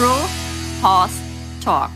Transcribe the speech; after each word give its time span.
Pro 0.00 0.26
Horse 0.80 1.20
Talk. 1.62 1.90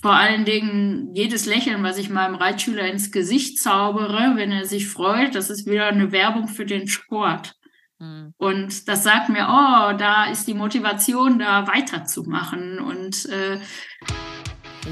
Vor 0.00 0.12
allen 0.12 0.44
Dingen 0.44 1.12
jedes 1.12 1.46
Lächeln, 1.46 1.82
was 1.82 1.98
ich 1.98 2.10
meinem 2.10 2.36
Reitschüler 2.36 2.86
ins 2.86 3.10
Gesicht 3.10 3.58
zaubere, 3.58 4.36
wenn 4.36 4.52
er 4.52 4.64
sich 4.64 4.86
freut, 4.86 5.34
das 5.34 5.50
ist 5.50 5.66
wieder 5.66 5.86
eine 5.86 6.12
Werbung 6.12 6.46
für 6.46 6.64
den 6.64 6.86
Sport. 6.86 7.56
Mhm. 7.98 8.34
Und 8.36 8.86
das 8.86 9.02
sagt 9.02 9.30
mir, 9.30 9.48
oh, 9.48 9.96
da 9.98 10.26
ist 10.26 10.46
die 10.46 10.54
Motivation, 10.54 11.40
da 11.40 11.66
weiterzumachen. 11.66 12.78
Und 12.78 13.26
äh, 13.26 13.58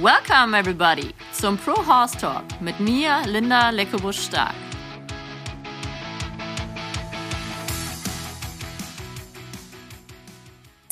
Welcome 0.02 0.58
everybody 0.58 1.14
zum 1.30 1.56
Pro 1.58 1.76
Horse 1.86 2.18
Talk 2.18 2.42
mit 2.60 2.80
mir, 2.80 3.22
Linda 3.24 3.70
Leckebusch-Stark. 3.70 4.65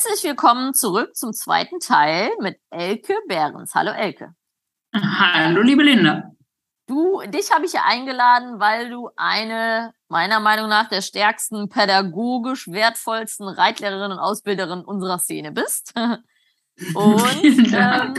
Herzlich 0.04 0.28
willkommen 0.28 0.74
zurück 0.74 1.16
zum 1.16 1.32
zweiten 1.32 1.78
Teil 1.78 2.28
mit 2.38 2.58
Elke 2.68 3.14
Behrens. 3.26 3.74
Hallo 3.74 3.90
Elke. 3.90 4.34
Hallo 4.94 5.62
liebe 5.62 5.82
Linda. 5.82 6.30
Du, 6.86 7.22
dich 7.28 7.50
habe 7.50 7.64
ich 7.64 7.72
ja 7.72 7.84
eingeladen, 7.86 8.60
weil 8.60 8.90
du 8.90 9.08
eine 9.16 9.94
meiner 10.08 10.40
Meinung 10.40 10.68
nach 10.68 10.90
der 10.90 11.00
stärksten 11.00 11.70
pädagogisch 11.70 12.68
wertvollsten 12.68 13.48
Reitlehrerin 13.48 14.12
und 14.12 14.18
Ausbilderin 14.18 14.80
unserer 14.80 15.18
Szene 15.18 15.52
bist. 15.52 15.94
Und 15.96 17.72
ähm, 17.72 18.14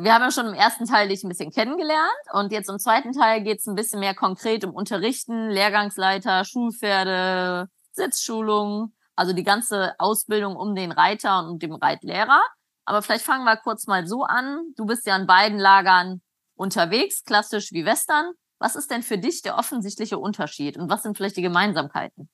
wir 0.00 0.14
haben 0.14 0.22
ja 0.22 0.30
schon 0.32 0.46
im 0.46 0.54
ersten 0.54 0.84
Teil 0.86 1.08
dich 1.08 1.22
ein 1.22 1.28
bisschen 1.28 1.52
kennengelernt 1.52 2.10
und 2.32 2.50
jetzt 2.50 2.70
im 2.70 2.78
zweiten 2.78 3.12
Teil 3.12 3.42
geht 3.42 3.58
es 3.58 3.66
ein 3.66 3.74
bisschen 3.74 4.00
mehr 4.00 4.14
konkret 4.14 4.64
um 4.64 4.74
Unterrichten, 4.74 5.50
Lehrgangsleiter, 5.50 6.44
Schulpferde, 6.44 7.68
Sitzschulung. 7.92 8.94
Also 9.20 9.34
die 9.34 9.44
ganze 9.44 9.92
Ausbildung 9.98 10.56
um 10.56 10.74
den 10.74 10.92
Reiter 10.92 11.46
und 11.46 11.62
dem 11.62 11.74
Reitlehrer. 11.74 12.40
Aber 12.86 13.02
vielleicht 13.02 13.26
fangen 13.26 13.44
wir 13.44 13.58
kurz 13.58 13.86
mal 13.86 14.06
so 14.06 14.24
an. 14.24 14.72
Du 14.78 14.86
bist 14.86 15.06
ja 15.06 15.14
in 15.14 15.26
beiden 15.26 15.58
Lagern 15.58 16.22
unterwegs, 16.54 17.22
klassisch 17.22 17.70
wie 17.72 17.84
Western. 17.84 18.32
Was 18.58 18.76
ist 18.76 18.90
denn 18.90 19.02
für 19.02 19.18
dich 19.18 19.42
der 19.42 19.58
offensichtliche 19.58 20.18
Unterschied 20.18 20.78
und 20.78 20.88
was 20.88 21.02
sind 21.02 21.18
vielleicht 21.18 21.36
die 21.36 21.42
Gemeinsamkeiten? 21.42 22.30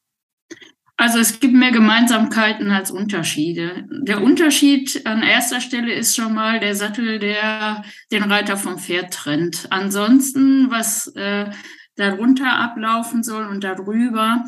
Also 0.97 1.19
es 1.19 1.41
gibt 1.41 1.55
mehr 1.55 1.73
Gemeinsamkeiten 1.73 2.71
als 2.71 2.93
Unterschiede. 2.93 3.85
Der 3.91 4.23
Unterschied 4.23 5.05
an 5.09 5.25
erster 5.25 5.61
Stelle 5.61 5.93
ist 5.93 6.15
schon 6.15 6.35
mal 6.35 6.61
der 6.61 6.77
Sattel, 6.77 7.19
der 7.19 7.83
den 8.13 8.23
Reiter 8.31 8.57
vom 8.57 8.79
Pferd 8.79 9.13
trennt. 9.13 9.67
Ansonsten, 9.71 10.71
was 10.71 11.09
äh, 11.17 11.51
darunter 11.97 12.53
ablaufen 12.53 13.25
soll 13.25 13.49
und 13.49 13.65
darüber, 13.65 14.45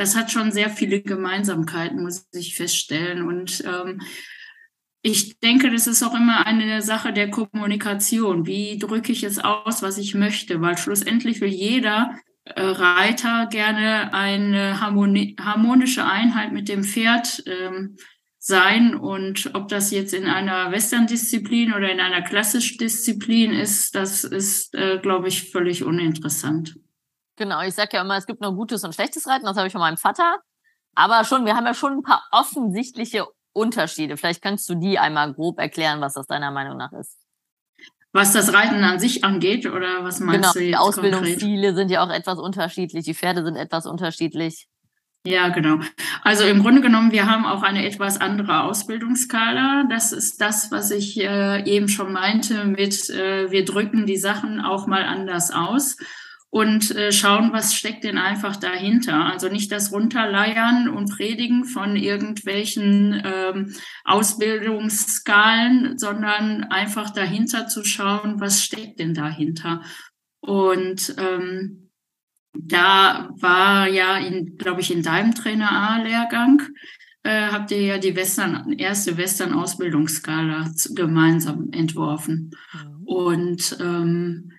das 0.00 0.16
hat 0.16 0.32
schon 0.32 0.50
sehr 0.50 0.70
viele 0.70 1.02
Gemeinsamkeiten, 1.02 2.02
muss 2.02 2.26
ich 2.32 2.54
feststellen. 2.56 3.28
Und 3.28 3.62
ähm, 3.66 4.00
ich 5.02 5.40
denke, 5.40 5.70
das 5.70 5.86
ist 5.86 6.02
auch 6.02 6.14
immer 6.14 6.46
eine 6.46 6.80
Sache 6.80 7.12
der 7.12 7.30
Kommunikation. 7.30 8.46
Wie 8.46 8.78
drücke 8.78 9.12
ich 9.12 9.24
es 9.24 9.38
aus, 9.38 9.82
was 9.82 9.98
ich 9.98 10.14
möchte? 10.14 10.62
Weil 10.62 10.78
schlussendlich 10.78 11.42
will 11.42 11.50
jeder 11.50 12.18
äh, 12.44 12.62
Reiter 12.62 13.46
gerne 13.50 14.14
eine 14.14 14.80
harmonische 14.80 16.06
Einheit 16.06 16.52
mit 16.52 16.70
dem 16.70 16.82
Pferd 16.82 17.42
ähm, 17.46 17.96
sein. 18.38 18.94
Und 18.94 19.50
ob 19.54 19.68
das 19.68 19.90
jetzt 19.90 20.14
in 20.14 20.24
einer 20.24 20.72
Western-Disziplin 20.72 21.74
oder 21.74 21.92
in 21.92 22.00
einer 22.00 22.22
klassischen 22.22 22.78
Disziplin 22.78 23.52
ist, 23.52 23.94
das 23.94 24.24
ist, 24.24 24.74
äh, 24.74 24.98
glaube 24.98 25.28
ich, 25.28 25.50
völlig 25.50 25.84
uninteressant. 25.84 26.76
Genau, 27.40 27.62
ich 27.62 27.74
sage 27.74 27.96
ja 27.96 28.02
immer, 28.02 28.18
es 28.18 28.26
gibt 28.26 28.42
nur 28.42 28.54
gutes 28.54 28.84
und 28.84 28.94
schlechtes 28.94 29.26
Reiten, 29.26 29.46
das 29.46 29.56
habe 29.56 29.66
ich 29.66 29.72
von 29.72 29.80
meinem 29.80 29.96
Vater. 29.96 30.40
Aber 30.94 31.24
schon, 31.24 31.46
wir 31.46 31.56
haben 31.56 31.64
ja 31.64 31.72
schon 31.72 31.94
ein 31.94 32.02
paar 32.02 32.22
offensichtliche 32.32 33.24
Unterschiede. 33.54 34.18
Vielleicht 34.18 34.42
kannst 34.42 34.68
du 34.68 34.74
die 34.74 34.98
einmal 34.98 35.32
grob 35.32 35.58
erklären, 35.58 36.02
was 36.02 36.12
das 36.12 36.26
deiner 36.26 36.50
Meinung 36.50 36.76
nach 36.76 36.92
ist. 36.92 37.16
Was 38.12 38.34
das 38.34 38.52
Reiten 38.52 38.84
an 38.84 39.00
sich 39.00 39.24
angeht, 39.24 39.64
oder 39.64 40.04
was 40.04 40.20
meinst 40.20 40.34
genau, 40.38 40.52
du 40.52 40.58
jetzt 40.58 40.68
Die 40.68 40.76
Ausbildungsziele 40.76 41.68
konkret? 41.68 41.76
sind 41.76 41.90
ja 41.90 42.04
auch 42.04 42.10
etwas 42.10 42.38
unterschiedlich, 42.38 43.06
die 43.06 43.14
Pferde 43.14 43.42
sind 43.42 43.56
etwas 43.56 43.86
unterschiedlich. 43.86 44.68
Ja, 45.24 45.48
genau. 45.48 45.78
Also 46.22 46.44
im 46.44 46.60
Grunde 46.60 46.82
genommen, 46.82 47.10
wir 47.10 47.24
haben 47.24 47.46
auch 47.46 47.62
eine 47.62 47.86
etwas 47.86 48.20
andere 48.20 48.64
Ausbildungsskala. 48.64 49.84
Das 49.88 50.12
ist 50.12 50.42
das, 50.42 50.70
was 50.70 50.90
ich 50.90 51.18
äh, 51.18 51.64
eben 51.64 51.88
schon 51.88 52.12
meinte 52.12 52.66
mit, 52.66 53.08
äh, 53.08 53.50
wir 53.50 53.64
drücken 53.64 54.04
die 54.04 54.18
Sachen 54.18 54.60
auch 54.60 54.86
mal 54.86 55.04
anders 55.04 55.50
aus 55.50 55.96
und 56.50 56.94
äh, 56.96 57.12
schauen, 57.12 57.52
was 57.52 57.74
steckt 57.74 58.02
denn 58.02 58.18
einfach 58.18 58.56
dahinter. 58.56 59.24
Also 59.26 59.48
nicht 59.48 59.70
das 59.70 59.92
Runterleiern 59.92 60.88
und 60.88 61.10
Predigen 61.16 61.64
von 61.64 61.94
irgendwelchen 61.94 63.22
ähm, 63.24 63.74
Ausbildungsskalen, 64.04 65.96
sondern 65.96 66.64
einfach 66.64 67.10
dahinter 67.10 67.68
zu 67.68 67.84
schauen, 67.84 68.40
was 68.40 68.64
steckt 68.64 68.98
denn 68.98 69.14
dahinter. 69.14 69.82
Und 70.40 71.14
ähm, 71.18 71.90
da 72.52 73.30
war 73.38 73.86
ja, 73.86 74.18
glaube 74.58 74.80
ich, 74.80 74.90
in 74.90 75.04
deinem 75.04 75.36
Trainer 75.36 75.70
A-Lehrgang, 75.70 76.62
äh, 77.22 77.48
habt 77.48 77.70
ihr 77.70 77.82
ja 77.82 77.98
die 77.98 78.16
Western, 78.16 78.72
erste 78.72 79.16
Western-Ausbildungsskala 79.16 80.72
gemeinsam 80.96 81.68
entworfen. 81.70 82.50
Mhm. 82.72 83.04
Und 83.04 83.76
ähm, 83.80 84.52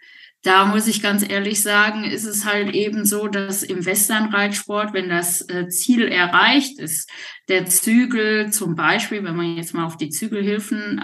da 0.44 0.66
muss 0.66 0.88
ich 0.88 1.02
ganz 1.02 1.28
ehrlich 1.28 1.62
sagen, 1.62 2.04
ist 2.04 2.26
es 2.26 2.46
halt 2.46 2.74
eben 2.74 3.06
so, 3.06 3.28
dass 3.28 3.62
im 3.62 3.86
Westernreitsport, 3.86 4.94
wenn 4.94 5.10
das 5.10 5.48
äh, 5.50 5.68
Ziel 5.68 6.08
erreicht 6.08 6.80
ist, 6.80 7.10
der 7.48 7.68
Zügel 7.68 8.52
zum 8.52 8.76
Beispiel, 8.76 9.24
wenn 9.24 9.36
man 9.36 9.56
jetzt 9.56 9.74
mal 9.74 9.86
auf 9.86 9.98
die 9.98 10.10
Zügelhilfen 10.10 11.00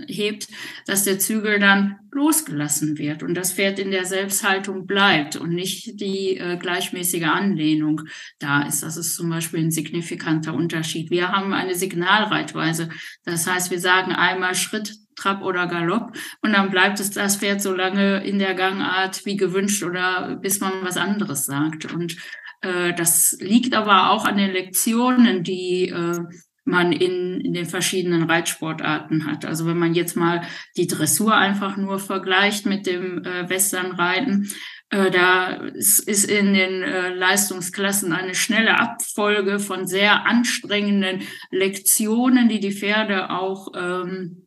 abhebt, 0.00 0.48
dass 0.86 1.04
der 1.04 1.18
Zügel 1.18 1.58
dann 1.58 1.98
losgelassen 2.10 2.98
wird 2.98 3.22
und 3.22 3.34
das 3.34 3.52
Pferd 3.52 3.78
in 3.78 3.90
der 3.90 4.04
Selbsthaltung 4.04 4.86
bleibt 4.86 5.36
und 5.36 5.50
nicht 5.50 6.00
die 6.00 6.36
äh, 6.36 6.56
gleichmäßige 6.56 7.24
Anlehnung 7.24 8.02
da 8.38 8.62
ist. 8.62 8.82
Das 8.82 8.96
ist 8.96 9.14
zum 9.14 9.30
Beispiel 9.30 9.60
ein 9.60 9.70
signifikanter 9.70 10.54
Unterschied. 10.54 11.10
Wir 11.10 11.30
haben 11.30 11.52
eine 11.52 11.74
Signalreitweise. 11.74 12.88
Das 13.24 13.46
heißt, 13.46 13.70
wir 13.70 13.80
sagen 13.80 14.12
einmal 14.12 14.54
Schritt, 14.54 14.94
Trab 15.16 15.42
oder 15.42 15.68
Galopp 15.68 16.16
und 16.42 16.52
dann 16.52 16.70
bleibt 16.70 16.98
es 16.98 17.12
das 17.12 17.36
Pferd 17.36 17.62
so 17.62 17.72
lange 17.72 18.24
in 18.24 18.40
der 18.40 18.54
Gangart 18.54 19.24
wie 19.24 19.36
gewünscht 19.36 19.84
oder 19.84 20.36
bis 20.42 20.58
man 20.58 20.72
was 20.82 20.96
anderes 20.96 21.44
sagt. 21.44 21.92
Und 21.92 22.16
äh, 22.62 22.92
das 22.94 23.36
liegt 23.38 23.74
aber 23.74 24.10
auch 24.10 24.24
an 24.24 24.36
den 24.36 24.50
Lektionen, 24.50 25.44
die 25.44 25.88
äh, 25.88 26.18
man 26.64 26.92
in, 26.92 27.40
in 27.40 27.52
den 27.52 27.66
verschiedenen 27.66 28.24
Reitsportarten 28.24 29.26
hat. 29.26 29.44
Also 29.44 29.66
wenn 29.66 29.78
man 29.78 29.94
jetzt 29.94 30.16
mal 30.16 30.42
die 30.76 30.86
Dressur 30.86 31.34
einfach 31.34 31.76
nur 31.76 31.98
vergleicht 31.98 32.66
mit 32.66 32.86
dem 32.86 33.22
äh, 33.24 33.48
Westernreiten, 33.48 34.50
äh, 34.90 35.10
da 35.10 35.50
ist, 35.50 36.08
in 36.08 36.54
den 36.54 36.82
äh, 36.82 37.10
Leistungsklassen 37.10 38.12
eine 38.12 38.34
schnelle 38.34 38.78
Abfolge 38.78 39.58
von 39.58 39.86
sehr 39.86 40.26
anstrengenden 40.26 41.22
Lektionen, 41.50 42.48
die 42.48 42.60
die 42.60 42.72
Pferde 42.72 43.30
auch 43.30 43.68
ähm, 43.76 44.46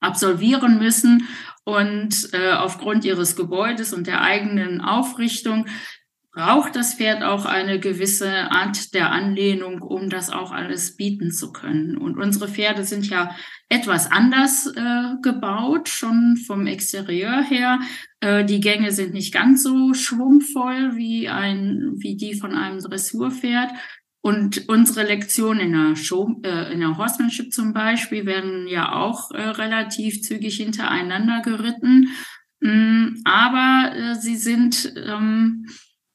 absolvieren 0.00 0.78
müssen. 0.78 1.28
Und 1.64 2.28
äh, 2.32 2.52
aufgrund 2.52 3.06
ihres 3.06 3.36
Gebäudes 3.36 3.94
und 3.94 4.06
der 4.06 4.20
eigenen 4.20 4.82
Aufrichtung 4.82 5.66
braucht 6.34 6.74
das 6.74 6.94
Pferd 6.94 7.22
auch 7.22 7.46
eine 7.46 7.78
gewisse 7.78 8.50
Art 8.50 8.92
der 8.92 9.12
Anlehnung, 9.12 9.82
um 9.82 10.10
das 10.10 10.30
auch 10.30 10.50
alles 10.50 10.96
bieten 10.96 11.30
zu 11.30 11.52
können. 11.52 11.96
Und 11.96 12.18
unsere 12.18 12.48
Pferde 12.48 12.84
sind 12.84 13.08
ja 13.08 13.34
etwas 13.68 14.10
anders 14.10 14.66
äh, 14.66 15.14
gebaut, 15.22 15.88
schon 15.88 16.36
vom 16.36 16.66
Exterieur 16.66 17.42
her. 17.42 17.78
Äh, 18.20 18.44
die 18.44 18.60
Gänge 18.60 18.90
sind 18.90 19.14
nicht 19.14 19.32
ganz 19.32 19.62
so 19.62 19.94
schwungvoll 19.94 20.96
wie 20.96 21.28
ein, 21.28 21.92
wie 21.98 22.16
die 22.16 22.34
von 22.34 22.52
einem 22.52 22.80
Dressurpferd. 22.80 23.70
Und 24.20 24.68
unsere 24.68 25.06
Lektionen 25.06 25.60
in 25.60 25.72
der, 25.72 25.96
Show, 25.96 26.40
äh, 26.42 26.72
in 26.72 26.80
der 26.80 26.96
Horsemanship 26.96 27.52
zum 27.52 27.72
Beispiel 27.74 28.26
werden 28.26 28.66
ja 28.66 28.92
auch 28.92 29.30
äh, 29.30 29.40
relativ 29.40 30.22
zügig 30.22 30.56
hintereinander 30.56 31.42
geritten. 31.42 32.08
Mm, 32.60 33.20
aber 33.24 33.94
äh, 33.94 34.14
sie 34.14 34.36
sind, 34.36 34.94
ähm, 34.96 35.66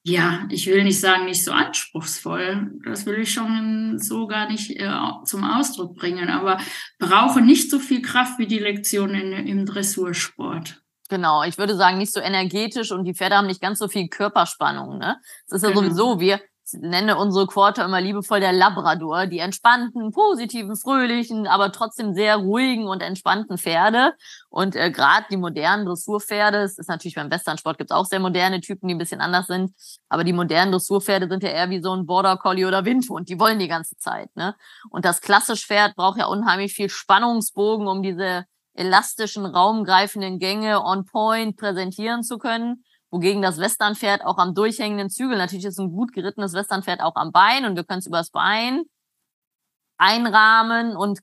ja, 0.04 0.48
ich 0.50 0.68
will 0.68 0.84
nicht 0.84 1.00
sagen, 1.00 1.26
nicht 1.26 1.44
so 1.44 1.52
anspruchsvoll. 1.52 2.72
Das 2.86 3.06
will 3.06 3.20
ich 3.20 3.34
schon 3.34 4.00
so 4.00 4.28
gar 4.28 4.50
nicht 4.50 4.72
äh, 4.72 4.90
zum 5.26 5.44
Ausdruck 5.44 5.96
bringen. 5.96 6.30
Aber 6.30 6.58
brauche 6.98 7.42
nicht 7.42 7.70
so 7.70 7.80
viel 7.80 8.02
Kraft 8.02 8.40
wie 8.40 8.48
die 8.48 8.60
Lektionen 8.60 9.34
im 9.46 9.66
Dressursport. 9.66 10.82
Genau, 11.10 11.44
ich 11.44 11.58
würde 11.58 11.76
sagen, 11.76 11.98
nicht 11.98 12.14
so 12.14 12.20
energetisch 12.20 12.92
und 12.92 13.04
die 13.04 13.16
Pferde 13.16 13.36
haben 13.36 13.48
nicht 13.48 13.62
ganz 13.62 13.80
so 13.80 13.88
viel 13.88 14.08
Körperspannung. 14.08 15.00
Ne? 15.00 15.18
Es 15.48 15.54
ist 15.54 15.64
ja 15.64 15.70
genau. 15.70 15.82
sowieso, 15.82 16.20
wir 16.20 16.40
nenne 16.74 17.18
unsere 17.18 17.48
Quarter 17.48 17.86
immer 17.86 18.02
liebevoll 18.02 18.40
der 18.40 18.54
Labrador, 18.54 19.28
die 19.28 19.40
entspannten, 19.40 20.12
positiven, 20.12 20.76
fröhlichen, 20.76 21.48
aber 21.48 21.72
trotzdem 21.72 22.14
sehr 22.14 22.38
ruhigen 22.38 22.88
und 22.88 23.02
entspannten 23.02 23.58
Pferde. 23.58 24.14
Und 24.50 24.76
äh, 24.76 24.92
gerade 24.92 25.26
die 25.30 25.38
modernen 25.38 25.86
Dressurpferde, 25.86 26.60
es 26.60 26.78
ist 26.78 26.90
natürlich 26.90 27.16
beim 27.16 27.32
Westernsport 27.32 27.78
gibt 27.78 27.92
es 27.92 27.96
auch 27.96 28.06
sehr 28.06 28.20
moderne 28.20 28.62
Typen, 28.62 28.88
die 28.88 28.96
ein 28.96 29.00
bisschen 29.00 29.22
anders 29.22 29.48
sind, 29.48 29.72
aber 30.10 30.24
die 30.24 30.34
modernen 30.34 30.72
Dressurpferde 30.72 31.28
sind 31.28 31.44
ja 31.44 31.50
eher 31.50 31.70
wie 31.70 31.82
so 31.82 31.94
ein 31.94 32.06
Border 32.06 32.38
Collie 32.38 32.66
oder 32.66 32.86
Windhund, 32.86 33.30
die 33.30 33.40
wollen 33.40 33.60
die 33.60 33.68
ganze 33.68 33.98
Zeit. 33.98 34.36
Ne? 34.36 34.56
Und 34.90 35.06
das 35.06 35.22
klassische 35.22 35.68
Pferd 35.68 35.96
braucht 35.96 36.20
ja 36.20 36.26
unheimlich 36.26 36.74
viel 36.74 36.90
Spannungsbogen, 36.90 37.88
um 37.88 38.04
diese 38.04 38.46
elastischen, 38.74 39.46
raumgreifenden 39.46 40.40
Gänge 40.40 40.84
on 40.84 41.06
point 41.06 41.58
präsentieren 41.58 42.24
zu 42.24 42.38
können 42.38 42.84
wogegen 43.12 43.42
das 43.42 43.58
Westernpferd 43.58 44.24
auch 44.24 44.38
am 44.38 44.54
durchhängenden 44.54 45.10
Zügel, 45.10 45.38
natürlich 45.38 45.66
ist 45.66 45.80
ein 45.80 45.92
gut 45.92 46.14
gerittenes 46.14 46.54
Westernpferd 46.54 47.02
auch 47.02 47.16
am 47.16 47.32
Bein 47.32 47.66
und 47.66 47.76
wir 47.76 47.84
können 47.84 48.00
es 48.00 48.08
übers 48.08 48.30
Bein 48.30 48.84
einrahmen 49.98 50.96
und 50.96 51.20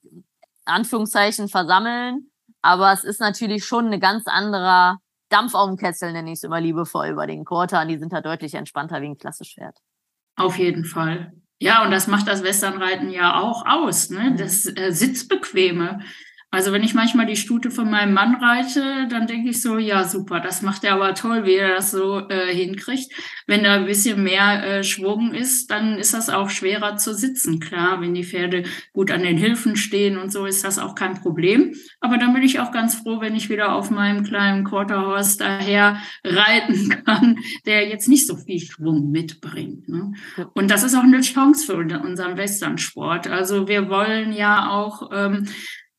Anführungszeichen 0.64 1.48
versammeln. 1.48 2.30
Aber 2.62 2.92
es 2.92 3.04
ist 3.04 3.20
natürlich 3.20 3.64
schon 3.64 3.86
eine 3.86 3.98
ganz 3.98 4.26
anderer 4.26 4.98
Dampf 5.28 5.54
auf 5.54 5.68
dem 5.68 5.76
Kessel, 5.76 6.12
nenne 6.12 6.30
ich 6.30 6.38
es 6.38 6.42
immer 6.42 6.60
liebevoll, 6.60 7.08
über 7.08 7.26
den 7.26 7.44
Quarter. 7.44 7.84
Die 7.86 7.98
sind 7.98 8.12
da 8.12 8.20
deutlich 8.20 8.54
entspannter 8.54 9.00
wie 9.02 9.06
ein 9.06 9.18
klassisch 9.18 9.54
Pferd. 9.54 9.78
Auf 10.36 10.58
jeden 10.58 10.84
Fall. 10.84 11.32
Ja, 11.58 11.84
und 11.84 11.90
das 11.90 12.06
macht 12.06 12.28
das 12.28 12.42
Westernreiten 12.42 13.10
ja 13.10 13.40
auch 13.40 13.64
aus, 13.66 14.10
ne? 14.10 14.30
Mhm. 14.30 14.36
Das 14.36 14.66
äh, 14.66 14.90
Sitzbequeme. 14.90 16.00
Also 16.56 16.72
wenn 16.72 16.82
ich 16.82 16.94
manchmal 16.94 17.26
die 17.26 17.36
Stute 17.36 17.70
von 17.70 17.90
meinem 17.90 18.14
Mann 18.14 18.36
reite, 18.36 19.06
dann 19.10 19.26
denke 19.26 19.50
ich 19.50 19.60
so, 19.60 19.76
ja 19.76 20.04
super, 20.04 20.40
das 20.40 20.62
macht 20.62 20.84
er 20.84 20.94
aber 20.94 21.12
toll, 21.12 21.44
wie 21.44 21.56
er 21.56 21.74
das 21.74 21.90
so 21.90 22.26
äh, 22.30 22.50
hinkriegt. 22.50 23.12
Wenn 23.46 23.62
da 23.62 23.74
ein 23.74 23.84
bisschen 23.84 24.22
mehr 24.22 24.64
äh, 24.64 24.82
Schwung 24.82 25.34
ist, 25.34 25.70
dann 25.70 25.98
ist 25.98 26.14
das 26.14 26.30
auch 26.30 26.48
schwerer 26.48 26.96
zu 26.96 27.12
sitzen. 27.12 27.60
Klar, 27.60 28.00
wenn 28.00 28.14
die 28.14 28.24
Pferde 28.24 28.62
gut 28.94 29.10
an 29.10 29.22
den 29.22 29.36
Hilfen 29.36 29.76
stehen 29.76 30.16
und 30.16 30.32
so, 30.32 30.46
ist 30.46 30.64
das 30.64 30.78
auch 30.78 30.94
kein 30.94 31.20
Problem. 31.20 31.74
Aber 32.00 32.16
dann 32.16 32.32
bin 32.32 32.42
ich 32.42 32.58
auch 32.58 32.72
ganz 32.72 32.94
froh, 32.94 33.20
wenn 33.20 33.36
ich 33.36 33.50
wieder 33.50 33.74
auf 33.74 33.90
meinem 33.90 34.24
kleinen 34.24 34.64
Quarterhorse 34.64 35.36
daher 35.36 35.98
reiten 36.24 36.88
kann, 37.04 37.38
der 37.66 37.86
jetzt 37.86 38.08
nicht 38.08 38.26
so 38.26 38.34
viel 38.34 38.60
Schwung 38.60 39.10
mitbringt. 39.10 39.90
Ne? 39.90 40.14
Und 40.54 40.70
das 40.70 40.84
ist 40.84 40.94
auch 40.94 41.02
eine 41.02 41.20
Chance 41.20 41.66
für 41.66 41.76
unseren 41.76 42.38
Westernsport. 42.38 43.28
Also 43.28 43.68
wir 43.68 43.90
wollen 43.90 44.32
ja 44.32 44.70
auch 44.70 45.10
ähm, 45.12 45.46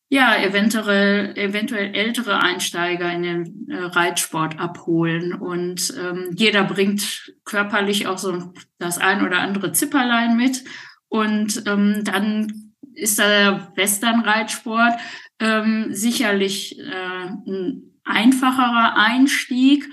ja, 0.09 0.37
eventuell, 0.41 1.37
eventuell 1.37 1.93
ältere 1.93 2.41
Einsteiger 2.41 3.11
in 3.11 3.23
den 3.23 3.67
äh, 3.69 3.77
Reitsport 3.77 4.59
abholen. 4.59 5.33
Und 5.33 5.93
ähm, 5.99 6.31
jeder 6.33 6.63
bringt 6.63 7.33
körperlich 7.43 8.07
auch 8.07 8.17
so 8.17 8.53
das 8.79 8.97
ein 8.97 9.25
oder 9.25 9.39
andere 9.39 9.73
Zipperlein 9.73 10.37
mit. 10.37 10.63
Und 11.09 11.63
ähm, 11.67 12.03
dann 12.03 12.73
ist 12.93 13.19
der 13.19 13.71
Western-Reitsport 13.75 14.99
ähm, 15.39 15.87
sicherlich 15.89 16.79
äh, 16.79 17.25
ein 17.45 17.83
einfacherer 18.03 18.95
Einstieg, 18.95 19.85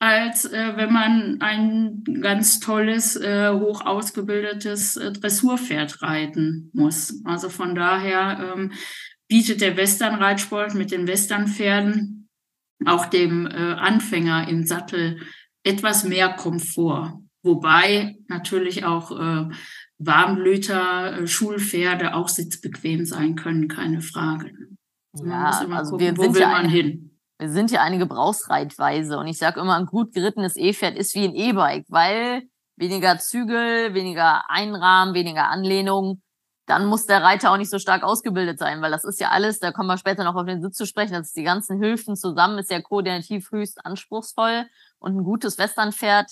als 0.00 0.44
äh, 0.44 0.76
wenn 0.76 0.92
man 0.92 1.40
ein 1.40 2.04
ganz 2.20 2.60
tolles, 2.60 3.16
äh, 3.16 3.50
hoch 3.50 3.84
ausgebildetes 3.84 4.96
äh, 4.96 5.12
Dressurpferd 5.12 6.02
reiten 6.02 6.70
muss. 6.72 7.20
Also 7.24 7.48
von 7.48 7.74
daher 7.74 8.54
ähm, 8.56 8.72
bietet 9.28 9.60
der 9.60 9.76
Westernreitsport 9.76 10.74
mit 10.74 10.90
den 10.90 11.06
Westernpferden 11.06 12.28
auch 12.86 13.06
dem 13.06 13.46
äh, 13.46 13.50
Anfänger 13.50 14.48
im 14.48 14.64
Sattel 14.64 15.20
etwas 15.64 16.04
mehr 16.04 16.30
Komfort. 16.30 17.20
Wobei 17.42 18.16
natürlich 18.28 18.84
auch 18.84 19.10
äh, 19.10 19.48
Warmblüter, 19.98 21.18
äh, 21.18 21.26
Schulpferde 21.26 22.14
auch 22.14 22.28
sitzbequem 22.28 23.04
sein 23.04 23.34
können, 23.34 23.68
keine 23.68 24.00
Frage. 24.00 24.52
Ja, 25.14 25.50
also 25.70 25.92
gucken, 25.92 26.16
wir 26.16 26.24
sind 26.24 26.36
ja 26.36 26.54
eine, 26.54 26.68
hin? 26.68 27.18
Wir 27.38 27.50
sind 27.50 27.70
ja 27.70 27.82
eine 27.82 27.98
Gebrauchsreitweise 27.98 29.18
und 29.18 29.26
ich 29.26 29.38
sage 29.38 29.60
immer, 29.60 29.76
ein 29.76 29.86
gut 29.86 30.12
gerittenes 30.12 30.56
E-Pferd 30.56 30.96
ist 30.96 31.14
wie 31.14 31.24
ein 31.24 31.34
E-Bike, 31.34 31.86
weil 31.88 32.42
weniger 32.76 33.18
Zügel, 33.18 33.94
weniger 33.94 34.48
Einrahmen, 34.48 35.14
weniger 35.14 35.48
Anlehnung 35.48 36.22
dann 36.68 36.86
muss 36.86 37.06
der 37.06 37.22
Reiter 37.22 37.50
auch 37.50 37.56
nicht 37.56 37.70
so 37.70 37.78
stark 37.78 38.02
ausgebildet 38.02 38.58
sein, 38.58 38.82
weil 38.82 38.90
das 38.90 39.04
ist 39.04 39.20
ja 39.20 39.30
alles, 39.30 39.58
da 39.58 39.72
kommen 39.72 39.88
wir 39.88 39.96
später 39.96 40.22
noch 40.22 40.36
auf 40.36 40.46
den 40.46 40.62
Sitz 40.62 40.76
zu 40.76 40.86
sprechen, 40.86 41.14
das 41.14 41.28
ist 41.28 41.36
die 41.36 41.42
ganzen 41.42 41.82
Hilfen 41.82 42.14
zusammen, 42.14 42.58
ist 42.58 42.70
ja 42.70 42.80
koordinativ 42.80 43.50
höchst 43.50 43.84
anspruchsvoll 43.84 44.66
und 44.98 45.16
ein 45.16 45.24
gutes 45.24 45.58
Westernpferd, 45.58 46.30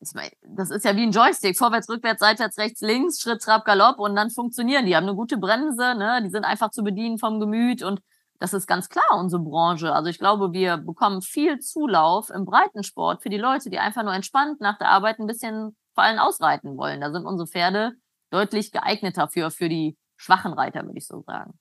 das 0.00 0.70
ist 0.70 0.84
ja 0.84 0.94
wie 0.96 1.04
ein 1.04 1.12
Joystick, 1.12 1.56
vorwärts, 1.56 1.88
rückwärts, 1.88 2.20
seitwärts, 2.20 2.58
rechts, 2.58 2.80
links, 2.80 3.20
Schritt, 3.20 3.40
Trab, 3.42 3.64
Galopp 3.64 3.98
und 3.98 4.14
dann 4.16 4.30
funktionieren 4.30 4.86
die, 4.86 4.96
haben 4.96 5.04
eine 5.04 5.14
gute 5.14 5.38
Bremse, 5.38 5.94
ne, 5.94 6.20
die 6.22 6.30
sind 6.30 6.44
einfach 6.44 6.70
zu 6.70 6.82
bedienen 6.82 7.18
vom 7.18 7.40
Gemüt 7.40 7.82
und 7.82 8.00
das 8.38 8.52
ist 8.52 8.66
ganz 8.66 8.88
klar 8.88 9.18
unsere 9.18 9.42
Branche. 9.42 9.94
Also 9.94 10.10
ich 10.10 10.18
glaube, 10.18 10.52
wir 10.52 10.76
bekommen 10.76 11.22
viel 11.22 11.58
Zulauf 11.60 12.28
im 12.28 12.44
Breitensport 12.44 13.22
für 13.22 13.30
die 13.30 13.38
Leute, 13.38 13.70
die 13.70 13.78
einfach 13.78 14.02
nur 14.02 14.12
entspannt 14.12 14.60
nach 14.60 14.76
der 14.76 14.90
Arbeit 14.90 15.18
ein 15.18 15.26
bisschen 15.26 15.74
vor 15.94 16.04
allem 16.04 16.18
ausreiten 16.18 16.76
wollen. 16.76 17.00
Da 17.00 17.10
sind 17.10 17.24
unsere 17.24 17.48
Pferde 17.48 17.92
deutlich 18.30 18.72
geeigneter 18.72 19.28
für, 19.28 19.50
für 19.50 19.68
die 19.68 19.96
schwachen 20.16 20.52
Reiter, 20.52 20.84
würde 20.84 20.98
ich 20.98 21.06
so 21.06 21.22
sagen. 21.26 21.52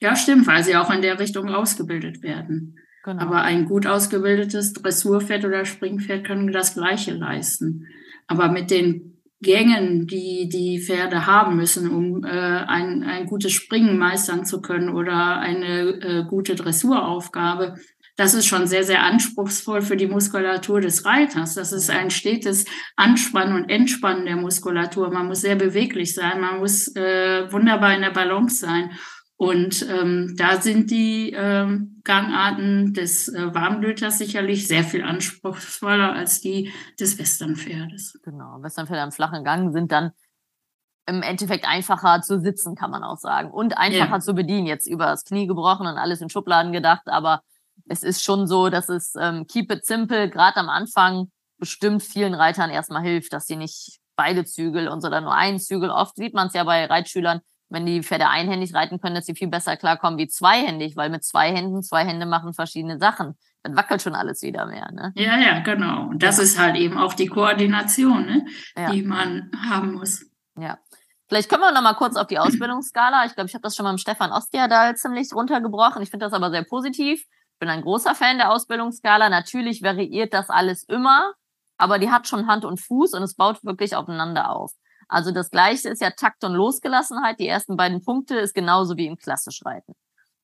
Ja, 0.00 0.16
stimmt, 0.16 0.46
weil 0.46 0.62
sie 0.62 0.76
auch 0.76 0.90
in 0.90 1.02
der 1.02 1.18
Richtung 1.18 1.48
ausgebildet 1.48 2.22
werden. 2.22 2.76
Genau. 3.04 3.22
Aber 3.22 3.42
ein 3.42 3.66
gut 3.66 3.86
ausgebildetes 3.86 4.72
Dressurpferd 4.72 5.44
oder 5.44 5.64
Springpferd 5.64 6.24
können 6.24 6.52
das 6.52 6.74
Gleiche 6.74 7.12
leisten. 7.12 7.86
Aber 8.26 8.50
mit 8.50 8.70
den 8.70 9.14
Gängen, 9.40 10.06
die 10.06 10.48
die 10.48 10.80
Pferde 10.80 11.26
haben 11.26 11.56
müssen, 11.56 11.90
um 11.90 12.24
äh, 12.24 12.28
ein, 12.28 13.02
ein 13.02 13.26
gutes 13.26 13.52
Springen 13.52 13.98
meistern 13.98 14.46
zu 14.46 14.62
können 14.62 14.88
oder 14.88 15.38
eine 15.38 16.00
äh, 16.00 16.24
gute 16.24 16.54
Dressuraufgabe, 16.54 17.76
das 18.16 18.34
ist 18.34 18.46
schon 18.46 18.66
sehr, 18.66 18.84
sehr 18.84 19.02
anspruchsvoll 19.02 19.82
für 19.82 19.96
die 19.96 20.06
Muskulatur 20.06 20.80
des 20.80 21.04
Reiters. 21.04 21.54
Das 21.54 21.72
ist 21.72 21.90
ein 21.90 22.10
stetes 22.10 22.64
Anspannen 22.96 23.56
und 23.56 23.70
Entspannen 23.70 24.26
der 24.26 24.36
Muskulatur. 24.36 25.10
Man 25.10 25.26
muss 25.26 25.40
sehr 25.40 25.56
beweglich 25.56 26.14
sein, 26.14 26.40
man 26.40 26.58
muss 26.58 26.94
äh, 26.94 27.50
wunderbar 27.50 27.94
in 27.94 28.02
der 28.02 28.10
Balance 28.10 28.56
sein. 28.56 28.90
Und 29.36 29.84
ähm, 29.90 30.36
da 30.38 30.60
sind 30.60 30.92
die 30.92 31.32
ähm, 31.36 32.00
Gangarten 32.04 32.94
des 32.94 33.28
äh, 33.28 33.52
Warmblüters 33.52 34.18
sicherlich 34.18 34.68
sehr 34.68 34.84
viel 34.84 35.02
anspruchsvoller 35.02 36.12
als 36.12 36.40
die 36.40 36.72
des 37.00 37.18
Westernpferdes. 37.18 38.20
Genau, 38.22 38.62
Westernpferde 38.62 39.02
am 39.02 39.10
flachen 39.10 39.42
Gang 39.42 39.72
sind 39.72 39.90
dann 39.90 40.12
im 41.06 41.22
Endeffekt 41.22 41.66
einfacher 41.66 42.22
zu 42.22 42.40
sitzen, 42.40 42.76
kann 42.76 42.92
man 42.92 43.02
auch 43.02 43.18
sagen. 43.18 43.50
Und 43.50 43.76
einfacher 43.76 44.12
ja. 44.12 44.20
zu 44.20 44.34
bedienen. 44.34 44.66
Jetzt 44.66 44.86
über 44.86 45.06
das 45.06 45.24
Knie 45.24 45.48
gebrochen 45.48 45.86
und 45.86 45.98
alles 45.98 46.20
in 46.20 46.30
Schubladen 46.30 46.72
gedacht, 46.72 47.02
aber 47.06 47.42
es 47.88 48.02
ist 48.02 48.22
schon 48.22 48.46
so, 48.46 48.68
dass 48.68 48.88
es 48.88 49.14
ähm, 49.18 49.46
keep 49.46 49.70
it 49.70 49.86
simple, 49.86 50.28
gerade 50.30 50.56
am 50.56 50.68
Anfang 50.68 51.30
bestimmt 51.58 52.02
vielen 52.02 52.34
Reitern 52.34 52.70
erstmal 52.70 53.02
hilft, 53.02 53.32
dass 53.32 53.46
sie 53.46 53.56
nicht 53.56 53.98
beide 54.16 54.44
Zügel 54.44 54.88
und 54.88 55.00
so 55.00 55.08
dann 55.08 55.24
nur 55.24 55.34
einen 55.34 55.58
Zügel. 55.58 55.90
Oft 55.90 56.16
sieht 56.16 56.34
man 56.34 56.48
es 56.48 56.54
ja 56.54 56.64
bei 56.64 56.86
Reitschülern, 56.86 57.40
wenn 57.68 57.86
die 57.86 58.02
Pferde 58.02 58.28
einhändig 58.28 58.74
reiten 58.74 59.00
können, 59.00 59.14
dass 59.14 59.26
sie 59.26 59.34
viel 59.34 59.48
besser 59.48 59.76
klarkommen 59.76 60.18
wie 60.18 60.28
zweihändig, 60.28 60.96
weil 60.96 61.10
mit 61.10 61.24
zwei 61.24 61.52
Händen, 61.52 61.82
zwei 61.82 62.04
Hände 62.04 62.26
machen 62.26 62.54
verschiedene 62.54 62.98
Sachen. 62.98 63.36
Dann 63.62 63.76
wackelt 63.76 64.02
schon 64.02 64.14
alles 64.14 64.42
wieder 64.42 64.66
mehr. 64.66 64.90
Ne? 64.92 65.12
Ja, 65.16 65.38
ja, 65.38 65.60
genau. 65.60 66.08
Und 66.08 66.22
das 66.22 66.36
ja. 66.36 66.44
ist 66.44 66.58
halt 66.58 66.76
eben 66.76 66.98
auch 66.98 67.14
die 67.14 67.26
Koordination, 67.26 68.26
ne? 68.26 68.46
Ja. 68.76 68.90
die 68.90 69.02
man 69.02 69.50
haben 69.68 69.94
muss. 69.94 70.26
Ja. 70.58 70.78
Vielleicht 71.26 71.48
kommen 71.48 71.62
wir 71.62 71.72
noch 71.72 71.82
mal 71.82 71.94
kurz 71.94 72.16
auf 72.16 72.26
die 72.26 72.38
Ausbildungsskala. 72.38 73.24
Ich 73.24 73.34
glaube, 73.34 73.48
ich 73.48 73.54
habe 73.54 73.62
das 73.62 73.74
schon 73.74 73.84
mal 73.84 73.92
mit 73.92 74.00
Stefan 74.02 74.30
Ostiadal 74.30 74.94
ziemlich 74.96 75.32
runtergebrochen. 75.32 76.02
Ich 76.02 76.10
finde 76.10 76.26
das 76.26 76.34
aber 76.34 76.50
sehr 76.50 76.64
positiv 76.64 77.24
bin 77.58 77.68
ein 77.68 77.82
großer 77.82 78.14
Fan 78.14 78.38
der 78.38 78.50
Ausbildungsskala. 78.50 79.28
Natürlich 79.28 79.82
variiert 79.82 80.34
das 80.34 80.50
alles 80.50 80.84
immer, 80.84 81.32
aber 81.78 81.98
die 81.98 82.10
hat 82.10 82.26
schon 82.28 82.46
Hand 82.46 82.64
und 82.64 82.80
Fuß 82.80 83.14
und 83.14 83.22
es 83.22 83.34
baut 83.34 83.62
wirklich 83.64 83.96
aufeinander 83.96 84.50
auf. 84.50 84.72
Also 85.08 85.30
das 85.30 85.50
Gleiche 85.50 85.90
ist 85.90 86.00
ja 86.00 86.10
Takt 86.10 86.44
und 86.44 86.54
Losgelassenheit. 86.54 87.38
Die 87.38 87.48
ersten 87.48 87.76
beiden 87.76 88.02
Punkte 88.02 88.36
ist 88.36 88.54
genauso 88.54 88.96
wie 88.96 89.06
im 89.06 89.16
Klassischreiten. 89.16 89.94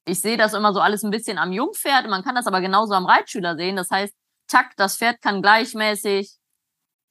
Ich 0.05 0.21
sehe 0.21 0.37
das 0.37 0.55
immer 0.55 0.73
so 0.73 0.81
alles 0.81 1.03
ein 1.03 1.11
bisschen 1.11 1.39
am 1.39 1.53
Jungpferd. 1.53 2.09
Man 2.09 2.23
kann 2.23 2.35
das 2.35 2.47
aber 2.47 2.61
genauso 2.61 2.95
am 2.95 3.07
Reitschüler 3.07 3.57
sehen. 3.57 3.77
Das 3.77 3.91
heißt, 3.91 4.15
Takt, 4.49 4.79
das 4.79 4.97
Pferd 4.97 5.23
kann 5.23 5.43
gleichmäßig 5.43 6.37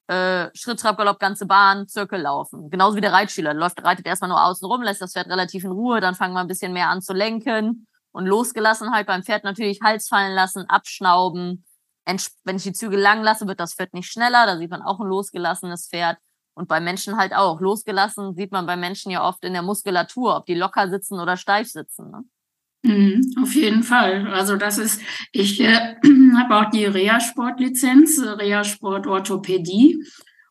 äh, 0.08 0.48
Schritt, 0.54 0.80
Trab, 0.80 0.98
Galopp, 0.98 1.18
ganze 1.18 1.46
Bahn, 1.46 1.88
Zirkel 1.88 2.20
laufen. 2.20 2.68
Genauso 2.68 2.96
wie 2.96 3.00
der 3.00 3.12
Reitschüler. 3.12 3.54
Läuft, 3.54 3.82
reitet 3.82 4.06
erstmal 4.06 4.28
nur 4.28 4.44
außen 4.44 4.66
rum, 4.66 4.82
lässt 4.82 5.00
das 5.00 5.12
Pferd 5.12 5.28
relativ 5.28 5.64
in 5.64 5.70
Ruhe, 5.70 6.00
dann 6.00 6.14
fangen 6.14 6.34
wir 6.34 6.40
ein 6.40 6.48
bisschen 6.48 6.72
mehr 6.72 6.88
an 6.88 7.00
zu 7.00 7.12
lenken 7.12 7.86
und 8.12 8.26
losgelassen 8.26 8.92
halt 8.92 9.06
beim 9.06 9.22
Pferd 9.22 9.44
natürlich 9.44 9.80
Hals 9.82 10.08
fallen 10.08 10.34
lassen, 10.34 10.64
abschnauben. 10.68 11.64
Wenn 12.44 12.56
ich 12.56 12.62
die 12.64 12.72
Zügel 12.72 12.98
lang 12.98 13.22
lasse, 13.22 13.46
wird 13.46 13.60
das 13.60 13.74
Pferd 13.74 13.94
nicht 13.94 14.10
schneller. 14.10 14.46
Da 14.46 14.58
sieht 14.58 14.70
man 14.70 14.82
auch 14.82 15.00
ein 15.00 15.06
losgelassenes 15.06 15.88
Pferd. 15.88 16.18
Und 16.54 16.68
bei 16.68 16.80
Menschen 16.80 17.16
halt 17.16 17.32
auch. 17.32 17.60
Losgelassen 17.60 18.34
sieht 18.34 18.50
man 18.50 18.66
bei 18.66 18.76
Menschen 18.76 19.10
ja 19.12 19.26
oft 19.26 19.44
in 19.44 19.52
der 19.52 19.62
Muskulatur, 19.62 20.36
ob 20.36 20.46
die 20.46 20.54
locker 20.54 20.90
sitzen 20.90 21.20
oder 21.20 21.36
steif 21.36 21.68
sitzen. 21.68 22.10
Ne? 22.10 22.24
Mhm, 22.82 23.34
auf 23.42 23.54
jeden 23.54 23.82
Fall. 23.82 24.26
Also 24.32 24.56
das 24.56 24.78
ist, 24.78 25.00
ich 25.32 25.60
äh, 25.60 25.96
habe 26.38 26.56
auch 26.56 26.70
die 26.70 26.86
Reha-Sport-Lizenz, 26.86 28.20
Reha-Sport-Orthopädie. 28.20 30.04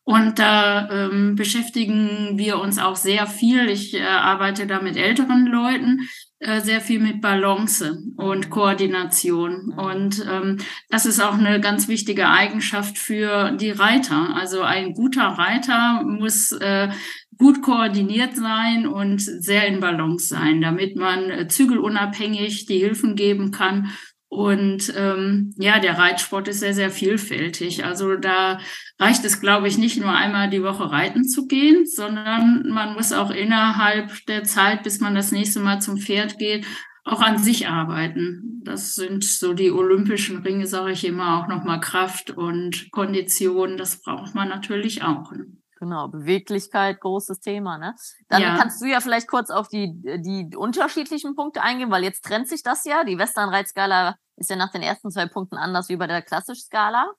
Und 0.04 0.38
da 0.38 0.88
ähm, 0.90 1.36
beschäftigen 1.36 2.38
wir 2.38 2.58
uns 2.58 2.78
auch 2.78 2.96
sehr 2.96 3.26
viel. 3.26 3.68
Ich 3.68 3.94
äh, 3.94 4.02
arbeite 4.02 4.66
da 4.66 4.80
mit 4.80 4.96
älteren 4.96 5.46
Leuten, 5.46 6.00
äh, 6.00 6.29
sehr 6.40 6.80
viel 6.80 7.00
mit 7.00 7.20
Balance 7.20 8.02
und 8.16 8.48
Koordination. 8.48 9.74
Und 9.76 10.24
ähm, 10.30 10.56
das 10.88 11.04
ist 11.04 11.20
auch 11.20 11.34
eine 11.34 11.60
ganz 11.60 11.86
wichtige 11.86 12.28
Eigenschaft 12.28 12.98
für 12.98 13.52
die 13.52 13.70
Reiter. 13.70 14.34
Also 14.34 14.62
ein 14.62 14.94
guter 14.94 15.22
Reiter 15.22 16.02
muss 16.02 16.52
äh, 16.52 16.88
gut 17.36 17.62
koordiniert 17.62 18.36
sein 18.36 18.86
und 18.86 19.20
sehr 19.20 19.66
in 19.66 19.80
Balance 19.80 20.28
sein, 20.28 20.60
damit 20.60 20.96
man 20.96 21.30
äh, 21.30 21.48
zügelunabhängig 21.48 22.66
die 22.66 22.78
Hilfen 22.78 23.16
geben 23.16 23.50
kann 23.50 23.90
und 24.30 24.94
ähm, 24.96 25.52
ja, 25.58 25.80
der 25.80 25.98
Reitsport 25.98 26.46
ist 26.46 26.60
sehr, 26.60 26.72
sehr 26.72 26.92
vielfältig. 26.92 27.84
Also 27.84 28.14
da 28.14 28.60
reicht 29.00 29.24
es, 29.24 29.40
glaube 29.40 29.66
ich, 29.66 29.76
nicht 29.76 30.00
nur 30.00 30.12
einmal 30.12 30.48
die 30.48 30.62
Woche 30.62 30.88
reiten 30.88 31.24
zu 31.24 31.48
gehen, 31.48 31.84
sondern 31.84 32.68
man 32.68 32.94
muss 32.94 33.12
auch 33.12 33.32
innerhalb 33.32 34.24
der 34.26 34.44
Zeit, 34.44 34.84
bis 34.84 35.00
man 35.00 35.16
das 35.16 35.32
nächste 35.32 35.58
Mal 35.58 35.80
zum 35.80 35.98
Pferd 35.98 36.38
geht, 36.38 36.64
auch 37.02 37.20
an 37.20 37.38
sich 37.38 37.66
arbeiten. 37.66 38.60
Das 38.62 38.94
sind 38.94 39.24
so 39.24 39.52
die 39.52 39.72
olympischen 39.72 40.38
Ringe, 40.42 40.68
sage 40.68 40.92
ich 40.92 41.04
immer, 41.04 41.40
auch 41.42 41.48
nochmal 41.48 41.80
Kraft 41.80 42.30
und 42.30 42.92
Kondition. 42.92 43.76
Das 43.76 44.00
braucht 44.00 44.36
man 44.36 44.48
natürlich 44.48 45.02
auch. 45.02 45.32
Ne? 45.32 45.46
Genau, 45.80 46.08
Beweglichkeit, 46.08 47.00
großes 47.00 47.40
Thema, 47.40 47.78
ne? 47.78 47.94
Dann 48.28 48.42
ja. 48.42 48.56
kannst 48.58 48.82
du 48.82 48.86
ja 48.86 49.00
vielleicht 49.00 49.28
kurz 49.28 49.48
auf 49.48 49.66
die, 49.68 49.94
die 49.94 50.54
unterschiedlichen 50.54 51.34
Punkte 51.34 51.62
eingehen, 51.62 51.90
weil 51.90 52.04
jetzt 52.04 52.22
trennt 52.22 52.48
sich 52.48 52.62
das 52.62 52.84
ja. 52.84 53.02
Die 53.02 53.16
Westernreitskala 53.16 54.16
ist 54.36 54.50
ja 54.50 54.56
nach 54.56 54.70
den 54.70 54.82
ersten 54.82 55.10
zwei 55.10 55.24
Punkten 55.24 55.56
anders 55.56 55.88
wie 55.88 55.96
bei 55.96 56.06
der 56.06 56.20
klassischen 56.20 56.66
Skala. 56.66 57.10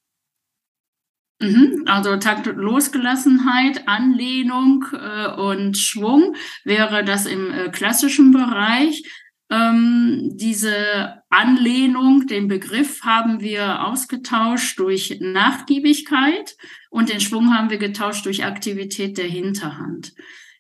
Mhm, 1.42 1.86
also 1.88 2.18
Takt 2.18 2.46
Losgelassenheit, 2.46 3.88
Anlehnung 3.88 4.86
äh, 4.94 5.28
und 5.28 5.76
Schwung 5.76 6.36
wäre 6.64 7.04
das 7.04 7.26
im 7.26 7.52
äh, 7.52 7.70
klassischen 7.70 8.32
Bereich. 8.32 9.04
Ähm, 9.52 10.32
diese 10.34 11.24
Anlehnung, 11.30 12.26
den 12.28 12.48
Begriff 12.48 13.04
haben 13.04 13.42
wir 13.42 13.86
ausgetauscht 13.86 14.80
durch 14.80 15.18
Nachgiebigkeit 15.20 16.56
und 16.90 17.10
den 17.10 17.20
Schwung 17.20 17.54
haben 17.54 17.70
wir 17.70 17.78
getauscht 17.78 18.26
durch 18.26 18.46
Aktivität 18.46 19.18
der 19.18 19.28
Hinterhand. 19.28 20.14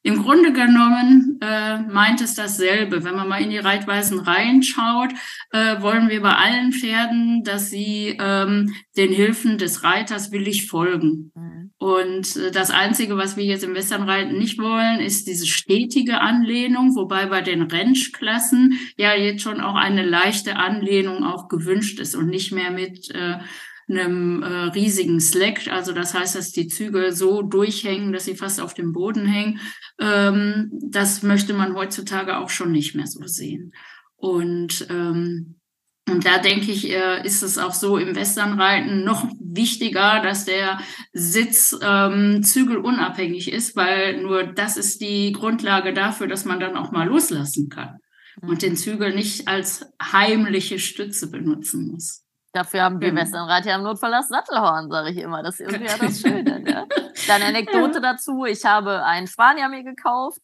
Im 0.03 0.23
Grunde 0.23 0.51
genommen 0.51 1.37
äh, 1.41 1.79
meint 1.79 2.21
es 2.21 2.33
dasselbe. 2.33 3.03
Wenn 3.03 3.15
man 3.15 3.27
mal 3.27 3.41
in 3.41 3.51
die 3.51 3.57
Reitweisen 3.57 4.19
reinschaut, 4.19 5.11
äh, 5.51 5.81
wollen 5.81 6.09
wir 6.09 6.21
bei 6.21 6.33
allen 6.33 6.71
Pferden, 6.71 7.43
dass 7.43 7.69
sie 7.69 8.17
ähm, 8.19 8.73
den 8.97 9.11
Hilfen 9.11 9.59
des 9.59 9.83
Reiters 9.83 10.31
willig 10.31 10.67
folgen. 10.67 11.31
Mhm. 11.35 11.71
Und 11.77 12.35
äh, 12.35 12.51
das 12.51 12.71
Einzige, 12.71 13.17
was 13.17 13.37
wir 13.37 13.43
jetzt 13.43 13.63
im 13.63 13.75
Westernreiten 13.75 14.37
nicht 14.37 14.59
wollen, 14.59 14.99
ist 14.99 15.27
diese 15.27 15.45
stetige 15.45 16.19
Anlehnung, 16.19 16.95
wobei 16.95 17.27
bei 17.27 17.41
den 17.41 17.63
Rentschklassen 17.63 18.79
ja 18.97 19.13
jetzt 19.13 19.41
schon 19.41 19.61
auch 19.61 19.75
eine 19.75 20.03
leichte 20.03 20.57
Anlehnung 20.57 21.23
auch 21.23 21.47
gewünscht 21.47 21.99
ist 21.99 22.15
und 22.15 22.27
nicht 22.27 22.51
mehr 22.51 22.71
mit 22.71 23.09
äh, 23.13 23.37
einem 23.91 24.43
äh, 24.43 24.47
riesigen 24.69 25.19
Slack. 25.19 25.67
Also 25.67 25.91
das 25.91 26.13
heißt, 26.13 26.35
dass 26.35 26.51
die 26.51 26.67
Züge 26.67 27.13
so 27.13 27.41
durchhängen, 27.41 28.13
dass 28.13 28.25
sie 28.25 28.35
fast 28.35 28.61
auf 28.61 28.73
dem 28.73 28.93
Boden 28.93 29.25
hängen. 29.25 29.59
Ähm, 29.99 30.71
das 30.81 31.23
möchte 31.23 31.53
man 31.53 31.75
heutzutage 31.75 32.37
auch 32.37 32.49
schon 32.49 32.71
nicht 32.71 32.95
mehr 32.95 33.07
so 33.07 33.25
sehen. 33.25 33.73
Und 34.15 34.87
ähm, 34.89 35.55
und 36.09 36.25
da 36.25 36.39
denke 36.39 36.71
ich, 36.71 36.89
äh, 36.89 37.25
ist 37.25 37.43
es 37.43 37.57
auch 37.57 37.73
so 37.73 37.97
im 37.97 38.15
Westernreiten 38.15 39.03
noch 39.03 39.25
wichtiger, 39.39 40.21
dass 40.21 40.45
der 40.45 40.79
Sitz 41.13 41.77
ähm, 41.81 42.43
zügelunabhängig 42.43 43.51
ist, 43.51 43.75
weil 43.75 44.21
nur 44.21 44.43
das 44.43 44.77
ist 44.77 45.01
die 45.01 45.31
Grundlage 45.31 45.93
dafür, 45.93 46.27
dass 46.27 46.43
man 46.43 46.59
dann 46.59 46.75
auch 46.75 46.91
mal 46.91 47.07
loslassen 47.07 47.69
kann 47.69 47.99
und 48.41 48.61
den 48.61 48.75
Zügel 48.75 49.13
nicht 49.13 49.47
als 49.47 49.85
heimliche 50.01 50.79
Stütze 50.79 51.29
benutzen 51.29 51.91
muss. 51.91 52.20
Dafür 52.53 52.83
haben 52.83 52.99
wir 52.99 53.15
Westernreit 53.15 53.65
ja 53.65 53.75
im 53.75 53.83
Notfall 53.83 54.11
das 54.11 54.27
Sattelhorn, 54.27 54.89
sage 54.89 55.11
ich 55.11 55.17
immer. 55.17 55.41
Das 55.41 55.59
ist 55.59 55.71
irgendwie 55.71 55.89
ja 55.89 55.97
das 55.97 56.19
Schöne. 56.21 56.59
Ne? 56.59 56.87
Dann 57.27 57.41
Anekdote 57.41 57.95
ja. 57.95 57.99
dazu. 57.99 58.45
Ich 58.45 58.65
habe 58.65 59.05
einen 59.05 59.27
Spanier 59.27 59.69
mir 59.69 59.83
gekauft. 59.83 60.39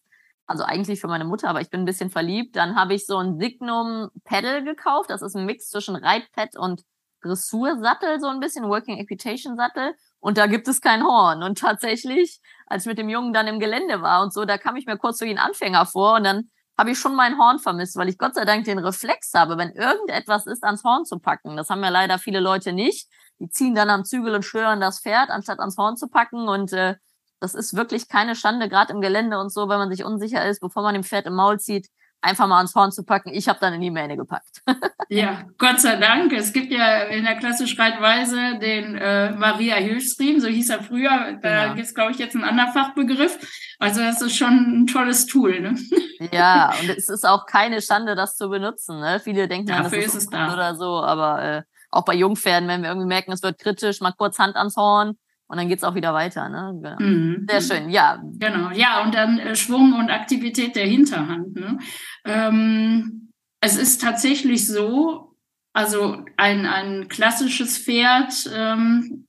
Also 0.45 0.63
eigentlich 0.63 1.01
für 1.01 1.07
meine 1.07 1.25
Mutter, 1.25 1.49
aber 1.49 1.59
ich 1.59 1.69
bin 1.69 1.81
ein 1.81 1.85
bisschen 1.85 2.09
verliebt. 2.09 2.55
Dann 2.55 2.75
habe 2.75 2.93
ich 2.93 3.05
so 3.05 3.17
ein 3.17 3.37
Signum 3.37 4.09
Pedal 4.23 4.63
gekauft. 4.63 5.09
Das 5.09 5.21
ist 5.21 5.35
ein 5.35 5.45
Mix 5.45 5.69
zwischen 5.69 5.97
Reitpad 5.97 6.57
und 6.57 6.83
Dressursattel, 7.21 8.21
so 8.21 8.27
ein 8.27 8.39
bisschen 8.39 8.69
Working 8.69 8.97
Equitation 8.97 9.57
Sattel. 9.57 9.93
Und 10.19 10.37
da 10.37 10.47
gibt 10.47 10.69
es 10.69 10.79
kein 10.79 11.03
Horn. 11.03 11.43
Und 11.43 11.57
tatsächlich, 11.57 12.39
als 12.65 12.85
ich 12.85 12.87
mit 12.87 12.97
dem 12.97 13.09
Jungen 13.09 13.33
dann 13.33 13.47
im 13.47 13.59
Gelände 13.59 14.01
war 14.01 14.23
und 14.23 14.33
so, 14.33 14.45
da 14.45 14.57
kam 14.57 14.77
ich 14.77 14.85
mir 14.85 14.97
kurz 14.97 15.19
wie 15.19 15.29
ein 15.29 15.37
Anfänger 15.37 15.85
vor 15.85 16.15
und 16.15 16.23
dann 16.23 16.49
habe 16.77 16.91
ich 16.91 16.99
schon 16.99 17.15
mein 17.15 17.37
Horn 17.37 17.59
vermisst, 17.59 17.95
weil 17.95 18.09
ich 18.09 18.17
Gott 18.17 18.35
sei 18.35 18.45
Dank 18.45 18.65
den 18.65 18.79
Reflex 18.79 19.33
habe, 19.33 19.57
wenn 19.57 19.71
irgendetwas 19.71 20.45
ist, 20.45 20.63
ans 20.63 20.83
Horn 20.83 21.05
zu 21.05 21.19
packen. 21.19 21.57
Das 21.57 21.69
haben 21.69 21.83
ja 21.83 21.89
leider 21.89 22.19
viele 22.19 22.39
Leute 22.39 22.71
nicht. 22.71 23.09
Die 23.39 23.49
ziehen 23.49 23.75
dann 23.75 23.89
am 23.89 24.05
Zügel 24.05 24.35
und 24.35 24.43
stören 24.43 24.79
das 24.79 24.99
Pferd, 24.99 25.29
anstatt 25.29 25.59
ans 25.59 25.77
Horn 25.77 25.97
zu 25.97 26.07
packen. 26.07 26.47
Und 26.47 26.73
äh, 26.73 26.95
das 27.39 27.55
ist 27.55 27.75
wirklich 27.75 28.07
keine 28.07 28.35
Schande, 28.35 28.69
gerade 28.69 28.93
im 28.93 29.01
Gelände 29.01 29.39
und 29.39 29.51
so, 29.51 29.69
wenn 29.69 29.79
man 29.79 29.89
sich 29.89 30.03
unsicher 30.03 30.45
ist, 30.47 30.59
bevor 30.59 30.83
man 30.83 30.93
dem 30.93 31.03
Pferd 31.03 31.25
im 31.25 31.35
Maul 31.35 31.59
zieht, 31.59 31.89
einfach 32.21 32.47
mal 32.47 32.57
ans 32.57 32.75
Horn 32.75 32.91
zu 32.91 33.03
packen. 33.03 33.29
Ich 33.33 33.47
habe 33.47 33.59
dann 33.59 33.73
in 33.73 33.81
die 33.81 33.91
Mähne 33.91 34.17
gepackt. 34.17 34.61
ja, 35.09 35.43
Gott 35.57 35.79
sei 35.79 35.97
Dank. 35.97 36.33
Es 36.33 36.53
gibt 36.53 36.71
ja 36.71 37.03
in 37.03 37.23
der 37.23 37.35
klassischen 37.35 37.79
Reitweise 37.79 38.59
den 38.59 38.95
äh, 38.95 39.31
Maria 39.31 39.75
Hilfsriemen, 39.75 40.41
so 40.41 40.47
hieß 40.47 40.69
er 40.69 40.83
früher. 40.83 41.37
Da 41.41 41.63
genau. 41.63 41.75
gibt 41.75 41.87
es, 41.87 41.95
glaube 41.95 42.11
ich, 42.11 42.17
jetzt 42.17 42.35
einen 42.35 42.43
anderen 42.43 42.73
Fachbegriff. 42.73 43.37
Also 43.79 44.01
das 44.01 44.21
ist 44.21 44.35
schon 44.35 44.81
ein 44.81 44.87
tolles 44.87 45.25
Tool. 45.25 45.59
Ne? 45.59 45.75
ja, 46.31 46.73
und 46.81 46.89
es 46.89 47.09
ist 47.09 47.25
auch 47.25 47.45
keine 47.45 47.81
Schande, 47.81 48.15
das 48.15 48.35
zu 48.35 48.49
benutzen. 48.49 48.99
Ne? 48.99 49.19
Viele 49.23 49.47
denken, 49.47 49.67
Dafür 49.67 49.99
das 49.99 50.07
ist, 50.07 50.15
ist 50.15 50.23
es 50.23 50.29
da. 50.29 50.53
oder 50.53 50.75
so, 50.75 51.01
aber 51.03 51.43
äh, 51.43 51.61
auch 51.91 52.03
bei 52.03 52.15
Jungpferden, 52.15 52.67
wenn 52.67 52.81
wir 52.81 52.89
irgendwie 52.89 53.07
merken, 53.07 53.31
es 53.31 53.43
wird 53.43 53.59
kritisch, 53.59 54.01
mal 54.01 54.13
kurz 54.17 54.39
Hand 54.39 54.55
ans 54.55 54.75
Horn 54.75 55.17
und 55.47 55.57
dann 55.57 55.69
geht's 55.69 55.83
auch 55.83 55.95
wieder 55.95 56.13
weiter. 56.13 56.49
Ne? 56.49 56.79
Genau. 56.81 56.99
Mhm. 56.99 57.47
Sehr 57.49 57.61
schön, 57.61 57.89
ja. 57.89 58.21
Genau, 58.37 58.71
ja, 58.71 59.03
und 59.03 59.15
dann 59.15 59.39
äh, 59.39 59.55
Schwung 59.55 59.93
und 59.93 60.09
Aktivität 60.09 60.75
der 60.75 60.85
Hinterhand. 60.85 61.55
Ne? 61.55 61.79
Ähm, 62.25 63.31
es 63.61 63.77
ist 63.77 64.01
tatsächlich 64.01 64.67
so, 64.67 65.35
also 65.73 66.25
ein, 66.35 66.65
ein 66.65 67.07
klassisches 67.07 67.77
Pferd 67.77 68.49
ähm, 68.53 69.27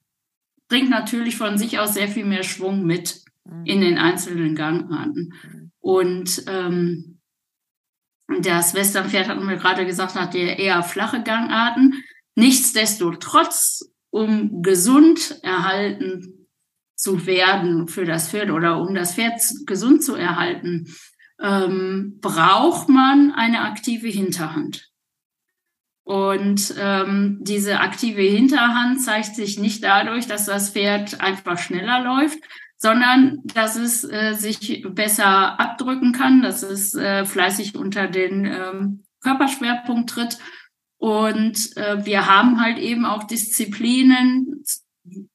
bringt 0.68 0.90
natürlich 0.90 1.37
von 1.37 1.56
sich 1.56 1.78
aus 1.78 1.94
sehr 1.94 2.08
viel 2.08 2.25
mehr 2.25 2.42
Schwung 2.42 2.84
mit 2.84 3.22
mhm. 3.44 3.64
in 3.64 3.80
den 3.80 3.98
einzelnen 3.98 4.54
Gangarten. 4.54 5.34
Mhm. 5.42 5.70
Und 5.80 6.44
ähm, 6.48 7.20
das 8.40 8.75
Westernpferd, 8.75 9.28
hatten 9.28 9.48
wir 9.48 9.56
gerade 9.56 9.87
gesagt, 9.87 10.14
hat 10.14 10.34
eher 10.34 10.82
flache 10.82 11.22
Gangarten. 11.22 12.02
Nichtsdestotrotz 12.34 13.90
um 14.11 14.62
gesund 14.62 15.38
erhalten 15.43 16.49
zu 16.95 17.27
werden 17.27 17.88
für 17.88 18.05
das 18.05 18.31
Pferd 18.31 18.50
oder 18.50 18.81
um 18.81 18.95
das 18.95 19.15
Pferd 19.15 19.41
gesund 19.67 20.03
zu 20.03 20.15
erhalten, 20.15 20.87
ähm, 21.41 22.19
braucht 22.21 22.88
man 22.88 23.33
eine 23.33 23.62
aktive 23.62 24.09
Hinterhand. 24.09 24.88
Und 26.03 26.75
ähm, 26.79 27.38
diese 27.43 27.81
aktive 27.81 28.23
Hinterhand 28.23 29.03
zeigt 29.03 29.37
sich 29.37 29.59
nicht 29.59 29.85
dadurch, 29.85 30.27
dass 30.27 30.47
das 30.47 30.71
Pferd 30.71 31.21
einfach 31.21 31.59
schneller 31.59 32.03
läuft, 32.03 32.38
sondern 32.79 33.43
dass 33.45 33.77
es 33.77 34.05
äh, 34.05 34.33
sich 34.33 34.85
besser 34.88 35.61
abdrücken 35.61 36.12
kann, 36.12 36.43
dass 36.43 36.62
es 36.62 36.95
äh, 36.95 37.25
fleißig 37.27 37.77
unter 37.77 38.09
den 38.09 38.47
ähm, 38.47 39.05
Körperschwerpunkt 39.21 40.11
tritt 40.11 40.38
und 40.99 41.76
äh, 41.76 42.05
wir 42.05 42.26
haben 42.26 42.61
halt 42.61 42.78
eben 42.78 43.05
auch 43.05 43.25
Disziplinen, 43.25 44.62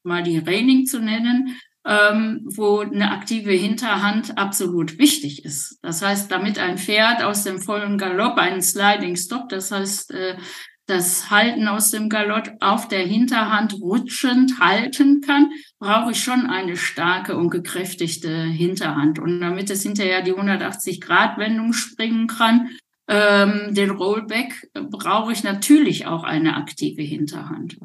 mal 0.04 0.22
die 0.22 0.38
Reining 0.38 0.86
zu 0.86 1.00
nennen, 1.00 1.58
ähm, 1.86 2.42
wo 2.46 2.80
eine 2.80 3.12
aktive 3.12 3.52
Hinterhand 3.52 4.38
absolut 4.38 4.98
wichtig 5.00 5.44
ist. 5.44 5.80
Das 5.82 6.02
heißt, 6.02 6.32
damit 6.32 6.60
ein 6.60 6.78
Pferd 6.78 7.24
aus 7.24 7.44
dem 7.44 7.60
vollen 7.60 7.98
Galopp 7.98 8.38
einen 8.38 8.62
Sliding 8.62 9.16
Stop, 9.16 9.50
das 9.50 9.72
heißt, 9.72 10.12
äh, 10.12 10.38
das 10.86 11.30
Halten 11.30 11.68
aus 11.70 11.92
dem 11.92 12.10
Galopp 12.10 12.52
auf 12.60 12.90
der 12.90 13.06
Hinterhand 13.06 13.74
rutschend 13.76 14.60
halten 14.60 15.22
kann, 15.22 15.50
brauche 15.80 16.12
ich 16.12 16.22
schon 16.22 16.46
eine 16.46 16.76
starke 16.76 17.38
und 17.38 17.50
gekräftigte 17.50 18.44
Hinterhand. 18.44 19.18
Und 19.18 19.40
damit 19.40 19.70
es 19.70 19.84
hinterher 19.84 20.22
die 20.22 20.34
180-Grad-Wendung 20.34 21.72
springen 21.72 22.28
kann, 22.28 22.70
ähm, 23.08 23.74
den 23.74 23.92
Rollback, 23.92 24.70
brauche 24.74 25.32
ich 25.32 25.44
natürlich 25.44 26.06
auch 26.06 26.24
eine 26.24 26.56
aktive 26.56 27.02
Hinterhand. 27.02 27.78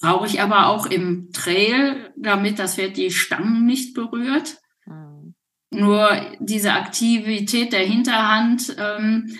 Brauche 0.00 0.26
ich 0.26 0.40
aber 0.40 0.66
auch 0.66 0.86
im 0.86 1.30
Trail, 1.32 2.12
damit 2.16 2.58
das 2.58 2.76
Pferd 2.76 2.96
die 2.96 3.10
Stangen 3.10 3.64
nicht 3.66 3.94
berührt. 3.94 4.58
Mhm. 4.86 5.34
Nur 5.70 6.08
diese 6.40 6.72
Aktivität 6.72 7.72
der 7.72 7.84
Hinterhand 7.84 8.76
ähm, 8.78 9.36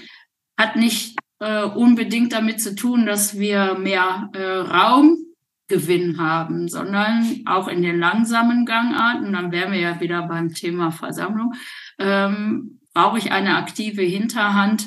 hat 0.57 0.77
nicht 0.77 1.17
äh, 1.41 1.65
unbedingt 1.65 2.33
damit 2.33 2.61
zu 2.61 2.75
tun, 2.75 3.07
dass 3.07 3.39
wir 3.39 3.75
mehr 3.79 4.31
äh, 4.35 4.43
Raum 4.43 5.19
Gewinn 5.67 6.19
haben, 6.19 6.69
sondern 6.69 7.41
auch 7.47 7.69
in 7.69 7.83
den 7.83 7.99
langsamen 7.99 8.67
Gangarten, 8.67 9.33
dann 9.33 9.51
wären 9.51 9.73
wir 9.73 9.81
ja 9.81 10.01
wieder 10.01 10.27
beim 10.29 10.53
Thema 10.53 10.91
Versammlung, 10.91 11.55
ähm, 11.99 12.81
brauche 12.93 13.19
ich 13.19 13.33
eine 13.33 13.57
aktive 13.57 14.03
Hinterhand, 14.03 14.87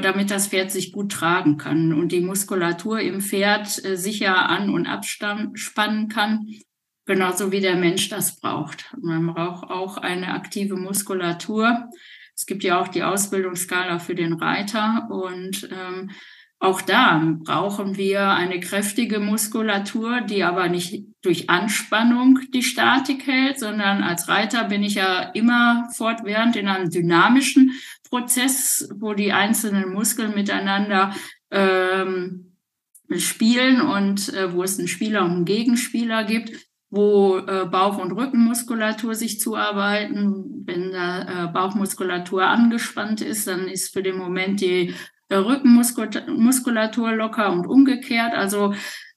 damit 0.00 0.30
das 0.30 0.48
Pferd 0.48 0.70
sich 0.70 0.92
gut 0.92 1.12
tragen 1.12 1.56
kann 1.56 1.92
und 1.92 2.12
die 2.12 2.20
Muskulatur 2.20 3.00
im 3.00 3.20
Pferd 3.20 3.84
äh, 3.84 3.96
sicher 3.96 4.48
an- 4.48 4.70
und 4.70 4.86
abspannen 4.86 6.08
kann, 6.08 6.48
genauso 7.06 7.52
wie 7.52 7.60
der 7.60 7.76
Mensch 7.76 8.08
das 8.08 8.40
braucht. 8.40 8.92
Man 9.00 9.26
braucht 9.26 9.70
auch 9.70 9.96
eine 9.96 10.34
aktive 10.34 10.76
Muskulatur. 10.76 11.88
Es 12.34 12.46
gibt 12.46 12.64
ja 12.64 12.80
auch 12.80 12.88
die 12.88 13.02
Ausbildungsskala 13.02 13.98
für 13.98 14.14
den 14.14 14.34
Reiter 14.34 15.08
und 15.10 15.68
ähm, 15.70 16.10
auch 16.60 16.80
da 16.80 17.36
brauchen 17.44 17.96
wir 17.96 18.30
eine 18.30 18.58
kräftige 18.58 19.20
Muskulatur, 19.20 20.22
die 20.22 20.42
aber 20.42 20.68
nicht 20.68 21.04
durch 21.22 21.48
Anspannung 21.48 22.40
die 22.52 22.64
Statik 22.64 23.26
hält, 23.28 23.60
sondern 23.60 24.02
als 24.02 24.28
Reiter 24.28 24.64
bin 24.64 24.82
ich 24.82 24.94
ja 24.94 25.30
immer 25.34 25.88
fortwährend 25.94 26.56
in 26.56 26.66
einem 26.66 26.90
dynamischen 26.90 27.72
Prozess, 28.08 28.88
wo 28.98 29.14
die 29.14 29.32
einzelnen 29.32 29.92
Muskeln 29.92 30.34
miteinander 30.34 31.14
ähm, 31.50 32.56
spielen 33.16 33.80
und 33.80 34.32
äh, 34.34 34.52
wo 34.52 34.62
es 34.62 34.78
einen 34.78 34.88
Spieler 34.88 35.24
und 35.24 35.30
einen 35.30 35.44
Gegenspieler 35.44 36.24
gibt, 36.24 36.52
wo 36.90 37.38
äh, 37.38 37.66
Bauch- 37.66 37.98
und 37.98 38.12
Rückenmuskulatur 38.12 39.14
sich 39.14 39.40
zuarbeiten. 39.40 40.64
Wenn 40.66 40.92
da 40.92 41.44
äh, 41.44 41.48
Bauchmuskulatur 41.48 42.44
angespannt 42.44 43.20
ist, 43.20 43.46
dann 43.46 43.68
ist 43.68 43.92
für 43.92 44.02
den 44.02 44.16
Moment 44.16 44.60
die 44.60 44.94
Rückenmuskulatur 45.30 47.12
locker 47.12 47.52
und 47.52 47.66
umgekehrt. 47.66 48.34
Also 48.34 48.74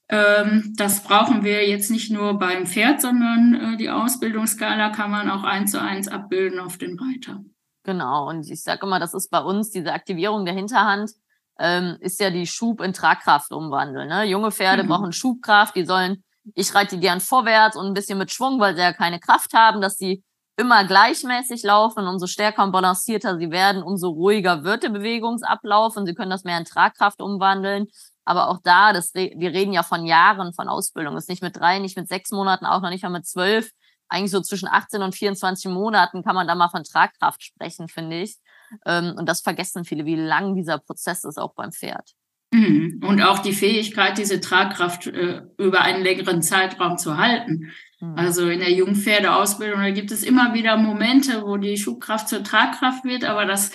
ähm, 0.08 0.74
das 0.76 1.02
brauchen 1.04 1.42
wir 1.42 1.66
jetzt 1.66 1.90
nicht 1.90 2.10
nur 2.10 2.38
beim 2.38 2.66
Pferd, 2.66 3.00
sondern 3.00 3.54
äh, 3.54 3.76
die 3.78 3.88
Ausbildungsskala 3.88 4.90
kann 4.90 5.10
man 5.10 5.30
auch 5.30 5.42
eins 5.42 5.70
zu 5.70 5.80
eins 5.80 6.08
abbilden 6.08 6.58
auf 6.58 6.76
den 6.76 6.98
Reiter. 6.98 7.42
Genau, 7.84 8.28
und 8.28 8.48
ich 8.48 8.62
sage 8.62 8.86
immer, 8.86 9.00
das 9.00 9.14
ist 9.14 9.30
bei 9.30 9.40
uns 9.40 9.70
diese 9.70 9.92
Aktivierung 9.92 10.44
der 10.44 10.54
Hinterhand, 10.54 11.10
ähm, 11.58 11.96
ist 12.00 12.20
ja 12.20 12.30
die 12.30 12.46
Schub 12.46 12.80
in 12.80 12.92
Tragkraft 12.92 13.52
umwandeln. 13.52 14.08
Ne? 14.08 14.24
Junge 14.24 14.52
Pferde 14.52 14.84
mhm. 14.84 14.88
brauchen 14.88 15.12
Schubkraft, 15.12 15.74
die 15.74 15.84
sollen, 15.84 16.24
ich 16.54 16.74
reite 16.74 16.96
die 16.96 17.00
gern 17.00 17.20
vorwärts 17.20 17.76
und 17.76 17.86
ein 17.86 17.94
bisschen 17.94 18.18
mit 18.18 18.32
Schwung, 18.32 18.60
weil 18.60 18.74
sie 18.74 18.82
ja 18.82 18.92
keine 18.92 19.20
Kraft 19.20 19.52
haben, 19.54 19.80
dass 19.80 19.96
sie 19.96 20.24
immer 20.56 20.84
gleichmäßig 20.84 21.62
laufen. 21.62 22.00
Und 22.00 22.08
umso 22.08 22.26
stärker 22.26 22.62
und 22.62 22.72
balancierter 22.72 23.38
sie 23.38 23.50
werden, 23.50 23.82
umso 23.82 24.10
ruhiger 24.10 24.64
wird 24.64 24.82
der 24.82 24.90
Bewegungsablauf 24.90 25.96
und 25.96 26.06
sie 26.06 26.14
können 26.14 26.30
das 26.30 26.44
mehr 26.44 26.58
in 26.58 26.64
Tragkraft 26.64 27.20
umwandeln. 27.20 27.86
Aber 28.24 28.48
auch 28.48 28.58
da, 28.62 28.92
das, 28.92 29.14
wir 29.14 29.52
reden 29.52 29.72
ja 29.72 29.82
von 29.82 30.06
Jahren 30.06 30.52
von 30.52 30.68
Ausbildung. 30.68 31.14
Das 31.14 31.24
ist 31.24 31.30
nicht 31.30 31.42
mit 31.42 31.56
drei, 31.56 31.80
nicht 31.80 31.96
mit 31.96 32.08
sechs 32.08 32.30
Monaten, 32.30 32.66
auch 32.66 32.80
noch 32.80 32.90
nicht 32.90 33.02
mal 33.02 33.10
mit 33.10 33.26
zwölf. 33.26 33.70
Eigentlich 34.12 34.30
so 34.30 34.40
zwischen 34.40 34.68
18 34.68 35.00
und 35.00 35.14
24 35.14 35.70
Monaten 35.70 36.22
kann 36.22 36.34
man 36.34 36.46
da 36.46 36.54
mal 36.54 36.68
von 36.68 36.84
Tragkraft 36.84 37.42
sprechen, 37.42 37.88
finde 37.88 38.20
ich. 38.20 38.36
Ähm, 38.84 39.14
und 39.16 39.26
das 39.26 39.40
vergessen 39.40 39.84
viele, 39.84 40.04
wie 40.04 40.16
lang 40.16 40.54
dieser 40.54 40.78
Prozess 40.78 41.24
ist, 41.24 41.38
auch 41.38 41.54
beim 41.54 41.72
Pferd. 41.72 42.12
Mhm. 42.52 43.00
Und 43.02 43.22
auch 43.22 43.38
die 43.38 43.54
Fähigkeit, 43.54 44.18
diese 44.18 44.40
Tragkraft 44.40 45.06
äh, 45.06 45.40
über 45.56 45.80
einen 45.80 46.02
längeren 46.02 46.42
Zeitraum 46.42 46.98
zu 46.98 47.16
halten. 47.16 47.72
Mhm. 48.00 48.14
Also 48.14 48.48
in 48.48 48.60
der 48.60 48.72
Jungpferdeausbildung, 48.72 49.80
da 49.80 49.90
gibt 49.90 50.10
es 50.10 50.22
immer 50.22 50.52
wieder 50.52 50.76
Momente, 50.76 51.42
wo 51.46 51.56
die 51.56 51.78
Schubkraft 51.78 52.28
zur 52.28 52.44
Tragkraft 52.44 53.04
wird, 53.04 53.24
aber 53.24 53.46
das 53.46 53.72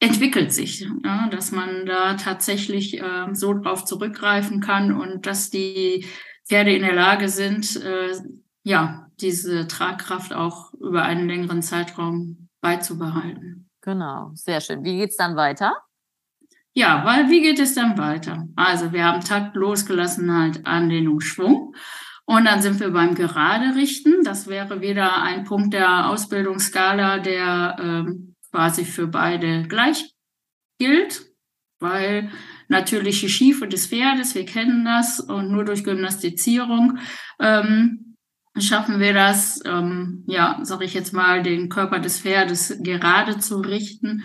entwickelt 0.00 0.52
sich, 0.52 0.84
ja, 1.04 1.28
dass 1.30 1.52
man 1.52 1.86
da 1.86 2.14
tatsächlich 2.14 3.00
äh, 3.00 3.32
so 3.34 3.54
drauf 3.54 3.84
zurückgreifen 3.84 4.60
kann 4.60 4.90
und 4.90 5.26
dass 5.26 5.50
die 5.50 6.04
Pferde 6.48 6.74
in 6.74 6.82
der 6.82 6.94
Lage 6.94 7.28
sind, 7.28 7.76
äh, 7.76 8.10
ja, 8.64 9.01
diese 9.20 9.66
Tragkraft 9.68 10.32
auch 10.32 10.72
über 10.74 11.02
einen 11.02 11.28
längeren 11.28 11.62
Zeitraum 11.62 12.48
beizubehalten. 12.60 13.70
Genau, 13.80 14.30
sehr 14.34 14.60
schön. 14.60 14.84
Wie 14.84 14.96
geht's 14.96 15.16
dann 15.16 15.36
weiter? 15.36 15.74
Ja, 16.74 17.04
weil 17.04 17.28
wie 17.28 17.42
geht 17.42 17.58
es 17.58 17.74
dann 17.74 17.98
weiter? 17.98 18.46
Also 18.56 18.92
wir 18.92 19.04
haben 19.04 19.20
Takt, 19.20 19.56
Losgelassenheit, 19.56 20.66
Anlehnung, 20.66 21.20
Schwung. 21.20 21.74
Und 22.24 22.46
dann 22.46 22.62
sind 22.62 22.80
wir 22.80 22.90
beim 22.90 23.14
Gerade 23.14 23.74
richten. 23.74 24.22
Das 24.24 24.46
wäre 24.46 24.80
wieder 24.80 25.22
ein 25.22 25.44
Punkt 25.44 25.74
der 25.74 26.08
Ausbildungsskala, 26.08 27.18
der 27.18 27.76
ähm, 27.78 28.36
quasi 28.50 28.84
für 28.84 29.06
beide 29.06 29.64
gleich 29.64 30.14
gilt, 30.78 31.26
weil 31.80 32.30
natürlich 32.68 33.20
die 33.20 33.28
Schiefe 33.28 33.66
des 33.68 33.88
Pferdes, 33.88 34.34
wir 34.34 34.46
kennen 34.46 34.84
das, 34.84 35.20
und 35.20 35.50
nur 35.50 35.64
durch 35.64 35.84
Gymnastizierung 35.84 36.98
ähm, 37.38 38.11
schaffen 38.58 39.00
wir 39.00 39.14
das, 39.14 39.60
ähm, 39.64 40.24
ja, 40.26 40.58
sage 40.62 40.84
ich 40.84 40.94
jetzt 40.94 41.12
mal, 41.12 41.42
den 41.42 41.68
Körper 41.68 41.98
des 41.98 42.20
Pferdes 42.20 42.78
gerade 42.82 43.38
zu 43.38 43.60
richten. 43.60 44.24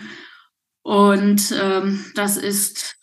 Und 0.82 1.54
ähm, 1.60 2.04
das 2.14 2.36
ist 2.36 2.96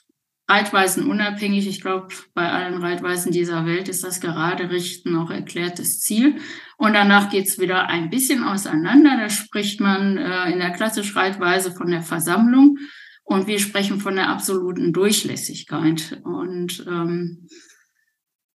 Reitweisen 0.48 1.10
unabhängig. 1.10 1.68
Ich 1.68 1.82
glaube, 1.82 2.10
bei 2.34 2.52
allen 2.52 2.82
Reitweisen 2.82 3.32
dieser 3.32 3.66
Welt 3.66 3.90
ist 3.90 4.04
das 4.04 4.22
gerade 4.22 4.70
Richten 4.70 5.16
auch 5.16 5.32
erklärtes 5.32 6.00
Ziel. 6.00 6.38
Und 6.78 6.94
danach 6.94 7.30
geht's 7.30 7.58
wieder 7.60 7.88
ein 7.88 8.10
bisschen 8.10 8.44
auseinander. 8.44 9.18
Da 9.18 9.30
spricht 9.30 9.80
man 9.80 10.18
äh, 10.18 10.52
in 10.52 10.60
der 10.60 10.72
klassischen 10.72 11.18
Reitweise 11.18 11.72
von 11.72 11.90
der 11.90 12.04
Versammlung 12.04 12.78
und 13.24 13.48
wir 13.48 13.58
sprechen 13.58 14.00
von 14.00 14.16
der 14.16 14.30
absoluten 14.30 14.94
Durchlässigkeit. 14.94 16.22
Und 16.24 16.86
ähm, 16.88 17.48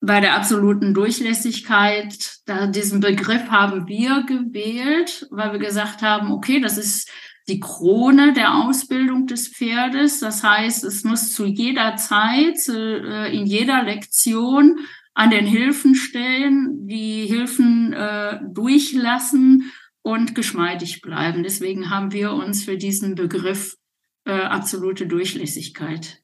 bei 0.00 0.20
der 0.20 0.36
absoluten 0.36 0.94
Durchlässigkeit, 0.94 2.38
da 2.46 2.66
diesen 2.66 3.00
Begriff 3.00 3.50
haben 3.50 3.88
wir 3.88 4.22
gewählt, 4.22 5.26
weil 5.30 5.52
wir 5.52 5.58
gesagt 5.58 6.02
haben, 6.02 6.30
okay, 6.30 6.60
das 6.60 6.78
ist 6.78 7.10
die 7.48 7.60
Krone 7.60 8.32
der 8.32 8.54
Ausbildung 8.54 9.26
des 9.26 9.48
Pferdes. 9.48 10.20
Das 10.20 10.44
heißt, 10.44 10.84
es 10.84 11.02
muss 11.02 11.32
zu 11.32 11.46
jeder 11.46 11.96
Zeit, 11.96 12.68
äh, 12.68 13.34
in 13.34 13.46
jeder 13.46 13.82
Lektion 13.82 14.80
an 15.14 15.30
den 15.30 15.46
Hilfen 15.46 15.94
stellen, 15.94 16.86
die 16.86 17.26
Hilfen 17.26 17.92
äh, 17.92 18.38
durchlassen 18.52 19.72
und 20.02 20.34
geschmeidig 20.34 21.00
bleiben. 21.00 21.42
Deswegen 21.42 21.90
haben 21.90 22.12
wir 22.12 22.32
uns 22.32 22.64
für 22.64 22.76
diesen 22.76 23.14
Begriff 23.16 23.76
äh, 24.24 24.32
absolute 24.32 25.06
Durchlässigkeit 25.06 26.22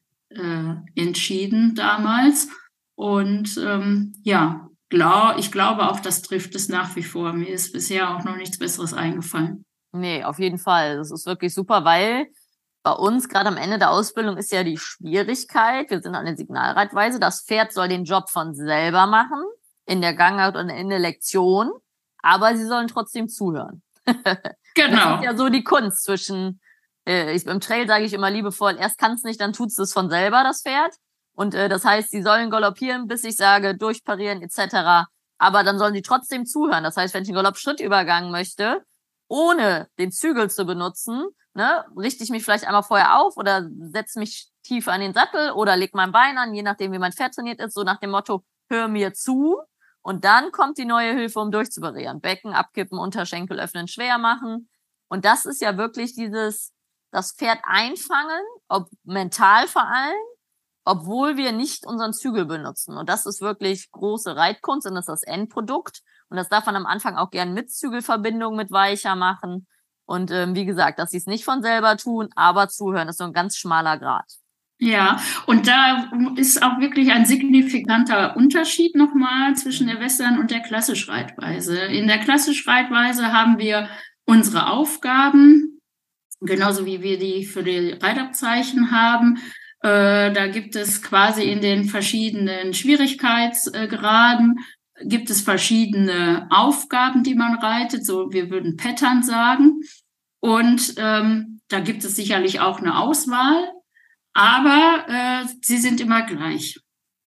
entschieden 0.96 1.76
damals. 1.76 2.48
Und 2.94 3.56
ähm, 3.58 4.14
ja, 4.22 4.68
glaub, 4.88 5.38
ich 5.38 5.50
glaube 5.50 5.88
auch, 5.90 6.00
das 6.00 6.22
trifft 6.22 6.54
es 6.54 6.68
nach 6.68 6.94
wie 6.96 7.02
vor. 7.02 7.32
Mir 7.32 7.48
ist 7.48 7.72
bisher 7.72 8.14
auch 8.14 8.24
noch 8.24 8.36
nichts 8.36 8.58
Besseres 8.58 8.94
eingefallen. 8.94 9.64
Nee, 9.92 10.24
auf 10.24 10.38
jeden 10.38 10.58
Fall. 10.58 10.96
Das 10.96 11.10
ist 11.10 11.26
wirklich 11.26 11.54
super, 11.54 11.84
weil 11.84 12.26
bei 12.84 12.92
uns 12.92 13.28
gerade 13.28 13.48
am 13.48 13.56
Ende 13.56 13.78
der 13.78 13.90
Ausbildung 13.90 14.36
ist 14.36 14.52
ja 14.52 14.62
die 14.62 14.76
Schwierigkeit, 14.76 15.90
wir 15.90 16.02
sind 16.02 16.14
an 16.14 16.26
der 16.26 16.36
Signalreitweise, 16.36 17.18
das 17.18 17.42
Pferd 17.42 17.72
soll 17.72 17.88
den 17.88 18.04
Job 18.04 18.28
von 18.28 18.54
selber 18.54 19.06
machen, 19.06 19.42
in 19.86 20.02
der 20.02 20.14
Gangart 20.14 20.56
und 20.56 20.68
in 20.68 20.90
der 20.90 20.98
Lektion, 20.98 21.72
aber 22.18 22.56
sie 22.56 22.66
sollen 22.66 22.88
trotzdem 22.88 23.28
zuhören. 23.28 23.82
Genau. 24.76 24.96
Das 24.96 25.20
ist 25.20 25.24
ja 25.24 25.36
so 25.36 25.48
die 25.50 25.62
Kunst 25.62 26.02
zwischen, 26.02 26.60
äh, 27.06 27.32
ich, 27.32 27.46
im 27.46 27.60
Trail 27.60 27.86
sage 27.86 28.06
ich 28.06 28.12
immer 28.12 28.28
liebevoll, 28.28 28.76
erst 28.76 28.98
kann 28.98 29.12
es 29.12 29.22
nicht, 29.22 29.40
dann 29.40 29.52
tut 29.52 29.70
es 29.70 29.92
von 29.92 30.10
selber, 30.10 30.42
das 30.42 30.62
Pferd. 30.62 30.92
Und 31.34 31.54
äh, 31.54 31.68
das 31.68 31.84
heißt, 31.84 32.10
sie 32.10 32.22
sollen 32.22 32.50
galoppieren, 32.50 33.06
bis 33.06 33.24
ich 33.24 33.36
sage, 33.36 33.76
durchparieren 33.76 34.42
etc. 34.42 35.08
Aber 35.38 35.64
dann 35.64 35.78
sollen 35.78 35.94
sie 35.94 36.02
trotzdem 36.02 36.46
zuhören. 36.46 36.84
Das 36.84 36.96
heißt, 36.96 37.12
wenn 37.14 37.24
ich 37.24 37.28
einen 37.28 37.36
Galopp-Schrittübergang 37.36 38.30
möchte, 38.30 38.84
ohne 39.28 39.88
den 39.98 40.12
Zügel 40.12 40.50
zu 40.50 40.64
benutzen, 40.64 41.24
ne, 41.54 41.84
richte 41.96 42.22
ich 42.24 42.30
mich 42.30 42.44
vielleicht 42.44 42.66
einmal 42.66 42.82
vorher 42.82 43.20
auf 43.20 43.36
oder 43.36 43.68
setze 43.78 44.18
mich 44.18 44.50
tiefer 44.62 44.92
an 44.92 45.00
den 45.00 45.12
Sattel 45.12 45.50
oder 45.52 45.76
leg 45.76 45.94
mein 45.94 46.12
Bein 46.12 46.38
an, 46.38 46.54
je 46.54 46.62
nachdem, 46.62 46.92
wie 46.92 46.98
mein 46.98 47.12
Pferd 47.12 47.34
trainiert 47.34 47.60
ist, 47.60 47.74
so 47.74 47.82
nach 47.82 47.98
dem 47.98 48.10
Motto, 48.10 48.44
hör 48.68 48.88
mir 48.88 49.12
zu. 49.12 49.60
Und 50.02 50.24
dann 50.24 50.52
kommt 50.52 50.78
die 50.78 50.84
neue 50.84 51.14
Hilfe, 51.14 51.40
um 51.40 51.50
durchzubarieren. 51.50 52.20
Becken 52.20 52.52
abkippen, 52.52 52.98
Unterschenkel 52.98 53.58
öffnen, 53.58 53.88
schwer 53.88 54.18
machen. 54.18 54.68
Und 55.08 55.24
das 55.24 55.46
ist 55.46 55.62
ja 55.62 55.78
wirklich 55.78 56.14
dieses, 56.14 56.72
das 57.10 57.32
Pferd 57.32 57.60
einfangen, 57.62 58.42
ob 58.68 58.88
mental 59.04 59.66
vor 59.66 59.86
allem, 59.86 60.20
obwohl 60.84 61.36
wir 61.36 61.52
nicht 61.52 61.86
unseren 61.86 62.12
Zügel 62.12 62.44
benutzen. 62.44 62.96
Und 62.96 63.08
das 63.08 63.26
ist 63.26 63.40
wirklich 63.40 63.90
große 63.90 64.36
Reitkunst 64.36 64.86
und 64.86 64.94
das 64.94 65.08
ist 65.08 65.22
das 65.22 65.22
Endprodukt. 65.22 66.02
Und 66.28 66.36
das 66.36 66.48
darf 66.48 66.66
man 66.66 66.76
am 66.76 66.86
Anfang 66.86 67.16
auch 67.16 67.30
gern 67.30 67.54
mit 67.54 67.70
Zügelverbindung 67.72 68.56
mit 68.56 68.70
weicher 68.70 69.16
machen. 69.16 69.66
Und 70.06 70.30
ähm, 70.30 70.54
wie 70.54 70.66
gesagt, 70.66 70.98
dass 70.98 71.10
sie 71.10 71.16
es 71.16 71.26
nicht 71.26 71.44
von 71.44 71.62
selber 71.62 71.96
tun, 71.96 72.28
aber 72.36 72.68
zuhören, 72.68 73.08
ist 73.08 73.18
so 73.18 73.24
ein 73.24 73.32
ganz 73.32 73.56
schmaler 73.56 73.98
Grad. 73.98 74.30
Ja, 74.78 75.20
und 75.46 75.66
da 75.66 76.10
ist 76.36 76.62
auch 76.62 76.78
wirklich 76.78 77.10
ein 77.12 77.24
signifikanter 77.24 78.36
Unterschied 78.36 78.96
nochmal 78.96 79.54
zwischen 79.54 79.86
der 79.86 80.00
Western 80.00 80.38
und 80.38 80.50
der 80.50 80.60
Klassisch-Reitweise. 80.60 81.78
In 81.78 82.08
der 82.08 82.18
Klassisch-Reitweise 82.18 83.32
haben 83.32 83.58
wir 83.58 83.88
unsere 84.26 84.68
Aufgaben, 84.68 85.80
genauso 86.40 86.84
wie 86.84 87.00
wir 87.02 87.18
die 87.18 87.46
für 87.46 87.62
die 87.62 87.92
Reitabzeichen 87.92 88.90
haben, 88.90 89.38
Äh, 89.84 90.32
da 90.32 90.46
gibt 90.46 90.76
es 90.76 91.02
quasi 91.02 91.42
in 91.42 91.60
den 91.60 91.84
verschiedenen 91.84 92.72
Schwierigkeitsgraden 92.72 94.58
gibt 95.02 95.28
es 95.28 95.42
verschiedene 95.42 96.46
Aufgaben, 96.50 97.22
die 97.22 97.34
man 97.34 97.58
reitet. 97.58 98.06
So, 98.06 98.32
wir 98.32 98.48
würden 98.48 98.78
Pattern 98.78 99.22
sagen. 99.22 99.82
Und 100.40 100.94
ähm, 100.96 101.60
da 101.68 101.80
gibt 101.80 102.02
es 102.04 102.16
sicherlich 102.16 102.60
auch 102.60 102.78
eine 102.78 102.98
Auswahl, 102.98 103.72
aber 104.32 105.04
äh, 105.08 105.46
sie 105.60 105.78
sind 105.78 106.00
immer 106.00 106.22
gleich. 106.22 106.80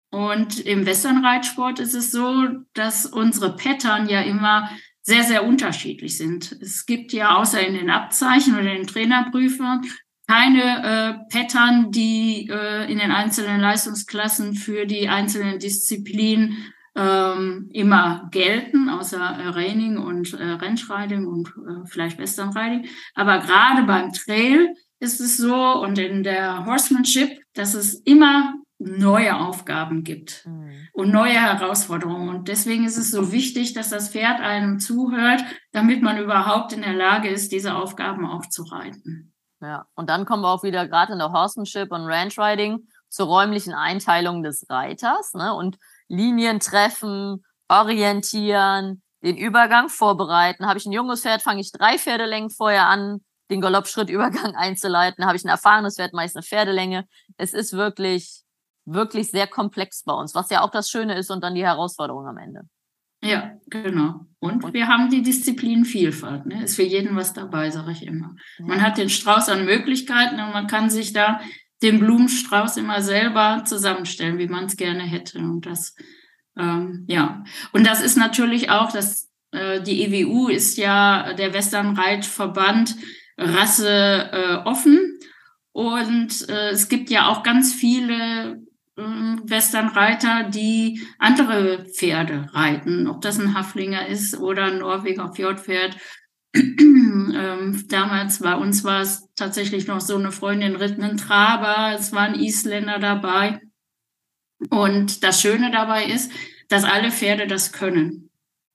Und 0.10 0.60
im 0.60 0.86
Westernreitsport 0.86 1.80
ist 1.80 1.94
es 1.94 2.12
so, 2.12 2.48
dass 2.74 3.06
unsere 3.06 3.56
Pattern 3.56 4.10
ja 4.10 4.22
immer 4.22 4.70
sehr, 5.04 5.24
sehr 5.24 5.46
unterschiedlich 5.46 6.18
sind. 6.18 6.54
Es 6.62 6.86
gibt 6.86 7.14
ja 7.14 7.36
außer 7.36 7.66
in 7.66 7.76
den 7.76 7.90
Abzeichen 7.90 8.54
oder 8.54 8.72
in 8.72 8.78
den 8.78 8.88
Trainerprüfern 8.88 9.82
keine 10.28 11.24
äh, 11.32 11.38
Pattern, 11.38 11.92
die 11.92 12.50
äh, 12.52 12.92
in 12.92 13.00
den 13.00 13.12
einzelnen 13.12 13.62
Leistungsklassen 13.62 14.56
für 14.56 14.86
die 14.86 15.08
einzelnen 15.08 15.58
Disziplinen 15.60 16.74
ähm, 16.96 17.70
immer 17.72 18.28
gelten, 18.32 18.90
außer 18.90 19.20
äh, 19.20 19.48
Reining 19.50 19.98
und 19.98 20.34
äh, 20.34 20.44
Rennschreiding 20.44 21.26
und 21.28 21.50
äh, 21.50 21.86
vielleicht 21.86 22.18
Westernriding. 22.18 22.88
Aber 23.14 23.40
gerade 23.40 23.84
beim 23.84 24.12
Trail 24.12 24.74
ist 25.00 25.22
es 25.22 25.38
so 25.38 25.56
und 25.56 26.00
in 26.00 26.24
der 26.24 26.66
Horsemanship, 26.66 27.30
dass 27.54 27.76
es 27.76 27.94
immer 28.02 28.56
neue 28.80 29.36
Aufgaben 29.36 30.04
gibt 30.04 30.46
mhm. 30.46 30.88
und 30.92 31.12
neue 31.12 31.34
Herausforderungen. 31.34 32.30
Und 32.30 32.48
deswegen 32.48 32.86
ist 32.86 32.98
es 32.98 33.12
so 33.12 33.32
wichtig, 33.32 33.74
dass 33.74 33.90
das 33.90 34.10
Pferd 34.10 34.40
einem 34.40 34.80
zuhört, 34.80 35.44
damit 35.72 36.02
man 36.02 36.18
überhaupt 36.18 36.74
in 36.74 36.82
der 36.82 36.94
Lage 36.94 37.30
ist, 37.30 37.52
diese 37.52 37.76
Aufgaben 37.76 38.26
auch 38.26 38.48
zu 38.48 38.64
reiten. 38.64 39.34
Ja, 39.62 39.88
und 39.96 40.10
dann 40.10 40.26
kommen 40.26 40.44
wir 40.44 40.50
auch 40.50 40.64
wieder 40.64 40.88
gerade 40.88 41.14
in 41.14 41.20
der 41.20 41.32
Horsemanship 41.32 41.92
und 41.92 42.06
Ranch 42.06 42.38
Riding 42.38 42.88
zur 43.10 43.28
räumlichen 43.28 43.74
Einteilung 43.74 44.44
des 44.44 44.66
Reiters 44.70 45.34
ne? 45.34 45.54
und 45.54 45.78
Linien 46.08 46.60
treffen, 46.60 47.44
orientieren, 47.68 49.02
den 49.24 49.38
Übergang 49.38 49.90
vorbereiten. 49.90 50.68
Habe 50.68 50.78
ich 50.78 50.86
ein 50.86 50.92
junges 50.92 51.22
Pferd, 51.22 51.42
fange 51.42 51.62
ich 51.62 51.72
drei 51.72 51.98
Pferdelängen 51.98 52.52
vorher 52.52 52.88
an, 52.88 53.22
den 53.50 53.62
Galoppschrittübergang 53.62 54.56
einzuleiten. 54.56 55.26
Habe 55.26 55.38
ich 55.38 55.44
ein 55.44 55.50
erfahrenes 55.50 55.96
Pferd, 55.96 56.14
meist 56.14 56.36
eine 56.36 56.44
Pferdelänge. 56.44 57.08
Es 57.38 57.54
ist 57.54 57.74
wirklich 57.74 58.44
wirklich 58.88 59.30
sehr 59.30 59.48
komplex 59.48 60.04
bei 60.04 60.14
uns, 60.14 60.34
was 60.34 60.50
ja 60.50 60.62
auch 60.62 60.72
das 60.72 60.90
Schöne 60.90 61.18
ist 61.18 61.30
und 61.30 61.44
dann 61.44 61.56
die 61.56 61.66
Herausforderung 61.66 62.26
am 62.26 62.38
Ende. 62.38 62.62
Ja, 63.28 63.52
genau. 63.68 64.28
Und, 64.40 64.64
und 64.64 64.74
wir 64.74 64.88
haben 64.88 65.10
die 65.10 65.22
Disziplinvielfalt. 65.22 66.46
Ne? 66.46 66.64
Ist 66.64 66.76
für 66.76 66.84
jeden 66.84 67.16
was 67.16 67.34
dabei, 67.34 67.70
sage 67.72 67.92
ich 67.92 68.06
immer. 68.06 68.36
Ja. 68.60 68.66
Man 68.66 68.82
hat 68.82 68.98
den 68.98 69.10
Strauß 69.10 69.50
an 69.50 69.66
Möglichkeiten 69.66 70.40
und 70.40 70.54
man 70.54 70.68
kann 70.68 70.90
sich 70.90 71.14
da 71.14 71.40
den 71.82 72.00
Blumenstrauß 72.00 72.78
immer 72.78 73.02
selber 73.02 73.64
zusammenstellen, 73.66 74.38
wie 74.38 74.48
man 74.48 74.66
es 74.66 74.78
gerne 74.78 75.04
hätte. 75.04 75.40
Und 75.40 75.66
das, 75.66 75.96
ähm, 76.58 77.06
ja. 77.08 77.44
Und 77.72 77.86
das 77.86 78.02
ist 78.02 78.18
natürlich 78.18 78.70
auch, 78.70 78.92
dass 78.92 79.30
äh, 79.52 79.82
die 79.82 80.04
EWU 80.04 80.48
ist 80.48 80.78
ja 80.78 81.34
der 81.34 81.54
Westernreitverband 81.54 82.96
Rasse 83.38 84.30
äh, 84.32 84.56
offen. 84.66 85.20
Und 85.72 86.50
äh, 86.50 86.70
es 86.70 86.90
gibt 86.90 87.10
ja 87.10 87.28
auch 87.28 87.44
ganz 87.44 87.74
viele 87.74 88.62
Westernreiter, 88.98 90.50
die 90.50 91.06
andere 91.20 91.86
Pferde 91.86 92.50
reiten, 92.54 93.08
ob 93.08 93.22
das 93.22 93.40
ein 93.40 93.54
Haflinger 93.54 94.08
ist 94.08 94.40
oder 94.40 94.66
ein 94.66 94.80
Norweger 94.80 95.32
Fjordpferd. 95.34 95.98
ähm, 96.56 97.86
damals 97.90 98.40
bei 98.40 98.56
uns 98.56 98.84
war 98.84 99.02
es 99.02 99.30
tatsächlich 99.36 99.88
noch 99.88 100.02
so 100.02 100.18
eine 100.18 100.32
Freundin 100.32 100.76
ritt 100.76 101.00
einen 101.00 101.18
Traber, 101.18 101.96
es 101.96 102.12
waren 102.14 102.34
Isländer 102.34 102.98
dabei. 102.98 103.62
Und 104.72 105.24
das 105.24 105.42
Schöne 105.42 105.70
dabei 105.70 106.06
ist, 106.06 106.32
dass 106.68 106.84
alle 106.84 107.12
Pferde 107.12 107.46
das 107.46 107.72
können. 107.72 108.32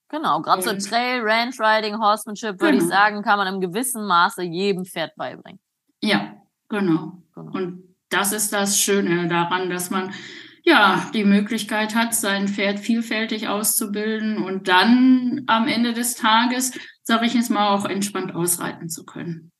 Genau, 0.09 0.41
gerade 0.43 0.63
so 0.63 0.71
Trail, 0.73 1.23
Ranch 1.23 1.59
Riding, 1.59 1.99
Horsemanship, 1.99 2.61
würde 2.61 2.79
genau. 2.79 2.85
ich 2.85 2.89
sagen, 2.89 3.23
kann 3.23 3.39
man 3.39 3.53
im 3.53 3.61
gewissen 3.61 4.07
Maße 4.07 4.43
jedem 4.43 4.85
Pferd 4.85 5.17
beibringen. 5.17 5.59
Ja, 6.01 6.37
genau. 6.69 7.23
genau. 7.35 7.53
Und 7.53 7.92
das 8.13 8.33
ist 8.33 8.53
das 8.53 8.79
Schöne 8.79 9.29
daran, 9.29 9.71
dass 9.71 9.91
man 9.91 10.13
ja 10.65 11.11
die 11.13 11.25
Möglichkeit 11.25 11.95
hat, 11.95 12.15
sein 12.15 12.49
Pferd 12.49 12.79
vielfältig 12.79 13.49
auszubilden 13.49 14.39
und 14.39 14.69
dann 14.69 15.43
am 15.47 15.67
Ende 15.67 15.93
des 15.93 16.15
Tages, 16.15 16.73
sage 17.03 17.27
ich 17.27 17.35
jetzt 17.35 17.51
mal, 17.51 17.71
auch 17.71 17.85
entspannt 17.85 18.35
ausreiten 18.35 18.89
zu 18.89 19.05
können. 19.05 19.53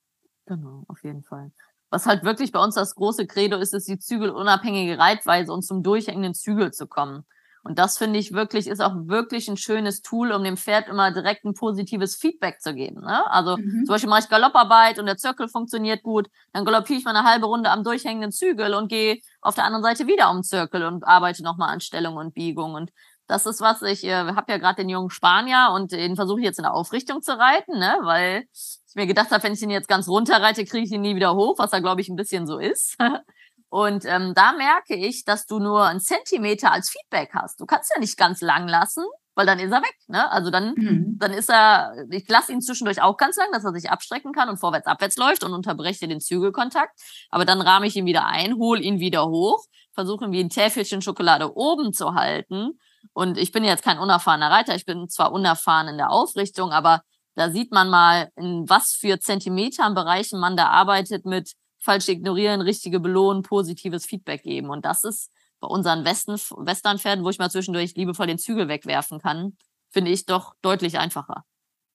Genau, 0.47 0.85
auf 0.89 1.03
jeden 1.03 1.23
Fall. 1.23 1.51
Was 1.91 2.07
halt 2.07 2.25
wirklich 2.25 2.53
bei 2.53 2.63
uns 2.63 2.75
das 2.75 2.95
große 2.95 3.27
Credo 3.27 3.59
ist, 3.59 3.75
ist 3.75 3.89
die 3.89 3.99
zügelunabhängige 3.99 4.99
Reitweise 4.99 5.53
und 5.53 5.63
zum 5.63 5.83
durchhängenden 5.83 6.35
Zügel 6.35 6.73
zu 6.73 6.87
kommen. 6.87 7.25
Und 7.65 7.79
das 7.79 7.97
finde 7.97 8.19
ich 8.19 8.33
wirklich, 8.33 8.67
ist 8.67 8.81
auch 8.81 8.95
wirklich 8.95 9.49
ein 9.49 9.57
schönes 9.57 10.03
Tool, 10.03 10.33
um 10.33 10.43
dem 10.43 10.57
Pferd 10.57 10.89
immer 10.89 11.13
direkt 11.13 11.45
ein 11.45 11.55
positives 11.55 12.17
Feedback 12.17 12.61
zu 12.61 12.75
geben. 12.75 13.03
Ne? 13.03 13.31
Also 13.31 13.57
mhm. 13.57 13.85
zum 13.85 13.95
Beispiel 13.95 14.11
mache 14.11 14.23
ich 14.25 14.29
Galopparbeit 14.29 14.99
und 14.99 15.07
der 15.07 15.17
Zirkel 15.17 15.49
funktioniert 15.49 16.03
gut, 16.03 16.29
dann 16.53 16.65
galoppiere 16.65 16.99
ich 16.99 17.05
mal 17.05 17.15
eine 17.15 17.29
halbe 17.29 17.47
Runde 17.47 17.71
am 17.71 17.85
durchhängenden 17.85 18.33
Zügel 18.33 18.75
und 18.75 18.89
gehe 18.89 19.19
auf 19.41 19.55
der 19.55 19.65
anderen 19.65 19.85
Seite 19.85 20.09
wieder 20.09 20.31
um 20.31 20.39
den 20.39 20.43
Zirkel 20.43 20.85
und 20.85 21.05
arbeite 21.05 21.45
nochmal 21.45 21.71
an 21.71 21.81
Stellung 21.81 22.17
und 22.17 22.35
Biegung. 22.35 22.75
Und 22.75 22.91
das 23.29 23.47
ist 23.47 23.61
was, 23.61 23.83
ich 23.83 24.05
äh, 24.05 24.13
habe 24.13 24.51
ja 24.51 24.59
gerade 24.59 24.83
den 24.83 24.89
jungen 24.89 25.11
Spanier 25.11 25.71
und 25.73 25.93
den 25.93 26.17
versuche 26.17 26.41
ich 26.41 26.45
jetzt 26.45 26.59
in 26.59 26.65
der 26.65 26.75
Aufrichtung 26.75 27.23
zu 27.23 27.39
reiten, 27.39 27.79
ne? 27.79 27.97
weil 28.03 28.45
ich 28.53 28.97
mir 28.97 29.07
gedacht 29.07 29.31
habe, 29.31 29.43
wenn 29.45 29.53
ich 29.53 29.63
ihn 29.63 29.71
jetzt 29.71 29.89
ganz 29.89 30.09
runter 30.09 30.43
reite, 30.43 30.65
kriege 30.65 30.85
ich 30.85 30.93
ihn 30.93 31.01
nie 31.01 31.15
wieder 31.15 31.35
hoch, 31.35 31.59
was 31.59 31.71
da 31.71 31.79
glaube 31.79 32.01
ich 32.01 32.09
ein 32.09 32.17
bisschen 32.17 32.47
so 32.47 32.59
ist. 32.59 32.97
Und 33.73 34.05
ähm, 34.05 34.35
da 34.35 34.53
merke 34.53 34.95
ich, 34.95 35.25
dass 35.25 35.47
du 35.47 35.59
nur 35.59 35.87
einen 35.87 35.99
Zentimeter 35.99 36.73
als 36.73 36.91
Feedback 36.91 37.31
hast. 37.33 37.59
Du 37.59 37.65
kannst 37.65 37.91
ja 37.95 37.99
nicht 37.99 38.19
ganz 38.19 38.43
lang 38.43 38.69
lassen, 38.69 39.03
weil 39.35 39.47
dann 39.47 39.59
ist 39.59 39.73
er 39.73 39.81
weg. 39.81 39.97
Ne? 40.09 40.31
Also 40.31 40.51
dann, 40.51 40.75
mhm. 40.77 41.17
dann 41.19 41.33
ist 41.33 41.49
er, 41.49 41.95
ich 42.11 42.29
lasse 42.29 42.53
ihn 42.53 42.61
zwischendurch 42.61 43.01
auch 43.01 43.17
ganz 43.17 43.39
lang, 43.39 43.47
dass 43.51 43.65
er 43.65 43.73
sich 43.73 43.89
abstrecken 43.89 44.35
kann 44.35 44.51
und 44.51 44.59
vorwärts, 44.59 44.87
abwärts 44.87 45.17
läuft 45.17 45.43
und 45.43 45.55
unterbreche 45.55 46.07
den 46.07 46.21
Zügelkontakt. 46.21 47.01
Aber 47.31 47.47
dann 47.47 47.63
rahme 47.63 47.87
ich 47.87 47.97
ihn 47.97 48.05
wieder 48.05 48.27
ein, 48.27 48.57
hole 48.57 48.83
ihn 48.83 49.01
wieder 49.01 49.25
hoch, 49.25 49.65
versuche 49.95 50.27
ihn 50.27 50.33
wie 50.33 50.45
ein 50.45 50.51
Täfelchen 50.51 51.01
Schokolade 51.01 51.57
oben 51.57 51.95
zu 51.95 52.13
halten. 52.13 52.79
Und 53.15 53.39
ich 53.39 53.53
bin 53.53 53.65
jetzt 53.65 53.85
kein 53.85 53.99
unerfahrener 53.99 54.51
Reiter, 54.51 54.75
ich 54.75 54.85
bin 54.85 55.09
zwar 55.09 55.33
unerfahren 55.33 55.89
in 55.89 55.97
der 55.97 56.11
Aufrichtung, 56.11 56.73
aber 56.73 57.01
da 57.37 57.49
sieht 57.49 57.73
man 57.73 57.89
mal, 57.89 58.29
in 58.37 58.69
was 58.69 58.93
für 58.93 59.19
Zentimetern 59.19 59.95
Bereichen 59.95 60.39
man 60.39 60.59
da 60.59 60.67
arbeitet 60.67 61.25
mit 61.25 61.55
falsch 61.83 62.09
ignorieren, 62.09 62.61
richtige 62.61 63.01
belohnen, 63.01 63.43
positives 63.43 64.07
Feedback 64.07 64.43
geben. 64.45 64.71
Und 64.71 64.85
das 64.85 65.05
ist 65.05 65.31
bei 65.61 65.69
unseren 65.69 66.05
Westen, 66.05 66.35
Westernpferden, 66.35 67.25
wo 67.25 67.31
ich 67.31 67.39
mal 67.39 67.51
zwischendurch 67.51 67.95
liebevoll 67.95 68.27
den 68.27 68.39
Zügel 68.39 68.69
wegwerfen 68.69 69.21
kann, 69.21 69.57
finde 69.91 70.11
ich 70.11 70.25
doch 70.25 70.55
deutlich 70.63 70.99
einfacher. 70.99 71.45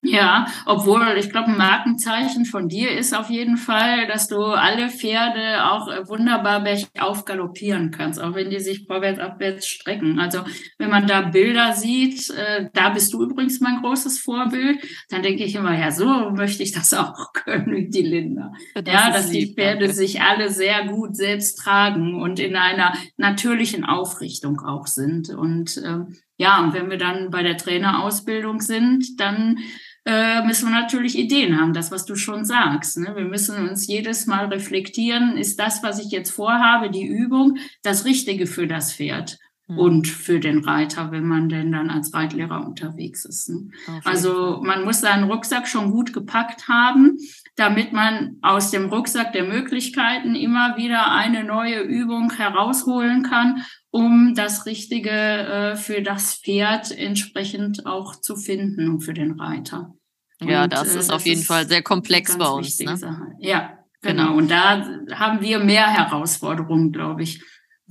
Ja, 0.04 0.46
obwohl 0.68 1.16
ich 1.18 1.32
glaube, 1.32 1.48
ein 1.48 1.58
Markenzeichen 1.58 2.46
von 2.46 2.70
dir 2.70 2.92
ist 2.92 3.18
auf 3.18 3.32
jeden 3.32 3.58
Fall, 3.58 4.06
dass 4.06 4.28
du 4.28 4.38
alle 4.38 4.90
Pferde 4.90 5.66
auch 5.72 5.88
äh, 5.88 6.08
wunderbar 6.08 6.64
bergauf 6.64 7.26
galoppieren 7.26 7.90
kannst, 7.90 8.22
auch 8.22 8.36
wenn 8.36 8.52
die 8.52 8.60
sich 8.60 8.86
vorwärts, 8.86 9.20
abwärts 9.20 9.68
strecken. 9.68 10.20
Also 10.20 10.42
wenn 10.78 10.92
man 10.92 11.08
da 11.08 11.22
Bilder 11.22 11.74
sieht, 11.74 12.30
äh, 12.30 12.70
da 12.74 12.90
bist 12.90 13.12
du 13.12 13.24
übrigens 13.24 13.60
mein 13.60 13.82
großes 13.82 14.20
Vorbild, 14.20 14.80
dann 15.10 15.24
denke 15.24 15.44
ich 15.44 15.56
immer, 15.56 15.78
ja, 15.78 15.90
so 15.90 16.30
möchte 16.30 16.62
ich 16.62 16.72
das 16.72 16.94
auch 16.94 17.34
können 17.34 17.76
wie 17.76 17.90
die 17.90 18.04
Linda. 18.04 18.54
Das 18.76 18.86
ja, 18.86 19.10
dass 19.10 19.32
die 19.32 19.56
Pferde 19.56 19.88
danke. 19.88 19.96
sich 19.96 20.22
alle 20.22 20.52
sehr 20.52 20.86
gut 20.86 21.16
selbst 21.16 21.56
tragen 21.56 22.22
und 22.22 22.40
in 22.40 22.56
einer 22.56 22.94
natürlichen 23.18 23.84
Aufrichtung 23.84 24.60
auch 24.62 24.86
sind. 24.86 25.30
Und 25.30 25.82
ähm, 25.84 26.16
ja, 26.38 26.64
und 26.64 26.74
wenn 26.74 26.90
wir 26.90 26.98
dann 26.98 27.32
bei 27.32 27.42
der 27.42 27.58
Trainerausbildung 27.58 28.62
sind, 28.62 29.20
dann 29.20 29.58
äh, 30.08 30.42
müssen 30.46 30.70
wir 30.70 30.80
natürlich 30.80 31.18
Ideen 31.18 31.60
haben, 31.60 31.74
das, 31.74 31.92
was 31.92 32.06
du 32.06 32.16
schon 32.16 32.46
sagst. 32.46 32.98
Ne? 32.98 33.14
Wir 33.14 33.26
müssen 33.26 33.68
uns 33.68 33.88
jedes 33.88 34.26
Mal 34.26 34.46
reflektieren, 34.46 35.36
ist 35.36 35.60
das, 35.60 35.84
was 35.84 36.00
ich 36.00 36.12
jetzt 36.12 36.32
vorhabe, 36.32 36.90
die 36.90 37.06
Übung, 37.06 37.58
das 37.84 38.06
Richtige 38.06 38.48
für 38.48 38.68
das 38.68 38.94
Pferd 38.94 39.38
mhm. 39.68 39.78
und 39.78 40.08
für 40.08 40.40
den 40.40 40.64
Reiter, 40.64 41.12
wenn 41.12 41.26
man 41.26 41.50
denn 41.50 41.74
dann 41.74 41.90
als 41.90 42.14
Reitlehrer 42.14 42.66
unterwegs 42.66 43.26
ist. 43.26 43.50
Ne? 43.50 43.68
Also 44.06 44.62
man 44.64 44.86
muss 44.86 45.02
seinen 45.02 45.30
Rucksack 45.30 45.68
schon 45.68 45.92
gut 45.92 46.14
gepackt 46.14 46.70
haben, 46.70 47.18
damit 47.58 47.92
man 47.92 48.38
aus 48.42 48.72
dem 48.72 48.86
Rucksack 48.86 49.34
der 49.34 49.44
Möglichkeiten 49.44 50.36
immer 50.36 50.78
wieder 50.78 51.12
eine 51.12 51.44
neue 51.44 51.82
Übung 51.82 52.32
herausholen 52.32 53.24
kann, 53.24 53.66
um 53.90 54.36
das 54.36 54.66
Richtige 54.66 55.10
äh, 55.10 55.76
für 55.76 56.02
das 56.02 56.36
Pferd 56.36 56.98
entsprechend 56.98 57.86
auch 57.86 58.16
zu 58.16 58.38
finden 58.38 58.90
und 58.90 59.02
für 59.02 59.14
den 59.14 59.34
Reiter. 59.34 59.97
Ja, 60.42 60.64
und, 60.64 60.74
das 60.74 60.96
äh, 60.96 61.00
ist 61.00 61.10
das 61.10 61.10
auf 61.10 61.26
jeden 61.26 61.42
ist 61.42 61.48
Fall 61.48 61.68
sehr 61.68 61.82
komplex 61.82 62.38
bei 62.38 62.48
uns. 62.48 62.80
Ne? 62.80 62.98
Ja, 63.40 63.78
genau. 64.02 64.28
genau. 64.28 64.38
Und 64.38 64.50
da 64.50 64.86
haben 65.14 65.42
wir 65.42 65.60
mehr 65.60 65.88
Herausforderungen, 65.88 66.92
glaube 66.92 67.24
ich, 67.24 67.42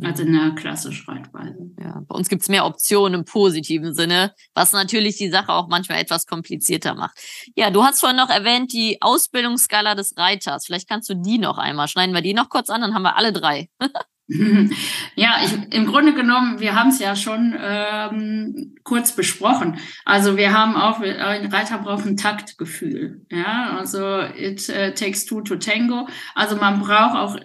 als 0.02 0.20
in 0.20 0.32
der 0.32 0.50
klassischen 0.54 1.10
Reitweise. 1.10 1.70
Ja, 1.80 2.02
bei 2.06 2.14
uns 2.14 2.28
gibt's 2.28 2.48
mehr 2.48 2.66
Optionen 2.66 3.20
im 3.20 3.24
positiven 3.24 3.94
Sinne, 3.94 4.34
was 4.54 4.72
natürlich 4.72 5.16
die 5.16 5.30
Sache 5.30 5.52
auch 5.52 5.68
manchmal 5.68 5.98
etwas 5.98 6.26
komplizierter 6.26 6.94
macht. 6.94 7.18
Ja, 7.56 7.70
du 7.70 7.82
hast 7.82 8.00
vorhin 8.00 8.18
noch 8.18 8.28
erwähnt, 8.28 8.72
die 8.72 8.98
Ausbildungsskala 9.00 9.94
des 9.94 10.16
Reiters. 10.16 10.66
Vielleicht 10.66 10.88
kannst 10.88 11.08
du 11.08 11.14
die 11.14 11.38
noch 11.38 11.56
einmal, 11.56 11.88
schneiden 11.88 12.14
wir 12.14 12.20
die 12.20 12.34
noch 12.34 12.50
kurz 12.50 12.68
an, 12.68 12.82
dann 12.82 12.94
haben 12.94 13.02
wir 13.02 13.16
alle 13.16 13.32
drei. 13.32 13.70
Ja, 15.14 15.36
ich, 15.44 15.74
im 15.74 15.86
Grunde 15.86 16.14
genommen, 16.14 16.60
wir 16.60 16.74
haben 16.74 16.90
es 16.90 16.98
ja 16.98 17.16
schon 17.16 17.54
ähm, 17.58 18.74
kurz 18.82 19.12
besprochen. 19.12 19.78
Also 20.04 20.36
wir 20.36 20.52
haben 20.52 20.76
auch, 20.76 21.00
ein 21.00 21.46
Reiter 21.46 21.78
braucht 21.78 22.06
ein 22.06 22.16
Taktgefühl. 22.16 23.24
Ja, 23.30 23.76
also 23.78 24.20
it 24.20 24.68
uh, 24.68 24.90
takes 24.94 25.24
two 25.24 25.40
to 25.40 25.56
tango. 25.56 26.08
Also 26.34 26.56
man 26.56 26.80
braucht 26.80 27.16
auch, 27.16 27.36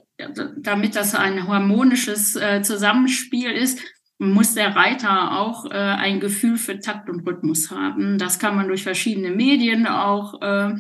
damit 0.58 0.96
das 0.96 1.16
ein 1.16 1.48
harmonisches 1.48 2.36
äh, 2.36 2.62
Zusammenspiel 2.62 3.52
ist, 3.52 3.80
muss 4.18 4.54
der 4.54 4.76
Reiter 4.76 5.40
auch 5.40 5.66
äh, 5.66 5.76
ein 5.76 6.20
Gefühl 6.20 6.58
für 6.58 6.80
Takt 6.80 7.10
und 7.10 7.28
Rhythmus 7.28 7.72
haben. 7.72 8.20
Das 8.20 8.38
kann 8.38 8.56
man 8.56 8.68
durch 8.68 8.84
verschiedene 8.84 9.32
Medien 9.32 9.88
auch 9.88 10.40
äh, 10.42 10.76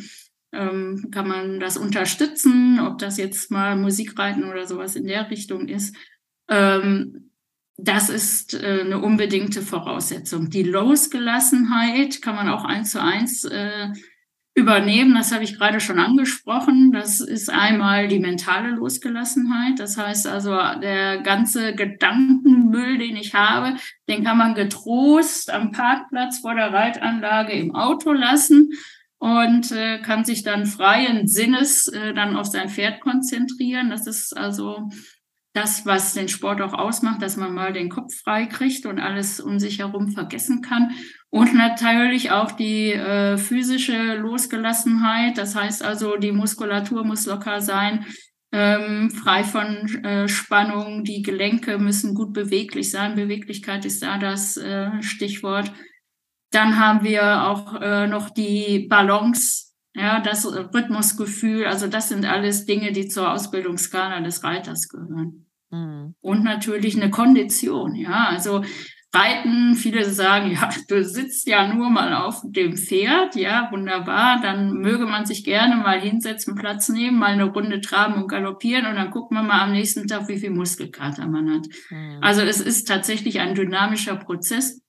ähm, 0.53 1.09
kann 1.11 1.27
man 1.27 1.59
das 1.59 1.77
unterstützen, 1.77 2.79
ob 2.79 2.97
das 2.97 3.17
jetzt 3.17 3.51
mal 3.51 3.75
Musikreiten 3.75 4.43
oder 4.43 4.65
sowas 4.65 4.95
in 4.95 5.07
der 5.07 5.29
Richtung 5.29 5.67
ist. 5.67 5.95
Ähm, 6.49 7.31
das 7.77 8.09
ist 8.09 8.53
äh, 8.53 8.81
eine 8.81 8.99
unbedingte 8.99 9.61
Voraussetzung. 9.61 10.49
Die 10.49 10.63
Losgelassenheit 10.63 12.21
kann 12.21 12.35
man 12.35 12.49
auch 12.49 12.63
eins 12.63 12.91
zu 12.91 13.01
eins 13.01 13.43
äh, 13.45 13.89
übernehmen. 14.53 15.15
Das 15.15 15.31
habe 15.31 15.43
ich 15.43 15.57
gerade 15.57 15.79
schon 15.79 15.97
angesprochen. 15.97 16.91
Das 16.91 17.21
ist 17.21 17.49
einmal 17.49 18.07
die 18.07 18.19
mentale 18.19 18.71
Losgelassenheit. 18.71 19.79
Das 19.79 19.97
heißt 19.97 20.27
also, 20.27 20.51
der 20.81 21.21
ganze 21.21 21.73
Gedankenmüll, 21.73 22.97
den 22.97 23.15
ich 23.15 23.33
habe, 23.33 23.77
den 24.09 24.23
kann 24.23 24.37
man 24.37 24.53
getrost 24.53 25.51
am 25.51 25.71
Parkplatz 25.71 26.39
vor 26.39 26.53
der 26.53 26.73
Reitanlage 26.73 27.53
im 27.53 27.73
Auto 27.73 28.11
lassen 28.11 28.71
und 29.21 29.71
äh, 29.71 29.99
kann 29.99 30.25
sich 30.25 30.41
dann 30.41 30.65
freien 30.65 31.27
Sinnes 31.27 31.87
äh, 31.89 32.11
dann 32.15 32.35
auf 32.35 32.47
sein 32.47 32.69
Pferd 32.69 33.01
konzentrieren. 33.01 33.91
Das 33.91 34.07
ist 34.07 34.35
also 34.35 34.89
das, 35.53 35.85
was 35.85 36.15
den 36.15 36.27
Sport 36.27 36.59
auch 36.59 36.73
ausmacht, 36.73 37.21
dass 37.21 37.37
man 37.37 37.53
mal 37.53 37.71
den 37.71 37.89
Kopf 37.89 38.15
frei 38.23 38.47
kriegt 38.47 38.87
und 38.87 38.97
alles 38.97 39.39
um 39.39 39.59
sich 39.59 39.77
herum 39.77 40.09
vergessen 40.09 40.63
kann. 40.63 40.93
Und 41.29 41.53
natürlich 41.53 42.31
auch 42.31 42.51
die 42.51 42.93
äh, 42.93 43.37
physische 43.37 44.15
Losgelassenheit. 44.15 45.37
Das 45.37 45.55
heißt 45.55 45.83
also, 45.83 46.17
die 46.17 46.31
Muskulatur 46.31 47.05
muss 47.05 47.27
locker 47.27 47.61
sein, 47.61 48.07
ähm, 48.51 49.11
frei 49.11 49.43
von 49.43 50.03
äh, 50.03 50.27
Spannung. 50.29 51.03
Die 51.03 51.21
Gelenke 51.21 51.77
müssen 51.77 52.15
gut 52.15 52.33
beweglich 52.33 52.89
sein. 52.89 53.13
Beweglichkeit 53.13 53.85
ist 53.85 54.01
da 54.01 54.17
das 54.17 54.57
äh, 54.57 54.89
Stichwort. 55.03 55.71
Dann 56.51 56.77
haben 56.77 57.03
wir 57.03 57.43
auch 57.47 57.81
äh, 57.81 58.07
noch 58.07 58.29
die 58.29 58.87
Balance, 58.89 59.71
ja, 59.93 60.19
das 60.19 60.45
Rhythmusgefühl. 60.45 61.65
Also 61.65 61.87
das 61.87 62.09
sind 62.09 62.25
alles 62.25 62.65
Dinge, 62.65 62.91
die 62.91 63.07
zur 63.07 63.31
Ausbildungsskala 63.31 64.21
des 64.21 64.43
Reiters 64.43 64.89
gehören. 64.89 65.47
Mhm. 65.69 66.15
Und 66.19 66.43
natürlich 66.43 66.95
eine 66.95 67.09
Kondition, 67.09 67.95
ja. 67.95 68.27
Also 68.29 68.63
Reiten, 69.13 69.75
viele 69.75 70.05
sagen, 70.05 70.51
ja, 70.51 70.69
du 70.87 71.03
sitzt 71.03 71.45
ja 71.47 71.73
nur 71.73 71.89
mal 71.89 72.13
auf 72.13 72.41
dem 72.43 72.77
Pferd, 72.77 73.35
ja, 73.35 73.69
wunderbar, 73.71 74.39
dann 74.41 74.73
möge 74.73 75.05
man 75.05 75.25
sich 75.25 75.43
gerne 75.43 75.75
mal 75.75 75.99
hinsetzen, 75.99 76.55
Platz 76.55 76.87
nehmen, 76.87 77.19
mal 77.19 77.33
eine 77.33 77.45
Runde 77.45 77.81
traben 77.81 78.21
und 78.21 78.29
galoppieren 78.29 78.85
und 78.85 78.95
dann 78.95 79.11
guckt 79.11 79.31
man 79.31 79.47
mal 79.47 79.61
am 79.61 79.73
nächsten 79.73 80.07
Tag, 80.07 80.29
wie 80.29 80.37
viel 80.37 80.51
Muskelkater 80.51 81.27
man 81.27 81.53
hat. 81.53 81.67
Mhm. 81.89 82.19
Also 82.21 82.41
es 82.41 82.61
ist 82.61 82.87
tatsächlich 82.87 83.41
ein 83.41 83.53
dynamischer 83.53 84.15
Prozess 84.15 84.80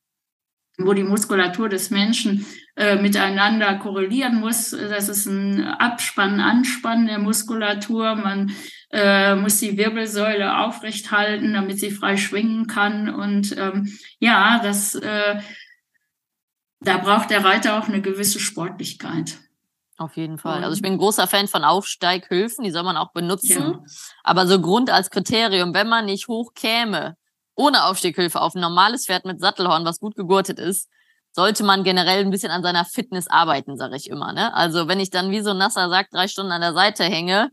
wo 0.87 0.93
die 0.93 1.05
Muskulatur 1.05 1.69
des 1.69 1.91
Menschen 1.91 2.47
äh, 2.77 2.97
miteinander 2.97 3.75
korrelieren 3.75 4.41
muss. 4.41 4.71
Das 4.71 5.09
ist 5.09 5.27
ein 5.27 5.63
Abspannen, 5.63 6.41
Anspannen 6.41 7.07
der 7.07 7.19
Muskulatur. 7.19 8.15
Man 8.15 8.53
äh, 8.91 9.35
muss 9.35 9.59
die 9.59 9.77
Wirbelsäule 9.77 10.59
aufrecht 10.59 11.11
halten, 11.11 11.53
damit 11.53 11.79
sie 11.79 11.91
frei 11.91 12.17
schwingen 12.17 12.67
kann. 12.67 13.13
Und 13.13 13.57
ähm, 13.59 13.93
ja, 14.21 14.61
das, 14.63 14.95
äh, 14.95 15.41
da 16.81 16.99
braucht 16.99 17.31
der 17.31 17.45
Reiter 17.45 17.79
auch 17.79 17.89
eine 17.89 18.01
gewisse 18.01 18.41
Sportlichkeit. 18.41 19.39
Auf 19.99 20.17
jeden 20.17 20.39
Fall. 20.39 20.65
Also 20.65 20.75
ich 20.75 20.83
bin 20.83 20.95
ein 20.95 20.99
großer 20.99 21.27
Fan 21.27 21.49
von 21.49 21.65
Aufsteighilfen, 21.65 22.65
die 22.65 22.71
soll 22.71 22.83
man 22.83 22.97
auch 22.97 23.13
benutzen. 23.13 23.63
Ja. 23.63 23.85
Aber 24.25 24.47
so 24.47 24.61
Grund 24.61 24.91
als 24.91 25.11
Kriterium, 25.11 25.75
wenn 25.75 25.89
man 25.89 26.07
nicht 26.07 26.27
hoch 26.27 26.55
käme, 26.55 27.17
ohne 27.55 27.85
Aufstieghilfe 27.85 28.41
auf 28.41 28.55
ein 28.55 28.61
normales 28.61 29.07
Pferd 29.07 29.25
mit 29.25 29.41
Sattelhorn, 29.41 29.85
was 29.85 29.99
gut 29.99 30.15
gegurtet 30.15 30.59
ist, 30.59 30.89
sollte 31.33 31.65
man 31.65 31.83
generell 31.85 32.21
ein 32.21 32.31
bisschen 32.31 32.51
an 32.51 32.63
seiner 32.63 32.85
Fitness 32.85 33.27
arbeiten, 33.29 33.77
sage 33.77 33.97
ich 33.97 34.09
immer. 34.09 34.33
Ne? 34.33 34.53
Also 34.55 34.89
wenn 34.89 35.01
ich 35.01 35.11
dann 35.11 35.31
wie 35.31 35.41
so 35.41 35.55
Nasser 35.55 35.89
sagt, 35.89 36.15
drei 36.15 36.29
Stunden 36.29 36.53
an 36.53 36.61
der 36.61 36.75
Seite 36.75 37.05
hänge, 37.05 37.51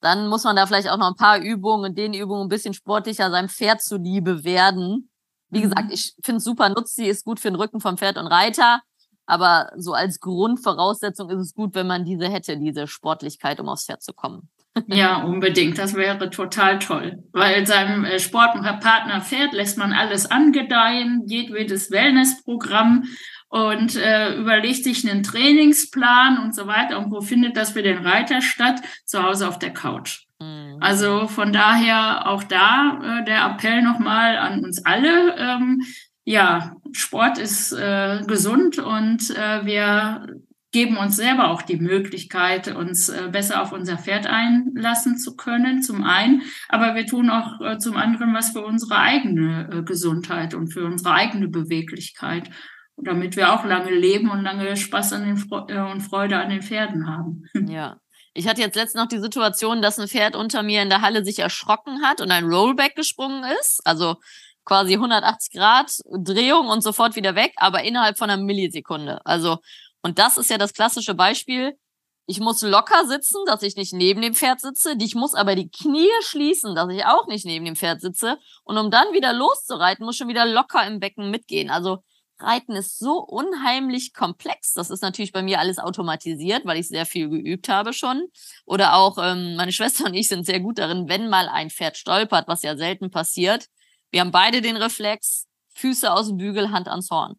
dann 0.00 0.26
muss 0.26 0.42
man 0.42 0.56
da 0.56 0.66
vielleicht 0.66 0.88
auch 0.88 0.96
noch 0.96 1.08
ein 1.08 1.16
paar 1.16 1.38
Übungen 1.38 1.90
und 1.90 1.98
den 1.98 2.12
Übungen 2.12 2.46
ein 2.46 2.48
bisschen 2.48 2.74
sportlicher 2.74 3.30
seinem 3.30 3.48
Pferd 3.48 3.80
zuliebe 3.82 4.42
werden. 4.42 5.10
Wie 5.50 5.58
mhm. 5.58 5.62
gesagt, 5.62 5.92
ich 5.92 6.14
finde 6.24 6.38
es 6.38 6.44
super, 6.44 6.68
nutzt 6.68 6.96
sie, 6.96 7.06
ist 7.06 7.24
gut 7.24 7.38
für 7.38 7.50
den 7.50 7.56
Rücken 7.56 7.80
vom 7.80 7.96
Pferd 7.96 8.18
und 8.18 8.26
Reiter. 8.26 8.80
Aber 9.26 9.70
so 9.76 9.92
als 9.92 10.18
Grundvoraussetzung 10.18 11.30
ist 11.30 11.38
es 11.38 11.54
gut, 11.54 11.74
wenn 11.76 11.86
man 11.86 12.04
diese 12.04 12.28
hätte, 12.28 12.58
diese 12.58 12.88
Sportlichkeit, 12.88 13.60
um 13.60 13.68
aufs 13.68 13.84
Pferd 13.84 14.02
zu 14.02 14.12
kommen. 14.12 14.50
Ja, 14.86 15.22
unbedingt. 15.22 15.78
Das 15.78 15.94
wäre 15.94 16.30
total 16.30 16.78
toll. 16.78 17.22
Weil 17.32 17.66
seinem 17.66 18.04
äh, 18.04 18.18
Sportpartner 18.18 19.20
Pferd 19.20 19.52
lässt 19.52 19.78
man 19.78 19.92
alles 19.92 20.30
angedeihen, 20.30 21.22
jedwedes 21.26 21.90
Wellnessprogramm 21.90 23.04
und 23.48 23.96
äh, 23.96 24.34
überlegt 24.36 24.84
sich 24.84 25.08
einen 25.08 25.22
Trainingsplan 25.22 26.38
und 26.38 26.54
so 26.54 26.66
weiter. 26.66 26.98
Und 26.98 27.10
wo 27.10 27.20
findet 27.20 27.56
das 27.56 27.72
für 27.72 27.82
den 27.82 27.98
Reiter 27.98 28.40
statt? 28.40 28.80
Zu 29.04 29.22
Hause 29.22 29.46
auf 29.46 29.58
der 29.58 29.74
Couch. 29.74 30.24
Mhm. 30.40 30.78
Also 30.80 31.28
von 31.28 31.52
daher 31.52 32.28
auch 32.28 32.42
da 32.42 33.20
äh, 33.20 33.24
der 33.24 33.44
Appell 33.44 33.82
nochmal 33.82 34.38
an 34.38 34.64
uns 34.64 34.84
alle. 34.86 35.36
Ähm, 35.36 35.82
ja, 36.24 36.76
Sport 36.92 37.38
ist 37.38 37.72
äh, 37.72 38.22
gesund 38.26 38.78
und 38.78 39.30
äh, 39.36 39.66
wir 39.66 40.26
geben 40.72 40.96
uns 40.96 41.16
selber 41.16 41.50
auch 41.50 41.62
die 41.62 41.76
Möglichkeit, 41.76 42.74
uns 42.74 43.10
äh, 43.10 43.28
besser 43.30 43.62
auf 43.62 43.72
unser 43.72 43.98
Pferd 43.98 44.26
einlassen 44.26 45.18
zu 45.18 45.36
können, 45.36 45.82
zum 45.82 46.02
einen, 46.02 46.42
aber 46.68 46.94
wir 46.94 47.06
tun 47.06 47.30
auch 47.30 47.60
äh, 47.60 47.78
zum 47.78 47.96
anderen 47.96 48.34
was 48.34 48.50
für 48.50 48.64
unsere 48.64 48.96
eigene 48.96 49.68
äh, 49.70 49.82
Gesundheit 49.82 50.54
und 50.54 50.72
für 50.72 50.84
unsere 50.86 51.12
eigene 51.12 51.48
Beweglichkeit, 51.48 52.50
damit 52.96 53.36
wir 53.36 53.52
auch 53.52 53.64
lange 53.64 53.94
leben 53.94 54.30
und 54.30 54.42
lange 54.42 54.76
Spaß 54.76 55.12
an 55.12 55.24
den 55.24 55.36
Fre 55.36 55.66
und 55.92 56.00
Freude 56.00 56.38
an 56.38 56.48
den 56.48 56.62
Pferden 56.62 57.06
haben. 57.06 57.44
Ja. 57.68 57.98
Ich 58.34 58.48
hatte 58.48 58.62
jetzt 58.62 58.76
letztens 58.76 59.02
noch 59.02 59.08
die 59.08 59.18
Situation, 59.18 59.82
dass 59.82 59.98
ein 59.98 60.08
Pferd 60.08 60.36
unter 60.36 60.62
mir 60.62 60.80
in 60.80 60.88
der 60.88 61.02
Halle 61.02 61.22
sich 61.22 61.40
erschrocken 61.40 62.02
hat 62.02 62.22
und 62.22 62.30
ein 62.30 62.46
Rollback 62.46 62.96
gesprungen 62.96 63.44
ist. 63.60 63.82
Also 63.84 64.16
quasi 64.64 64.94
180 64.94 65.52
Grad 65.52 65.92
Drehung 66.06 66.68
und 66.68 66.82
sofort 66.82 67.16
wieder 67.16 67.34
weg, 67.34 67.52
aber 67.56 67.82
innerhalb 67.82 68.18
von 68.18 68.30
einer 68.30 68.42
Millisekunde. 68.42 69.24
Also 69.26 69.58
und 70.02 70.18
das 70.18 70.36
ist 70.36 70.50
ja 70.50 70.58
das 70.58 70.72
klassische 70.72 71.14
Beispiel. 71.14 71.78
Ich 72.26 72.38
muss 72.38 72.62
locker 72.62 73.06
sitzen, 73.06 73.38
dass 73.46 73.62
ich 73.62 73.76
nicht 73.76 73.92
neben 73.92 74.22
dem 74.22 74.34
Pferd 74.34 74.60
sitze. 74.60 74.94
Ich 75.00 75.14
muss 75.14 75.34
aber 75.34 75.56
die 75.56 75.70
Knie 75.70 76.08
schließen, 76.22 76.74
dass 76.74 76.88
ich 76.92 77.04
auch 77.04 77.26
nicht 77.26 77.44
neben 77.44 77.64
dem 77.64 77.76
Pferd 77.76 78.00
sitze. 78.00 78.38
Und 78.64 78.78
um 78.78 78.90
dann 78.90 79.12
wieder 79.12 79.32
loszureiten, 79.32 80.06
muss 80.06 80.16
schon 80.16 80.28
wieder 80.28 80.46
locker 80.46 80.86
im 80.86 81.00
Becken 81.00 81.30
mitgehen. 81.30 81.68
Also 81.68 81.98
Reiten 82.38 82.72
ist 82.72 82.98
so 82.98 83.18
unheimlich 83.18 84.12
komplex. 84.12 84.72
Das 84.74 84.90
ist 84.90 85.02
natürlich 85.02 85.32
bei 85.32 85.42
mir 85.42 85.58
alles 85.58 85.78
automatisiert, 85.78 86.64
weil 86.64 86.78
ich 86.78 86.88
sehr 86.88 87.06
viel 87.06 87.28
geübt 87.28 87.68
habe 87.68 87.92
schon. 87.92 88.26
Oder 88.64 88.94
auch 88.94 89.18
ähm, 89.18 89.56
meine 89.56 89.72
Schwester 89.72 90.06
und 90.06 90.14
ich 90.14 90.28
sind 90.28 90.46
sehr 90.46 90.60
gut 90.60 90.78
darin, 90.78 91.08
wenn 91.08 91.28
mal 91.28 91.48
ein 91.48 91.70
Pferd 91.70 91.96
stolpert, 91.96 92.48
was 92.48 92.62
ja 92.62 92.76
selten 92.76 93.10
passiert. 93.10 93.66
Wir 94.10 94.20
haben 94.20 94.32
beide 94.32 94.60
den 94.60 94.76
Reflex, 94.76 95.46
Füße 95.74 96.12
aus 96.12 96.28
dem 96.28 96.36
Bügel, 96.36 96.70
Hand 96.70 96.88
ans 96.88 97.10
Horn. 97.10 97.36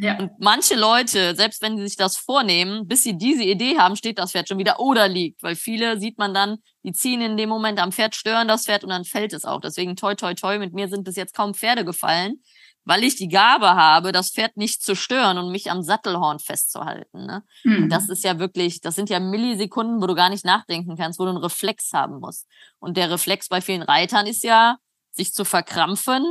Ja. 0.00 0.16
Und 0.18 0.30
manche 0.38 0.76
Leute, 0.76 1.34
selbst 1.34 1.60
wenn 1.60 1.76
sie 1.76 1.86
sich 1.86 1.96
das 1.96 2.16
vornehmen, 2.16 2.86
bis 2.86 3.02
sie 3.02 3.18
diese 3.18 3.42
Idee 3.42 3.78
haben, 3.78 3.96
steht 3.96 4.18
das 4.18 4.30
Pferd 4.30 4.48
schon 4.48 4.58
wieder 4.58 4.78
oder 4.78 5.08
liegt. 5.08 5.42
Weil 5.42 5.56
viele 5.56 5.98
sieht 5.98 6.18
man 6.18 6.32
dann, 6.32 6.58
die 6.84 6.92
ziehen 6.92 7.20
in 7.20 7.36
dem 7.36 7.48
Moment 7.48 7.80
am 7.80 7.90
Pferd, 7.90 8.14
stören 8.14 8.46
das 8.46 8.66
Pferd 8.66 8.84
und 8.84 8.90
dann 8.90 9.04
fällt 9.04 9.32
es 9.32 9.44
auch. 9.44 9.60
Deswegen 9.60 9.96
toi 9.96 10.14
toi 10.14 10.34
toi, 10.34 10.58
mit 10.58 10.72
mir 10.72 10.88
sind 10.88 11.02
bis 11.02 11.16
jetzt 11.16 11.34
kaum 11.34 11.52
Pferde 11.52 11.84
gefallen, 11.84 12.40
weil 12.84 13.02
ich 13.02 13.16
die 13.16 13.28
Gabe 13.28 13.74
habe, 13.74 14.12
das 14.12 14.30
Pferd 14.30 14.56
nicht 14.56 14.82
zu 14.82 14.94
stören 14.94 15.36
und 15.36 15.50
mich 15.50 15.68
am 15.68 15.82
Sattelhorn 15.82 16.38
festzuhalten. 16.38 17.26
Ne? 17.26 17.42
Mhm. 17.64 17.82
Und 17.84 17.88
das 17.90 18.08
ist 18.08 18.22
ja 18.22 18.38
wirklich, 18.38 18.80
das 18.80 18.94
sind 18.94 19.10
ja 19.10 19.18
Millisekunden, 19.18 20.00
wo 20.00 20.06
du 20.06 20.14
gar 20.14 20.30
nicht 20.30 20.44
nachdenken 20.44 20.96
kannst, 20.96 21.18
wo 21.18 21.24
du 21.24 21.30
einen 21.30 21.38
Reflex 21.38 21.92
haben 21.92 22.20
musst. 22.20 22.46
Und 22.78 22.96
der 22.96 23.10
Reflex 23.10 23.48
bei 23.48 23.60
vielen 23.60 23.82
Reitern 23.82 24.26
ist 24.28 24.44
ja, 24.44 24.76
sich 25.10 25.34
zu 25.34 25.44
verkrampfen, 25.44 26.24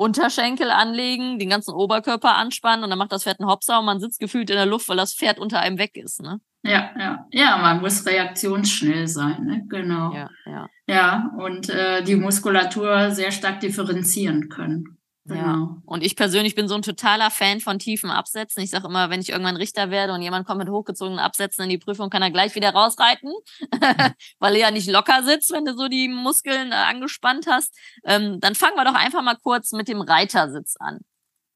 Unterschenkel 0.00 0.70
anlegen, 0.70 1.38
den 1.38 1.50
ganzen 1.50 1.74
Oberkörper 1.74 2.34
anspannen 2.34 2.84
und 2.84 2.88
dann 2.88 2.98
macht 2.98 3.12
das 3.12 3.24
Pferd 3.24 3.38
einen 3.38 3.50
Hopser 3.50 3.80
und 3.80 3.84
man 3.84 4.00
sitzt 4.00 4.18
gefühlt 4.18 4.48
in 4.48 4.56
der 4.56 4.64
Luft, 4.64 4.88
weil 4.88 4.96
das 4.96 5.12
Pferd 5.14 5.38
unter 5.38 5.60
einem 5.60 5.76
weg 5.76 5.94
ist. 5.98 6.22
Ne? 6.22 6.40
Ja, 6.62 6.90
ja, 6.98 7.26
ja, 7.30 7.58
man 7.58 7.82
muss 7.82 8.06
reaktionsschnell 8.06 9.06
sein, 9.06 9.44
ne? 9.44 9.66
genau. 9.68 10.14
Ja, 10.14 10.30
ja. 10.46 10.68
ja 10.86 11.30
und 11.36 11.68
äh, 11.68 12.02
die 12.02 12.16
Muskulatur 12.16 13.10
sehr 13.10 13.30
stark 13.30 13.60
differenzieren 13.60 14.48
können. 14.48 14.96
Genau. 15.30 15.42
Ja. 15.42 15.76
Und 15.84 16.02
ich 16.02 16.16
persönlich 16.16 16.54
bin 16.54 16.68
so 16.68 16.74
ein 16.74 16.82
totaler 16.82 17.30
Fan 17.30 17.60
von 17.60 17.78
tiefen 17.78 18.10
Absätzen. 18.10 18.62
Ich 18.62 18.70
sage 18.70 18.86
immer, 18.86 19.10
wenn 19.10 19.20
ich 19.20 19.30
irgendwann 19.30 19.56
Richter 19.56 19.90
werde 19.90 20.12
und 20.12 20.22
jemand 20.22 20.46
kommt 20.46 20.58
mit 20.58 20.68
hochgezogenen 20.68 21.18
Absätzen 21.18 21.64
in 21.64 21.70
die 21.70 21.78
Prüfung, 21.78 22.10
kann 22.10 22.22
er 22.22 22.30
gleich 22.30 22.54
wieder 22.54 22.70
rausreiten, 22.70 23.32
weil 24.38 24.54
er 24.54 24.60
ja 24.60 24.70
nicht 24.70 24.88
locker 24.88 25.22
sitzt, 25.22 25.52
wenn 25.52 25.64
du 25.64 25.74
so 25.74 25.88
die 25.88 26.08
Muskeln 26.08 26.72
äh, 26.72 26.74
angespannt 26.74 27.46
hast. 27.48 27.76
Ähm, 28.04 28.40
dann 28.40 28.54
fangen 28.54 28.76
wir 28.76 28.84
doch 28.84 28.94
einfach 28.94 29.22
mal 29.22 29.36
kurz 29.36 29.72
mit 29.72 29.88
dem 29.88 30.00
Reitersitz 30.00 30.76
an. 30.78 31.00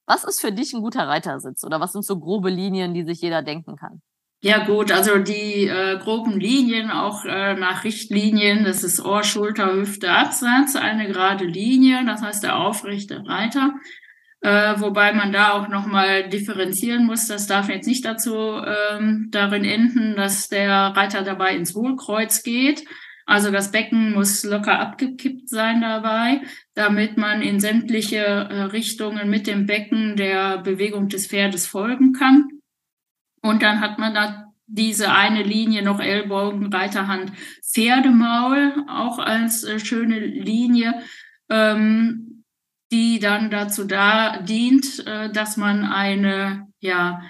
Was 0.07 0.25
ist 0.25 0.41
für 0.41 0.53
dich 0.53 0.73
ein 0.75 0.83
guter 0.83 1.09
Reitersitz 1.09 1.65
oder 1.65 1.81
was 1.81 1.93
sind 1.93 2.05
so 2.05 2.19
grobe 2.19 2.51
Linien, 2.51 2.95
die 2.95 3.05
sich 3.05 3.21
jeder 3.21 3.43
denken 3.43 3.77
kann? 3.77 4.03
Ja 4.45 4.59
gut, 4.67 4.93
also 4.93 5.17
die 5.21 5.69
äh, 5.69 5.99
groben 5.99 6.39
Linien 6.39 6.91
auch 6.91 7.25
äh, 7.25 7.55
nach 7.55 7.83
Richtlinien, 7.85 8.65
das 8.65 8.85
ist 8.85 9.03
Ohr, 9.03 9.25
Schulter, 9.25 9.73
Hüfte, 9.73 10.11
Absatz, 10.11 10.77
eine 10.77 11.09
gerade 11.09 11.47
Linie, 11.47 12.05
das 12.05 12.21
heißt 12.21 12.43
der 12.43 12.59
aufrechte 12.59 13.27
Reiter. 13.27 13.73
Äh, 14.43 14.75
wobei 14.81 15.15
man 15.15 15.33
da 15.33 15.53
auch 15.53 15.69
nochmal 15.69 16.29
differenzieren 16.29 17.07
muss, 17.07 17.27
das 17.27 17.47
darf 17.47 17.71
jetzt 17.71 17.87
nicht 17.87 18.05
dazu 18.05 18.37
ähm, 18.37 19.29
darin 19.31 19.65
enden, 19.65 20.15
dass 20.15 20.51
der 20.51 20.93
Reiter 20.95 21.23
dabei 21.23 21.57
ins 21.57 21.75
Hohlkreuz 21.75 22.43
geht. 22.43 22.85
Also 23.25 23.51
das 23.51 23.73
Becken 23.73 24.13
muss 24.13 24.45
locker 24.45 24.79
abgekippt 24.79 25.49
sein 25.49 25.81
dabei, 25.81 26.43
damit 26.75 27.17
man 27.17 27.41
in 27.41 27.61
sämtliche 27.61 28.19
äh, 28.19 28.63
Richtungen 28.65 29.31
mit 29.31 29.47
dem 29.47 29.65
Becken 29.65 30.17
der 30.17 30.59
Bewegung 30.59 31.09
des 31.09 31.29
Pferdes 31.29 31.67
folgen 31.67 32.13
kann. 32.13 32.54
Und 33.45 33.63
dann 33.63 33.81
hat 33.81 33.99
man 33.99 34.15
da 34.15 34.55
diese 34.67 35.13
eine 35.13 35.43
Linie 35.43 35.83
noch 35.83 36.01
Ellbogen, 36.01 36.73
Reiterhand, 36.73 37.31
Pferdemaul, 37.63 38.87
auch 38.89 39.19
als 39.19 39.65
äh, 39.65 39.79
schöne 39.79 40.19
Linie, 40.19 41.03
ähm, 41.51 42.45
die 42.91 43.19
dann 43.19 43.51
dazu 43.51 43.85
da 43.85 44.39
dient, 44.39 45.07
äh, 45.07 45.31
dass 45.31 45.59
man 45.59 45.85
eine 45.85 46.69
ja, 46.81 47.21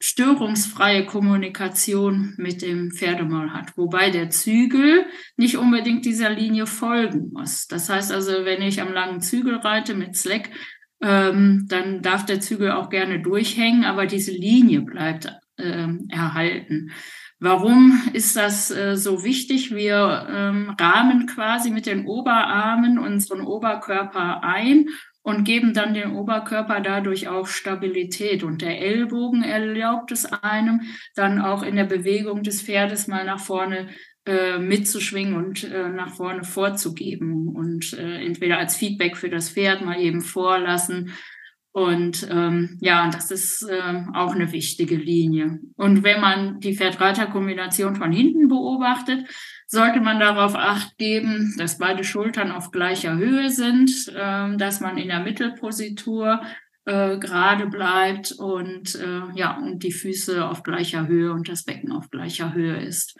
störungsfreie 0.00 1.04
Kommunikation 1.04 2.32
mit 2.38 2.62
dem 2.62 2.90
Pferdemaul 2.90 3.52
hat, 3.52 3.76
wobei 3.76 4.08
der 4.08 4.30
Zügel 4.30 5.04
nicht 5.36 5.58
unbedingt 5.58 6.06
dieser 6.06 6.30
Linie 6.30 6.64
folgen 6.66 7.30
muss. 7.34 7.66
Das 7.66 7.90
heißt 7.90 8.10
also, 8.10 8.46
wenn 8.46 8.62
ich 8.62 8.80
am 8.80 8.94
langen 8.94 9.20
Zügel 9.20 9.56
reite 9.56 9.94
mit 9.94 10.16
Slack, 10.16 10.48
ähm, 11.02 11.66
dann 11.68 12.02
darf 12.02 12.26
der 12.26 12.40
Zügel 12.40 12.72
auch 12.72 12.90
gerne 12.90 13.20
durchhängen, 13.20 13.84
aber 13.84 14.06
diese 14.06 14.32
Linie 14.32 14.82
bleibt 14.82 15.32
äh, 15.56 15.88
erhalten. 16.08 16.90
Warum 17.38 17.98
ist 18.12 18.36
das 18.36 18.70
äh, 18.70 18.96
so 18.96 19.24
wichtig? 19.24 19.74
Wir 19.74 20.26
ähm, 20.30 20.76
rahmen 20.78 21.26
quasi 21.26 21.70
mit 21.70 21.86
den 21.86 22.06
Oberarmen 22.06 22.98
unseren 22.98 23.40
Oberkörper 23.40 24.44
ein 24.44 24.88
und 25.22 25.44
geben 25.44 25.72
dann 25.72 25.94
dem 25.94 26.16
Oberkörper 26.16 26.80
dadurch 26.80 27.28
auch 27.28 27.46
Stabilität. 27.46 28.42
Und 28.42 28.60
der 28.60 28.80
Ellbogen 28.80 29.42
erlaubt 29.42 30.12
es 30.12 30.26
einem, 30.26 30.82
dann 31.14 31.40
auch 31.40 31.62
in 31.62 31.76
der 31.76 31.84
Bewegung 31.84 32.42
des 32.42 32.60
Pferdes 32.60 33.06
mal 33.06 33.24
nach 33.24 33.40
vorne 33.40 33.88
äh, 34.26 34.58
mitzuschwingen 34.58 35.34
und 35.34 35.64
äh, 35.64 35.88
nach 35.88 36.14
vorne 36.14 36.44
vorzugeben 36.44 37.48
und 37.48 37.92
äh, 37.94 38.24
entweder 38.24 38.58
als 38.58 38.76
Feedback 38.76 39.16
für 39.16 39.30
das 39.30 39.50
Pferd 39.50 39.84
mal 39.84 39.98
eben 39.98 40.20
vorlassen. 40.20 41.12
Und 41.72 42.28
ähm, 42.30 42.78
ja, 42.80 43.08
das 43.10 43.30
ist 43.30 43.62
äh, 43.62 44.02
auch 44.12 44.34
eine 44.34 44.50
wichtige 44.52 44.96
Linie. 44.96 45.60
Und 45.76 46.02
wenn 46.02 46.20
man 46.20 46.58
die 46.58 46.76
Pferd-Reiter-Kombination 46.76 47.94
von 47.94 48.10
hinten 48.10 48.48
beobachtet, 48.48 49.24
sollte 49.68 50.00
man 50.00 50.18
darauf 50.18 50.56
acht 50.56 50.98
geben, 50.98 51.54
dass 51.58 51.78
beide 51.78 52.02
Schultern 52.02 52.50
auf 52.50 52.72
gleicher 52.72 53.16
Höhe 53.16 53.50
sind, 53.50 54.08
äh, 54.08 54.56
dass 54.56 54.80
man 54.80 54.98
in 54.98 55.08
der 55.08 55.20
Mittelpositur 55.20 56.42
äh, 56.86 57.18
gerade 57.18 57.68
bleibt 57.68 58.32
und 58.32 58.96
äh, 58.96 59.22
ja 59.34 59.56
und 59.56 59.84
die 59.84 59.92
Füße 59.92 60.44
auf 60.44 60.64
gleicher 60.64 61.06
Höhe 61.06 61.32
und 61.32 61.48
das 61.48 61.64
Becken 61.64 61.92
auf 61.92 62.10
gleicher 62.10 62.52
Höhe 62.52 62.78
ist. 62.78 63.16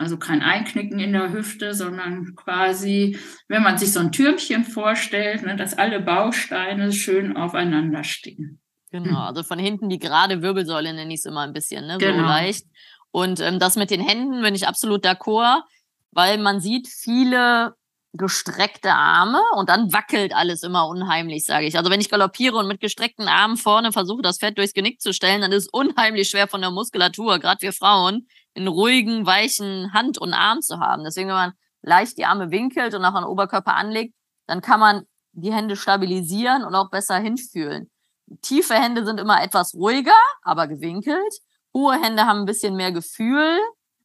Also 0.00 0.16
kein 0.16 0.40
Einknicken 0.40 0.98
in 0.98 1.12
der 1.12 1.30
Hüfte, 1.30 1.74
sondern 1.74 2.34
quasi, 2.34 3.18
wenn 3.48 3.62
man 3.62 3.76
sich 3.76 3.92
so 3.92 4.00
ein 4.00 4.12
Türmchen 4.12 4.64
vorstellt, 4.64 5.42
ne, 5.42 5.56
dass 5.56 5.76
alle 5.76 6.00
Bausteine 6.00 6.90
schön 6.90 7.36
aufeinander 7.36 8.02
stehen. 8.02 8.62
Genau, 8.90 9.20
also 9.20 9.42
von 9.42 9.58
hinten 9.58 9.90
die 9.90 9.98
gerade 9.98 10.40
Wirbelsäule 10.40 10.94
nenne 10.94 11.12
ich 11.12 11.20
es 11.20 11.26
immer 11.26 11.42
ein 11.42 11.52
bisschen, 11.52 11.86
ne? 11.86 11.98
Genau. 11.98 12.16
so 12.16 12.22
leicht. 12.22 12.64
Und 13.10 13.40
ähm, 13.40 13.58
das 13.58 13.76
mit 13.76 13.90
den 13.90 14.00
Händen 14.00 14.40
bin 14.40 14.54
ich 14.54 14.66
absolut 14.66 15.04
d'accord, 15.04 15.64
weil 16.12 16.38
man 16.38 16.60
sieht 16.60 16.88
viele 16.88 17.74
gestreckte 18.14 18.92
Arme 18.92 19.42
und 19.54 19.68
dann 19.68 19.92
wackelt 19.92 20.34
alles 20.34 20.62
immer 20.62 20.88
unheimlich, 20.88 21.44
sage 21.44 21.66
ich. 21.66 21.76
Also 21.76 21.90
wenn 21.90 22.00
ich 22.00 22.08
galoppiere 22.08 22.56
und 22.56 22.68
mit 22.68 22.80
gestreckten 22.80 23.28
Armen 23.28 23.58
vorne 23.58 23.92
versuche, 23.92 24.22
das 24.22 24.38
Pferd 24.38 24.56
durchs 24.56 24.72
Genick 24.72 25.00
zu 25.02 25.12
stellen, 25.12 25.42
dann 25.42 25.52
ist 25.52 25.64
es 25.64 25.68
unheimlich 25.68 26.30
schwer 26.30 26.48
von 26.48 26.62
der 26.62 26.70
Muskulatur, 26.70 27.38
gerade 27.38 27.60
wir 27.60 27.74
Frauen, 27.74 28.26
einen 28.54 28.68
ruhigen, 28.68 29.26
weichen 29.26 29.92
Hand 29.92 30.18
und 30.18 30.34
Arm 30.34 30.60
zu 30.60 30.80
haben. 30.80 31.04
Deswegen, 31.04 31.28
wenn 31.28 31.36
man 31.36 31.52
leicht 31.82 32.18
die 32.18 32.24
Arme 32.24 32.50
winkelt 32.50 32.94
und 32.94 33.04
auch 33.04 33.14
an 33.14 33.24
Oberkörper 33.24 33.74
anlegt, 33.74 34.14
dann 34.46 34.60
kann 34.60 34.80
man 34.80 35.04
die 35.32 35.52
Hände 35.52 35.76
stabilisieren 35.76 36.64
und 36.64 36.74
auch 36.74 36.90
besser 36.90 37.18
hinfühlen. 37.18 37.90
Tiefe 38.42 38.74
Hände 38.74 39.04
sind 39.04 39.20
immer 39.20 39.42
etwas 39.42 39.74
ruhiger, 39.74 40.18
aber 40.42 40.66
gewinkelt. 40.68 41.34
Hohe 41.74 42.00
Hände 42.00 42.26
haben 42.26 42.40
ein 42.40 42.46
bisschen 42.46 42.76
mehr 42.76 42.92
Gefühl. 42.92 43.58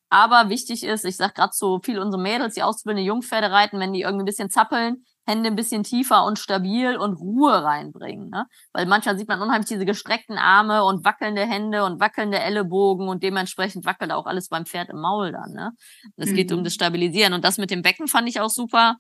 Aber 0.10 0.49
wichtig 0.49 0.84
ist, 0.84 1.03
ich 1.03 1.17
sag 1.17 1.36
gerade 1.36 1.53
so 1.53 1.79
viel 1.84 1.99
unsere 1.99 2.21
Mädels, 2.21 2.53
die 2.53 2.63
auszubildende 2.63 3.08
Jungpferde 3.08 3.51
reiten, 3.51 3.79
wenn 3.79 3.93
die 3.93 4.01
irgendwie 4.01 4.23
ein 4.23 4.27
bisschen 4.27 4.49
zappeln, 4.49 5.03
Hände 5.26 5.50
ein 5.50 5.56
bisschen 5.56 5.84
tiefer 5.84 6.24
und 6.26 6.38
stabil 6.38 6.98
und 6.98 7.16
Ruhe 7.16 7.64
reinbringen. 7.64 8.30
Ne? 8.30 8.46
Weil 8.74 8.86
manchmal 8.86 9.18
sieht 9.18 9.28
man 9.28 9.42
unheimlich 9.42 9.68
diese 9.68 9.86
gestreckten 9.86 10.38
Arme 10.38 10.84
und 10.84 11.04
wackelnde 11.04 11.46
Hände 11.46 11.84
und 11.84 12.00
wackelnde 12.00 12.40
Ellenbogen 12.40 13.08
und 13.08 13.24
dementsprechend 13.24 13.86
wackelt 13.86 14.12
auch 14.12 14.26
alles 14.26 14.50
beim 14.50 14.66
Pferd 14.66 14.90
im 14.90 15.00
Maul 15.00 15.32
dann. 15.32 15.52
Ne? 15.54 15.72
Es 16.18 16.30
mhm. 16.30 16.36
geht 16.36 16.52
um 16.52 16.60
mhm. 16.60 16.64
das 16.66 16.74
Stabilisieren. 16.74 17.34
Und 17.34 17.44
das 17.44 17.58
mit 17.58 17.72
dem 17.72 17.82
Becken 17.82 18.08
fand 18.08 18.30
ich 18.30 18.40
auch 18.40 18.50
super. 18.50 18.98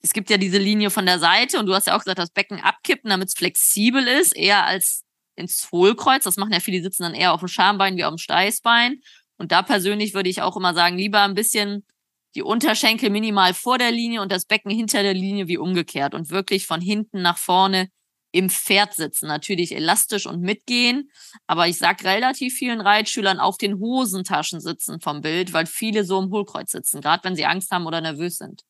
Es 0.00 0.12
gibt 0.12 0.30
ja 0.30 0.36
diese 0.36 0.58
Linie 0.58 0.90
von 0.90 1.06
der 1.06 1.18
Seite 1.18 1.58
und 1.58 1.66
du 1.66 1.74
hast 1.74 1.86
ja 1.86 1.94
auch 1.94 2.00
gesagt, 2.00 2.18
das 2.18 2.30
Becken 2.30 2.60
abkippen, 2.60 3.10
damit 3.10 3.28
es 3.28 3.34
flexibel 3.34 4.06
ist, 4.06 4.36
eher 4.36 4.64
als 4.66 5.04
ins 5.36 5.68
Hohlkreuz. 5.72 6.24
Das 6.24 6.36
machen 6.36 6.52
ja 6.52 6.60
viele, 6.60 6.78
die 6.78 6.84
sitzen 6.84 7.02
dann 7.02 7.14
eher 7.14 7.32
auf 7.32 7.40
dem 7.40 7.48
Schambein 7.48 7.96
wie 7.96 8.04
auf 8.04 8.12
dem 8.12 8.18
Steißbein. 8.18 9.00
Und 9.36 9.52
da 9.52 9.62
persönlich 9.62 10.14
würde 10.14 10.28
ich 10.28 10.42
auch 10.42 10.56
immer 10.56 10.74
sagen, 10.74 10.96
lieber 10.96 11.22
ein 11.22 11.34
bisschen 11.34 11.84
die 12.34 12.42
Unterschenkel 12.42 13.10
minimal 13.10 13.54
vor 13.54 13.78
der 13.78 13.92
Linie 13.92 14.20
und 14.22 14.32
das 14.32 14.44
Becken 14.46 14.70
hinter 14.70 15.02
der 15.02 15.14
Linie 15.14 15.48
wie 15.48 15.58
umgekehrt 15.58 16.14
und 16.14 16.30
wirklich 16.30 16.66
von 16.66 16.80
hinten 16.80 17.22
nach 17.22 17.38
vorne 17.38 17.88
im 18.32 18.50
Pferd 18.50 18.94
sitzen. 18.94 19.28
Natürlich 19.28 19.74
elastisch 19.74 20.26
und 20.26 20.40
mitgehen, 20.40 21.10
aber 21.46 21.68
ich 21.68 21.78
sag 21.78 22.02
relativ 22.02 22.54
vielen 22.54 22.80
Reitschülern 22.80 23.38
auf 23.38 23.56
den 23.56 23.78
Hosentaschen 23.78 24.60
sitzen 24.60 25.00
vom 25.00 25.20
Bild, 25.20 25.52
weil 25.52 25.66
viele 25.66 26.04
so 26.04 26.20
im 26.20 26.30
Hohlkreuz 26.30 26.72
sitzen, 26.72 27.00
gerade 27.00 27.22
wenn 27.24 27.36
sie 27.36 27.46
Angst 27.46 27.70
haben 27.70 27.86
oder 27.86 28.00
nervös 28.00 28.36
sind. 28.36 28.62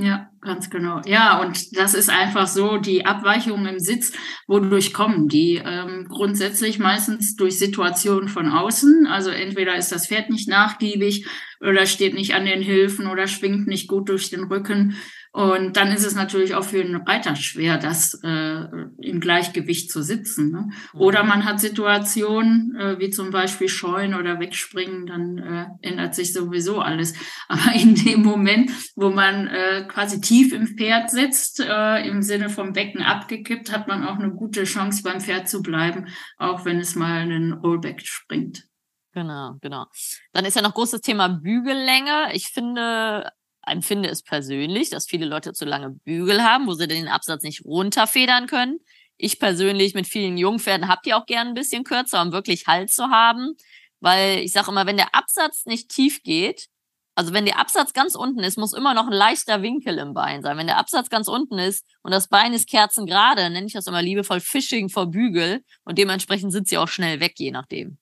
Ja, 0.00 0.30
ganz 0.42 0.70
genau. 0.70 1.00
Ja, 1.06 1.40
und 1.40 1.76
das 1.76 1.94
ist 1.94 2.08
einfach 2.08 2.46
so 2.46 2.76
die 2.78 3.04
Abweichungen 3.04 3.66
im 3.66 3.80
Sitz, 3.80 4.12
wodurch 4.46 4.92
kommen 4.92 5.26
die? 5.26 5.60
Ähm, 5.64 6.06
grundsätzlich 6.08 6.78
meistens 6.78 7.34
durch 7.34 7.58
Situationen 7.58 8.28
von 8.28 8.48
außen. 8.48 9.08
Also 9.08 9.30
entweder 9.30 9.74
ist 9.74 9.90
das 9.90 10.06
Pferd 10.06 10.30
nicht 10.30 10.48
nachgiebig 10.48 11.26
oder 11.60 11.84
steht 11.86 12.14
nicht 12.14 12.34
an 12.34 12.44
den 12.44 12.62
Hilfen 12.62 13.08
oder 13.08 13.26
schwingt 13.26 13.66
nicht 13.66 13.88
gut 13.88 14.08
durch 14.08 14.30
den 14.30 14.44
Rücken. 14.44 14.94
Und 15.32 15.76
dann 15.76 15.92
ist 15.92 16.04
es 16.04 16.14
natürlich 16.14 16.54
auch 16.54 16.64
für 16.64 16.80
einen 16.80 16.96
Reiter 16.96 17.36
schwer, 17.36 17.78
das 17.78 18.18
äh, 18.22 18.64
im 19.00 19.20
Gleichgewicht 19.20 19.90
zu 19.90 20.02
sitzen. 20.02 20.50
Ne? 20.50 20.70
Mhm. 20.94 21.00
Oder 21.00 21.22
man 21.22 21.44
hat 21.44 21.60
Situationen 21.60 22.74
äh, 22.76 22.98
wie 22.98 23.10
zum 23.10 23.30
Beispiel 23.30 23.68
Scheuen 23.68 24.14
oder 24.14 24.40
Wegspringen, 24.40 25.06
dann 25.06 25.38
äh, 25.38 25.66
ändert 25.82 26.14
sich 26.14 26.32
sowieso 26.32 26.80
alles. 26.80 27.14
Aber 27.48 27.74
in 27.74 27.94
dem 27.94 28.22
Moment, 28.22 28.70
wo 28.96 29.10
man 29.10 29.46
äh, 29.48 29.86
quasi 29.88 30.20
tief 30.20 30.52
im 30.52 30.66
Pferd 30.66 31.10
sitzt, 31.10 31.60
äh, 31.60 32.08
im 32.08 32.22
Sinne 32.22 32.48
vom 32.48 32.72
Becken 32.72 33.02
abgekippt, 33.02 33.70
hat 33.70 33.88
man 33.88 34.04
auch 34.04 34.18
eine 34.18 34.30
gute 34.30 34.64
Chance 34.64 35.02
beim 35.02 35.20
Pferd 35.20 35.48
zu 35.48 35.62
bleiben, 35.62 36.06
auch 36.38 36.64
wenn 36.64 36.80
es 36.80 36.94
mal 36.94 37.20
einen 37.20 37.52
Rollback 37.52 38.00
springt. 38.04 38.64
Genau, 39.12 39.56
genau. 39.60 39.86
Dann 40.32 40.44
ist 40.44 40.54
ja 40.54 40.62
noch 40.62 40.74
großes 40.74 41.00
Thema 41.00 41.28
Bügellänge. 41.28 42.30
Ich 42.34 42.48
finde, 42.48 43.30
empfinde 43.70 44.08
es 44.08 44.22
persönlich, 44.22 44.90
dass 44.90 45.06
viele 45.06 45.26
Leute 45.26 45.52
zu 45.52 45.64
lange 45.64 45.90
Bügel 45.90 46.42
haben, 46.42 46.66
wo 46.66 46.74
sie 46.74 46.88
den 46.88 47.08
Absatz 47.08 47.42
nicht 47.42 47.64
runterfedern 47.64 48.46
können. 48.46 48.80
Ich 49.16 49.38
persönlich 49.38 49.94
mit 49.94 50.06
vielen 50.06 50.38
Jungpferden 50.38 50.88
habt 50.88 51.06
ihr 51.06 51.16
auch 51.16 51.26
gern 51.26 51.48
ein 51.48 51.54
bisschen 51.54 51.84
kürzer, 51.84 52.22
um 52.22 52.32
wirklich 52.32 52.66
Halt 52.66 52.90
zu 52.90 53.08
haben. 53.08 53.56
Weil 54.00 54.38
ich 54.38 54.52
sage 54.52 54.70
immer, 54.70 54.86
wenn 54.86 54.96
der 54.96 55.14
Absatz 55.14 55.66
nicht 55.66 55.88
tief 55.88 56.22
geht, 56.22 56.68
also 57.16 57.32
wenn 57.32 57.46
der 57.46 57.58
Absatz 57.58 57.92
ganz 57.94 58.14
unten 58.14 58.44
ist, 58.44 58.58
muss 58.58 58.72
immer 58.72 58.94
noch 58.94 59.08
ein 59.08 59.12
leichter 59.12 59.60
Winkel 59.60 59.98
im 59.98 60.14
Bein 60.14 60.40
sein. 60.40 60.56
Wenn 60.56 60.68
der 60.68 60.78
Absatz 60.78 61.10
ganz 61.10 61.26
unten 61.26 61.58
ist 61.58 61.84
und 62.02 62.12
das 62.12 62.28
Bein 62.28 62.52
ist 62.52 62.68
kerzengerade, 62.68 63.50
nenne 63.50 63.66
ich 63.66 63.72
das 63.72 63.88
immer 63.88 64.00
liebevoll 64.00 64.38
Fishing 64.38 64.88
vor 64.88 65.06
Bügel 65.06 65.64
und 65.82 65.98
dementsprechend 65.98 66.52
sind 66.52 66.68
sie 66.68 66.78
auch 66.78 66.86
schnell 66.86 67.18
weg, 67.18 67.34
je 67.36 67.50
nachdem. 67.50 67.98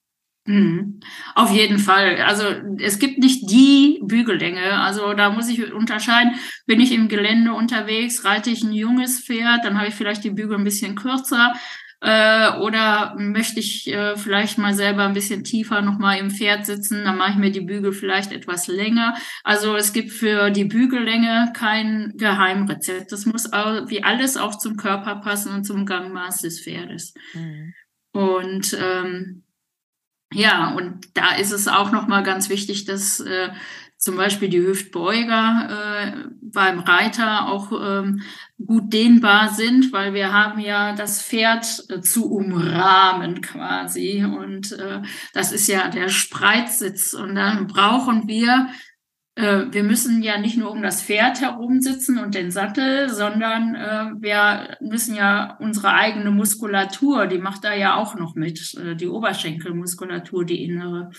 Mhm. 0.47 1.01
Auf 1.35 1.53
jeden 1.53 1.79
Fall. 1.79 2.23
Also 2.23 2.45
es 2.79 2.99
gibt 2.99 3.19
nicht 3.19 3.51
die 3.51 4.01
Bügellänge. 4.03 4.79
Also 4.81 5.13
da 5.13 5.31
muss 5.31 5.49
ich 5.49 5.73
unterscheiden. 5.73 6.35
Bin 6.67 6.81
ich 6.81 6.93
im 6.93 7.09
Gelände 7.09 7.53
unterwegs, 7.53 8.25
reite 8.25 8.51
ich 8.51 8.63
ein 8.63 8.73
junges 8.73 9.21
Pferd, 9.21 9.65
dann 9.65 9.79
habe 9.79 9.89
ich 9.89 9.95
vielleicht 9.95 10.25
die 10.25 10.31
Bügel 10.31 10.57
ein 10.57 10.65
bisschen 10.65 10.95
kürzer. 10.95 11.55
Äh, 12.01 12.59
oder 12.59 13.15
möchte 13.19 13.59
ich 13.59 13.91
äh, 13.91 14.17
vielleicht 14.17 14.59
mal 14.59 14.75
selber 14.75 15.05
ein 15.05 15.15
bisschen 15.15 15.45
tiefer 15.45 15.81
nochmal 15.81 16.19
im 16.19 16.31
Pferd 16.31 16.67
sitzen, 16.67 17.05
dann 17.05 17.17
mache 17.17 17.33
ich 17.33 17.37
mir 17.37 17.51
die 17.51 17.63
Bügel 17.63 17.93
vielleicht 17.93 18.33
etwas 18.33 18.67
länger. 18.67 19.15
Also 19.45 19.75
es 19.77 19.95
gibt 19.95 20.13
für 20.13 20.51
die 20.51 20.67
Bügellänge 20.67 21.53
kein 21.55 22.13
Geheimrezept. 22.17 23.13
Das 23.13 23.25
muss 23.25 23.51
auch, 23.53 23.89
wie 23.89 24.05
alles 24.05 24.37
auch 24.37 24.59
zum 24.59 24.77
Körper 24.77 25.17
passen 25.17 25.55
und 25.55 25.65
zum 25.65 25.87
Gangmaß 25.87 26.43
des 26.43 26.61
Pferdes. 26.63 27.15
Mhm. 27.33 27.73
Und 28.13 28.77
ähm, 28.79 29.46
ja, 30.33 30.75
und 30.75 31.09
da 31.15 31.37
ist 31.37 31.53
es 31.53 31.69
auch 31.69 31.93
nochmal 31.93 32.23
ganz 32.23 32.49
wichtig, 32.49 32.85
dass 32.85 33.21
äh, 33.21 33.51
zum 33.99 34.17
Beispiel 34.17 34.49
die 34.49 34.61
Hüftbeuger 34.61 35.69
äh, 35.71 36.29
beim 36.41 36.81
Reiter 36.81 37.49
auch 37.49 37.73
ähm, 37.73 38.23
gut 38.65 38.93
dehnbar 38.93 39.51
sind, 39.51 39.93
weil 39.93 40.15
wir 40.15 40.33
haben 40.33 40.61
ja 40.61 40.95
das 40.95 41.23
Pferd 41.23 41.85
äh, 41.89 42.01
zu 42.01 42.31
umrahmen 42.31 43.41
quasi. 43.41 44.25
Und 44.25 44.73
äh, 44.73 45.03
das 45.33 45.53
ist 45.53 45.67
ja 45.67 45.89
der 45.89 46.09
Spreizsitz. 46.09 47.15
Und 47.15 47.35
dann 47.35 47.67
brauchen 47.67 48.29
wir 48.29 48.69
wir 49.37 49.83
müssen 49.83 50.23
ja 50.23 50.39
nicht 50.39 50.57
nur 50.57 50.71
um 50.71 50.83
das 50.83 51.03
Pferd 51.03 51.43
herum 51.43 51.83
sitzen 51.83 52.19
und 52.19 52.35
den 52.35 52.51
Sattel, 52.51 53.11
sondern 53.11 53.75
äh, 53.75 54.11
wir 54.19 54.79
müssen 54.81 55.15
ja 55.15 55.59
unsere 55.61 55.93
eigene 55.93 56.31
Muskulatur, 56.31 57.27
die 57.27 57.37
macht 57.37 57.63
da 57.65 57.75
ja 57.75 57.97
auch 57.97 58.15
noch 58.15 58.35
mit, 58.35 58.75
äh, 58.75 58.97
die 58.97 59.09
Oberschenkelmuskulatur, 59.09 60.47
die 60.47 60.65
innere. 60.65 61.11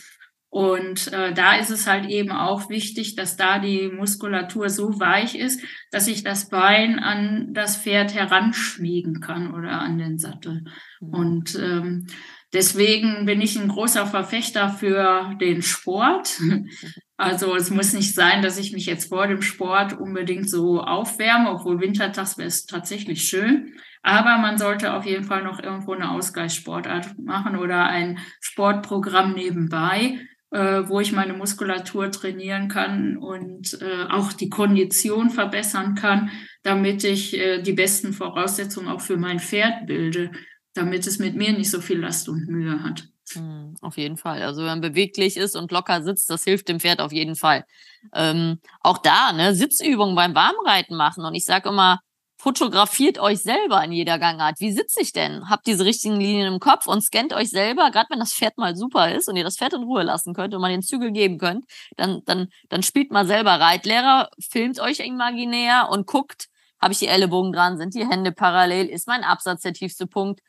Und 0.49 1.13
äh, 1.13 1.34
da 1.34 1.57
ist 1.57 1.70
es 1.70 1.86
halt 1.86 2.09
eben 2.09 2.32
auch 2.32 2.70
wichtig, 2.70 3.15
dass 3.15 3.38
da 3.38 3.59
die 3.59 3.89
Muskulatur 3.89 4.70
so 4.70 4.99
weich 4.99 5.36
ist, 5.36 5.61
dass 5.91 6.07
ich 6.07 6.24
das 6.24 6.49
Bein 6.49 6.97
an 6.97 7.53
das 7.53 7.78
Pferd 7.78 8.15
heranschmiegen 8.15 9.20
kann 9.20 9.53
oder 9.53 9.80
an 9.80 9.99
den 9.99 10.18
Sattel. 10.18 10.63
Mhm. 11.01 11.09
Und 11.13 11.55
ähm, 11.59 12.07
deswegen 12.51 13.28
bin 13.28 13.41
ich 13.41 13.59
ein 13.59 13.68
großer 13.68 14.07
Verfechter 14.07 14.70
für 14.70 15.36
den 15.39 15.61
Sport. 15.61 16.41
Also 17.18 17.55
es 17.55 17.72
muss 17.72 17.93
nicht 17.93 18.13
sein, 18.13 18.43
dass 18.43 18.59
ich 18.59 18.74
mich 18.74 18.86
jetzt 18.86 19.09
vor 19.09 19.28
dem 19.28 19.41
Sport 19.41 19.99
unbedingt 19.99 20.49
so 20.49 20.82
aufwärme, 20.82 21.49
obwohl 21.49 21.82
wintertags 21.82 22.38
wäre 22.38 22.47
es 22.47 22.68
tatsächlich 22.68 23.28
schön. 23.28 23.74
Aber 24.03 24.38
man 24.38 24.59
sollte 24.59 24.93
auf 24.93 25.05
jeden 25.05 25.24
Fall 25.24 25.43
noch 25.43 25.61
irgendwo 25.61 25.93
eine 25.93 26.11
Ausgleichssportart 26.11 27.18
machen 27.18 27.57
oder 27.57 27.88
ein 27.88 28.20
Sportprogramm 28.39 29.34
nebenbei, 29.34 30.20
äh, 30.51 30.84
wo 30.86 30.99
ich 30.99 31.11
meine 31.11 31.34
Muskulatur 31.34 32.11
trainieren 32.11 32.68
kann 32.68 33.18
und 33.18 33.82
äh, 33.82 34.05
auch 34.09 34.32
die 34.32 34.49
Kondition 34.49 35.32
verbessern 35.32 35.95
kann, 35.95 36.30
damit 36.61 37.03
ich 37.03 37.36
äh, 37.36 37.63
die 37.63 37.74
besten 37.74 38.13
Voraussetzungen 38.13 38.89
auch 38.89 39.01
für 39.01 39.18
mein 39.18 39.39
Pferd 39.39 39.88
bilde, 39.88 40.32
damit 40.76 41.07
es 41.07 41.18
mit 41.18 41.36
mir 41.36 41.51
nicht 41.51 41.72
so 41.72 41.82
viel 41.82 41.99
Last 41.99 42.30
und 42.30 42.47
Mühe 42.47 42.84
hat. 42.84 43.09
Hm, 43.34 43.75
auf 43.82 43.97
jeden 43.97 44.17
Fall. 44.17 44.41
Also 44.41 44.61
wenn 44.61 44.67
man 44.67 44.82
beweglich 44.82 45.38
ist 45.38 45.55
und 45.55 45.71
locker 45.71 46.01
sitzt, 46.03 46.30
das 46.30 46.43
hilft 46.43 46.69
dem 46.69 46.80
Pferd 46.80 47.01
auf 47.01 47.11
jeden 47.11 47.36
Fall. 47.36 47.65
Ähm, 48.13 48.59
auch 48.82 48.99
da, 48.99 49.34
ne, 49.34 49.53
Sitzübungen 49.53 50.15
beim 50.15 50.34
Warmreiten 50.36 50.95
machen. 50.95 51.25
Und 51.25 51.36
ich 51.36 51.45
sage 51.45 51.69
immer, 51.69 51.99
fotografiert 52.38 53.19
euch 53.19 53.39
selber 53.41 53.84
in 53.84 53.91
jeder 53.91 54.19
Gangart. 54.19 54.59
Wie 54.59 54.71
sitze 54.71 55.01
ich 55.01 55.11
denn? 55.11 55.49
Habt 55.49 55.67
diese 55.67 55.84
richtigen 55.86 56.17
Linien 56.19 56.53
im 56.53 56.59
Kopf 56.59 56.88
und 56.88 57.01
scannt 57.01 57.34
euch 57.34 57.49
selber, 57.49 57.89
gerade 57.91 58.07
wenn 58.09 58.19
das 58.19 58.34
Pferd 58.34 58.57
mal 58.57 58.75
super 58.75 59.11
ist 59.11 59.28
und 59.28 59.36
ihr 59.36 59.43
das 59.43 59.57
Pferd 59.57 59.73
in 59.73 59.84
Ruhe 59.84 60.03
lassen 60.03 60.34
könnt 60.34 60.53
und 60.53 60.61
mal 60.61 60.71
den 60.71 60.84
Zügel 60.84 61.11
geben 61.11 61.39
könnt, 61.39 61.65
dann, 61.97 62.21
dann, 62.25 62.47
dann 62.69 62.84
spielt 62.84 63.11
mal 63.11 63.25
selber 63.25 63.59
Reitlehrer, 63.59 64.30
filmt 64.39 64.80
euch 64.80 64.99
imaginär 64.99 65.89
und 65.91 66.05
guckt, 66.05 66.47
habe 66.80 66.93
ich 66.93 66.99
die 66.99 67.07
Ellenbogen 67.07 67.51
dran, 67.51 67.78
sind 67.78 67.95
die 67.95 68.07
Hände 68.07 68.32
parallel, 68.32 68.86
ist 68.86 69.07
mein 69.07 69.23
Absatz 69.23 69.61
der 69.63 69.73
tiefste 69.73 70.05
Punkt, 70.05 70.41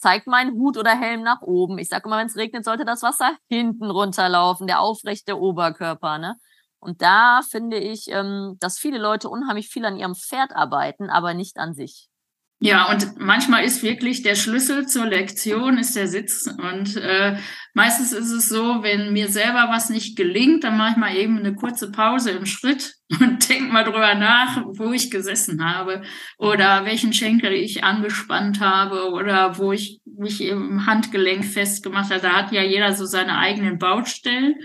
zeigt 0.00 0.26
mein 0.26 0.52
Hut 0.52 0.76
oder 0.76 0.98
Helm 0.98 1.22
nach 1.22 1.42
oben. 1.42 1.78
Ich 1.78 1.88
sage 1.88 2.06
immer, 2.06 2.18
wenn 2.18 2.26
es 2.26 2.36
regnet, 2.36 2.64
sollte 2.64 2.84
das 2.84 3.02
Wasser 3.02 3.36
hinten 3.48 3.90
runterlaufen, 3.90 4.66
der 4.66 4.80
aufrechte 4.80 5.38
Oberkörper. 5.38 6.18
Ne? 6.18 6.36
Und 6.80 7.02
da 7.02 7.42
finde 7.48 7.78
ich, 7.78 8.08
ähm, 8.08 8.56
dass 8.60 8.78
viele 8.78 8.98
Leute 8.98 9.28
unheimlich 9.28 9.68
viel 9.68 9.84
an 9.84 9.96
ihrem 9.96 10.14
Pferd 10.14 10.52
arbeiten, 10.56 11.10
aber 11.10 11.34
nicht 11.34 11.58
an 11.58 11.74
sich. 11.74 12.09
Ja, 12.62 12.90
und 12.90 13.18
manchmal 13.18 13.64
ist 13.64 13.82
wirklich 13.82 14.22
der 14.22 14.34
Schlüssel 14.34 14.86
zur 14.86 15.06
Lektion 15.06 15.78
ist 15.78 15.96
der 15.96 16.06
Sitz. 16.06 16.46
Und 16.46 16.94
äh, 16.96 17.38
meistens 17.72 18.12
ist 18.12 18.30
es 18.30 18.50
so, 18.50 18.82
wenn 18.82 19.14
mir 19.14 19.28
selber 19.28 19.68
was 19.70 19.88
nicht 19.88 20.14
gelingt, 20.14 20.62
dann 20.62 20.76
mache 20.76 20.90
ich 20.90 20.96
mal 20.98 21.16
eben 21.16 21.38
eine 21.38 21.54
kurze 21.54 21.90
Pause 21.90 22.32
im 22.32 22.44
Schritt 22.44 22.96
und 23.18 23.48
denke 23.48 23.72
mal 23.72 23.84
drüber 23.84 24.14
nach, 24.14 24.62
wo 24.66 24.92
ich 24.92 25.10
gesessen 25.10 25.64
habe 25.64 26.02
oder 26.36 26.84
welchen 26.84 27.14
Schenkel 27.14 27.54
ich 27.54 27.82
angespannt 27.82 28.60
habe 28.60 29.10
oder 29.10 29.56
wo 29.56 29.72
ich 29.72 30.02
mich 30.04 30.42
im 30.42 30.84
Handgelenk 30.84 31.46
festgemacht 31.46 32.10
habe. 32.10 32.20
Da 32.20 32.32
hat 32.32 32.52
ja 32.52 32.62
jeder 32.62 32.92
so 32.92 33.06
seine 33.06 33.38
eigenen 33.38 33.78
Baustellen. 33.78 34.56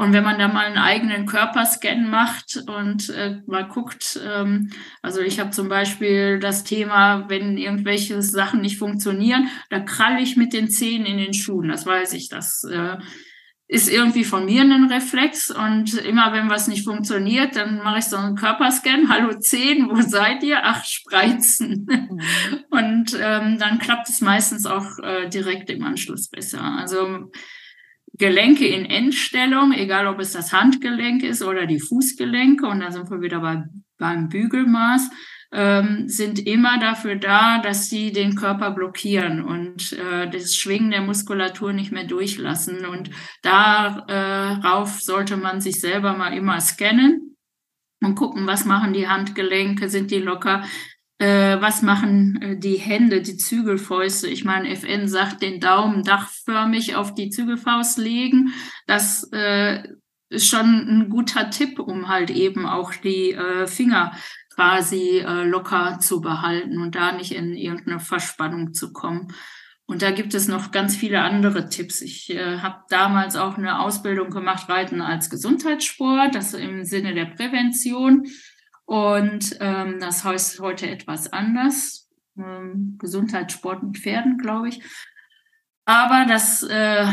Und 0.00 0.14
wenn 0.14 0.24
man 0.24 0.38
da 0.38 0.48
mal 0.48 0.64
einen 0.64 0.78
eigenen 0.78 1.26
Körperscan 1.26 2.08
macht 2.08 2.56
und 2.66 3.10
äh, 3.10 3.42
mal 3.46 3.68
guckt, 3.68 4.18
ähm, 4.26 4.70
also 5.02 5.20
ich 5.20 5.38
habe 5.38 5.50
zum 5.50 5.68
Beispiel 5.68 6.38
das 6.38 6.64
Thema, 6.64 7.28
wenn 7.28 7.58
irgendwelche 7.58 8.22
Sachen 8.22 8.62
nicht 8.62 8.78
funktionieren, 8.78 9.50
da 9.68 9.78
kralle 9.78 10.22
ich 10.22 10.38
mit 10.38 10.54
den 10.54 10.70
Zehen 10.70 11.04
in 11.04 11.18
den 11.18 11.34
Schuhen, 11.34 11.68
das 11.68 11.84
weiß 11.84 12.14
ich, 12.14 12.30
das 12.30 12.64
äh, 12.64 12.96
ist 13.68 13.92
irgendwie 13.92 14.24
von 14.24 14.46
mir 14.46 14.62
ein 14.62 14.90
Reflex 14.90 15.50
und 15.50 15.92
immer 15.98 16.32
wenn 16.32 16.48
was 16.48 16.66
nicht 16.66 16.84
funktioniert, 16.84 17.56
dann 17.56 17.82
mache 17.84 17.98
ich 17.98 18.06
so 18.06 18.16
einen 18.16 18.36
Körperscan. 18.36 19.10
Hallo 19.10 19.38
Zehen, 19.38 19.90
wo 19.90 20.00
seid 20.00 20.42
ihr? 20.42 20.60
Ach, 20.62 20.82
Spreizen. 20.82 21.86
Mhm. 21.86 22.20
Und 22.70 23.18
ähm, 23.20 23.58
dann 23.58 23.78
klappt 23.78 24.08
es 24.08 24.22
meistens 24.22 24.64
auch 24.64 24.98
äh, 25.02 25.28
direkt 25.28 25.68
im 25.68 25.84
Anschluss 25.84 26.30
besser. 26.30 26.62
Also 26.62 27.30
Gelenke 28.18 28.66
in 28.66 28.84
Endstellung, 28.84 29.72
egal 29.72 30.06
ob 30.06 30.18
es 30.20 30.32
das 30.32 30.52
Handgelenk 30.52 31.22
ist 31.22 31.42
oder 31.42 31.66
die 31.66 31.80
Fußgelenke, 31.80 32.66
und 32.66 32.80
da 32.80 32.90
sind 32.90 33.10
wir 33.10 33.20
wieder 33.20 33.40
bei, 33.40 33.62
beim 33.98 34.28
Bügelmaß, 34.28 35.10
ähm, 35.52 36.08
sind 36.08 36.46
immer 36.46 36.78
dafür 36.78 37.16
da, 37.16 37.58
dass 37.58 37.88
sie 37.88 38.12
den 38.12 38.36
Körper 38.36 38.70
blockieren 38.70 39.42
und 39.42 39.92
äh, 39.94 40.28
das 40.30 40.54
Schwingen 40.54 40.90
der 40.90 41.00
Muskulatur 41.00 41.72
nicht 41.72 41.90
mehr 41.90 42.04
durchlassen. 42.04 42.86
Und 42.86 43.10
darauf 43.42 44.98
äh, 44.98 45.00
sollte 45.00 45.36
man 45.36 45.60
sich 45.60 45.80
selber 45.80 46.16
mal 46.16 46.36
immer 46.36 46.60
scannen 46.60 47.36
und 48.00 48.14
gucken, 48.14 48.46
was 48.46 48.64
machen 48.64 48.92
die 48.92 49.08
Handgelenke, 49.08 49.88
sind 49.88 50.10
die 50.10 50.20
locker, 50.20 50.64
äh, 51.20 51.60
was 51.60 51.82
machen 51.82 52.40
äh, 52.40 52.56
die 52.58 52.76
Hände, 52.76 53.20
die 53.20 53.36
Zügelfäuste? 53.36 54.26
Ich 54.26 54.44
meine, 54.44 54.70
FN 54.70 55.06
sagt, 55.06 55.42
den 55.42 55.60
Daumen 55.60 56.02
dachförmig 56.02 56.96
auf 56.96 57.14
die 57.14 57.28
Zügelfaust 57.28 57.98
legen. 57.98 58.54
Das 58.86 59.28
äh, 59.32 59.82
ist 60.30 60.48
schon 60.48 60.88
ein 60.88 61.10
guter 61.10 61.50
Tipp, 61.50 61.78
um 61.78 62.08
halt 62.08 62.30
eben 62.30 62.64
auch 62.64 62.94
die 62.94 63.32
äh, 63.32 63.66
Finger 63.66 64.12
quasi 64.54 65.18
äh, 65.18 65.44
locker 65.44 65.98
zu 66.00 66.22
behalten 66.22 66.80
und 66.80 66.94
da 66.94 67.12
nicht 67.12 67.32
in 67.32 67.54
irgendeine 67.54 68.00
Verspannung 68.00 68.72
zu 68.72 68.92
kommen. 68.92 69.28
Und 69.84 70.02
da 70.02 70.12
gibt 70.12 70.34
es 70.34 70.48
noch 70.48 70.70
ganz 70.70 70.96
viele 70.96 71.20
andere 71.20 71.68
Tipps. 71.68 72.00
Ich 72.00 72.30
äh, 72.30 72.58
habe 72.58 72.84
damals 72.88 73.36
auch 73.36 73.58
eine 73.58 73.80
Ausbildung 73.80 74.30
gemacht, 74.30 74.68
Reiten 74.68 75.00
als 75.00 75.28
Gesundheitssport, 75.28 76.34
das 76.34 76.54
im 76.54 76.84
Sinne 76.84 77.12
der 77.12 77.26
Prävention. 77.26 78.26
Und 78.90 79.56
ähm, 79.60 80.00
das 80.00 80.24
heißt 80.24 80.58
heute 80.58 80.90
etwas 80.90 81.32
anders. 81.32 82.08
Ähm, 82.36 82.96
Gesundheit, 82.98 83.52
Sport 83.52 83.84
mit 83.84 83.98
Pferden, 83.98 84.36
glaube 84.36 84.70
ich. 84.70 84.82
Aber 85.84 86.26
das, 86.26 86.64
äh, 86.64 87.06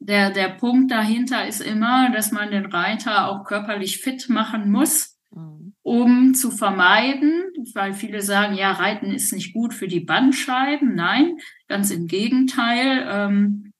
der, 0.00 0.32
der 0.32 0.50
Punkt 0.50 0.90
dahinter 0.90 1.48
ist 1.48 1.62
immer, 1.62 2.10
dass 2.10 2.30
man 2.30 2.50
den 2.50 2.66
Reiter 2.66 3.28
auch 3.28 3.44
körperlich 3.44 4.02
fit 4.02 4.28
machen 4.28 4.70
muss, 4.70 5.18
mhm. 5.30 5.74
um 5.80 6.34
zu 6.34 6.50
vermeiden, 6.50 7.44
weil 7.72 7.94
viele 7.94 8.20
sagen, 8.20 8.54
ja, 8.54 8.72
Reiten 8.72 9.06
ist 9.06 9.32
nicht 9.32 9.54
gut 9.54 9.72
für 9.72 9.88
die 9.88 10.00
Bandscheiben. 10.00 10.94
Nein, 10.94 11.38
ganz 11.68 11.90
im 11.90 12.06
Gegenteil. 12.06 13.08
Ähm, 13.08 13.72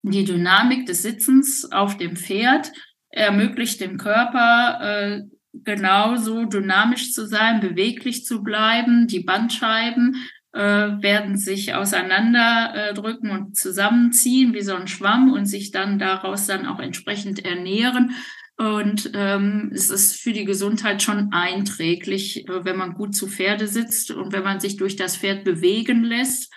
die 0.00 0.24
Dynamik 0.24 0.86
des 0.86 1.02
Sitzens 1.02 1.70
auf 1.70 1.98
dem 1.98 2.16
Pferd 2.16 2.72
ermöglicht 3.10 3.82
dem 3.82 3.98
Körper 3.98 4.80
äh, 4.80 5.35
genauso 5.64 6.44
dynamisch 6.44 7.12
zu 7.12 7.26
sein, 7.26 7.60
beweglich 7.60 8.24
zu 8.24 8.42
bleiben. 8.42 9.06
Die 9.06 9.20
Bandscheiben 9.20 10.16
äh, 10.52 10.60
werden 10.60 11.36
sich 11.36 11.74
auseinanderdrücken 11.74 13.30
äh, 13.30 13.32
und 13.32 13.56
zusammenziehen 13.56 14.54
wie 14.54 14.62
so 14.62 14.74
ein 14.74 14.88
Schwamm 14.88 15.32
und 15.32 15.46
sich 15.46 15.70
dann 15.70 15.98
daraus 15.98 16.46
dann 16.46 16.66
auch 16.66 16.80
entsprechend 16.80 17.44
ernähren. 17.44 18.14
Und 18.58 19.10
ähm, 19.12 19.70
es 19.74 19.90
ist 19.90 20.16
für 20.16 20.32
die 20.32 20.46
Gesundheit 20.46 21.02
schon 21.02 21.30
einträglich, 21.32 22.48
äh, 22.48 22.64
wenn 22.64 22.78
man 22.78 22.94
gut 22.94 23.14
zu 23.14 23.28
Pferde 23.28 23.68
sitzt 23.68 24.10
und 24.10 24.32
wenn 24.32 24.44
man 24.44 24.60
sich 24.60 24.76
durch 24.76 24.96
das 24.96 25.18
Pferd 25.18 25.44
bewegen 25.44 26.04
lässt 26.04 26.52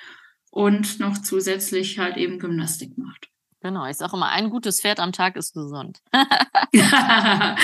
und 0.50 1.00
noch 1.00 1.18
zusätzlich 1.18 2.00
halt 2.00 2.16
eben 2.16 2.40
Gymnastik 2.40 2.98
macht. 2.98 3.28
Genau, 3.62 3.86
ich 3.86 3.98
sage 3.98 4.16
immer, 4.16 4.30
ein 4.30 4.50
gutes 4.50 4.80
Pferd 4.80 5.02
am 5.02 5.12
Tag 5.12 5.36
ist 5.36 5.54
gesund. 5.54 6.00
ja, 6.72 7.56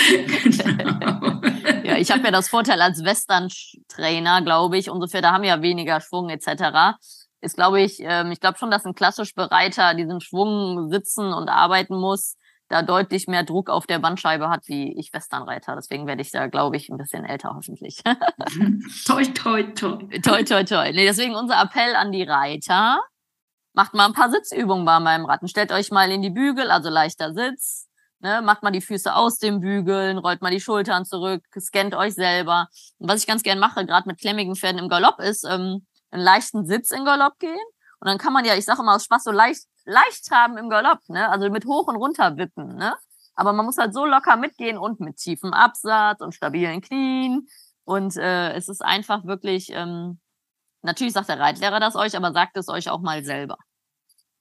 genau. 0.43 1.41
ja, 1.83 1.97
ich 1.97 2.11
habe 2.11 2.23
ja 2.23 2.31
das 2.31 2.49
Vorteil 2.49 2.81
als 2.81 3.03
Western-Trainer, 3.03 4.41
glaube 4.41 4.77
ich. 4.77 4.89
Unsere 4.89 5.09
Pferde 5.09 5.31
haben 5.31 5.45
ja 5.45 5.61
weniger 5.61 6.01
Schwung 6.01 6.29
etc. 6.29 6.97
Ist, 7.39 7.55
glaube 7.55 7.81
ich, 7.81 7.99
ähm, 8.01 8.31
ich 8.31 8.41
glaube 8.41 8.57
schon, 8.57 8.71
dass 8.71 8.85
ein 8.85 8.93
klassisch 8.93 9.33
Bereiter 9.35 9.93
diesen 9.93 10.19
Schwung 10.19 10.89
sitzen 10.89 11.33
und 11.33 11.47
arbeiten 11.47 11.95
muss, 11.95 12.35
da 12.67 12.81
deutlich 12.81 13.27
mehr 13.27 13.43
Druck 13.43 13.69
auf 13.69 13.85
der 13.85 13.99
Bandscheibe 13.99 14.49
hat 14.49 14.67
wie 14.67 14.97
ich 14.99 15.13
Westernreiter. 15.13 15.75
Deswegen 15.75 16.07
werde 16.07 16.21
ich 16.21 16.31
da, 16.31 16.47
glaube 16.47 16.75
ich, 16.75 16.89
ein 16.89 16.97
bisschen 16.97 17.23
älter 17.23 17.53
hoffentlich. 17.55 18.01
toi, 19.05 19.23
toi, 19.23 19.63
toi. 19.73 19.97
Toi, 20.21 20.43
toi, 20.43 20.63
toi. 20.63 20.91
Nee, 20.91 21.05
deswegen 21.05 21.35
unser 21.35 21.61
Appell 21.61 21.95
an 21.95 22.11
die 22.11 22.23
Reiter. 22.23 22.99
Macht 23.75 23.93
mal 23.93 24.05
ein 24.05 24.13
paar 24.13 24.31
Sitzübungen 24.31 24.85
bei 24.85 25.01
meinem 25.01 25.25
Ratten. 25.25 25.49
Stellt 25.49 25.73
euch 25.73 25.91
mal 25.91 26.09
in 26.09 26.21
die 26.21 26.29
Bügel, 26.29 26.71
also 26.71 26.89
leichter 26.89 27.33
Sitz. 27.33 27.89
Ne, 28.21 28.41
macht 28.41 28.63
mal 28.63 28.71
die 28.71 28.79
Füße 28.79 29.13
aus 29.13 29.37
den 29.37 29.59
Bügeln, 29.59 30.17
rollt 30.17 30.41
mal 30.41 30.49
die 30.49 30.61
Schultern 30.61 31.03
zurück, 31.03 31.43
scannt 31.59 31.93
euch 31.93 32.15
selber. 32.15 32.69
Und 32.97 33.09
was 33.09 33.19
ich 33.19 33.27
ganz 33.27 33.43
gern 33.43 33.59
mache, 33.59 33.85
gerade 33.85 34.07
mit 34.07 34.17
klemmigen 34.17 34.55
Pferden 34.55 34.79
im 34.79 34.87
Galopp, 34.87 35.19
ist 35.19 35.43
ähm, 35.43 35.85
einen 36.09 36.23
leichten 36.23 36.65
Sitz 36.65 36.91
in 36.91 37.03
Galopp 37.03 37.37
gehen. 37.37 37.59
Und 37.99 38.07
dann 38.07 38.17
kann 38.17 38.31
man 38.31 38.45
ja, 38.45 38.55
ich 38.55 38.63
sage 38.63 38.81
immer 38.81 38.95
aus 38.95 39.03
Spaß, 39.03 39.25
so 39.25 39.31
leicht, 39.31 39.65
leicht 39.83 40.31
haben 40.31 40.57
im 40.57 40.69
Galopp, 40.69 40.99
ne? 41.09 41.29
Also 41.29 41.49
mit 41.49 41.65
hoch 41.65 41.87
und 41.87 41.97
runter 41.97 42.37
wippen, 42.37 42.77
ne? 42.77 42.95
Aber 43.35 43.51
man 43.51 43.65
muss 43.65 43.77
halt 43.77 43.93
so 43.93 44.05
locker 44.05 44.37
mitgehen 44.37 44.77
und 44.77 45.01
mit 45.01 45.17
tiefem 45.17 45.51
Absatz 45.51 46.21
und 46.21 46.33
stabilen 46.33 46.79
Knien. 46.79 47.47
Und 47.83 48.15
äh, 48.15 48.53
es 48.53 48.69
ist 48.69 48.81
einfach 48.81 49.25
wirklich 49.25 49.71
ähm, 49.73 50.19
Natürlich 50.85 51.13
sagt 51.13 51.29
der 51.29 51.39
Reitlehrer 51.39 51.79
das 51.79 51.95
euch, 51.95 52.15
aber 52.15 52.31
sagt 52.31 52.57
es 52.57 52.69
euch 52.69 52.89
auch 52.89 53.01
mal 53.01 53.23
selber. 53.23 53.57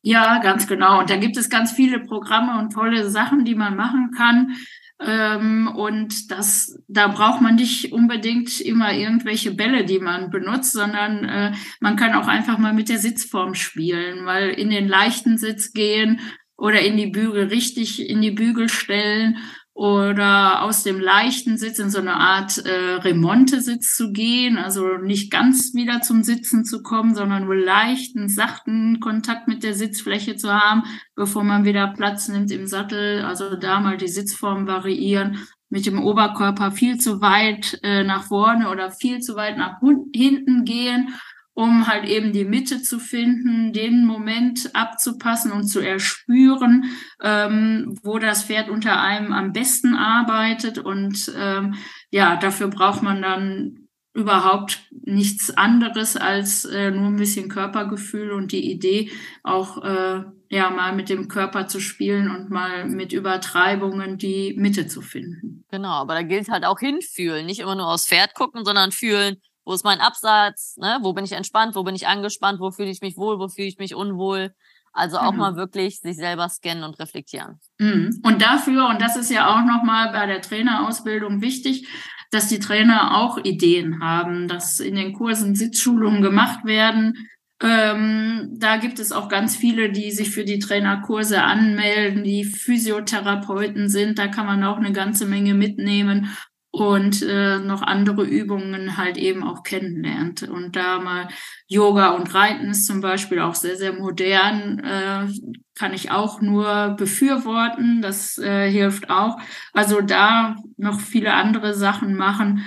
Ja, 0.06 0.38
ganz 0.40 0.66
genau. 0.66 1.00
Und 1.00 1.08
da 1.08 1.16
gibt 1.16 1.38
es 1.38 1.48
ganz 1.48 1.72
viele 1.72 1.98
Programme 1.98 2.58
und 2.58 2.74
tolle 2.74 3.08
Sachen, 3.08 3.46
die 3.46 3.54
man 3.54 3.74
machen 3.74 4.10
kann. 4.14 4.54
Ähm, 5.00 5.66
und 5.66 6.30
das, 6.30 6.78
da 6.88 7.08
braucht 7.08 7.40
man 7.40 7.54
nicht 7.54 7.90
unbedingt 7.90 8.60
immer 8.60 8.92
irgendwelche 8.92 9.52
Bälle, 9.52 9.86
die 9.86 10.00
man 10.00 10.28
benutzt, 10.28 10.72
sondern 10.72 11.24
äh, 11.24 11.52
man 11.80 11.96
kann 11.96 12.12
auch 12.12 12.28
einfach 12.28 12.58
mal 12.58 12.74
mit 12.74 12.90
der 12.90 12.98
Sitzform 12.98 13.54
spielen, 13.54 14.24
mal 14.24 14.50
in 14.50 14.68
den 14.68 14.88
leichten 14.88 15.38
Sitz 15.38 15.72
gehen 15.72 16.20
oder 16.58 16.82
in 16.82 16.98
die 16.98 17.06
Bügel 17.06 17.44
richtig 17.46 18.06
in 18.06 18.20
die 18.20 18.30
Bügel 18.30 18.68
stellen 18.68 19.38
oder 19.74 20.62
aus 20.62 20.84
dem 20.84 21.00
leichten 21.00 21.58
Sitz 21.58 21.80
in 21.80 21.90
so 21.90 21.98
eine 21.98 22.14
Art 22.14 22.58
äh, 22.58 22.94
Remonte-Sitz 22.94 23.96
zu 23.96 24.12
gehen, 24.12 24.56
also 24.56 24.98
nicht 24.98 25.32
ganz 25.32 25.74
wieder 25.74 26.00
zum 26.00 26.22
Sitzen 26.22 26.64
zu 26.64 26.82
kommen, 26.84 27.16
sondern 27.16 27.46
nur 27.46 27.56
leichten, 27.56 28.28
sachten 28.28 29.00
Kontakt 29.00 29.48
mit 29.48 29.64
der 29.64 29.74
Sitzfläche 29.74 30.36
zu 30.36 30.52
haben, 30.52 30.84
bevor 31.16 31.42
man 31.42 31.64
wieder 31.64 31.88
Platz 31.88 32.28
nimmt 32.28 32.52
im 32.52 32.68
Sattel. 32.68 33.24
Also 33.24 33.56
da 33.56 33.80
mal 33.80 33.96
die 33.96 34.06
Sitzform 34.06 34.68
variieren, 34.68 35.38
mit 35.70 35.86
dem 35.86 36.00
Oberkörper 36.00 36.70
viel 36.70 36.98
zu 36.98 37.20
weit 37.20 37.80
äh, 37.82 38.04
nach 38.04 38.22
vorne 38.28 38.70
oder 38.70 38.92
viel 38.92 39.18
zu 39.18 39.34
weit 39.34 39.58
nach 39.58 39.80
hinten 40.14 40.64
gehen 40.64 41.08
um 41.54 41.86
halt 41.86 42.04
eben 42.04 42.32
die 42.32 42.44
Mitte 42.44 42.82
zu 42.82 42.98
finden, 42.98 43.72
den 43.72 44.04
Moment 44.04 44.74
abzupassen 44.74 45.52
und 45.52 45.64
zu 45.64 45.80
erspüren, 45.80 46.84
ähm, 47.22 47.98
wo 48.02 48.18
das 48.18 48.44
Pferd 48.44 48.68
unter 48.68 49.00
einem 49.00 49.32
am 49.32 49.52
besten 49.52 49.94
arbeitet. 49.94 50.78
Und 50.78 51.32
ähm, 51.38 51.74
ja, 52.10 52.36
dafür 52.36 52.68
braucht 52.68 53.02
man 53.02 53.22
dann 53.22 53.84
überhaupt 54.14 54.80
nichts 55.04 55.50
anderes 55.56 56.16
als 56.16 56.64
äh, 56.64 56.90
nur 56.90 57.08
ein 57.08 57.16
bisschen 57.16 57.48
Körpergefühl 57.48 58.30
und 58.30 58.52
die 58.52 58.70
Idee, 58.70 59.10
auch 59.42 59.82
äh, 59.82 60.22
ja 60.50 60.70
mal 60.70 60.94
mit 60.94 61.08
dem 61.08 61.26
Körper 61.26 61.66
zu 61.66 61.80
spielen 61.80 62.30
und 62.30 62.48
mal 62.48 62.88
mit 62.88 63.12
Übertreibungen 63.12 64.16
die 64.16 64.54
Mitte 64.56 64.86
zu 64.86 65.02
finden. 65.02 65.64
Genau, 65.70 65.88
aber 65.88 66.14
da 66.14 66.22
gilt 66.22 66.48
halt 66.48 66.64
auch 66.64 66.78
hinfühlen, 66.78 67.44
nicht 67.44 67.58
immer 67.58 67.74
nur 67.74 67.88
aufs 67.88 68.06
Pferd 68.06 68.34
gucken, 68.34 68.64
sondern 68.64 68.92
fühlen, 68.92 69.36
wo 69.64 69.72
ist 69.72 69.84
mein 69.84 70.00
Absatz, 70.00 70.76
ne? 70.76 70.98
wo 71.02 71.12
bin 71.12 71.24
ich 71.24 71.32
entspannt, 71.32 71.74
wo 71.74 71.82
bin 71.82 71.94
ich 71.94 72.06
angespannt, 72.06 72.60
wo 72.60 72.70
fühle 72.70 72.90
ich 72.90 73.00
mich 73.00 73.16
wohl, 73.16 73.38
wo 73.38 73.48
fühle 73.48 73.68
ich 73.68 73.78
mich 73.78 73.94
unwohl. 73.94 74.54
Also 74.92 75.18
auch 75.18 75.32
mhm. 75.32 75.38
mal 75.38 75.56
wirklich 75.56 76.00
sich 76.00 76.16
selber 76.16 76.48
scannen 76.48 76.84
und 76.84 76.98
reflektieren. 77.00 77.58
Mhm. 77.78 78.20
Und 78.22 78.42
dafür, 78.42 78.88
und 78.88 79.00
das 79.02 79.16
ist 79.16 79.30
ja 79.30 79.48
auch 79.48 79.64
nochmal 79.64 80.12
bei 80.12 80.26
der 80.26 80.40
Trainerausbildung 80.40 81.40
wichtig, 81.40 81.88
dass 82.30 82.48
die 82.48 82.60
Trainer 82.60 83.16
auch 83.16 83.38
Ideen 83.38 84.00
haben, 84.00 84.46
dass 84.46 84.78
in 84.78 84.94
den 84.94 85.12
Kursen 85.12 85.56
Sitzschulungen 85.56 86.22
gemacht 86.22 86.64
werden. 86.64 87.28
Ähm, 87.60 88.50
da 88.56 88.76
gibt 88.76 88.98
es 89.00 89.10
auch 89.10 89.28
ganz 89.28 89.56
viele, 89.56 89.90
die 89.90 90.12
sich 90.12 90.30
für 90.30 90.44
die 90.44 90.58
Trainerkurse 90.58 91.42
anmelden, 91.42 92.22
die 92.22 92.44
Physiotherapeuten 92.44 93.88
sind. 93.88 94.18
Da 94.18 94.28
kann 94.28 94.46
man 94.46 94.62
auch 94.62 94.76
eine 94.76 94.92
ganze 94.92 95.26
Menge 95.26 95.54
mitnehmen 95.54 96.28
und 96.74 97.22
äh, 97.22 97.60
noch 97.60 97.82
andere 97.82 98.24
Übungen 98.24 98.96
halt 98.96 99.16
eben 99.16 99.44
auch 99.44 99.62
kennenlernt. 99.62 100.42
Und 100.42 100.74
da 100.74 100.98
mal 100.98 101.28
Yoga 101.68 102.10
und 102.10 102.34
Reiten 102.34 102.66
ist 102.66 102.86
zum 102.86 103.00
Beispiel 103.00 103.38
auch 103.38 103.54
sehr, 103.54 103.76
sehr 103.76 103.92
modern, 103.92 104.80
äh, 104.80 105.28
kann 105.76 105.94
ich 105.94 106.10
auch 106.10 106.40
nur 106.40 106.96
befürworten. 106.98 108.02
Das 108.02 108.38
äh, 108.38 108.68
hilft 108.68 109.08
auch. 109.08 109.38
Also 109.72 110.00
da 110.00 110.56
noch 110.76 110.98
viele 110.98 111.34
andere 111.34 111.74
Sachen 111.74 112.16
machen, 112.16 112.64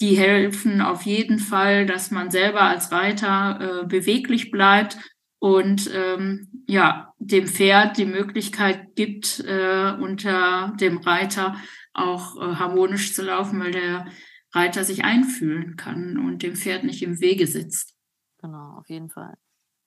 die 0.00 0.16
helfen 0.16 0.80
auf 0.80 1.02
jeden 1.02 1.40
Fall, 1.40 1.84
dass 1.84 2.12
man 2.12 2.30
selber 2.30 2.62
als 2.62 2.92
Reiter 2.92 3.82
äh, 3.82 3.86
beweglich 3.86 4.52
bleibt 4.52 4.98
und 5.40 5.90
ähm, 5.92 6.62
ja, 6.68 7.12
dem 7.18 7.48
Pferd 7.48 7.98
die 7.98 8.04
Möglichkeit 8.04 8.94
gibt, 8.94 9.40
äh, 9.40 9.94
unter 9.98 10.76
dem 10.80 10.98
Reiter 10.98 11.56
auch 11.98 12.36
äh, 12.36 12.56
harmonisch 12.56 13.14
zu 13.14 13.22
laufen, 13.22 13.60
weil 13.60 13.72
der 13.72 14.06
Reiter 14.52 14.84
sich 14.84 15.04
einfühlen 15.04 15.76
kann 15.76 16.18
und 16.18 16.42
dem 16.42 16.56
Pferd 16.56 16.84
nicht 16.84 17.02
im 17.02 17.20
Wege 17.20 17.46
sitzt. 17.46 17.94
Genau, 18.40 18.78
auf 18.78 18.88
jeden 18.88 19.10
Fall. 19.10 19.34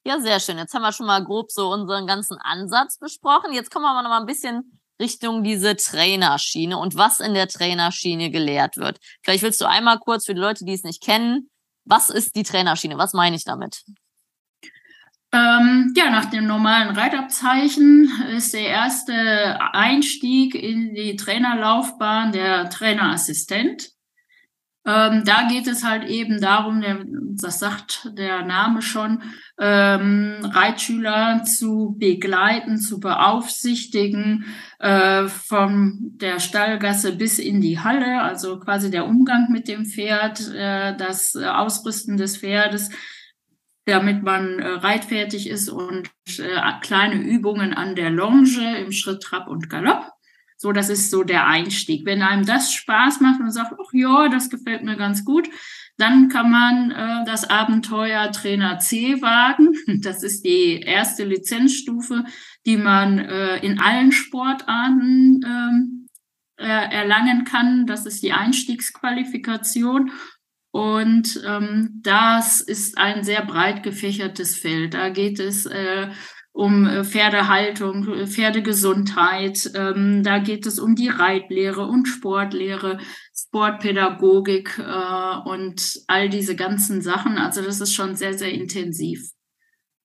Ja, 0.04 0.20
sehr 0.20 0.40
schön. 0.40 0.58
Jetzt 0.58 0.74
haben 0.74 0.82
wir 0.82 0.92
schon 0.92 1.06
mal 1.06 1.24
grob 1.24 1.52
so 1.52 1.72
unseren 1.72 2.08
ganzen 2.08 2.38
Ansatz 2.40 2.98
besprochen. 2.98 3.54
Jetzt 3.54 3.72
kommen 3.72 3.84
wir 3.84 3.94
mal 3.94 4.02
noch 4.02 4.10
mal 4.10 4.20
ein 4.20 4.26
bisschen 4.26 4.80
Richtung 5.00 5.44
diese 5.44 5.76
Trainerschiene 5.76 6.78
und 6.78 6.96
was 6.96 7.20
in 7.20 7.34
der 7.34 7.48
Trainerschiene 7.48 8.32
gelehrt 8.32 8.78
wird. 8.78 9.00
Vielleicht 9.24 9.44
willst 9.44 9.62
du 9.62 9.66
einmal 9.66 10.00
kurz 10.00 10.26
für 10.26 10.34
die 10.34 10.42
Leute, 10.42 10.66
die 10.66 10.74
es 10.74 10.84
nicht 10.84 11.04
kennen, 11.04 11.50
was 11.86 12.10
ist 12.10 12.36
die 12.36 12.44
Trainerschiene? 12.44 12.98
Was 12.98 13.14
meine 13.14 13.36
ich 13.36 13.44
damit? 13.44 13.84
Ähm, 15.34 15.94
ja, 15.96 16.10
nach 16.10 16.26
dem 16.26 16.46
normalen 16.46 16.96
Reitabzeichen 16.96 18.12
ist 18.36 18.54
der 18.54 18.68
erste 18.68 19.14
Einstieg 19.74 20.56
in 20.56 20.94
die 20.94 21.16
Trainerlaufbahn 21.16 22.34
der 22.34 22.70
Trainerassistent. 22.70 23.92
Ähm, 24.84 25.24
da 25.26 25.48
geht 25.48 25.68
es 25.68 25.84
halt 25.84 26.10
eben 26.10 26.42
darum, 26.42 26.82
der, 26.82 27.06
das 27.06 27.60
sagt 27.60 28.10
der 28.18 28.44
Name 28.44 28.82
schon, 28.82 29.22
ähm, 29.60 30.40
Reitschüler 30.42 31.44
zu 31.44 31.96
begleiten, 32.00 32.80
zu 32.80 33.00
beaufsichtigen, 33.00 34.46
äh, 34.80 35.28
von 35.28 36.14
der 36.16 36.40
Stallgasse 36.40 37.16
bis 37.16 37.38
in 37.38 37.62
die 37.62 37.80
Halle, 37.80 38.22
also 38.22 38.60
quasi 38.60 38.90
der 38.90 39.06
Umgang 39.06 39.52
mit 39.52 39.68
dem 39.68 39.86
Pferd, 39.86 40.52
äh, 40.52 40.98
das 40.98 41.36
Ausrüsten 41.36 42.18
des 42.18 42.38
Pferdes, 42.38 42.90
damit 43.86 44.24
man 44.24 44.60
äh, 44.60 44.68
reitfertig 44.68 45.50
ist 45.50 45.70
und 45.70 46.10
äh, 46.38 46.60
kleine 46.82 47.16
Übungen 47.16 47.74
an 47.74 47.96
der 47.96 48.10
Longe 48.10 48.78
im 48.80 48.92
Schritt, 48.92 49.24
Trab 49.24 49.48
und 49.48 49.70
Galopp. 49.70 50.12
So, 50.58 50.72
das 50.72 50.90
ist 50.90 51.10
so 51.10 51.24
der 51.24 51.48
Einstieg. 51.48 52.06
Wenn 52.06 52.22
einem 52.22 52.46
das 52.46 52.72
Spaß 52.72 53.20
macht 53.20 53.40
und 53.40 53.50
sagt, 53.52 53.74
ach 53.74 53.94
ja, 53.94 54.30
das 54.30 54.52
gefällt 54.52 54.84
mir 54.84 54.96
ganz 54.96 55.26
gut, 55.26 55.50
dann 55.98 56.30
kann 56.30 56.52
man 56.52 56.92
äh, 56.92 57.26
das 57.26 57.50
Abenteuer 57.50 58.32
Trainer 58.32 58.78
C 58.78 59.22
wagen. 59.22 59.74
Das 60.04 60.22
ist 60.22 60.46
die 60.46 60.80
erste 60.80 61.26
Lizenzstufe, 61.26 62.26
die 62.66 62.78
man 62.78 63.18
äh, 63.18 63.58
in 63.58 63.80
allen 63.80 64.12
Sportarten 64.12 65.42
ähm, 65.44 66.08
äh, 66.58 66.68
erlangen 66.68 67.44
kann. 67.44 67.88
Das 67.88 68.06
ist 68.06 68.22
die 68.22 68.34
Einstiegsqualifikation. 68.34 70.12
Und 70.72 71.42
ähm, 71.46 72.00
das 72.02 72.62
ist 72.62 72.98
ein 72.98 73.24
sehr 73.24 73.46
breit 73.46 73.84
gefächertes 73.84 74.56
Feld. 74.56 74.94
Da 74.94 75.10
geht 75.10 75.40
es 75.40 75.66
äh, 75.66 76.08
um 76.54 76.86
äh, 76.86 77.04
Pferdehaltung, 77.04 78.08
äh, 78.08 78.28
Pferdegesundheit. 78.28 79.72
Ähm, 79.76 80.24
da 80.24 80.40
geht 80.40 80.66
es 80.66 80.80
um 80.80 80.96
die 80.96 81.10
Reitlehre 81.10 81.86
und 81.86 82.08
Sportlehre, 82.08 83.00
Sportpädagogik 83.36 84.80
äh, 84.80 85.50
und 85.50 86.00
all 86.08 86.30
diese 86.30 86.56
ganzen 86.56 87.02
Sachen. 87.02 87.38
Also 87.38 87.62
das 87.62 87.82
ist 87.82 87.94
schon 87.94 88.16
sehr, 88.16 88.38
sehr 88.38 88.52
intensiv. 88.52 89.32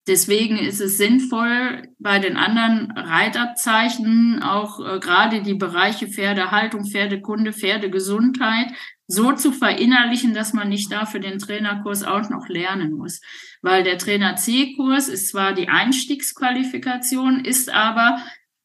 Deswegen 0.06 0.58
ist 0.58 0.82
es 0.82 0.98
sinnvoll, 0.98 1.88
bei 1.98 2.20
den 2.20 2.36
anderen 2.36 2.92
Reitabzeichen 2.92 4.44
auch 4.44 4.80
äh, 4.82 5.00
gerade 5.00 5.42
die 5.42 5.54
Bereiche 5.54 6.08
Pferdehaltung, 6.08 6.86
Pferdekunde, 6.86 7.54
Pferdegesundheit 7.54 8.74
so 9.08 9.34
zu 9.34 9.52
verinnerlichen, 9.52 10.34
dass 10.34 10.54
man 10.54 10.70
nicht 10.70 10.92
dafür 10.92 11.20
den 11.20 11.40
Trainerkurs 11.40 12.04
auch 12.04 12.30
noch 12.30 12.48
lernen 12.48 12.94
muss. 12.94 13.22
Weil 13.62 13.84
der 13.84 13.98
Trainer 13.98 14.36
C-Kurs 14.36 15.08
ist 15.08 15.30
zwar 15.30 15.54
die 15.54 15.70
Einstiegsqualifikation, 15.70 17.44
ist 17.44 17.70
aber 17.70 18.20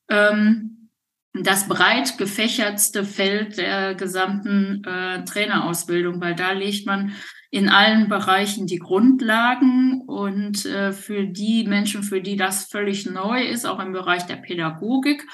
ähm, 0.09 0.91
das 1.35 1.69
breit 1.69 2.19
gefächertste 2.19 3.05
Feld 3.05 3.59
der 3.59 3.95
gesamten 3.95 4.83
äh, 4.85 5.25
Trainerausbildung, 5.25 6.21
weil 6.21 6.35
da 6.35 6.53
legt 6.53 6.87
man 6.87 7.13
in 7.51 7.69
allen 7.69 8.09
Bereichen 8.09 8.67
die 8.67 8.79
Grundlagen 8.79 10.03
und 10.07 10.67
äh, 10.67 10.93
für 10.93 11.27
die 11.27 11.65
Menschen, 11.65 12.03
für 12.03 12.21
die 12.21 12.37
das 12.37 12.65
völlig 12.67 13.07
neu 13.07 13.43
ist, 13.43 13.67
auch 13.67 13.79
im 13.79 13.93
Bereich 13.93 14.27
der 14.27 14.37
Pädagogik, 14.37 15.27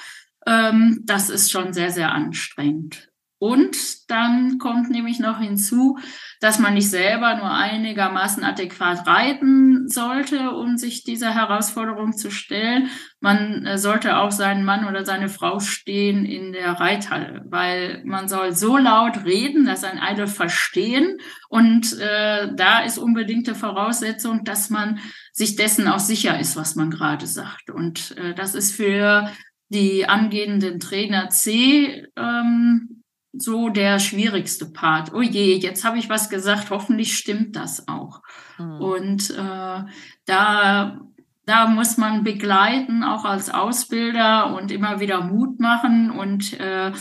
ähm, 0.45 1.01
das 1.03 1.29
ist 1.29 1.51
schon 1.51 1.73
sehr, 1.73 1.91
sehr 1.91 2.11
anstrengend. 2.11 3.09
Und 3.45 4.09
dann 4.09 4.57
kommt 4.57 4.89
nämlich 4.89 5.19
noch 5.19 5.39
hinzu, 5.39 5.99
dass 6.39 6.57
man 6.57 6.73
nicht 6.73 6.89
selber 6.89 7.35
nur 7.35 7.51
einigermaßen 7.51 8.43
adäquat 8.43 9.05
reiten 9.05 9.87
sollte, 9.87 10.49
um 10.49 10.77
sich 10.77 11.03
dieser 11.03 11.29
Herausforderung 11.35 12.13
zu 12.13 12.31
stellen. 12.31 12.89
Man 13.19 13.63
äh, 13.67 13.77
sollte 13.77 14.17
auch 14.17 14.31
seinen 14.31 14.65
Mann 14.65 14.87
oder 14.87 15.05
seine 15.05 15.29
Frau 15.29 15.59
stehen 15.59 16.25
in 16.25 16.53
der 16.53 16.71
Reithalle, 16.71 17.45
weil 17.47 18.01
man 18.03 18.27
soll 18.27 18.51
so 18.51 18.77
laut 18.77 19.25
reden, 19.25 19.63
dass 19.63 19.83
ein 19.83 19.99
alle 19.99 20.25
verstehen. 20.25 21.19
Und 21.47 21.99
äh, 21.99 22.51
da 22.55 22.79
ist 22.79 22.97
unbedingte 22.97 23.53
Voraussetzung, 23.53 24.43
dass 24.43 24.71
man 24.71 24.97
sich 25.33 25.55
dessen 25.55 25.87
auch 25.87 25.99
sicher 25.99 26.39
ist, 26.39 26.55
was 26.55 26.75
man 26.75 26.89
gerade 26.89 27.27
sagt. 27.27 27.69
Und 27.69 28.17
äh, 28.17 28.33
das 28.33 28.55
ist 28.55 28.75
für 28.75 29.29
die 29.69 30.07
angehenden 30.07 30.79
Trainer 30.79 31.29
C 31.29 32.07
ähm, 32.15 32.94
so 33.37 33.69
der 33.69 33.99
schwierigste 33.99 34.65
Part. 34.65 35.13
Oh 35.13 35.21
je, 35.21 35.55
jetzt 35.57 35.83
habe 35.83 35.97
ich 35.97 36.09
was 36.09 36.29
gesagt, 36.29 36.69
hoffentlich 36.69 37.17
stimmt 37.17 37.55
das 37.55 37.87
auch. 37.87 38.21
Mhm. 38.57 38.81
Und 38.81 39.29
äh, 39.31 39.83
da, 40.25 41.01
da 41.45 41.67
muss 41.67 41.97
man 41.97 42.23
begleiten, 42.23 43.03
auch 43.03 43.25
als 43.25 43.49
Ausbilder 43.49 44.55
und 44.55 44.71
immer 44.71 44.99
wieder 44.99 45.21
Mut 45.21 45.59
machen 45.59 46.11
und 46.11 46.59
äh, 46.59 46.91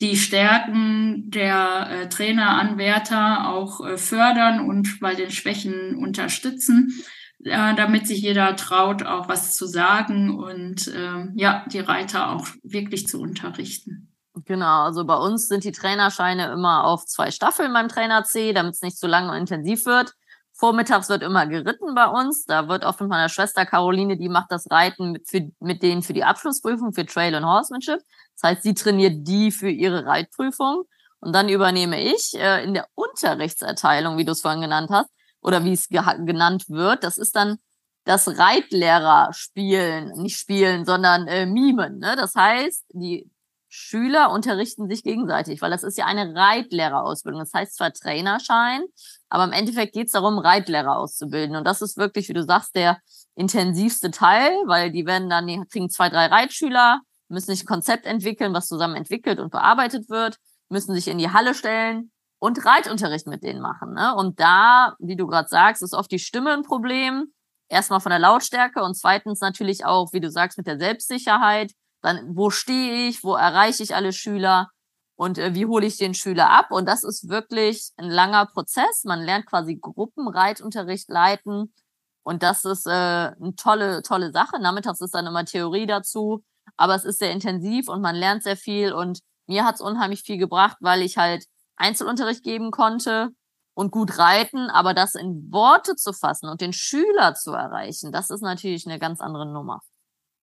die 0.00 0.16
Stärken 0.16 1.30
der 1.30 1.88
äh, 1.90 2.08
Traineranwärter 2.08 3.48
auch 3.48 3.86
äh, 3.86 3.98
fördern 3.98 4.60
und 4.60 4.98
bei 5.00 5.14
den 5.14 5.30
Schwächen 5.30 5.96
unterstützen, 5.96 7.02
äh, 7.44 7.74
damit 7.74 8.06
sich 8.06 8.22
jeder 8.22 8.56
traut, 8.56 9.02
auch 9.02 9.28
was 9.28 9.54
zu 9.54 9.66
sagen 9.66 10.30
und 10.30 10.88
äh, 10.88 11.26
ja, 11.34 11.66
die 11.70 11.80
Reiter 11.80 12.30
auch 12.30 12.46
wirklich 12.62 13.08
zu 13.08 13.20
unterrichten. 13.20 14.09
Genau, 14.44 14.84
also 14.84 15.04
bei 15.04 15.16
uns 15.16 15.48
sind 15.48 15.64
die 15.64 15.72
Trainerscheine 15.72 16.52
immer 16.52 16.84
auf 16.84 17.04
zwei 17.06 17.30
Staffeln 17.30 17.72
beim 17.72 17.88
Trainer 17.88 18.24
C, 18.24 18.52
damit 18.52 18.74
es 18.74 18.82
nicht 18.82 18.98
zu 18.98 19.06
lang 19.06 19.28
und 19.28 19.36
intensiv 19.36 19.86
wird. 19.86 20.14
Vormittags 20.52 21.08
wird 21.08 21.22
immer 21.22 21.46
geritten 21.46 21.94
bei 21.94 22.06
uns. 22.06 22.44
Da 22.44 22.68
wird 22.68 22.84
oft 22.84 23.00
mit 23.00 23.08
meiner 23.08 23.28
Schwester 23.28 23.64
Caroline, 23.66 24.18
die 24.18 24.28
macht 24.28 24.52
das 24.52 24.70
Reiten 24.70 25.12
mit, 25.12 25.28
für, 25.28 25.50
mit 25.58 25.82
denen 25.82 26.02
für 26.02 26.12
die 26.12 26.22
Abschlussprüfung 26.22 26.92
für 26.92 27.06
Trail 27.06 27.34
und 27.34 27.46
Horsemanship. 27.46 28.00
Das 28.34 28.50
heißt, 28.50 28.62
sie 28.62 28.74
trainiert 28.74 29.26
die 29.26 29.50
für 29.50 29.70
ihre 29.70 30.04
Reitprüfung. 30.04 30.84
Und 31.20 31.34
dann 31.34 31.48
übernehme 31.48 32.00
ich 32.02 32.34
äh, 32.34 32.62
in 32.62 32.74
der 32.74 32.86
Unterrichtserteilung, 32.94 34.16
wie 34.18 34.24
du 34.24 34.32
es 34.32 34.42
vorhin 34.42 34.60
genannt 34.60 34.90
hast, 34.90 35.10
oder 35.40 35.64
wie 35.64 35.72
es 35.72 35.88
genannt 35.88 36.68
wird. 36.68 37.04
Das 37.04 37.18
ist 37.18 37.36
dann 37.36 37.58
das 38.04 38.28
Reitlehrer 38.38 39.30
spielen, 39.32 40.12
nicht 40.16 40.38
spielen, 40.38 40.84
sondern 40.84 41.26
äh, 41.26 41.46
mimen. 41.46 41.98
Ne? 41.98 42.16
Das 42.16 42.34
heißt, 42.34 42.84
die 42.92 43.30
Schüler 43.72 44.32
unterrichten 44.32 44.88
sich 44.88 45.04
gegenseitig, 45.04 45.62
weil 45.62 45.70
das 45.70 45.84
ist 45.84 45.96
ja 45.96 46.04
eine 46.04 46.34
Reitlehrerausbildung. 46.34 47.40
Das 47.40 47.54
heißt 47.54 47.76
zwar 47.76 47.92
Trainerschein, 47.92 48.82
aber 49.28 49.44
im 49.44 49.52
Endeffekt 49.52 49.94
geht 49.94 50.06
es 50.06 50.12
darum, 50.12 50.38
Reitlehrer 50.38 50.96
auszubilden. 50.96 51.54
Und 51.54 51.64
das 51.64 51.80
ist 51.80 51.96
wirklich, 51.96 52.28
wie 52.28 52.32
du 52.32 52.42
sagst, 52.42 52.74
der 52.74 52.98
intensivste 53.36 54.10
Teil, 54.10 54.50
weil 54.66 54.90
die 54.90 55.06
werden 55.06 55.30
dann, 55.30 55.46
die 55.46 55.62
kriegen 55.70 55.88
zwei, 55.88 56.08
drei 56.08 56.26
Reitschüler, 56.26 57.00
müssen 57.28 57.52
sich 57.52 57.62
ein 57.62 57.66
Konzept 57.66 58.06
entwickeln, 58.06 58.52
was 58.52 58.66
zusammen 58.66 58.96
entwickelt 58.96 59.38
und 59.38 59.52
bearbeitet 59.52 60.10
wird, 60.10 60.36
müssen 60.68 60.92
sich 60.92 61.06
in 61.06 61.18
die 61.18 61.30
Halle 61.30 61.54
stellen 61.54 62.10
und 62.40 62.64
Reitunterricht 62.66 63.28
mit 63.28 63.44
denen 63.44 63.60
machen. 63.60 63.94
Ne? 63.94 64.16
Und 64.16 64.40
da, 64.40 64.96
wie 64.98 65.14
du 65.14 65.28
gerade 65.28 65.48
sagst, 65.48 65.80
ist 65.80 65.94
oft 65.94 66.10
die 66.10 66.18
Stimme 66.18 66.52
ein 66.52 66.64
Problem. 66.64 67.32
Erstmal 67.68 68.00
von 68.00 68.10
der 68.10 68.18
Lautstärke 68.18 68.82
und 68.82 68.96
zweitens 68.96 69.40
natürlich 69.40 69.84
auch, 69.84 70.12
wie 70.12 70.20
du 70.20 70.28
sagst, 70.28 70.58
mit 70.58 70.66
der 70.66 70.80
Selbstsicherheit 70.80 71.70
dann 72.02 72.36
wo 72.36 72.50
stehe 72.50 73.08
ich, 73.08 73.22
wo 73.22 73.34
erreiche 73.34 73.82
ich 73.82 73.94
alle 73.94 74.12
Schüler 74.12 74.70
und 75.16 75.38
äh, 75.38 75.54
wie 75.54 75.66
hole 75.66 75.86
ich 75.86 75.98
den 75.98 76.14
Schüler 76.14 76.50
ab. 76.50 76.70
Und 76.70 76.86
das 76.86 77.04
ist 77.04 77.28
wirklich 77.28 77.90
ein 77.96 78.08
langer 78.08 78.46
Prozess. 78.46 79.04
Man 79.04 79.20
lernt 79.20 79.46
quasi 79.46 79.76
Gruppenreitunterricht 79.76 81.08
leiten. 81.10 81.74
Und 82.22 82.42
das 82.42 82.64
ist 82.64 82.86
äh, 82.86 82.90
eine 82.90 83.54
tolle, 83.56 84.02
tolle 84.02 84.32
Sache. 84.32 84.60
Nachmittags 84.60 85.00
ist 85.00 85.14
dann 85.14 85.26
immer 85.26 85.44
Theorie 85.44 85.86
dazu. 85.86 86.42
Aber 86.76 86.94
es 86.94 87.04
ist 87.04 87.18
sehr 87.18 87.32
intensiv 87.32 87.88
und 87.88 88.00
man 88.00 88.16
lernt 88.16 88.42
sehr 88.42 88.56
viel. 88.56 88.92
Und 88.92 89.20
mir 89.46 89.64
hat 89.64 89.74
es 89.74 89.80
unheimlich 89.80 90.22
viel 90.22 90.38
gebracht, 90.38 90.78
weil 90.80 91.02
ich 91.02 91.18
halt 91.18 91.44
Einzelunterricht 91.76 92.42
geben 92.42 92.70
konnte 92.70 93.30
und 93.74 93.90
gut 93.90 94.18
reiten, 94.18 94.68
aber 94.70 94.94
das 94.94 95.14
in 95.14 95.50
Worte 95.50 95.96
zu 95.96 96.12
fassen 96.12 96.48
und 96.48 96.60
den 96.60 96.72
Schüler 96.72 97.34
zu 97.34 97.52
erreichen, 97.52 98.12
das 98.12 98.30
ist 98.30 98.42
natürlich 98.42 98.86
eine 98.86 98.98
ganz 98.98 99.20
andere 99.20 99.46
Nummer. 99.50 99.80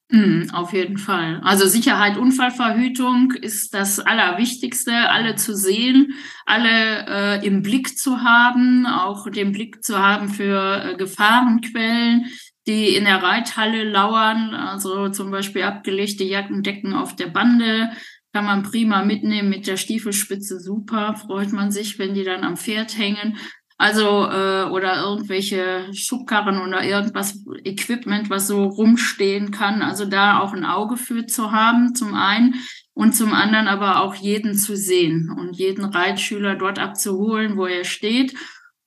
Mm, 0.10 0.51
auf 0.53 0.72
jeden 0.72 0.97
Fall. 0.97 1.41
Also 1.43 1.68
Sicherheit, 1.68 2.18
Unfallverhütung 2.18 3.34
ist 3.34 3.74
das 3.74 3.99
Allerwichtigste, 3.99 4.93
alle 5.10 5.36
zu 5.36 5.53
sehen, 5.53 6.14
alle 6.45 7.41
äh, 7.41 7.45
im 7.45 7.62
Blick 7.62 7.97
zu 7.97 8.22
haben, 8.22 8.86
auch 8.86 9.30
den 9.30 9.51
Blick 9.51 9.84
zu 9.84 9.99
haben 9.99 10.30
für 10.30 10.93
äh, 10.93 10.95
Gefahrenquellen, 10.95 12.28
die 12.68 12.95
in 12.95 13.03
der 13.03 13.22
Reithalle 13.22 13.84
lauern, 13.84 14.53
also 14.53 15.10
zum 15.10 15.30
Beispiel 15.30 15.64
abgelegte 15.64 16.24
Jackendecken 16.24 16.93
auf 16.93 17.16
der 17.18 17.28
Bande, 17.28 17.91
kann 18.34 18.45
man 18.45 18.64
prima 18.64 19.03
mitnehmen 19.03 19.49
mit 19.49 19.68
der 19.68 19.78
Stiefelspitze, 19.78 20.60
super, 20.60 21.16
freut 21.16 21.51
man 21.51 21.72
sich, 21.72 21.99
wenn 21.99 22.14
die 22.14 22.24
dann 22.24 22.43
am 22.43 22.55
Pferd 22.55 22.97
hängen. 22.97 23.38
Also, 23.80 24.25
äh, 24.25 24.63
oder 24.71 25.01
irgendwelche 25.03 25.93
Schubkarren 25.93 26.59
oder 26.59 26.84
irgendwas, 26.84 27.43
Equipment, 27.63 28.30
was 28.30 28.47
so 28.47 28.63
rumstehen 28.63 29.51
kann. 29.51 29.84
Also 29.84 30.05
da 30.05 30.39
auch 30.39 30.53
ein 30.53 30.65
Auge 30.65 30.97
für 30.97 31.28
zu 31.28 31.51
haben, 31.51 31.93
zum 31.93 32.15
einen. 32.15 32.55
Und 32.93 33.15
zum 33.15 33.32
anderen 33.34 33.67
aber 33.67 34.01
auch 34.01 34.15
jeden 34.15 34.55
zu 34.57 34.75
sehen 34.75 35.32
und 35.38 35.55
jeden 35.55 35.86
Reitschüler 35.86 36.55
dort 36.55 36.80
abzuholen, 36.80 37.55
wo 37.55 37.67
er 37.67 37.86
steht. 37.86 38.34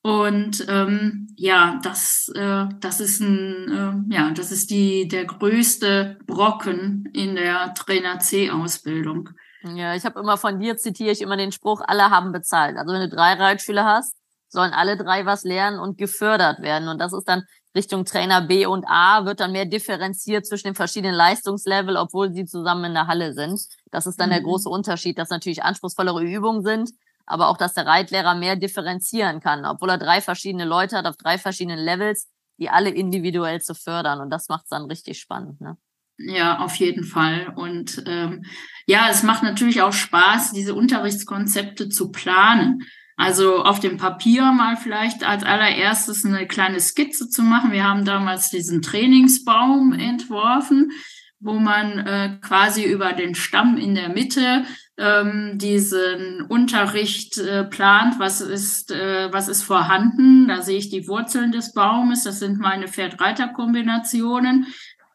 Und 0.02 0.66
ähm, 0.68 1.28
ja, 1.36 1.78
das, 1.84 2.28
äh, 2.34 2.66
das 2.80 3.00
ist 3.00 3.20
ein, 3.20 4.08
äh, 4.10 4.14
ja, 4.14 4.30
das 4.32 4.50
ist 4.50 4.70
die 4.70 5.06
der 5.06 5.26
größte 5.26 6.18
Brocken 6.26 7.08
in 7.12 7.36
der 7.36 7.74
Trainer 7.74 8.18
C-Ausbildung. 8.18 9.28
Ja, 9.62 9.94
ich 9.94 10.04
habe 10.04 10.18
immer 10.18 10.38
von 10.38 10.58
dir 10.58 10.76
zitiere 10.78 11.12
ich 11.12 11.20
immer 11.20 11.36
den 11.36 11.52
Spruch: 11.52 11.82
Alle 11.86 12.10
haben 12.10 12.32
bezahlt. 12.32 12.78
Also 12.78 12.92
wenn 12.92 13.02
du 13.02 13.14
drei 13.14 13.34
Reitschüler 13.34 13.84
hast, 13.84 14.16
sollen 14.50 14.72
alle 14.72 14.96
drei 14.96 15.26
was 15.26 15.44
lernen 15.44 15.78
und 15.78 15.96
gefördert 15.96 16.60
werden. 16.60 16.88
Und 16.88 16.98
das 16.98 17.12
ist 17.12 17.28
dann 17.28 17.44
Richtung 17.74 18.04
Trainer 18.04 18.40
B 18.40 18.66
und 18.66 18.84
A, 18.88 19.24
wird 19.24 19.40
dann 19.40 19.52
mehr 19.52 19.64
differenziert 19.64 20.46
zwischen 20.46 20.68
den 20.68 20.74
verschiedenen 20.74 21.14
Leistungslevel, 21.14 21.96
obwohl 21.96 22.32
sie 22.32 22.44
zusammen 22.44 22.86
in 22.86 22.94
der 22.94 23.06
Halle 23.06 23.32
sind. 23.32 23.60
Das 23.90 24.06
ist 24.06 24.18
dann 24.18 24.30
mhm. 24.30 24.34
der 24.34 24.42
große 24.42 24.68
Unterschied, 24.68 25.18
dass 25.18 25.30
natürlich 25.30 25.62
anspruchsvollere 25.62 26.22
Übungen 26.22 26.64
sind, 26.64 26.90
aber 27.26 27.48
auch, 27.48 27.56
dass 27.56 27.74
der 27.74 27.86
Reitlehrer 27.86 28.34
mehr 28.34 28.56
differenzieren 28.56 29.40
kann, 29.40 29.64
obwohl 29.64 29.90
er 29.90 29.98
drei 29.98 30.20
verschiedene 30.20 30.64
Leute 30.64 30.96
hat 30.96 31.06
auf 31.06 31.16
drei 31.16 31.38
verschiedenen 31.38 31.78
Levels, 31.78 32.28
die 32.58 32.70
alle 32.70 32.90
individuell 32.90 33.60
zu 33.60 33.74
fördern. 33.74 34.20
Und 34.20 34.30
das 34.30 34.48
macht 34.48 34.64
es 34.64 34.70
dann 34.70 34.86
richtig 34.86 35.20
spannend. 35.20 35.60
Ne? 35.60 35.76
Ja, 36.18 36.58
auf 36.58 36.74
jeden 36.76 37.04
Fall. 37.04 37.52
Und 37.56 38.02
ähm, 38.06 38.44
ja, 38.86 39.08
es 39.10 39.22
macht 39.22 39.42
natürlich 39.42 39.80
auch 39.80 39.92
Spaß, 39.92 40.52
diese 40.52 40.74
Unterrichtskonzepte 40.74 41.88
zu 41.88 42.10
planen. 42.10 42.82
Also 43.20 43.64
auf 43.64 43.80
dem 43.80 43.98
Papier 43.98 44.50
mal 44.50 44.78
vielleicht 44.78 45.24
als 45.24 45.44
allererstes 45.44 46.24
eine 46.24 46.46
kleine 46.46 46.80
Skizze 46.80 47.28
zu 47.28 47.42
machen. 47.42 47.70
Wir 47.70 47.84
haben 47.84 48.06
damals 48.06 48.48
diesen 48.48 48.80
Trainingsbaum 48.80 49.92
entworfen, 49.92 50.92
wo 51.38 51.52
man 51.52 51.98
äh, 51.98 52.38
quasi 52.40 52.82
über 52.82 53.12
den 53.12 53.34
Stamm 53.34 53.76
in 53.76 53.94
der 53.94 54.08
Mitte 54.08 54.64
ähm, 54.96 55.58
diesen 55.58 56.46
Unterricht 56.48 57.36
äh, 57.36 57.64
plant, 57.64 58.14
was 58.18 58.40
ist, 58.40 58.90
äh, 58.90 59.30
was 59.30 59.48
ist 59.48 59.64
vorhanden. 59.64 60.48
Da 60.48 60.62
sehe 60.62 60.78
ich 60.78 60.88
die 60.88 61.06
Wurzeln 61.06 61.52
des 61.52 61.74
Baumes, 61.74 62.24
das 62.24 62.38
sind 62.38 62.58
meine 62.58 62.88
Pferd-Reiter-Kombinationen 62.88 64.66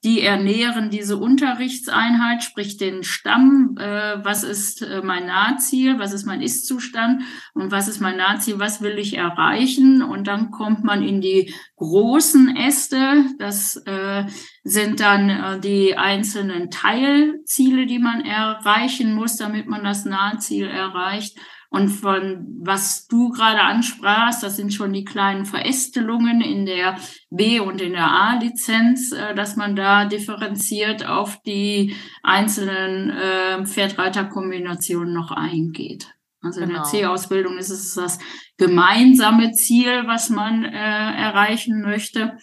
die 0.05 0.21
ernähren 0.21 0.91
diese 0.91 1.17
Unterrichtseinheit, 1.17 2.43
sprich 2.43 2.77
den 2.77 3.03
Stamm, 3.03 3.75
äh, 3.79 4.23
was 4.23 4.43
ist 4.43 4.83
äh, 4.83 5.01
mein 5.03 5.25
Nahziel, 5.25 5.97
was 5.97 6.13
ist 6.13 6.25
mein 6.25 6.43
Ist-Zustand 6.43 7.23
und 7.55 7.71
was 7.71 7.87
ist 7.87 8.01
mein 8.01 8.17
Nahziel, 8.17 8.59
was 8.59 8.83
will 8.83 8.99
ich 8.99 9.17
erreichen. 9.17 10.03
Und 10.03 10.27
dann 10.27 10.51
kommt 10.51 10.83
man 10.83 11.01
in 11.01 11.21
die 11.21 11.51
großen 11.77 12.55
Äste, 12.55 13.25
das 13.39 13.77
äh, 13.87 14.25
sind 14.63 14.99
dann 14.99 15.29
äh, 15.29 15.59
die 15.59 15.97
einzelnen 15.97 16.69
Teilziele, 16.69 17.87
die 17.87 17.99
man 17.99 18.21
erreichen 18.21 19.11
muss, 19.15 19.37
damit 19.37 19.65
man 19.65 19.83
das 19.83 20.05
Nahziel 20.05 20.67
erreicht. 20.67 21.35
Und 21.75 21.89
von 21.89 22.45
was 22.61 23.05
du 23.07 23.31
gerade 23.31 23.59
ansprachst, 23.59 24.41
das 24.43 24.55
sind 24.55 24.73
schon 24.73 24.93
die 24.93 25.03
kleinen 25.03 25.43
Verästelungen 25.43 26.39
in 26.39 26.65
der 26.65 26.95
B- 27.29 27.59
und 27.59 27.81
in 27.81 27.91
der 27.91 28.09
A-Lizenz, 28.09 29.11
äh, 29.11 29.35
dass 29.35 29.57
man 29.57 29.75
da 29.75 30.05
differenziert 30.05 31.05
auf 31.05 31.41
die 31.41 31.93
einzelnen 32.23 33.09
äh, 33.09 33.65
Pferdreiterkombinationen 33.65 35.13
noch 35.13 35.31
eingeht. 35.31 36.07
Also 36.41 36.61
genau. 36.61 36.63
in 36.63 36.69
der 36.75 36.83
genau. 36.83 36.89
C-Ausbildung 36.91 37.57
ist 37.57 37.71
es 37.71 37.93
das 37.93 38.19
gemeinsame 38.55 39.51
Ziel, 39.51 40.07
was 40.07 40.29
man 40.29 40.63
äh, 40.63 40.69
erreichen 40.69 41.81
möchte. 41.81 42.37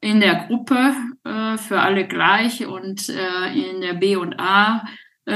In 0.00 0.20
der 0.20 0.46
Gruppe 0.46 0.94
äh, 1.24 1.58
für 1.58 1.80
alle 1.80 2.06
gleich 2.06 2.64
und 2.64 3.08
äh, 3.08 3.70
in 3.70 3.80
der 3.80 3.94
B- 3.94 4.14
und 4.14 4.38
A 4.38 4.84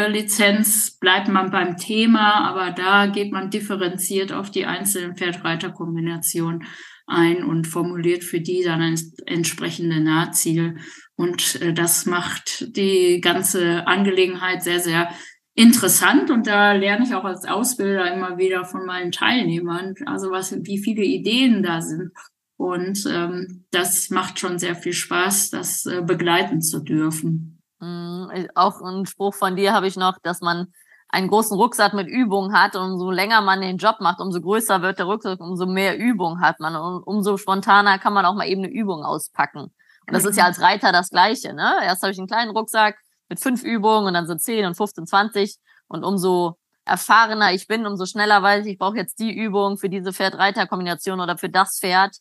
Lizenz 0.08 0.98
bleibt 0.98 1.28
man 1.28 1.50
beim 1.50 1.76
Thema, 1.76 2.48
aber 2.48 2.70
da 2.70 3.06
geht 3.06 3.32
man 3.32 3.50
differenziert 3.50 4.32
auf 4.32 4.50
die 4.50 4.64
einzelnen 4.64 5.16
Pferd-Reiter-Kombinationen 5.16 6.64
ein 7.06 7.44
und 7.44 7.66
formuliert 7.66 8.24
für 8.24 8.40
die 8.40 8.62
dann 8.62 8.80
ein 8.80 8.98
entsprechende 9.26 10.00
Nahziel. 10.00 10.76
Und 11.14 11.60
äh, 11.60 11.72
das 11.72 12.06
macht 12.06 12.76
die 12.76 13.20
ganze 13.20 13.86
Angelegenheit 13.86 14.62
sehr, 14.62 14.80
sehr 14.80 15.10
interessant. 15.54 16.30
Und 16.30 16.46
da 16.46 16.72
lerne 16.72 17.04
ich 17.04 17.14
auch 17.14 17.24
als 17.24 17.44
Ausbilder 17.44 18.12
immer 18.12 18.38
wieder 18.38 18.64
von 18.64 18.86
meinen 18.86 19.12
Teilnehmern, 19.12 19.94
also 20.06 20.30
was, 20.30 20.52
wie 20.64 20.78
viele 20.78 21.02
Ideen 21.02 21.62
da 21.62 21.80
sind. 21.80 22.10
Und 22.56 23.04
ähm, 23.10 23.64
das 23.70 24.10
macht 24.10 24.38
schon 24.38 24.58
sehr 24.58 24.76
viel 24.76 24.92
Spaß, 24.92 25.50
das 25.50 25.84
äh, 25.86 26.02
begleiten 26.02 26.62
zu 26.62 26.80
dürfen. 26.80 27.51
Mm, 27.82 28.30
äh, 28.30 28.48
auch 28.54 28.80
ein 28.80 29.06
Spruch 29.06 29.34
von 29.34 29.56
dir 29.56 29.72
habe 29.72 29.88
ich 29.88 29.96
noch, 29.96 30.16
dass 30.22 30.40
man 30.40 30.72
einen 31.08 31.28
großen 31.28 31.56
Rucksack 31.56 31.94
mit 31.94 32.06
Übungen 32.06 32.56
hat 32.56 32.76
und 32.76 32.92
umso 32.92 33.10
länger 33.10 33.40
man 33.40 33.60
den 33.60 33.76
Job 33.76 33.96
macht, 34.00 34.20
umso 34.20 34.40
größer 34.40 34.82
wird 34.82 35.00
der 35.00 35.06
Rucksack, 35.06 35.40
umso 35.40 35.66
mehr 35.66 35.98
Übung 35.98 36.40
hat 36.40 36.60
man 36.60 36.76
und 36.76 37.02
umso 37.02 37.36
spontaner 37.36 37.98
kann 37.98 38.12
man 38.12 38.24
auch 38.24 38.34
mal 38.34 38.46
eben 38.46 38.62
eine 38.62 38.72
Übung 38.72 39.04
auspacken. 39.04 39.62
Und 40.06 40.14
das 40.14 40.24
ist 40.24 40.36
ja 40.36 40.44
mhm. 40.44 40.48
als 40.48 40.60
Reiter 40.60 40.92
das 40.92 41.10
Gleiche, 41.10 41.54
ne? 41.54 41.74
Erst 41.82 42.02
habe 42.02 42.12
ich 42.12 42.18
einen 42.18 42.28
kleinen 42.28 42.52
Rucksack 42.52 42.98
mit 43.28 43.40
fünf 43.40 43.64
Übungen 43.64 44.06
und 44.06 44.14
dann 44.14 44.26
sind 44.28 44.40
zehn 44.40 44.64
und 44.64 44.76
15, 44.76 45.06
20 45.06 45.58
und 45.88 46.04
umso 46.04 46.56
erfahrener 46.84 47.52
ich 47.52 47.66
bin, 47.66 47.84
umso 47.84 48.06
schneller 48.06 48.42
weiß 48.42 48.64
ich, 48.66 48.72
ich 48.74 48.78
brauche 48.78 48.96
jetzt 48.96 49.18
die 49.18 49.32
Übung 49.32 49.76
für 49.76 49.88
diese 49.88 50.12
Pferd-Reiter-Kombination 50.12 51.20
oder 51.20 51.36
für 51.36 51.50
das 51.50 51.78
Pferd. 51.80 52.16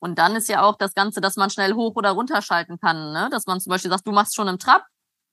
Und 0.00 0.18
dann 0.18 0.36
ist 0.36 0.48
ja 0.48 0.62
auch 0.62 0.76
das 0.76 0.92
Ganze, 0.94 1.20
dass 1.20 1.36
man 1.36 1.50
schnell 1.50 1.74
hoch 1.74 1.94
oder 1.96 2.10
runterschalten 2.10 2.78
kann, 2.78 3.12
ne? 3.12 3.28
Dass 3.30 3.46
man 3.46 3.60
zum 3.60 3.70
Beispiel 3.70 3.90
sagt, 3.90 4.06
du 4.06 4.12
machst 4.12 4.34
schon 4.34 4.48
im 4.48 4.58
Trab, 4.58 4.84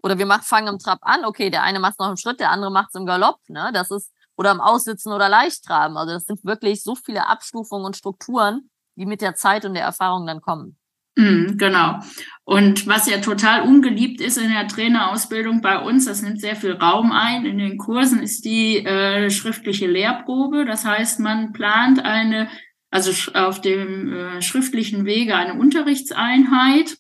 oder 0.04 0.18
wir 0.18 0.26
machen, 0.26 0.44
fangen 0.44 0.68
im 0.68 0.80
Trab 0.80 1.00
an, 1.02 1.26
okay, 1.26 1.50
der 1.50 1.64
eine 1.64 1.80
macht 1.80 2.00
noch 2.00 2.10
im 2.10 2.18
Schritt, 2.18 2.40
der 2.40 2.52
andere 2.52 2.72
macht 2.72 2.90
es 2.90 3.00
im 3.00 3.06
Galopp, 3.06 3.40
ne? 3.48 3.72
Das 3.74 3.92
ist, 3.92 4.12
oder 4.36 4.52
im 4.52 4.62
Aussitzen 4.62 5.12
oder 5.12 5.30
Leichttraben. 5.30 5.98
Also 5.98 6.14
das 6.14 6.26
sind 6.26 6.44
wirklich 6.44 6.82
so 6.84 6.96
viele 6.96 7.28
Abstufungen 7.28 7.86
und 7.86 7.98
Strukturen, 7.98 8.70
die 8.96 9.06
mit 9.06 9.22
der 9.22 9.36
Zeit 9.36 9.66
und 9.66 9.74
der 9.74 9.84
Erfahrung 9.84 10.26
dann 10.26 10.42
kommen. 10.42 10.78
Mm, 11.16 11.58
genau. 11.58 12.00
Und 12.46 12.88
was 12.88 13.10
ja 13.10 13.18
total 13.20 13.64
ungeliebt 13.64 14.22
ist 14.22 14.38
in 14.38 14.50
der 14.50 14.68
Trainerausbildung 14.68 15.62
bei 15.62 15.80
uns, 15.80 16.06
das 16.06 16.22
nimmt 16.22 16.40
sehr 16.40 16.56
viel 16.56 16.74
Raum 16.74 17.12
ein. 17.12 17.46
In 17.46 17.58
den 17.58 17.78
Kursen 17.78 18.24
ist 18.24 18.46
die 18.46 18.78
äh, 18.78 19.30
schriftliche 19.30 19.88
Lehrprobe. 19.88 20.66
Das 20.66 20.86
heißt, 20.86 21.20
man 21.20 21.52
plant 21.52 22.04
eine, 22.04 22.50
also 22.90 23.12
auf 23.34 23.60
dem 23.62 24.14
äh, 24.14 24.42
schriftlichen 24.42 25.06
Wege 25.06 25.36
eine 25.36 25.56
Unterrichtseinheit 25.56 26.98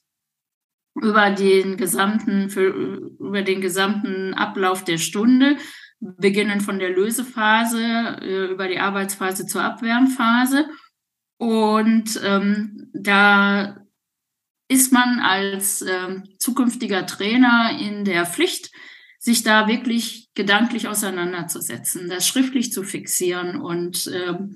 über 0.95 1.31
den 1.31 1.77
gesamten, 1.77 2.49
für, 2.49 2.67
über 2.67 3.41
den 3.41 3.61
gesamten 3.61 4.33
Ablauf 4.33 4.83
der 4.83 4.97
Stunde, 4.97 5.57
beginnen 5.99 6.61
von 6.61 6.79
der 6.79 6.89
Lösephase 6.89 7.81
äh, 8.21 8.45
über 8.51 8.67
die 8.67 8.79
Arbeitsphase 8.79 9.45
zur 9.45 9.63
Abwärmphase. 9.63 10.67
Und 11.37 12.19
ähm, 12.23 12.89
da 12.93 13.77
ist 14.67 14.91
man 14.91 15.19
als 15.19 15.81
ähm, 15.81 16.23
zukünftiger 16.39 17.05
Trainer 17.05 17.77
in 17.79 18.05
der 18.05 18.25
Pflicht, 18.25 18.71
sich 19.19 19.43
da 19.43 19.67
wirklich 19.67 20.29
gedanklich 20.33 20.87
auseinanderzusetzen, 20.87 22.09
das 22.09 22.27
schriftlich 22.27 22.71
zu 22.71 22.83
fixieren 22.83 23.61
und 23.61 24.09
ähm, 24.11 24.55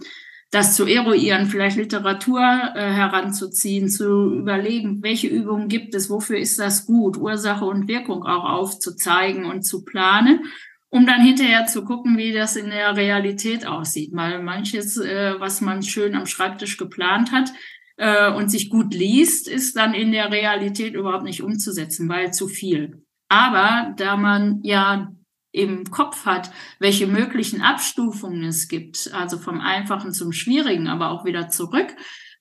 das 0.52 0.76
zu 0.76 0.86
eruieren, 0.86 1.48
vielleicht 1.48 1.78
Literatur 1.78 2.42
äh, 2.42 2.92
heranzuziehen, 2.94 3.90
zu 3.90 4.34
überlegen, 4.34 5.04
welche 5.04 5.28
Übungen 5.28 5.68
gibt 5.68 5.94
es, 5.96 6.10
wofür 6.10 6.38
ist 6.38 6.60
das 6.60 6.86
gut, 6.86 7.18
Ursache 7.18 7.66
und 7.66 7.88
Wirkung 7.88 8.24
auch 8.24 8.46
aufzuzeigen 8.46 9.46
und 9.46 9.64
zu 9.64 9.84
planen, 9.84 10.46
um 10.90 11.06
dann 11.06 11.22
hinterher 11.22 11.66
zu 11.66 11.84
gucken, 11.84 12.18
wie 12.18 12.32
das 12.32 12.56
in 12.56 12.70
der 12.70 12.96
Realität 12.96 13.66
aussieht. 13.66 14.12
Weil 14.14 14.42
manches, 14.42 14.98
äh, 14.98 15.36
was 15.40 15.62
man 15.62 15.84
schön 15.84 16.16
am 16.16 16.26
Schreibtisch 16.26 16.78
geplant 16.78 17.32
hat 17.32 17.52
äh, 17.98 18.32
und 18.32 18.50
sich 18.50 18.70
gut 18.70 18.94
liest, 18.94 19.48
ist 19.50 19.76
dann 19.76 19.94
in 19.94 20.12
der 20.12 20.32
Realität 20.32 20.94
überhaupt 20.94 21.26
nicht 21.26 21.44
umzusetzen, 21.44 22.08
weil 22.08 22.34
zu 22.34 22.48
viel. 22.48 23.04
Aber 23.28 23.94
da 23.98 24.16
man 24.16 24.60
ja 24.64 25.12
im 25.56 25.86
Kopf 25.86 26.26
hat, 26.26 26.52
welche 26.80 27.08
möglichen 27.08 27.62
Abstufungen 27.62 28.44
es 28.44 28.68
gibt, 28.68 29.12
also 29.14 29.38
vom 29.38 29.62
Einfachen 29.62 30.12
zum 30.12 30.32
Schwierigen, 30.32 30.88
aber 30.88 31.12
auch 31.12 31.26
wieder 31.26 31.48
zurück, 31.48 31.96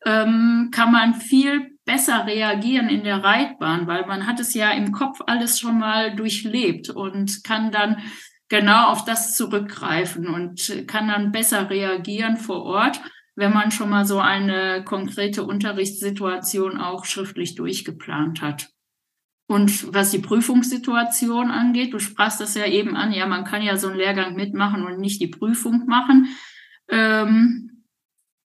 ähm, 0.05 0.71
kann 0.73 0.93
man 0.93 1.15
viel 1.15 1.79
besser 1.85 2.27
reagieren 2.27 2.89
in 2.89 3.05
der 3.05 3.23
Reitbahn, 3.23 3.87
weil 3.87 4.07
man 4.07 4.27
hat 4.27 4.41
es 4.41 4.55
ja 4.55 4.71
im 4.73 4.93
Kopf 4.93 5.21
alles 5.27 5.61
schon 5.61 5.79
mal 5.79 6.17
durchlebt 6.17 6.91
und 6.91 7.45
kann 7.45 7.71
dann 7.71 7.99
genau 8.49 8.89
auf 8.89 9.05
das 9.05 9.35
zurückgreifen 9.37 10.27
und 10.29 10.85
kann 10.87 11.09
dann 11.09 11.33
besser 11.33 11.71
reagieren 11.71 12.37
vor 12.37 12.63
Ort, 12.65 13.01
wenn 13.37 13.53
man 13.53 13.71
schon 13.71 13.91
mal 13.91 14.05
so 14.05 14.19
eine 14.19 14.85
konkrete 14.85 15.45
Unterrichtssituation 15.45 16.79
auch 16.79 17.05
schriftlich 17.05 17.55
durchgeplant 17.55 18.43
hat. 18.43 18.74
Und 19.47 19.93
was 19.93 20.11
die 20.11 20.21
Prüfungssituation 20.21 21.51
angeht, 21.51 21.93
du 21.93 21.99
sprachst 21.99 22.41
das 22.41 22.55
ja 22.55 22.67
eben 22.67 22.97
an, 22.97 23.13
ja, 23.13 23.27
man 23.27 23.45
kann 23.45 23.63
ja 23.63 23.77
so 23.77 23.89
einen 23.89 23.99
Lehrgang 23.99 24.35
mitmachen 24.35 24.85
und 24.87 24.99
nicht 24.99 25.21
die 25.21 25.29
Prüfung 25.29 25.85
machen. 25.87 26.29
Ähm, 26.89 27.85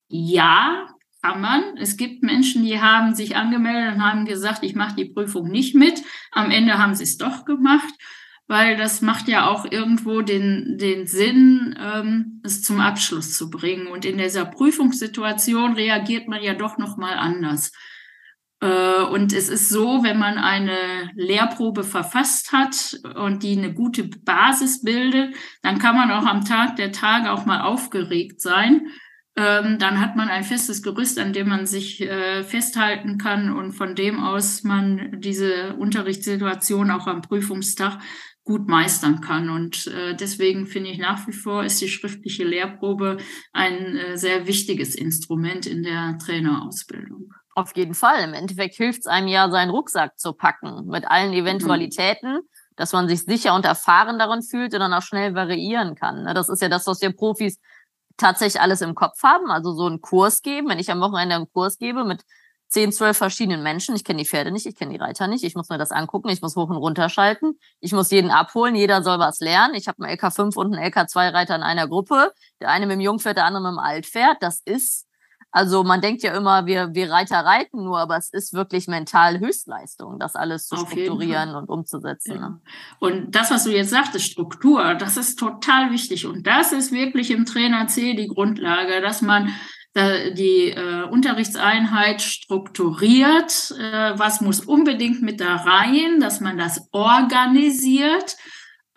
ja, 0.08 0.88
kann 1.22 1.42
man. 1.42 1.78
Es 1.78 1.98
gibt 1.98 2.24
Menschen, 2.24 2.64
die 2.64 2.80
haben 2.80 3.14
sich 3.14 3.36
angemeldet 3.36 3.96
und 3.96 4.04
haben 4.04 4.26
gesagt, 4.26 4.64
ich 4.64 4.76
mache 4.76 4.96
die 4.96 5.10
Prüfung 5.10 5.50
nicht 5.50 5.76
mit. 5.76 6.02
Am 6.32 6.52
Ende 6.52 6.78
haben 6.78 6.96
sie 6.96 7.04
es 7.04 7.18
doch 7.18 7.46
gemacht, 7.46 7.94
weil 8.48 8.78
das 8.78 9.02
macht 9.02 9.28
ja 9.28 9.48
auch 9.48 9.70
irgendwo 9.70 10.22
den, 10.22 10.78
den 10.78 11.06
Sinn, 11.06 11.78
ähm, 11.80 12.42
es 12.44 12.64
zum 12.64 12.80
Abschluss 12.80 13.38
zu 13.38 13.50
bringen. 13.50 13.88
Und 13.88 14.06
in 14.06 14.18
dieser 14.18 14.46
Prüfungssituation 14.46 15.74
reagiert 15.74 16.28
man 16.28 16.42
ja 16.42 16.54
doch 16.54 16.78
nochmal 16.78 17.18
anders. 17.18 17.72
Äh, 18.60 19.04
und 19.04 19.34
es 19.34 19.50
ist 19.50 19.70
so, 19.70 20.04
wenn 20.04 20.18
man 20.18 20.38
eine 20.38 21.12
Lehrprobe 21.16 21.84
verfasst 21.84 22.52
hat 22.52 23.00
und 23.16 23.44
die 23.44 23.58
eine 23.58 23.74
gute 23.74 24.06
Basis 24.06 24.82
bildet, 24.82 25.36
dann 25.62 25.80
kann 25.80 25.96
man 25.96 26.12
auch 26.12 26.26
am 26.26 26.44
Tag 26.44 26.76
der 26.76 26.92
Tage 26.92 27.32
auch 27.32 27.46
mal 27.46 27.62
aufgeregt 27.62 28.42
sein. 28.42 28.88
Ähm, 29.36 29.78
dann 29.78 30.02
hat 30.02 30.16
man 30.16 30.30
ein 30.30 30.44
festes 30.44 30.82
Gerüst, 30.82 31.20
an 31.20 31.32
dem 31.32 31.50
man 31.50 31.68
sich 31.68 32.02
äh, 32.02 32.44
festhalten 32.44 33.20
kann 33.20 33.54
und 33.54 33.74
von 33.74 33.94
dem 33.94 34.20
aus 34.24 34.64
man 34.64 35.22
diese 35.22 35.76
Unterrichtssituation 35.76 36.90
auch 36.90 37.06
am 37.06 37.22
Prüfungstag 37.22 38.00
gut 38.44 38.68
meistern 38.68 39.22
kann. 39.22 39.50
Und 39.50 39.86
äh, 39.88 40.16
deswegen 40.16 40.66
finde 40.66 40.90
ich 40.90 40.98
nach 40.98 41.28
wie 41.28 41.34
vor 41.34 41.64
ist 41.64 41.80
die 41.82 41.90
schriftliche 41.90 42.46
Lehrprobe 42.46 43.18
ein 43.54 44.00
sehr 44.16 44.48
wichtiges 44.48 44.96
Instrument 44.96 45.68
in 45.68 45.84
der 45.84 46.18
Trainerausbildung. 46.18 47.34
Auf 47.58 47.76
jeden 47.76 47.96
Fall. 47.96 48.22
Im 48.22 48.36
Endeffekt 48.36 48.76
hilft 48.76 49.00
es 49.00 49.08
einem 49.08 49.28
ja, 49.28 49.50
seinen 49.50 49.72
Rucksack 49.72 50.20
zu 50.20 50.34
packen 50.34 50.86
mit 50.86 51.10
allen 51.10 51.32
mhm. 51.32 51.38
Eventualitäten, 51.38 52.34
mhm. 52.34 52.50
dass 52.76 52.94
man 52.94 53.08
sich 53.08 53.24
sicher 53.24 53.56
und 53.56 53.66
erfahren 53.66 54.20
darin 54.20 54.44
fühlt 54.44 54.76
und 54.76 54.80
dann 54.80 54.94
auch 54.94 55.02
schnell 55.02 55.34
variieren 55.34 55.96
kann. 55.96 56.22
Ne? 56.22 56.36
Das 56.36 56.50
ist 56.50 56.62
ja 56.62 56.70
das, 56.70 56.86
was 56.86 57.02
wir 57.02 57.12
Profis 57.16 57.60
tatsächlich 58.16 58.62
alles 58.62 58.82
im 58.82 58.94
Kopf 58.94 59.24
haben. 59.24 59.50
Also 59.50 59.74
so 59.74 59.88
einen 59.88 60.02
Kurs 60.02 60.44
geben. 60.44 60.70
Wenn 60.70 60.78
ich 60.78 60.92
am 60.92 61.02
Wochenende 61.02 61.34
einen 61.34 61.52
Kurs 61.52 61.80
gebe 61.80 62.04
mit 62.04 62.22
zehn, 62.68 62.92
zwölf 62.92 63.18
verschiedenen 63.18 63.64
Menschen, 63.64 63.96
ich 63.96 64.04
kenne 64.04 64.20
die 64.20 64.30
Pferde 64.30 64.52
nicht, 64.52 64.68
ich 64.68 64.76
kenne 64.76 64.92
die 64.92 65.00
Reiter 65.00 65.28
nicht, 65.28 65.44
ich 65.44 65.56
muss 65.56 65.70
mir 65.70 65.80
das 65.80 65.92
angucken, 65.92 66.30
ich 66.30 66.44
muss 66.44 66.56
hoch 66.56 66.70
und 66.70 66.78
runter 66.78 67.10
schalten, 67.10 67.58
ich 67.80 67.92
muss 67.92 68.12
jeden 68.12 68.30
abholen, 68.30 68.76
jeder 68.76 69.02
soll 69.02 69.18
was 69.18 69.40
lernen. 69.40 69.74
Ich 69.74 69.88
habe 69.88 70.06
einen 70.06 70.16
LK5 70.16 70.56
und 70.56 70.76
einen 70.76 70.94
LK2-Reiter 70.94 71.56
in 71.56 71.64
einer 71.64 71.88
Gruppe, 71.88 72.34
der 72.62 72.70
eine 72.70 72.86
mit 72.86 72.98
dem 72.98 73.02
Jungpferd, 73.02 73.38
der 73.38 73.46
andere 73.46 73.64
mit 73.64 73.72
dem 73.72 73.80
Altpferd. 73.80 74.38
Das 74.42 74.62
ist 74.64 75.07
also 75.52 75.84
man 75.84 76.02
denkt 76.02 76.24
ja 76.24 76.36
immer, 76.36 76.66
wir, 76.66 76.94
wir 76.94 77.10
Reiter 77.10 77.38
reiten 77.40 77.84
nur, 77.84 78.00
aber 78.00 78.18
es 78.18 78.30
ist 78.32 78.54
wirklich 78.54 78.88
mental 78.88 79.40
Höchstleistung, 79.40 80.20
das 80.20 80.36
alles 80.36 80.68
zu 80.68 80.76
Auf 80.76 80.92
strukturieren 80.92 81.56
und 81.56 81.70
umzusetzen. 81.70 82.36
Ja. 82.36 82.50
Ne? 82.50 82.62
Und 83.00 83.36
das, 83.36 83.50
was 83.50 83.64
du 83.64 83.72
jetzt 83.72 83.90
sagtest, 83.90 84.26
Struktur, 84.26 84.96
das 84.96 85.18
ist 85.18 85.40
total 85.40 85.92
wichtig. 85.92 86.26
Und 86.26 86.46
das 86.46 86.74
ist 86.74 86.92
wirklich 86.92 87.32
im 87.32 87.46
Trainer 87.46 87.88
C 87.88 88.14
die 88.14 88.28
Grundlage, 88.28 89.02
dass 89.02 89.22
man 89.22 89.52
die 90.34 90.70
äh, 90.70 91.04
Unterrichtseinheit 91.10 92.22
strukturiert, 92.22 93.74
äh, 93.80 94.14
was 94.16 94.42
muss 94.42 94.60
unbedingt 94.60 95.24
mit 95.24 95.40
da 95.40 95.56
rein, 95.56 96.20
dass 96.20 96.40
man 96.40 96.58
das 96.58 96.88
organisiert 96.92 98.38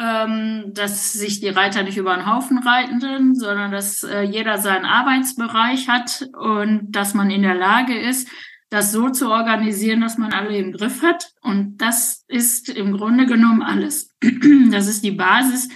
ähm, 0.00 0.72
dass 0.72 1.12
sich 1.12 1.40
die 1.40 1.50
Reiter 1.50 1.82
nicht 1.82 1.98
über 1.98 2.14
den 2.14 2.24
Haufen 2.24 2.58
reiten, 2.58 3.34
sondern 3.34 3.70
dass 3.70 4.02
äh, 4.02 4.22
jeder 4.22 4.56
seinen 4.58 4.86
Arbeitsbereich 4.86 5.88
hat 5.88 6.26
und 6.32 6.90
dass 6.90 7.12
man 7.12 7.30
in 7.30 7.42
der 7.42 7.54
Lage 7.54 7.98
ist, 7.98 8.28
das 8.70 8.92
so 8.92 9.10
zu 9.10 9.30
organisieren, 9.30 10.00
dass 10.00 10.16
man 10.16 10.32
alle 10.32 10.56
im 10.56 10.72
Griff 10.72 11.02
hat. 11.02 11.32
Und 11.42 11.78
das 11.78 12.24
ist 12.28 12.70
im 12.70 12.96
Grunde 12.96 13.26
genommen 13.26 13.62
alles. 13.62 14.16
Das 14.70 14.86
ist 14.86 15.04
die 15.04 15.10
Basis, 15.10 15.68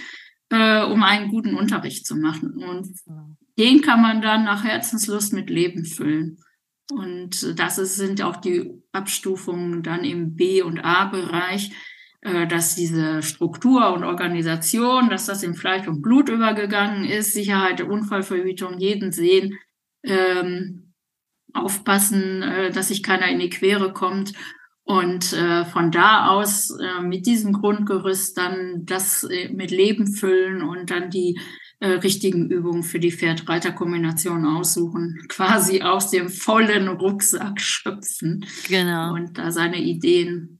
äh, 0.49 0.83
um 0.83 1.03
einen 1.03 1.29
guten 1.29 1.53
Unterricht 1.53 2.07
zu 2.07 2.15
machen. 2.15 2.63
Und 2.63 2.87
den 3.59 3.81
kann 3.81 4.01
man 4.01 4.21
dann 4.21 4.45
nach 4.45 4.63
Herzenslust 4.63 5.33
mit 5.33 5.49
Leben 5.49 5.85
füllen. 5.85 6.37
Und 6.91 7.59
das 7.59 7.77
ist, 7.77 7.95
sind 7.95 8.21
auch 8.21 8.37
die 8.37 8.71
Abstufungen 8.91 9.83
dann 9.83 10.03
im 10.03 10.35
B- 10.35 10.61
und 10.61 10.79
A-Bereich, 10.79 11.71
dass 12.49 12.75
diese 12.75 13.21
Struktur 13.21 13.93
und 13.93 14.03
Organisation, 14.03 15.09
dass 15.09 15.27
das 15.27 15.43
in 15.43 15.53
Fleisch 15.53 15.87
und 15.87 16.01
Blut 16.01 16.27
übergegangen 16.27 17.05
ist, 17.05 17.33
Sicherheit, 17.33 17.81
Unfallverhütung, 17.81 18.79
jeden 18.79 19.11
sehen, 19.11 19.59
ähm, 20.03 20.93
aufpassen, 21.55 22.41
äh, 22.41 22.71
dass 22.71 22.89
sich 22.89 23.03
keiner 23.03 23.27
in 23.27 23.39
die 23.39 23.49
Quere 23.49 23.93
kommt. 23.93 24.33
Und 24.83 25.33
äh, 25.33 25.65
von 25.65 25.89
da 25.89 26.29
aus 26.29 26.69
äh, 26.79 27.01
mit 27.01 27.25
diesem 27.25 27.53
Grundgerüst 27.53 28.37
dann 28.37 28.85
das 28.85 29.23
äh, 29.23 29.49
mit 29.49 29.71
Leben 29.71 30.05
füllen 30.07 30.61
und 30.61 30.91
dann 30.91 31.09
die 31.09 31.39
äh, 31.79 31.87
richtigen 31.87 32.51
Übungen 32.51 32.83
für 32.83 32.99
die 32.99 33.11
Pferd-Reiter-Kombination 33.11 34.45
aussuchen, 34.45 35.19
quasi 35.27 35.81
aus 35.81 36.11
dem 36.11 36.29
vollen 36.29 36.87
Rucksack 36.87 37.59
schöpfen. 37.59 38.45
Genau. 38.67 39.13
Und 39.13 39.39
da 39.39 39.51
seine 39.51 39.81
Ideen 39.81 40.54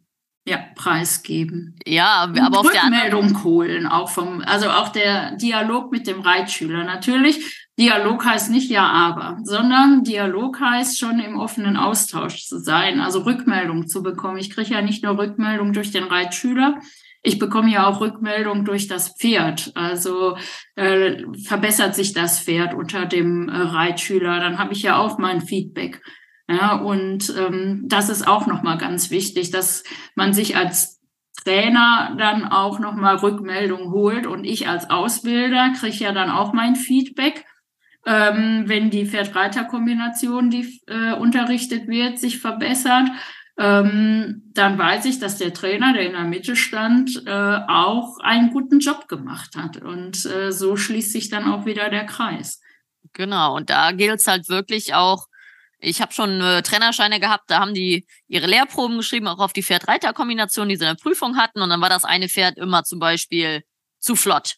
ja, 0.48 0.60
preisgeben. 0.76 1.76
Ja, 1.86 2.28
aber 2.36 2.48
und 2.48 2.58
auf 2.58 2.66
Rückmeldung 2.68 3.34
der 3.34 3.44
holen, 3.44 3.88
auch 3.88 4.10
vom, 4.10 4.44
also 4.46 4.70
auch 4.70 4.90
der 4.90 5.36
Dialog 5.38 5.92
mit 5.92 6.06
dem 6.06 6.22
Reitschüler. 6.22 6.84
Natürlich 6.84 7.68
Dialog 7.80 8.24
heißt 8.24 8.52
nicht 8.52 8.70
ja, 8.70 8.88
aber, 8.88 9.40
sondern 9.44 10.04
Dialog 10.04 10.60
heißt 10.60 11.00
schon 11.00 11.20
im 11.20 11.38
offenen 11.38 11.78
Austausch 11.78 12.46
zu 12.46 12.60
sein, 12.60 13.02
also 13.02 13.22
Rückmeldung 13.22 13.88
zu 13.88 14.04
bekommen. 14.04 14.38
Ich 14.38 14.52
kriege 14.52 14.76
ja 14.76 14.82
nicht 14.82 15.04
nur 15.04 15.18
Rückmeldung 15.18 15.74
durch 15.74 15.92
den 15.92 16.04
Reitschüler, 16.04 16.80
ich 17.26 17.40
bekomme 17.40 17.72
ja 17.72 17.88
auch 17.88 18.02
Rückmeldung 18.02 18.66
durch 18.66 18.88
das 18.88 19.18
Pferd. 19.18 19.72
Also 19.74 20.38
äh, 20.76 21.24
verbessert 21.44 21.96
sich 21.96 22.14
das 22.14 22.40
Pferd 22.40 22.76
unter 22.76 23.08
dem 23.08 23.50
äh, 23.50 23.58
Reitschüler, 23.58 24.40
dann 24.40 24.60
habe 24.60 24.74
ich 24.74 24.84
ja 24.84 24.98
auch 24.98 25.18
mein 25.18 25.42
Feedback. 25.42 26.02
Ja, 26.48 26.76
und 26.76 27.34
ähm, 27.38 27.84
das 27.88 28.10
ist 28.10 28.28
auch 28.28 28.46
nochmal 28.46 28.78
ganz 28.78 29.10
wichtig, 29.10 29.52
dass 29.52 29.84
man 30.14 30.34
sich 30.34 30.56
als 30.56 31.02
Trainer 31.44 32.16
dann 32.18 32.46
auch 32.46 32.80
nochmal 32.80 33.18
Rückmeldung 33.18 33.92
holt 33.92 34.28
und 34.28 34.44
ich 34.44 34.68
als 34.68 34.90
Ausbilder 34.90 35.74
kriege 35.78 36.04
ja 36.04 36.12
dann 36.12 36.30
auch 36.30 36.54
mein 36.54 36.76
Feedback 36.76 37.46
ähm, 38.06 38.64
wenn 38.68 38.90
die 38.90 39.06
Pferd-Reiter-Kombination, 39.06 40.50
die 40.50 40.82
äh, 40.88 41.14
unterrichtet 41.14 41.88
wird, 41.88 42.20
sich 42.20 42.40
verbessert, 42.40 43.10
ähm, 43.58 44.44
dann 44.54 44.78
weiß 44.78 45.06
ich, 45.06 45.20
dass 45.20 45.38
der 45.38 45.54
Trainer, 45.54 45.94
der 45.94 46.06
in 46.06 46.12
der 46.12 46.26
Mitte 46.26 46.56
stand, 46.56 47.24
äh, 47.26 47.60
auch 47.68 48.20
einen 48.20 48.52
guten 48.52 48.80
Job 48.80 49.08
gemacht 49.08 49.56
hat. 49.56 49.78
Und 49.78 50.26
äh, 50.26 50.52
so 50.52 50.76
schließt 50.76 51.12
sich 51.12 51.30
dann 51.30 51.46
auch 51.46 51.66
wieder 51.66 51.90
der 51.90 52.06
Kreis. 52.06 52.62
Genau, 53.14 53.56
und 53.56 53.70
da 53.70 53.92
gilt 53.92 54.20
es 54.20 54.28
halt 54.28 54.50
wirklich 54.50 54.94
auch, 54.94 55.28
ich 55.86 56.02
habe 56.02 56.14
schon 56.14 56.42
äh, 56.42 56.64
Trainerscheine 56.64 57.20
gehabt, 57.20 57.50
da 57.50 57.60
haben 57.60 57.74
die 57.74 58.06
ihre 58.28 58.48
Lehrproben 58.48 58.98
geschrieben, 58.98 59.28
auch 59.28 59.40
auf 59.40 59.54
die 59.54 59.64
Pferd-Reiter-Kombination, 59.64 60.68
die 60.68 60.76
sie 60.76 60.84
in 60.84 60.96
der 60.96 61.02
Prüfung 61.02 61.38
hatten. 61.38 61.62
Und 61.62 61.70
dann 61.70 61.82
war 61.82 61.90
das 61.90 62.04
eine 62.04 62.28
Pferd 62.28 62.58
immer 62.58 62.84
zum 62.84 63.00
Beispiel 63.00 63.64
zu 64.00 64.16
flott. 64.16 64.56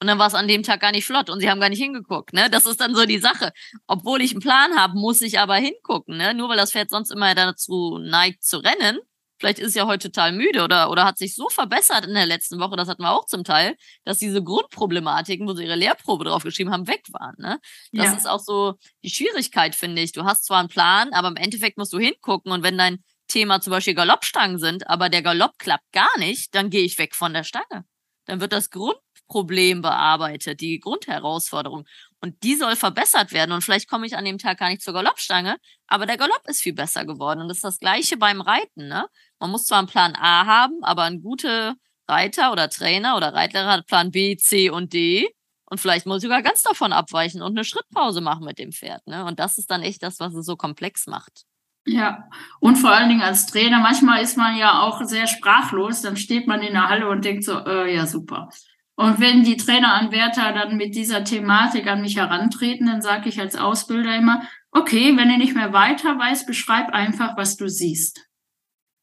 Und 0.00 0.08
dann 0.08 0.18
war 0.18 0.26
es 0.26 0.34
an 0.34 0.46
dem 0.46 0.62
Tag 0.62 0.80
gar 0.80 0.92
nicht 0.92 1.06
flott 1.06 1.30
und 1.30 1.40
sie 1.40 1.48
haben 1.48 1.60
gar 1.60 1.70
nicht 1.70 1.80
hingeguckt. 1.80 2.34
Ne? 2.34 2.50
Das 2.50 2.66
ist 2.66 2.80
dann 2.80 2.94
so 2.94 3.06
die 3.06 3.18
Sache. 3.18 3.52
Obwohl 3.86 4.20
ich 4.20 4.32
einen 4.32 4.40
Plan 4.40 4.76
habe, 4.76 4.98
muss 4.98 5.22
ich 5.22 5.38
aber 5.38 5.54
hingucken. 5.54 6.18
Ne? 6.18 6.34
Nur 6.34 6.50
weil 6.50 6.58
das 6.58 6.72
Pferd 6.72 6.90
sonst 6.90 7.10
immer 7.10 7.34
dazu 7.34 7.98
neigt 7.98 8.44
zu 8.44 8.58
rennen. 8.58 8.98
Vielleicht 9.38 9.58
ist 9.58 9.76
ja 9.76 9.86
heute 9.86 10.10
total 10.10 10.32
müde 10.32 10.64
oder, 10.64 10.90
oder 10.90 11.04
hat 11.04 11.18
sich 11.18 11.34
so 11.34 11.48
verbessert 11.48 12.06
in 12.06 12.14
der 12.14 12.26
letzten 12.26 12.58
Woche, 12.58 12.76
das 12.76 12.88
hatten 12.88 13.02
wir 13.02 13.12
auch 13.12 13.26
zum 13.26 13.44
Teil, 13.44 13.76
dass 14.04 14.18
diese 14.18 14.42
Grundproblematiken, 14.42 15.46
wo 15.46 15.54
sie 15.54 15.64
ihre 15.64 15.76
Lehrprobe 15.76 16.24
draufgeschrieben 16.24 16.72
haben, 16.72 16.88
weg 16.88 17.02
waren. 17.12 17.34
Ne? 17.38 17.60
Das 17.92 18.06
ja. 18.06 18.12
ist 18.14 18.26
auch 18.26 18.40
so 18.40 18.74
die 19.02 19.10
Schwierigkeit, 19.10 19.74
finde 19.74 20.02
ich. 20.02 20.12
Du 20.12 20.24
hast 20.24 20.44
zwar 20.44 20.60
einen 20.60 20.68
Plan, 20.68 21.12
aber 21.12 21.28
im 21.28 21.36
Endeffekt 21.36 21.76
musst 21.76 21.92
du 21.92 21.98
hingucken 21.98 22.52
und 22.52 22.62
wenn 22.62 22.78
dein 22.78 23.04
Thema 23.28 23.60
zum 23.60 23.72
Beispiel 23.72 23.94
Galoppstangen 23.94 24.58
sind, 24.58 24.88
aber 24.88 25.08
der 25.08 25.22
Galopp 25.22 25.58
klappt 25.58 25.92
gar 25.92 26.18
nicht, 26.18 26.54
dann 26.54 26.70
gehe 26.70 26.84
ich 26.84 26.98
weg 26.98 27.14
von 27.14 27.34
der 27.34 27.44
Stange. 27.44 27.84
Dann 28.24 28.40
wird 28.40 28.52
das 28.52 28.70
Grund 28.70 28.98
Problem 29.26 29.82
bearbeitet, 29.82 30.60
die 30.60 30.80
Grundherausforderung. 30.80 31.84
Und 32.20 32.42
die 32.42 32.56
soll 32.56 32.76
verbessert 32.76 33.32
werden. 33.32 33.52
Und 33.52 33.62
vielleicht 33.62 33.88
komme 33.88 34.06
ich 34.06 34.16
an 34.16 34.24
dem 34.24 34.38
Tag 34.38 34.58
gar 34.58 34.68
nicht 34.68 34.82
zur 34.82 34.94
Galoppstange, 34.94 35.56
aber 35.86 36.06
der 36.06 36.16
Galopp 36.16 36.42
ist 36.46 36.62
viel 36.62 36.72
besser 36.72 37.04
geworden. 37.04 37.40
Und 37.40 37.48
das 37.48 37.58
ist 37.58 37.64
das 37.64 37.78
Gleiche 37.78 38.16
beim 38.16 38.40
Reiten. 38.40 38.88
Ne? 38.88 39.06
Man 39.40 39.50
muss 39.50 39.64
zwar 39.64 39.78
einen 39.78 39.88
Plan 39.88 40.14
A 40.16 40.46
haben, 40.46 40.82
aber 40.82 41.02
ein 41.04 41.22
guter 41.22 41.76
Reiter 42.08 42.52
oder 42.52 42.68
Trainer 42.68 43.16
oder 43.16 43.34
Reitlehrer 43.34 43.72
hat 43.72 43.86
Plan 43.86 44.10
B, 44.10 44.36
C 44.36 44.70
und 44.70 44.92
D. 44.92 45.28
Und 45.68 45.80
vielleicht 45.80 46.06
muss 46.06 46.18
ich 46.18 46.22
sogar 46.22 46.42
ganz 46.42 46.62
davon 46.62 46.92
abweichen 46.92 47.42
und 47.42 47.52
eine 47.52 47.64
Schrittpause 47.64 48.20
machen 48.20 48.44
mit 48.44 48.58
dem 48.58 48.72
Pferd. 48.72 49.06
Ne? 49.06 49.24
Und 49.24 49.40
das 49.40 49.58
ist 49.58 49.70
dann 49.70 49.82
echt 49.82 50.02
das, 50.02 50.20
was 50.20 50.32
es 50.34 50.46
so 50.46 50.56
komplex 50.56 51.06
macht. 51.06 51.44
Ja, 51.88 52.28
und 52.60 52.76
vor 52.76 52.90
allen 52.90 53.08
Dingen 53.08 53.22
als 53.22 53.46
Trainer, 53.46 53.78
manchmal 53.78 54.20
ist 54.20 54.36
man 54.36 54.56
ja 54.56 54.80
auch 54.82 55.04
sehr 55.04 55.28
sprachlos, 55.28 56.02
dann 56.02 56.16
steht 56.16 56.48
man 56.48 56.60
in 56.60 56.72
der 56.72 56.88
Halle 56.88 57.08
und 57.08 57.24
denkt 57.24 57.44
so, 57.44 57.58
äh, 57.64 57.94
ja, 57.94 58.06
super. 58.06 58.48
Und 58.96 59.20
wenn 59.20 59.44
die 59.44 59.56
Traineranwärter 59.56 60.52
dann 60.52 60.76
mit 60.76 60.96
dieser 60.96 61.22
Thematik 61.22 61.86
an 61.86 62.00
mich 62.00 62.16
herantreten, 62.16 62.86
dann 62.86 63.02
sage 63.02 63.28
ich 63.28 63.38
als 63.38 63.54
Ausbilder 63.54 64.16
immer, 64.16 64.42
okay, 64.72 65.16
wenn 65.16 65.28
du 65.28 65.36
nicht 65.36 65.54
mehr 65.54 65.72
weiter 65.72 66.18
weißt, 66.18 66.46
beschreib 66.46 66.90
einfach, 66.90 67.36
was 67.36 67.56
du 67.56 67.68
siehst. 67.68 68.26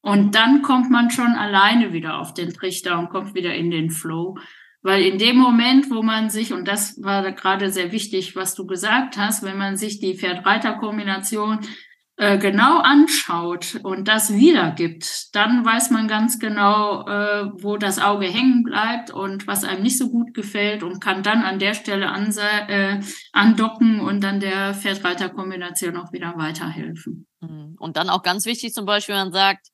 Und 0.04 0.34
dann 0.34 0.60
kommt 0.60 0.90
man 0.90 1.10
schon 1.10 1.32
alleine 1.32 1.94
wieder 1.94 2.18
auf 2.18 2.34
den 2.34 2.52
Trichter 2.52 2.98
und 2.98 3.08
kommt 3.08 3.34
wieder 3.34 3.54
in 3.54 3.70
den 3.70 3.88
Flow. 3.88 4.36
Weil 4.82 5.02
in 5.02 5.16
dem 5.16 5.38
Moment, 5.38 5.90
wo 5.90 6.02
man 6.02 6.28
sich, 6.28 6.52
und 6.52 6.68
das 6.68 7.02
war 7.02 7.32
gerade 7.32 7.70
sehr 7.70 7.90
wichtig, 7.90 8.36
was 8.36 8.54
du 8.54 8.66
gesagt 8.66 9.16
hast, 9.16 9.42
wenn 9.42 9.56
man 9.56 9.78
sich 9.78 10.00
die 10.00 10.14
Pferd-Reiter-Kombination 10.14 11.60
äh, 12.16 12.36
genau 12.36 12.80
anschaut 12.80 13.80
und 13.82 14.06
das 14.06 14.34
wiedergibt, 14.34 15.34
dann 15.34 15.64
weiß 15.64 15.90
man 15.90 16.06
ganz 16.06 16.38
genau, 16.38 17.08
äh, 17.08 17.46
wo 17.62 17.78
das 17.78 17.98
Auge 17.98 18.26
hängen 18.26 18.62
bleibt 18.62 19.10
und 19.10 19.46
was 19.46 19.64
einem 19.64 19.82
nicht 19.82 19.96
so 19.96 20.10
gut 20.10 20.34
gefällt 20.34 20.82
und 20.82 21.00
kann 21.00 21.22
dann 21.22 21.44
an 21.44 21.58
der 21.58 21.72
Stelle 21.72 22.12
äh, 22.68 23.00
andocken 23.32 24.00
und 24.00 24.22
dann 24.22 24.38
der 24.38 24.74
Pferdreiter-Kombination 24.74 25.96
auch 25.96 26.12
wieder 26.12 26.34
weiterhelfen. 26.36 27.26
Mhm. 27.40 27.76
Und 27.78 27.96
dann 27.96 28.10
auch 28.10 28.22
ganz 28.22 28.44
wichtig 28.44 28.74
zum 28.74 28.84
Beispiel, 28.84 29.14
man 29.14 29.32
sagt, 29.32 29.68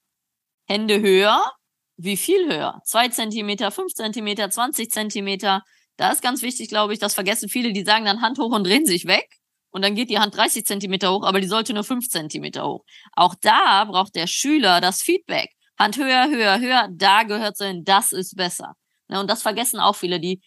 Hände 0.71 1.01
höher, 1.01 1.51
wie 1.97 2.17
viel 2.17 2.47
höher? 2.47 2.81
Zwei 2.85 3.09
Zentimeter, 3.09 3.73
fünf 3.73 3.93
Zentimeter, 3.93 4.49
20 4.49 4.89
Zentimeter. 4.89 5.65
Da 5.97 6.13
ist 6.13 6.23
ganz 6.23 6.43
wichtig, 6.43 6.69
glaube 6.69 6.93
ich, 6.93 7.01
das 7.01 7.13
vergessen 7.13 7.49
viele, 7.49 7.73
die 7.73 7.83
sagen 7.83 8.05
dann 8.05 8.23
Hand 8.23 8.39
hoch 8.39 8.55
und 8.55 8.63
drehen 8.63 8.87
sich 8.87 9.05
weg 9.07 9.29
und 9.71 9.83
dann 9.83 9.97
geht 9.97 10.11
die 10.11 10.21
Hand 10.21 10.37
30 10.37 10.65
Zentimeter 10.65 11.13
hoch, 11.13 11.25
aber 11.25 11.41
die 11.41 11.49
sollte 11.49 11.75
nur 11.75 11.83
5 11.83 12.09
Zentimeter 12.09 12.65
hoch. 12.69 12.85
Auch 13.17 13.35
da 13.41 13.85
braucht 13.85 14.15
der 14.15 14.29
Schüler 14.29 14.81
das 14.81 15.03
Feedback. 15.03 15.51
Hand 15.77 15.97
höher, 15.97 16.29
höher, 16.29 16.61
höher, 16.61 16.89
da 16.93 17.25
gehört 17.25 17.57
sie 17.57 17.67
hin, 17.67 17.83
das 17.83 18.13
ist 18.13 18.37
besser. 18.37 18.75
Ne, 19.09 19.19
und 19.19 19.29
das 19.29 19.43
vergessen 19.43 19.81
auch 19.81 19.97
viele, 19.97 20.21
die, 20.21 20.41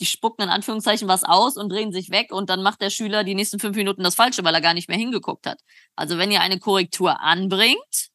die 0.00 0.06
spucken 0.06 0.44
in 0.44 0.48
Anführungszeichen 0.48 1.08
was 1.08 1.24
aus 1.24 1.58
und 1.58 1.68
drehen 1.68 1.92
sich 1.92 2.08
weg 2.08 2.32
und 2.32 2.48
dann 2.48 2.62
macht 2.62 2.80
der 2.80 2.88
Schüler 2.88 3.22
die 3.22 3.34
nächsten 3.34 3.58
fünf 3.58 3.76
Minuten 3.76 4.02
das 4.02 4.14
Falsche, 4.14 4.44
weil 4.44 4.54
er 4.54 4.62
gar 4.62 4.72
nicht 4.72 4.88
mehr 4.88 4.96
hingeguckt 4.96 5.46
hat. 5.46 5.60
Also 5.94 6.16
wenn 6.16 6.30
ihr 6.30 6.40
eine 6.40 6.58
Korrektur 6.58 7.20
anbringt, 7.20 8.11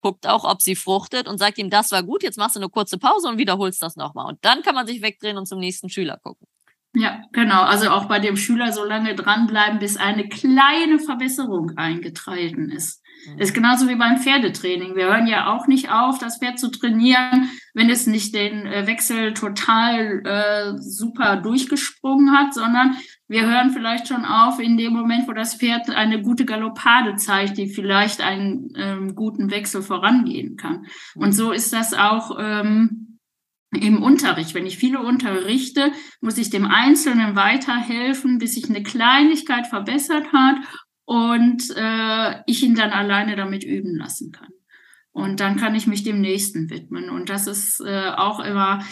guckt 0.00 0.26
auch, 0.26 0.44
ob 0.44 0.62
sie 0.62 0.76
fruchtet 0.76 1.28
und 1.28 1.38
sagt 1.38 1.58
ihm, 1.58 1.70
das 1.70 1.90
war 1.92 2.02
gut, 2.02 2.22
jetzt 2.22 2.38
machst 2.38 2.56
du 2.56 2.60
eine 2.60 2.68
kurze 2.68 2.98
Pause 2.98 3.28
und 3.28 3.38
wiederholst 3.38 3.82
das 3.82 3.96
nochmal. 3.96 4.26
Und 4.26 4.44
dann 4.44 4.62
kann 4.62 4.74
man 4.74 4.86
sich 4.86 5.02
wegdrehen 5.02 5.36
und 5.36 5.46
zum 5.46 5.58
nächsten 5.58 5.88
Schüler 5.88 6.18
gucken. 6.22 6.46
Ja, 6.98 7.20
genau. 7.32 7.62
Also 7.62 7.90
auch 7.90 8.06
bei 8.06 8.20
dem 8.20 8.38
Schüler 8.38 8.72
so 8.72 8.82
lange 8.82 9.14
dranbleiben, 9.14 9.78
bis 9.78 9.98
eine 9.98 10.30
kleine 10.30 10.98
Verbesserung 10.98 11.72
eingetreten 11.76 12.70
ist. 12.70 13.02
Mhm. 13.26 13.38
Ist 13.38 13.52
genauso 13.52 13.86
wie 13.86 13.96
beim 13.96 14.16
Pferdetraining. 14.16 14.96
Wir 14.96 15.06
hören 15.06 15.26
ja 15.26 15.54
auch 15.54 15.66
nicht 15.66 15.90
auf, 15.90 16.18
das 16.18 16.38
Pferd 16.38 16.58
zu 16.58 16.70
trainieren, 16.70 17.50
wenn 17.74 17.90
es 17.90 18.06
nicht 18.06 18.34
den 18.34 18.66
äh, 18.66 18.86
Wechsel 18.86 19.34
total 19.34 20.22
äh, 20.24 20.78
super 20.78 21.36
durchgesprungen 21.36 22.32
hat, 22.32 22.54
sondern 22.54 22.96
wir 23.28 23.46
hören 23.46 23.70
vielleicht 23.70 24.08
schon 24.08 24.24
auf 24.24 24.60
in 24.60 24.76
dem 24.76 24.92
Moment, 24.92 25.26
wo 25.26 25.32
das 25.32 25.56
Pferd 25.56 25.90
eine 25.90 26.22
gute 26.22 26.44
Galoppade 26.44 27.16
zeigt, 27.16 27.58
die 27.58 27.68
vielleicht 27.68 28.20
einen 28.20 28.72
ähm, 28.76 29.14
guten 29.14 29.50
Wechsel 29.50 29.82
vorangehen 29.82 30.56
kann. 30.56 30.86
Und 31.14 31.32
so 31.32 31.52
ist 31.52 31.72
das 31.72 31.94
auch. 31.94 32.36
Ähm, 32.38 33.06
im 33.72 34.02
Unterricht. 34.02 34.54
Wenn 34.54 34.64
ich 34.66 34.78
viele 34.78 35.00
unterrichte, 35.00 35.92
muss 36.20 36.38
ich 36.38 36.50
dem 36.50 36.66
Einzelnen 36.66 37.36
weiterhelfen, 37.36 38.38
bis 38.38 38.54
sich 38.54 38.70
eine 38.70 38.82
Kleinigkeit 38.82 39.66
verbessert 39.66 40.32
hat 40.32 40.56
und 41.04 41.62
äh, 41.76 42.42
ich 42.46 42.62
ihn 42.62 42.74
dann 42.74 42.90
alleine 42.90 43.36
damit 43.36 43.64
üben 43.64 43.96
lassen 43.96 44.32
kann. 44.32 44.50
Und 45.12 45.40
dann 45.40 45.56
kann 45.56 45.74
ich 45.74 45.86
mich 45.86 46.02
dem 46.04 46.20
Nächsten 46.20 46.68
widmen. 46.68 47.10
Und 47.10 47.30
das 47.30 47.46
ist 47.46 47.80
äh, 47.80 48.10
auch 48.16 48.40
immer 48.40 48.84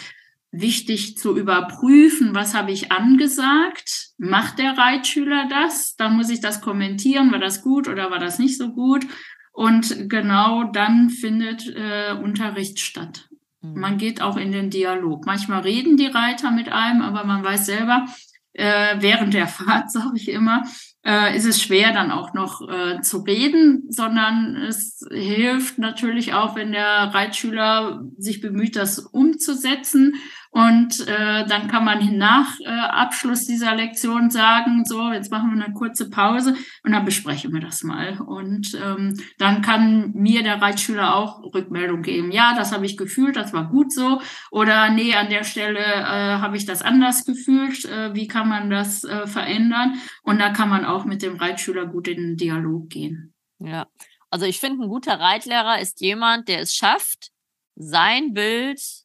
wichtig 0.57 1.19
zu 1.19 1.37
überprüfen, 1.37 2.35
was 2.35 2.55
habe 2.55 2.71
ich 2.71 2.93
angesagt? 2.93 4.11
Macht 4.19 4.59
der 4.59 4.79
Reitschüler 4.79 5.49
das? 5.49 5.97
Dann 5.97 6.17
muss 6.17 6.31
ich 6.31 6.41
das 6.41 6.61
kommentieren, 6.61 7.33
war 7.33 7.41
das 7.41 7.63
gut 7.63 7.89
oder 7.89 8.11
war 8.11 8.19
das 8.19 8.39
nicht 8.39 8.57
so 8.57 8.73
gut? 8.73 9.07
Und 9.53 10.09
genau 10.09 10.65
dann 10.65 11.11
findet 11.11 11.69
äh, 11.69 12.13
Unterricht 12.13 12.81
statt. 12.81 13.29
Mhm. 13.61 13.81
Man 13.81 13.99
geht 13.99 14.21
auch 14.23 14.37
in 14.37 14.53
den 14.53 14.71
Dialog. 14.71 15.27
Manchmal 15.27 15.63
reden 15.63 15.97
die 15.97 16.07
Reiter 16.07 16.51
mit 16.51 16.71
einem, 16.71 17.03
aber 17.03 17.25
man 17.25 17.45
weiß 17.45 17.67
selber, 17.67 18.07
äh, 18.53 18.97
während 19.01 19.35
der 19.35 19.47
Fahrt, 19.49 19.91
sage 19.91 20.17
ich 20.17 20.29
immer, 20.29 20.63
äh, 21.05 21.37
ist 21.37 21.45
es 21.45 21.61
schwer 21.61 21.93
dann 21.93 22.11
auch 22.11 22.33
noch 22.33 22.67
äh, 22.69 23.01
zu 23.03 23.19
reden, 23.19 23.85
sondern 23.91 24.57
es 24.57 25.07
hilft 25.11 25.79
natürlich 25.79 26.33
auch, 26.33 26.57
wenn 26.57 26.73
der 26.73 27.13
Reitschüler 27.13 28.03
sich 28.17 28.41
bemüht, 28.41 28.77
das 28.77 28.99
umzusetzen 28.99 30.15
und 30.55 31.09
äh, 31.09 31.45
dann 31.47 31.67
kann 31.67 31.85
man 31.85 32.17
nach 32.17 32.61
äh, 32.61 32.69
Abschluss 32.69 33.45
dieser 33.45 33.75
Lektion 33.75 34.31
sagen, 34.31 34.85
so, 34.85 35.11
jetzt 35.11 35.33
machen 35.33 35.53
wir 35.53 35.65
eine 35.65 35.75
kurze 35.75 36.09
Pause 36.09 36.55
und 36.85 36.93
dann 36.93 37.05
besprechen 37.05 37.53
wir 37.53 37.61
das 37.61 37.83
mal. 37.83 38.21
Und 38.21 38.73
ähm, 38.81 39.21
dann 39.39 39.63
kann 39.63 40.13
mir 40.13 40.45
der 40.45 40.63
Reitschüler 40.63 41.17
auch 41.17 41.43
Rückmeldung 41.43 42.03
geben. 42.03 42.31
Ja, 42.31 42.55
das 42.55 42.71
habe 42.71 42.87
ich 42.87 42.97
gefühlt, 42.97 43.35
das 43.35 43.53
war 43.53 43.69
gut 43.69 43.93
so. 43.93 44.21
Oder 44.53 44.91
nee, 44.91 45.17
an 45.17 45.29
der 45.29 45.43
Stelle 45.43 45.81
äh, 45.81 46.39
habe 46.39 46.57
ich 46.57 46.67
das 46.67 46.83
anders 46.83 47.25
gefühlt. 47.25 47.85
Äh, 47.87 48.15
wie 48.15 48.29
kann 48.29 48.49
man 48.49 48.71
das 48.71 49.03
äh, 49.03 49.27
verändern? 49.27 49.95
Und 50.23 50.39
da 50.39 50.51
kann 50.51 50.69
man 50.69 50.85
auch 50.85 51.05
mit 51.05 51.23
dem 51.23 51.35
Reitschüler 51.35 51.87
gut 51.87 52.07
in 52.07 52.19
den 52.19 52.37
Dialog 52.37 52.91
gehen. 52.91 53.35
Ja, 53.59 53.89
also 54.31 54.47
ich 54.47 54.61
finde, 54.61 54.85
ein 54.85 54.89
guter 54.89 55.19
Reitlehrer 55.19 55.81
ist 55.81 56.01
jemand, 56.01 56.47
der 56.47 56.61
es 56.61 56.77
schafft, 56.77 57.33
sein 57.75 58.35
Bild 58.35 59.04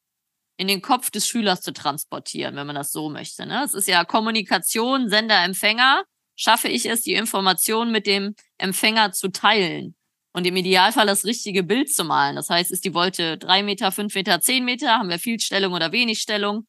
in 0.59 0.67
den 0.67 0.81
Kopf 0.81 1.09
des 1.09 1.25
Schülers 1.25 1.61
zu 1.61 1.71
transportieren, 1.71 2.57
wenn 2.57 2.67
man 2.67 2.75
das 2.75 2.91
so 2.91 3.09
möchte. 3.09 3.45
Ne? 3.45 3.63
Es 3.63 3.73
ist 3.73 3.87
ja 3.87 4.03
Kommunikation, 4.03 5.07
Sender, 5.07 5.41
Empfänger. 5.41 6.03
Schaffe 6.35 6.67
ich 6.67 6.85
es, 6.85 7.01
die 7.01 7.13
Information 7.13 7.93
mit 7.93 8.05
dem 8.05 8.35
Empfänger 8.57 9.13
zu 9.13 9.29
teilen 9.29 9.95
und 10.33 10.45
im 10.45 10.57
Idealfall 10.57 11.07
das 11.07 11.23
richtige 11.23 11.63
Bild 11.63 11.93
zu 11.93 12.03
malen. 12.03 12.35
Das 12.35 12.49
heißt, 12.49 12.71
ist 12.71 12.83
die 12.83 12.93
Wolte 12.93 13.37
drei 13.37 13.63
Meter, 13.63 13.93
fünf 13.93 14.13
Meter, 14.15 14.41
zehn 14.41 14.65
Meter? 14.65 14.99
Haben 14.99 15.07
wir 15.07 15.17
viel 15.17 15.39
Stellung 15.39 15.71
oder 15.71 15.93
wenig 15.93 16.19
Stellung? 16.19 16.67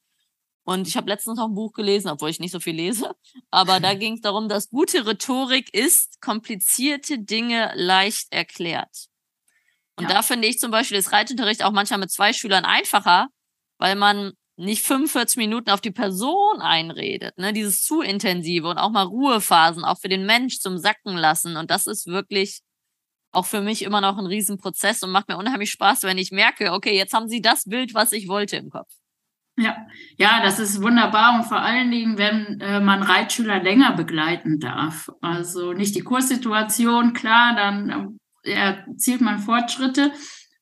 Und 0.62 0.86
ich 0.86 0.97
habe 0.97 1.09
letztens 1.09 1.36
noch 1.38 1.49
ein 1.49 1.55
Buch 1.55 1.72
gelesen, 1.72 2.11
obwohl 2.11 2.30
ich 2.30 2.38
nicht 2.38 2.53
so 2.53 2.61
viel 2.61 2.76
lese. 2.76 3.11
Aber 3.51 3.80
da 3.80 3.95
ging 3.95 4.14
es 4.14 4.20
darum, 4.20 4.49
dass 4.49 4.70
gute 4.70 5.05
Rhetorik 5.05 5.74
ist, 5.74 6.20
komplizierte 6.20 7.18
Dinge 7.18 7.72
leicht 7.74 8.28
erklärt. 8.30 9.09
Und 9.97 10.05
ja. 10.05 10.11
da 10.11 10.22
finde 10.22 10.47
ich 10.47 10.61
zum 10.61 10.70
Beispiel 10.70 10.97
das 10.97 11.11
Reitunterricht 11.11 11.64
auch 11.64 11.72
manchmal 11.72 11.99
mit 11.99 12.12
zwei 12.12 12.32
Schülern 12.32 12.64
einfacher, 12.64 13.26
weil 13.81 13.97
man 13.97 14.33
nicht 14.57 14.85
45 14.85 15.39
Minuten 15.39 15.70
auf 15.70 15.81
die 15.81 15.91
Person 15.91 16.61
einredet, 16.61 17.39
ne? 17.39 17.53
Dieses 17.53 17.83
zu 17.83 18.03
intensive 18.03 18.68
und 18.68 18.78
auch 18.78 18.91
mal 18.91 19.07
Ruhephasen, 19.07 19.85
auch 19.85 19.99
für 19.99 20.11
den 20.11 20.26
Mensch 20.26 20.59
zum 20.59 20.76
Sacken 20.76 21.16
lassen. 21.16 21.57
Und 21.57 21.70
das 21.70 21.87
ist 21.87 22.07
wirklich 22.07 22.61
auch 23.33 23.47
für 23.47 23.62
mich 23.62 23.83
immer 23.83 24.03
noch 24.03 24.18
ein 24.18 24.26
Riesenprozess 24.26 25.03
und 25.03 25.12
macht 25.12 25.28
mir 25.28 25.39
unheimlich 25.39 25.70
Spaß, 25.70 26.03
wenn 26.03 26.18
ich 26.18 26.31
merke, 26.31 26.72
okay, 26.72 26.95
jetzt 26.95 27.14
haben 27.14 27.28
sie 27.28 27.41
das 27.41 27.64
Bild, 27.64 27.95
was 27.95 28.12
ich 28.12 28.28
wollte 28.28 28.57
im 28.57 28.70
Kopf. 28.70 28.91
Ja, 29.57 29.76
ja, 30.16 30.43
das 30.43 30.59
ist 30.59 30.83
wunderbar 30.83 31.37
und 31.37 31.45
vor 31.45 31.61
allen 31.61 31.91
Dingen, 31.91 32.18
wenn 32.18 32.61
äh, 32.61 32.81
man 32.81 33.03
Reitschüler 33.03 33.62
länger 33.62 33.93
begleiten 33.93 34.59
darf. 34.59 35.11
Also 35.20 35.72
nicht 35.72 35.95
die 35.95 36.03
Kurssituation, 36.03 37.12
klar, 37.12 37.55
dann 37.57 38.18
äh, 38.43 38.53
erzielt 38.53 39.20
man 39.20 39.39
Fortschritte 39.39 40.12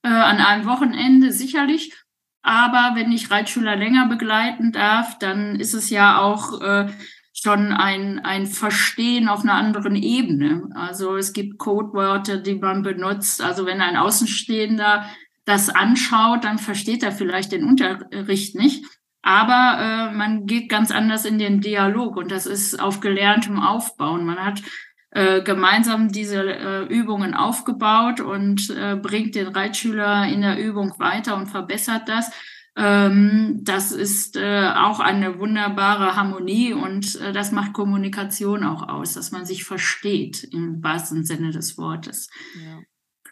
äh, 0.03 0.09
an 0.09 0.39
einem 0.39 0.67
Wochenende 0.67 1.33
sicherlich. 1.33 1.93
Aber 2.49 2.93
wenn 2.95 3.13
ich 3.13 3.31
Reitschüler 3.31 3.77
länger 3.77 4.09
begleiten 4.09 4.73
darf, 4.73 5.19
dann 5.19 5.57
ist 5.57 5.75
es 5.75 5.91
ja 5.91 6.19
auch 6.23 6.63
äh, 6.63 6.87
schon 7.35 7.75
ein, 7.75 8.21
ein 8.21 8.47
Verstehen 8.47 9.29
auf 9.29 9.43
einer 9.43 9.53
anderen 9.53 9.95
Ebene. 9.95 10.71
Also 10.75 11.19
es 11.19 11.35
gibt 11.35 11.59
Codewörter, 11.59 12.39
die 12.39 12.55
man 12.55 12.83
benutzt. 12.83 13.43
Also 13.43 13.67
wenn 13.67 13.83
ein 13.83 13.99
Außenstehender 13.99 15.05
das 15.45 15.69
anschaut, 15.69 16.45
dann 16.45 16.59
versteht 16.59 17.03
er 17.03 17.13
vielleicht 17.13 17.53
den 17.53 17.65
Unterricht 17.65 18.55
nicht. 18.55 18.83
Aber 19.21 20.09
äh, 20.11 20.17
man 20.17 20.47
geht 20.47 20.71
ganz 20.71 20.91
anders 20.91 21.27
in 21.27 21.39
den 21.39 21.61
Dialog 21.61 22.17
und 22.17 22.31
das 22.31 22.47
ist 22.47 22.81
auf 22.81 23.01
gelerntem 23.01 23.61
Aufbauen. 23.61 24.25
Man 24.25 24.39
hat 24.39 24.63
äh, 25.11 25.43
gemeinsam 25.43 26.13
diese 26.13 26.43
äh, 26.43 26.85
Übungen 26.85 27.35
aufgebaut 27.35 28.21
und 28.21 28.71
äh, 28.71 28.97
bringt 28.97 29.35
den 29.35 29.49
Reitschüler 29.49 30.27
in 30.29 30.43
der 30.43 30.59
Übung 30.59 30.99
weiter 30.99 31.37
und 31.37 31.47
verbessert 31.47 32.09
das. 32.09 32.31
Ähm, 32.77 33.61
das 33.65 33.91
ist 33.91 34.37
äh, 34.37 34.71
auch 34.77 35.01
eine 35.01 35.39
wunderbare 35.39 36.15
Harmonie 36.15 36.75
und 36.75 37.17
äh, 37.17 37.33
das 37.33 37.51
macht 37.51 37.73
Kommunikation 37.73 38.63
auch 38.63 38.89
aus, 38.89 39.15
dass 39.15 39.33
man 39.33 39.47
sich 39.47 39.65
versteht 39.65 40.45
im 40.45 40.83
wahrsten 40.83 41.25
Sinne 41.25 41.51
des 41.51 41.77
Wortes. 41.77 42.29
Ja. 42.63 42.79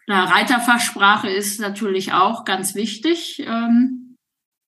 Klar, 0.07 0.33
Reiterfachsprache 0.33 1.29
ist 1.29 1.61
natürlich 1.61 2.12
auch 2.12 2.45
ganz 2.45 2.74
wichtig, 2.74 3.45
ähm, 3.47 4.16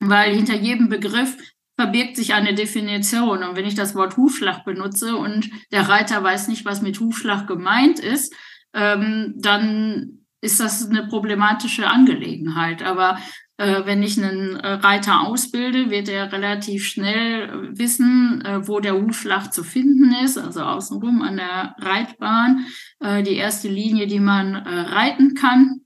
weil 0.01 0.35
hinter 0.35 0.57
jedem 0.57 0.89
Begriff 0.89 1.37
verbirgt 1.77 2.17
sich 2.17 2.35
eine 2.35 2.55
Definition. 2.55 3.43
Und 3.43 3.57
wenn 3.57 3.67
ich 3.67 3.75
das 3.75 3.95
Wort 3.95 4.17
Hufschlag 4.17 4.65
benutze 4.65 5.17
und 5.17 5.51
der 5.73 5.89
Reiter 5.89 6.23
weiß 6.23 6.49
nicht, 6.49 6.65
was 6.65 6.83
mit 6.83 6.99
Hufschlag 7.01 7.47
gemeint 7.47 7.99
ist, 7.99 8.35
ähm, 8.75 9.35
dann 9.37 10.21
ist 10.41 10.61
das 10.61 10.89
eine 10.89 11.07
problematische 11.07 11.87
Angelegenheit. 11.87 12.83
Aber 12.83 13.19
äh, 13.59 13.85
wenn 13.85 14.03
ich 14.03 14.23
einen 14.23 14.57
äh, 14.57 14.73
Reiter 14.73 15.23
ausbilde, 15.23 15.91
wird 15.91 16.09
er 16.09 16.33
relativ 16.33 16.87
schnell 16.87 17.71
wissen, 17.77 18.43
äh, 18.45 18.69
wo 18.69 18.81
der 18.81 18.95
Hufschlag 18.95 19.53
zu 19.53 19.65
finden 19.65 20.15
ist, 20.25 20.37
also 20.37 20.61
außenrum 20.61 21.23
an 21.23 21.37
der 21.37 21.75
Reitbahn, 21.79 22.67
äh, 23.01 23.23
die 23.23 23.37
erste 23.37 23.69
Linie, 23.69 24.07
die 24.07 24.21
man 24.21 24.55
äh, 24.55 24.69
reiten 24.69 25.35
kann. 25.35 25.86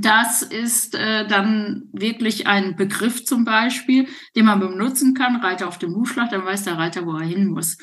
Das 0.00 0.42
ist 0.42 0.94
äh, 0.94 1.26
dann 1.26 1.88
wirklich 1.92 2.46
ein 2.46 2.76
Begriff 2.76 3.24
zum 3.24 3.44
Beispiel, 3.44 4.08
den 4.36 4.46
man 4.46 4.60
benutzen 4.60 5.14
kann. 5.14 5.36
Reiter 5.36 5.68
auf 5.68 5.78
dem 5.78 5.94
Hufschlag, 5.94 6.30
dann 6.30 6.44
weiß 6.44 6.64
der 6.64 6.78
Reiter, 6.78 7.06
wo 7.06 7.16
er 7.16 7.26
hin 7.26 7.48
muss. 7.48 7.76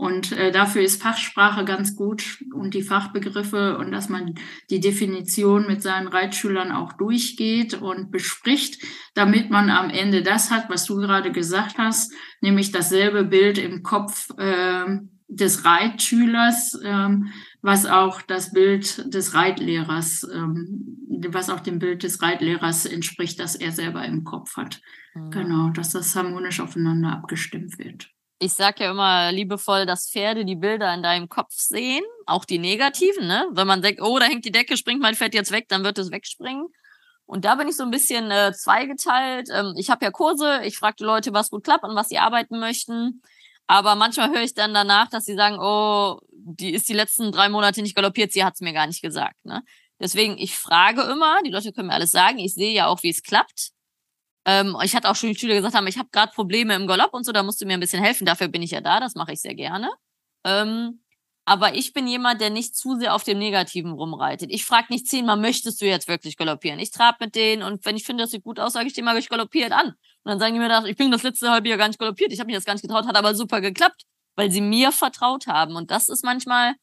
Und 0.00 0.30
äh, 0.30 0.52
dafür 0.52 0.82
ist 0.82 1.02
Fachsprache 1.02 1.64
ganz 1.64 1.96
gut 1.96 2.44
und 2.54 2.72
die 2.72 2.82
Fachbegriffe 2.82 3.78
und 3.78 3.90
dass 3.90 4.08
man 4.08 4.36
die 4.70 4.78
Definition 4.78 5.66
mit 5.66 5.82
seinen 5.82 6.06
Reitschülern 6.06 6.70
auch 6.70 6.92
durchgeht 6.92 7.74
und 7.74 8.12
bespricht, 8.12 8.80
damit 9.14 9.50
man 9.50 9.70
am 9.70 9.90
Ende 9.90 10.22
das 10.22 10.52
hat, 10.52 10.70
was 10.70 10.84
du 10.84 10.98
gerade 10.98 11.32
gesagt 11.32 11.78
hast, 11.78 12.12
nämlich 12.40 12.70
dasselbe 12.70 13.24
Bild 13.24 13.58
im 13.58 13.82
Kopf 13.82 14.28
äh, 14.38 14.84
des 15.26 15.64
Reitschülers, 15.64 16.78
ähm, 16.84 17.32
was 17.62 17.86
auch 17.86 18.22
das 18.22 18.52
Bild 18.52 19.12
des 19.12 19.34
Reitlehrers, 19.34 20.26
ähm, 20.32 20.96
was 21.28 21.50
auch 21.50 21.60
dem 21.60 21.78
Bild 21.78 22.02
des 22.02 22.22
Reitlehrers 22.22 22.86
entspricht, 22.86 23.40
das 23.40 23.56
er 23.56 23.72
selber 23.72 24.04
im 24.04 24.24
Kopf 24.24 24.56
hat. 24.56 24.80
Mhm. 25.14 25.30
Genau, 25.30 25.68
dass 25.70 25.90
das 25.90 26.14
harmonisch 26.14 26.60
aufeinander 26.60 27.12
abgestimmt 27.12 27.78
wird. 27.78 28.10
Ich 28.40 28.52
sage 28.52 28.84
ja 28.84 28.92
immer 28.92 29.32
liebevoll, 29.32 29.84
dass 29.84 30.10
Pferde 30.10 30.44
die 30.44 30.54
Bilder 30.54 30.94
in 30.94 31.02
deinem 31.02 31.28
Kopf 31.28 31.54
sehen, 31.54 32.04
auch 32.26 32.44
die 32.44 32.58
negativen, 32.58 33.26
ne? 33.26 33.48
Wenn 33.50 33.66
man 33.66 33.82
denkt, 33.82 34.00
oh, 34.00 34.18
da 34.20 34.26
hängt 34.26 34.44
die 34.44 34.52
Decke, 34.52 34.76
springt 34.76 35.00
mein 35.00 35.16
Pferd 35.16 35.34
jetzt 35.34 35.50
weg, 35.50 35.66
dann 35.68 35.82
wird 35.82 35.98
es 35.98 36.12
wegspringen. 36.12 36.68
Und 37.26 37.44
da 37.44 37.56
bin 37.56 37.68
ich 37.68 37.76
so 37.76 37.82
ein 37.82 37.90
bisschen 37.90 38.30
äh, 38.30 38.52
zweigeteilt. 38.52 39.48
Ähm, 39.52 39.74
ich 39.76 39.90
habe 39.90 40.04
ja 40.04 40.12
Kurse, 40.12 40.60
ich 40.64 40.78
frage 40.78 40.96
die 41.00 41.04
Leute, 41.04 41.32
was 41.32 41.50
gut 41.50 41.64
klappt 41.64 41.84
und 41.84 41.96
was 41.96 42.08
sie 42.08 42.18
arbeiten 42.18 42.60
möchten. 42.60 43.22
Aber 43.68 43.94
manchmal 43.94 44.30
höre 44.30 44.42
ich 44.42 44.54
dann 44.54 44.72
danach, 44.72 45.08
dass 45.10 45.26
sie 45.26 45.34
sagen, 45.34 45.58
oh, 45.60 46.18
die 46.32 46.72
ist 46.72 46.88
die 46.88 46.94
letzten 46.94 47.30
drei 47.30 47.50
Monate 47.50 47.82
nicht 47.82 47.94
galoppiert, 47.94 48.32
sie 48.32 48.42
hat 48.42 48.54
es 48.54 48.60
mir 48.62 48.72
gar 48.72 48.86
nicht 48.86 49.02
gesagt. 49.02 49.44
Ne? 49.44 49.62
Deswegen, 50.00 50.38
ich 50.38 50.56
frage 50.56 51.02
immer, 51.02 51.38
die 51.44 51.50
Leute 51.50 51.72
können 51.72 51.88
mir 51.88 51.94
alles 51.94 52.10
sagen, 52.10 52.38
ich 52.38 52.54
sehe 52.54 52.72
ja 52.72 52.86
auch, 52.86 53.02
wie 53.02 53.10
es 53.10 53.22
klappt. 53.22 53.72
Ähm, 54.46 54.74
ich 54.82 54.96
hatte 54.96 55.10
auch 55.10 55.16
schon 55.16 55.28
die 55.30 55.38
Schüler 55.38 55.54
gesagt 55.54 55.74
haben, 55.74 55.86
ich 55.86 55.98
habe 55.98 56.08
gerade 56.10 56.32
Probleme 56.32 56.74
im 56.74 56.86
Galopp 56.86 57.12
und 57.12 57.24
so, 57.24 57.32
da 57.32 57.42
musst 57.42 57.60
du 57.60 57.66
mir 57.66 57.74
ein 57.74 57.80
bisschen 57.80 58.02
helfen, 58.02 58.24
dafür 58.24 58.48
bin 58.48 58.62
ich 58.62 58.70
ja 58.70 58.80
da, 58.80 59.00
das 59.00 59.14
mache 59.14 59.34
ich 59.34 59.40
sehr 59.42 59.54
gerne. 59.54 59.90
Ähm, 60.44 61.02
aber 61.44 61.74
ich 61.74 61.92
bin 61.92 62.06
jemand, 62.06 62.40
der 62.40 62.50
nicht 62.50 62.74
zu 62.76 62.96
sehr 62.96 63.14
auf 63.14 63.24
dem 63.24 63.38
Negativen 63.38 63.92
rumreitet. 63.92 64.50
Ich 64.50 64.64
frage 64.64 64.86
nicht 64.90 65.06
zehnmal, 65.06 65.36
möchtest 65.36 65.80
du 65.80 65.86
jetzt 65.86 66.08
wirklich 66.08 66.36
galoppieren? 66.36 66.78
Ich 66.78 66.90
trab 66.90 67.20
mit 67.20 67.34
denen 67.34 67.62
und 67.62 67.84
wenn 67.84 67.96
ich 67.96 68.04
finde, 68.04 68.24
das 68.24 68.30
sieht 68.30 68.44
gut 68.44 68.60
aus, 68.60 68.72
sage 68.72 68.86
ich 68.86 68.94
dir 68.94 69.04
mal, 69.04 69.18
ich 69.18 69.28
galoppiert 69.28 69.72
an. 69.72 69.94
Und 70.24 70.30
dann 70.30 70.38
sagen 70.38 70.54
die 70.54 70.60
mir, 70.60 70.84
ich 70.86 70.96
bin 70.96 71.10
das 71.10 71.22
letzte 71.22 71.50
halbe 71.50 71.68
Jahr 71.68 71.78
gar 71.78 71.88
nicht 71.88 71.98
galoppiert, 71.98 72.32
ich 72.32 72.40
habe 72.40 72.48
mich 72.48 72.56
das 72.56 72.64
gar 72.64 72.74
nicht 72.74 72.82
getraut, 72.82 73.06
hat 73.06 73.16
aber 73.16 73.34
super 73.34 73.60
geklappt, 73.60 74.04
weil 74.36 74.50
sie 74.50 74.60
mir 74.60 74.92
vertraut 74.92 75.46
haben. 75.46 75.76
Und 75.76 75.90
das 75.90 76.08
ist 76.08 76.24
manchmal 76.24 76.74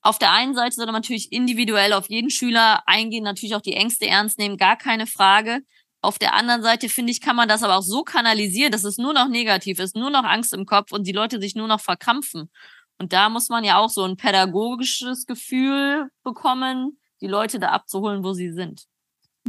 auf 0.00 0.18
der 0.18 0.32
einen 0.32 0.54
Seite 0.54 0.76
sollte 0.76 0.92
man 0.92 1.02
natürlich 1.02 1.32
individuell 1.32 1.92
auf 1.92 2.08
jeden 2.08 2.30
Schüler 2.30 2.82
eingehen, 2.86 3.24
natürlich 3.24 3.54
auch 3.54 3.60
die 3.60 3.74
Ängste 3.74 4.06
ernst 4.06 4.38
nehmen, 4.38 4.56
gar 4.56 4.76
keine 4.76 5.06
Frage. 5.06 5.60
Auf 6.00 6.18
der 6.18 6.34
anderen 6.34 6.62
Seite 6.62 6.88
finde 6.88 7.10
ich, 7.10 7.20
kann 7.20 7.34
man 7.34 7.48
das 7.48 7.64
aber 7.64 7.76
auch 7.76 7.82
so 7.82 8.04
kanalisieren, 8.04 8.70
dass 8.70 8.84
es 8.84 8.98
nur 8.98 9.12
noch 9.12 9.28
negativ 9.28 9.80
ist, 9.80 9.96
nur 9.96 10.10
noch 10.10 10.22
Angst 10.22 10.52
im 10.52 10.64
Kopf 10.64 10.92
und 10.92 11.06
die 11.06 11.12
Leute 11.12 11.40
sich 11.40 11.56
nur 11.56 11.66
noch 11.66 11.80
verkrampfen. 11.80 12.50
Und 12.98 13.12
da 13.12 13.28
muss 13.28 13.48
man 13.48 13.64
ja 13.64 13.78
auch 13.78 13.90
so 13.90 14.04
ein 14.04 14.16
pädagogisches 14.16 15.26
Gefühl 15.26 16.08
bekommen, 16.22 17.00
die 17.20 17.26
Leute 17.26 17.58
da 17.58 17.70
abzuholen, 17.70 18.22
wo 18.22 18.32
sie 18.32 18.52
sind. 18.52 18.84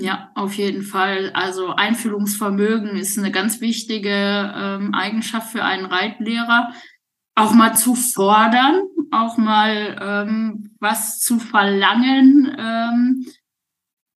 Ja, 0.02 0.32
auf 0.34 0.54
jeden 0.54 0.82
Fall. 0.82 1.32
Also 1.34 1.74
Einfühlungsvermögen 1.76 2.96
ist 2.96 3.18
eine 3.18 3.32
ganz 3.32 3.60
wichtige 3.60 4.10
ähm, 4.56 4.94
Eigenschaft 4.94 5.52
für 5.52 5.66
einen 5.66 5.86
Reitlehrer. 5.86 6.74
Auch 7.36 7.54
mal 7.54 7.76
zu 7.76 7.96
fordern, 7.96 8.82
auch 9.12 9.38
mal 9.38 9.98
ähm, 10.02 10.72
was 10.80 11.20
zu 11.20 11.40
verlangen 11.40 12.56
ähm, 12.58 13.26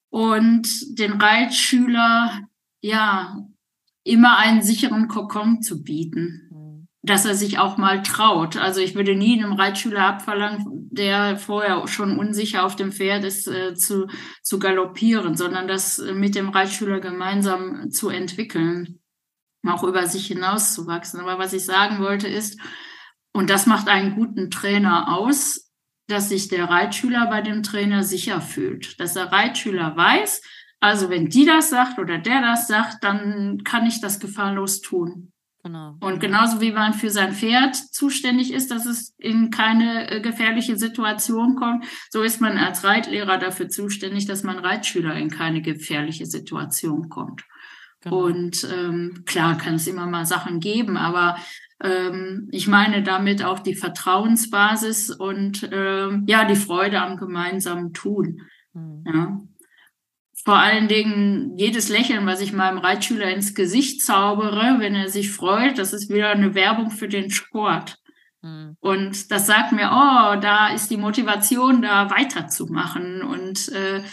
und 0.09 0.97
den 0.97 1.13
Reitschüler 1.21 2.47
ja 2.81 3.37
immer 4.05 4.37
einen 4.37 4.61
sicheren 4.61 5.09
Kokon 5.09 5.61
zu 5.61 5.83
bieten 5.83 6.42
dass 7.03 7.25
er 7.25 7.35
sich 7.35 7.59
auch 7.59 7.77
mal 7.77 8.01
traut. 8.01 8.55
Also 8.55 8.79
ich 8.79 8.95
würde 8.95 9.13
nie 9.13 9.37
einem 9.37 9.53
Reitschüler 9.53 10.05
abverlangen, 10.05 10.89
der 10.89 11.37
vorher 11.37 11.85
schon 11.87 12.17
unsicher 12.17 12.65
auf 12.65 12.77
dem 12.77 12.93
Pferd 12.93 13.25
ist, 13.25 13.47
äh, 13.47 13.75
zu, 13.75 14.07
zu 14.41 14.57
galoppieren, 14.57 15.35
sondern 15.35 15.67
das 15.67 15.97
mit 15.97 16.33
dem 16.33 16.49
Reitschüler 16.49 17.01
gemeinsam 17.01 17.91
zu 17.91 18.07
entwickeln, 18.09 19.01
auch 19.67 19.83
über 19.83 20.07
sich 20.07 20.27
hinauszuwachsen. 20.27 21.19
Aber 21.19 21.37
was 21.37 21.51
ich 21.51 21.65
sagen 21.65 21.99
wollte 21.99 22.29
ist, 22.29 22.57
und 23.33 23.49
das 23.49 23.65
macht 23.65 23.89
einen 23.89 24.15
guten 24.15 24.49
Trainer 24.49 25.17
aus, 25.17 25.71
dass 26.07 26.29
sich 26.29 26.47
der 26.47 26.69
Reitschüler 26.69 27.27
bei 27.27 27.41
dem 27.41 27.63
Trainer 27.63 28.03
sicher 28.03 28.39
fühlt, 28.39 28.99
dass 28.99 29.13
der 29.13 29.31
Reitschüler 29.31 29.97
weiß, 29.97 30.41
also 30.79 31.09
wenn 31.09 31.29
die 31.29 31.45
das 31.45 31.69
sagt 31.69 31.99
oder 31.99 32.17
der 32.17 32.41
das 32.41 32.67
sagt, 32.67 33.03
dann 33.03 33.63
kann 33.63 33.85
ich 33.85 33.99
das 33.99 34.19
gefahrlos 34.19 34.81
tun. 34.81 35.32
Genau. 35.63 35.95
Und 36.01 36.19
genauso 36.19 36.59
wie 36.59 36.73
man 36.73 36.93
für 36.93 37.09
sein 37.09 37.31
Pferd 37.31 37.75
zuständig 37.75 38.51
ist, 38.51 38.69
dass 38.69 38.85
es 38.85 39.15
in 39.17 39.49
keine 39.49 40.11
äh, 40.11 40.19
gefährliche 40.19 40.75
Situation 40.75 41.55
kommt, 41.55 41.85
so 42.09 42.21
ist 42.21 42.41
man 42.41 42.57
als 42.57 42.83
Reitlehrer 42.83 43.37
dafür 43.37 43.69
zuständig, 43.69 44.25
dass 44.25 44.43
man 44.43 44.59
Reitschüler 44.59 45.15
in 45.15 45.29
keine 45.29 45.61
gefährliche 45.61 46.25
Situation 46.25 47.07
kommt. 47.07 47.45
Genau. 48.01 48.25
Und 48.25 48.67
ähm, 48.75 49.23
klar 49.25 49.57
kann 49.57 49.75
es 49.75 49.87
immer 49.87 50.05
mal 50.05 50.25
Sachen 50.25 50.59
geben, 50.59 50.97
aber 50.97 51.37
ähm, 51.81 52.49
ich 52.51 52.67
meine 52.67 53.01
damit 53.01 53.41
auch 53.41 53.59
die 53.59 53.75
Vertrauensbasis 53.75 55.11
und 55.11 55.69
ähm, 55.71 56.25
ja 56.27 56.43
die 56.43 56.57
Freude 56.57 57.01
am 57.01 57.15
gemeinsamen 57.15 57.93
Tun. 57.93 58.41
Mhm. 58.73 59.03
Ja 59.05 59.41
vor 60.43 60.57
allen 60.57 60.87
Dingen 60.87 61.57
jedes 61.57 61.89
Lächeln, 61.89 62.25
was 62.25 62.41
ich 62.41 62.51
meinem 62.51 62.77
Reitschüler 62.77 63.33
ins 63.33 63.55
Gesicht 63.55 64.01
zaubere, 64.01 64.75
wenn 64.79 64.95
er 64.95 65.07
sich 65.07 65.31
freut, 65.31 65.77
das 65.77 65.93
ist 65.93 66.09
wieder 66.09 66.29
eine 66.29 66.53
Werbung 66.53 66.91
für 66.91 67.07
den 67.07 67.29
Sport. 67.29 67.97
Mhm. 68.41 68.75
Und 68.81 69.31
das 69.31 69.47
sagt 69.47 69.71
mir, 69.71 69.89
oh, 69.91 70.39
da 70.39 70.69
ist 70.73 70.91
die 70.91 70.97
Motivation, 70.97 71.81
da 71.81 72.09
weiterzumachen. 72.09 73.21
Und 73.21 73.69
äh, 73.69 74.03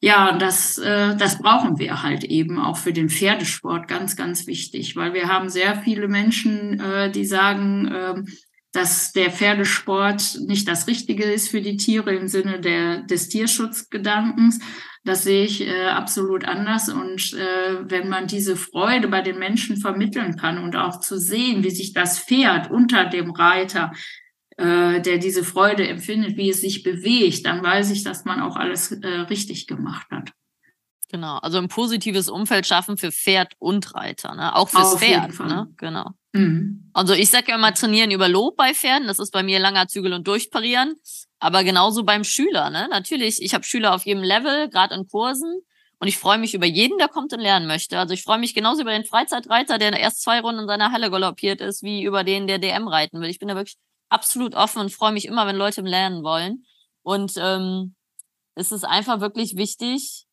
ja, 0.00 0.32
das, 0.38 0.78
äh, 0.78 1.14
das 1.16 1.38
brauchen 1.38 1.78
wir 1.78 2.02
halt 2.02 2.24
eben 2.24 2.58
auch 2.58 2.78
für 2.78 2.94
den 2.94 3.10
Pferdesport 3.10 3.88
ganz, 3.88 4.16
ganz 4.16 4.46
wichtig, 4.46 4.96
weil 4.96 5.12
wir 5.12 5.28
haben 5.28 5.50
sehr 5.50 5.76
viele 5.82 6.08
Menschen, 6.08 6.80
äh, 6.80 7.10
die 7.10 7.26
sagen, 7.26 7.88
äh, 7.88 8.14
dass 8.72 9.12
der 9.12 9.30
Pferdesport 9.30 10.40
nicht 10.46 10.68
das 10.68 10.86
Richtige 10.86 11.24
ist 11.24 11.48
für 11.48 11.62
die 11.62 11.76
Tiere 11.76 12.14
im 12.14 12.28
Sinne 12.28 12.60
der, 12.60 13.02
des 13.02 13.28
Tierschutzgedankens. 13.28 14.60
Das 15.04 15.22
sehe 15.22 15.44
ich 15.44 15.62
äh, 15.62 15.86
absolut 15.86 16.44
anders. 16.44 16.88
Und 16.90 17.32
äh, 17.32 17.90
wenn 17.90 18.08
man 18.08 18.26
diese 18.26 18.56
Freude 18.56 19.08
bei 19.08 19.22
den 19.22 19.38
Menschen 19.38 19.78
vermitteln 19.78 20.36
kann 20.36 20.62
und 20.62 20.76
auch 20.76 21.00
zu 21.00 21.18
sehen, 21.18 21.64
wie 21.64 21.70
sich 21.70 21.94
das 21.94 22.18
Pferd 22.18 22.70
unter 22.70 23.06
dem 23.06 23.30
Reiter, 23.30 23.92
äh, 24.58 25.00
der 25.00 25.18
diese 25.18 25.44
Freude 25.44 25.88
empfindet, 25.88 26.36
wie 26.36 26.50
es 26.50 26.60
sich 26.60 26.82
bewegt, 26.82 27.46
dann 27.46 27.62
weiß 27.62 27.90
ich, 27.90 28.04
dass 28.04 28.26
man 28.26 28.42
auch 28.42 28.56
alles 28.56 28.92
äh, 28.92 29.06
richtig 29.06 29.66
gemacht 29.66 30.06
hat. 30.10 30.32
Genau, 31.10 31.38
also 31.38 31.56
ein 31.56 31.68
positives 31.68 32.28
Umfeld 32.28 32.66
schaffen 32.66 32.98
für 32.98 33.10
Pferd 33.10 33.54
und 33.58 33.94
Reiter, 33.94 34.34
ne? 34.34 34.54
Auch 34.54 34.68
fürs 34.68 34.92
Auf 34.92 35.00
Pferd, 35.00 35.38
ne? 35.40 35.68
Genau. 35.78 36.10
Mhm. 36.32 36.90
Also 36.92 37.14
ich 37.14 37.30
sage 37.30 37.50
ja 37.50 37.56
immer 37.56 37.72
trainieren 37.72 38.10
über 38.10 38.28
Lob 38.28 38.56
bei 38.56 38.74
Pferden, 38.74 39.08
das 39.08 39.18
ist 39.18 39.32
bei 39.32 39.42
mir 39.42 39.58
langer 39.58 39.88
Zügel 39.88 40.12
und 40.12 40.26
durchparieren, 40.26 40.96
aber 41.38 41.64
genauso 41.64 42.04
beim 42.04 42.24
Schüler, 42.24 42.70
ne? 42.70 42.88
Natürlich, 42.90 43.40
ich 43.40 43.54
habe 43.54 43.64
Schüler 43.64 43.94
auf 43.94 44.04
jedem 44.04 44.22
Level, 44.22 44.68
gerade 44.68 44.94
in 44.94 45.06
Kursen 45.08 45.62
und 46.00 46.08
ich 46.08 46.18
freue 46.18 46.38
mich 46.38 46.54
über 46.54 46.66
jeden, 46.66 46.98
der 46.98 47.08
kommt 47.08 47.32
und 47.32 47.40
lernen 47.40 47.66
möchte. 47.66 47.98
Also 47.98 48.14
ich 48.14 48.22
freue 48.22 48.38
mich 48.38 48.54
genauso 48.54 48.82
über 48.82 48.92
den 48.92 49.04
Freizeitreiter, 49.04 49.78
der 49.78 49.98
erst 49.98 50.22
zwei 50.22 50.40
Runden 50.40 50.62
in 50.62 50.66
seiner 50.68 50.92
Halle 50.92 51.10
galoppiert 51.10 51.60
ist, 51.60 51.82
wie 51.82 52.02
über 52.04 52.24
den, 52.24 52.46
der 52.46 52.58
DM 52.58 52.86
reiten 52.88 53.20
will. 53.20 53.30
Ich 53.30 53.38
bin 53.38 53.48
da 53.48 53.56
wirklich 53.56 53.78
absolut 54.08 54.54
offen 54.54 54.80
und 54.80 54.92
freue 54.92 55.12
mich 55.12 55.26
immer, 55.26 55.46
wenn 55.46 55.56
Leute 55.56 55.80
lernen 55.80 56.22
wollen. 56.22 56.64
Und 57.02 57.32
ähm, 57.36 57.94
es 58.54 58.72
ist 58.72 58.84
einfach 58.84 59.20
wirklich 59.20 59.56
wichtig, 59.56 60.24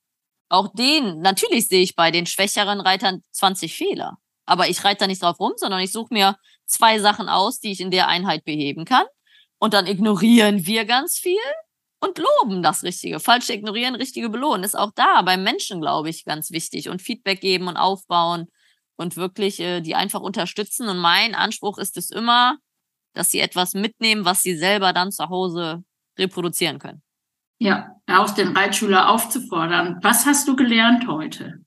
auch 0.49 0.67
den, 0.73 1.21
natürlich 1.21 1.67
sehe 1.67 1.81
ich 1.81 1.95
bei 1.95 2.11
den 2.11 2.25
schwächeren 2.25 2.79
Reitern 2.79 3.23
20 3.31 3.75
Fehler. 3.75 4.17
Aber 4.45 4.69
ich 4.69 4.83
reite 4.83 5.01
da 5.01 5.07
nicht 5.07 5.21
drauf 5.21 5.39
rum, 5.39 5.53
sondern 5.57 5.79
ich 5.79 5.91
suche 5.91 6.13
mir 6.13 6.37
zwei 6.65 6.99
Sachen 6.99 7.29
aus, 7.29 7.59
die 7.59 7.71
ich 7.71 7.81
in 7.81 7.91
der 7.91 8.07
Einheit 8.07 8.43
beheben 8.45 8.85
kann. 8.85 9.05
Und 9.57 9.73
dann 9.73 9.87
ignorieren 9.87 10.65
wir 10.65 10.85
ganz 10.85 11.17
viel 11.17 11.39
und 11.99 12.19
loben 12.19 12.61
das 12.61 12.83
Richtige. 12.83 13.19
Falsche 13.19 13.53
ignorieren, 13.53 13.95
richtige 13.95 14.29
belohnen. 14.29 14.63
Ist 14.63 14.77
auch 14.77 14.91
da 14.93 15.21
beim 15.21 15.43
Menschen, 15.43 15.81
glaube 15.81 16.09
ich, 16.09 16.25
ganz 16.25 16.51
wichtig. 16.51 16.89
Und 16.89 17.01
Feedback 17.01 17.41
geben 17.41 17.67
und 17.67 17.77
aufbauen 17.77 18.47
und 18.95 19.17
wirklich 19.17 19.59
äh, 19.59 19.81
die 19.81 19.95
einfach 19.95 20.21
unterstützen. 20.21 20.87
Und 20.87 20.97
mein 20.97 21.35
Anspruch 21.35 21.77
ist 21.77 21.97
es 21.97 22.09
immer, 22.09 22.57
dass 23.13 23.31
sie 23.31 23.39
etwas 23.39 23.73
mitnehmen, 23.73 24.25
was 24.25 24.41
sie 24.41 24.55
selber 24.55 24.93
dann 24.93 25.11
zu 25.11 25.29
Hause 25.29 25.83
reproduzieren 26.17 26.79
können. 26.79 27.01
Ja, 27.57 27.95
auch 28.07 28.31
den 28.31 28.55
Reitschüler 28.55 29.09
aufzufordern. 29.09 29.99
Was 30.01 30.25
hast 30.25 30.47
du 30.47 30.55
gelernt 30.55 31.07
heute? 31.07 31.64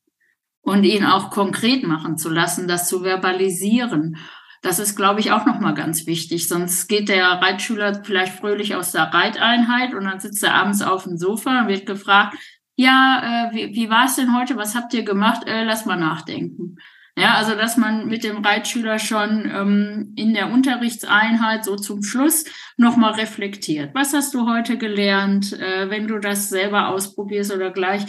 Und 0.69 0.85
ihn 0.85 1.07
auch 1.07 1.31
konkret 1.31 1.83
machen 1.83 2.19
zu 2.19 2.29
lassen, 2.29 2.69
das 2.69 2.89
zu 2.89 3.03
verbalisieren. 3.03 4.19
Das 4.61 4.79
ist, 4.79 4.97
glaube 4.97 5.21
ich, 5.21 5.33
auch 5.33 5.47
nochmal 5.47 5.75
ganz 5.75 6.07
wichtig. 6.07 6.47
Sonst 6.47 6.89
geht 6.89 7.09
der 7.09 7.27
Reitschüler 7.27 8.03
vielleicht 8.05 8.35
fröhlich 8.35 8.75
aus 8.75 8.93
der 8.93 9.05
Reiteinheit 9.05 9.95
und 9.95 10.05
dann 10.05 10.21
sitzt 10.21 10.43
er 10.45 10.55
abends 10.55 10.83
auf 10.83 11.05
dem 11.05 11.17
Sofa 11.17 11.63
und 11.63 11.69
wird 11.69 11.87
gefragt, 11.87 12.37
ja, 12.77 13.49
äh, 13.51 13.55
wie, 13.55 13.75
wie 13.75 13.91
war 13.91 14.05
es 14.05 14.17
denn 14.17 14.37
heute? 14.37 14.57
Was 14.57 14.75
habt 14.75 14.93
ihr 14.95 15.05
gemacht? 15.05 15.47
Äh, 15.47 15.65
lass 15.65 15.87
mal 15.87 15.97
nachdenken. 15.97 16.77
Ja, 17.17 17.35
also 17.35 17.57
dass 17.57 17.77
man 17.77 18.07
mit 18.07 18.23
dem 18.23 18.45
Reitschüler 18.45 19.01
schon 19.01 19.51
ähm, 19.53 20.13
in 20.17 20.35
der 20.35 20.53
Unterrichtseinheit 20.53 21.65
so 21.65 21.75
zum 21.75 22.03
Schluss 22.05 22.45
nochmal 22.77 23.15
reflektiert. 23.15 23.93
Was 23.95 24.13
hast 24.13 24.35
du 24.35 24.49
heute 24.49 24.79
gelernt, 24.79 25.53
äh, 25.55 25.91
wenn 25.91 26.07
du 26.07 26.19
das 26.19 26.49
selber 26.49 26.89
ausprobierst 26.89 27.53
oder 27.53 27.73
gleich 27.73 28.05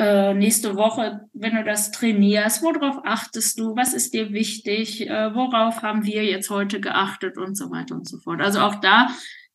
äh, 0.00 0.32
nächste 0.32 0.76
Woche, 0.76 1.28
wenn 1.34 1.56
du 1.56 1.62
das 1.62 1.90
trainierst, 1.90 2.62
worauf 2.62 3.04
achtest 3.04 3.58
du, 3.58 3.76
was 3.76 3.92
ist 3.92 4.14
dir 4.14 4.32
wichtig, 4.32 5.06
äh, 5.06 5.34
worauf 5.34 5.82
haben 5.82 6.06
wir 6.06 6.24
jetzt 6.24 6.48
heute 6.48 6.80
geachtet 6.80 7.36
und 7.36 7.54
so 7.54 7.70
weiter 7.70 7.96
und 7.96 8.08
so 8.08 8.16
fort. 8.16 8.40
Also 8.40 8.60
auch 8.60 8.76
da 8.76 9.08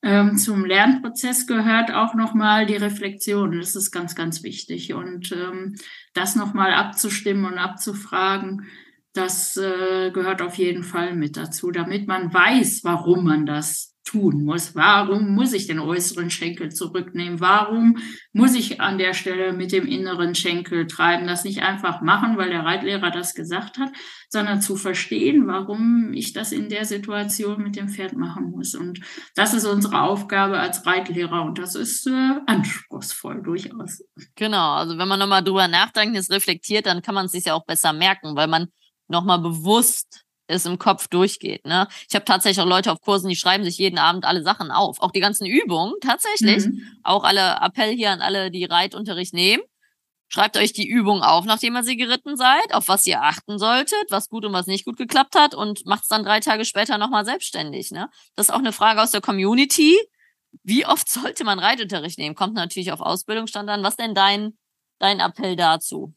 ähm, 0.03 0.37
zum 0.37 0.63
Lernprozess 0.63 1.47
gehört 1.47 1.91
auch 1.91 2.13
nochmal 2.13 2.67
die 2.67 2.75
Reflexion. 2.75 3.57
Das 3.57 3.75
ist 3.75 3.89
ganz, 3.89 4.13
ganz 4.13 4.43
wichtig. 4.43 4.93
Und 4.93 5.31
ähm, 5.31 5.77
das 6.13 6.35
nochmal 6.35 6.75
abzustimmen 6.75 7.45
und 7.45 7.57
abzufragen, 7.57 8.67
das 9.13 9.57
äh, 9.57 10.11
gehört 10.11 10.43
auf 10.43 10.59
jeden 10.59 10.83
Fall 10.83 11.15
mit 11.15 11.37
dazu, 11.37 11.71
damit 11.71 12.07
man 12.07 12.31
weiß, 12.31 12.83
warum 12.83 13.23
man 13.23 13.47
das 13.47 13.94
tun 14.05 14.45
muss. 14.45 14.75
Warum 14.75 15.33
muss 15.33 15.51
ich 15.51 15.67
den 15.67 15.79
äußeren 15.79 16.29
Schenkel 16.29 16.71
zurücknehmen? 16.71 17.41
Warum 17.41 17.97
muss 18.31 18.55
ich 18.55 18.79
an 18.79 18.97
der 18.97 19.13
Stelle 19.13 19.51
mit 19.51 19.71
dem 19.71 19.87
inneren 19.87 20.35
Schenkel 20.35 20.87
treiben? 20.87 21.27
Das 21.27 21.43
nicht 21.43 21.63
einfach 21.63 22.01
machen, 22.01 22.37
weil 22.37 22.49
der 22.49 22.63
Reitlehrer 22.63 23.11
das 23.11 23.33
gesagt 23.33 23.77
hat, 23.77 23.91
sondern 24.29 24.61
zu 24.61 24.75
verstehen, 24.75 25.47
warum 25.47 26.13
ich 26.13 26.33
das 26.33 26.51
in 26.51 26.69
der 26.69 26.85
Situation 26.85 27.63
mit 27.63 27.75
dem 27.75 27.89
Pferd 27.89 28.15
machen 28.15 28.51
muss. 28.51 28.75
Und 28.75 29.01
das 29.35 29.53
ist 29.53 29.65
unsere 29.65 30.01
Aufgabe 30.01 30.59
als 30.59 30.85
Reitlehrer 30.85 31.43
und 31.43 31.57
das 31.57 31.75
ist 31.75 32.07
äh, 32.07 32.39
anspruchsvoll 32.45 33.41
durchaus. 33.41 34.03
Genau, 34.35 34.73
also 34.73 34.97
wenn 34.97 35.07
man 35.07 35.19
nochmal 35.19 35.43
drüber 35.43 35.67
nachdenkt, 35.67 36.15
es 36.15 36.29
reflektiert, 36.29 36.85
dann 36.85 37.01
kann 37.01 37.15
man 37.15 37.25
es 37.25 37.31
sich 37.31 37.45
ja 37.45 37.55
auch 37.55 37.65
besser 37.65 37.91
merken, 37.91 38.35
weil 38.35 38.47
man 38.47 38.67
nochmal 39.07 39.39
bewusst 39.39 40.24
es 40.47 40.65
im 40.65 40.77
Kopf 40.77 41.07
durchgeht. 41.07 41.65
Ne? 41.65 41.87
Ich 42.07 42.15
habe 42.15 42.25
tatsächlich 42.25 42.61
auch 42.61 42.69
Leute 42.69 42.91
auf 42.91 43.01
Kursen, 43.01 43.29
die 43.29 43.35
schreiben 43.35 43.63
sich 43.63 43.77
jeden 43.77 43.97
Abend 43.97 44.25
alle 44.25 44.43
Sachen 44.43 44.71
auf. 44.71 45.01
Auch 45.01 45.11
die 45.11 45.19
ganzen 45.19 45.45
Übungen, 45.45 45.93
tatsächlich. 46.01 46.65
Mhm. 46.65 46.81
Auch 47.03 47.23
alle 47.23 47.57
Appell 47.61 47.95
hier 47.95 48.11
an 48.11 48.21
alle, 48.21 48.51
die 48.51 48.65
Reitunterricht 48.65 49.33
nehmen. 49.33 49.63
Schreibt 50.27 50.57
euch 50.57 50.73
die 50.73 50.87
Übung 50.87 51.21
auf, 51.21 51.45
nachdem 51.45 51.75
ihr 51.75 51.83
sie 51.83 51.97
geritten 51.97 52.35
seid, 52.35 52.73
auf 52.73 52.87
was 52.87 53.05
ihr 53.05 53.21
achten 53.21 53.59
solltet, 53.59 54.05
was 54.09 54.27
gut 54.27 54.43
und 54.43 54.53
was 54.53 54.65
nicht 54.65 54.83
gut 54.83 54.97
geklappt 54.97 55.35
hat 55.35 55.53
und 55.53 55.85
macht 55.85 56.03
es 56.03 56.09
dann 56.09 56.23
drei 56.23 56.39
Tage 56.39 56.65
später 56.65 56.97
nochmal 56.97 57.25
selbstständig. 57.25 57.91
Ne? 57.91 58.09
Das 58.35 58.49
ist 58.49 58.53
auch 58.53 58.59
eine 58.59 58.73
Frage 58.73 59.01
aus 59.01 59.11
der 59.11 59.21
Community. 59.21 59.95
Wie 60.63 60.85
oft 60.85 61.09
sollte 61.09 61.43
man 61.43 61.59
Reitunterricht 61.59 62.17
nehmen? 62.17 62.35
Kommt 62.35 62.55
natürlich 62.55 62.91
auf 62.91 63.01
Ausbildungsstand 63.01 63.69
an. 63.69 63.83
Was 63.83 63.97
denn 63.97 64.15
dein, 64.15 64.57
dein 64.99 65.19
Appell 65.19 65.55
dazu? 65.55 66.13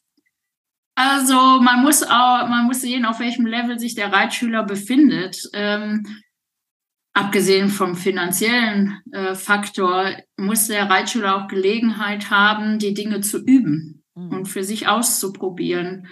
Also 1.00 1.60
man 1.62 1.82
muss 1.82 2.02
auch, 2.02 2.48
man 2.48 2.66
muss 2.66 2.80
sehen, 2.80 3.04
auf 3.04 3.20
welchem 3.20 3.46
Level 3.46 3.78
sich 3.78 3.94
der 3.94 4.12
Reitschüler 4.12 4.64
befindet. 4.64 5.40
Ähm, 5.52 6.04
abgesehen 7.12 7.68
vom 7.68 7.94
finanziellen 7.94 9.00
äh, 9.12 9.36
Faktor 9.36 10.10
muss 10.36 10.66
der 10.66 10.90
Reitschüler 10.90 11.36
auch 11.36 11.48
Gelegenheit 11.48 12.30
haben, 12.30 12.80
die 12.80 12.94
Dinge 12.94 13.20
zu 13.20 13.38
üben. 13.38 13.98
mhm. 14.18 14.30
und 14.30 14.46
für 14.46 14.64
sich 14.64 14.88
auszuprobieren. 14.88 16.08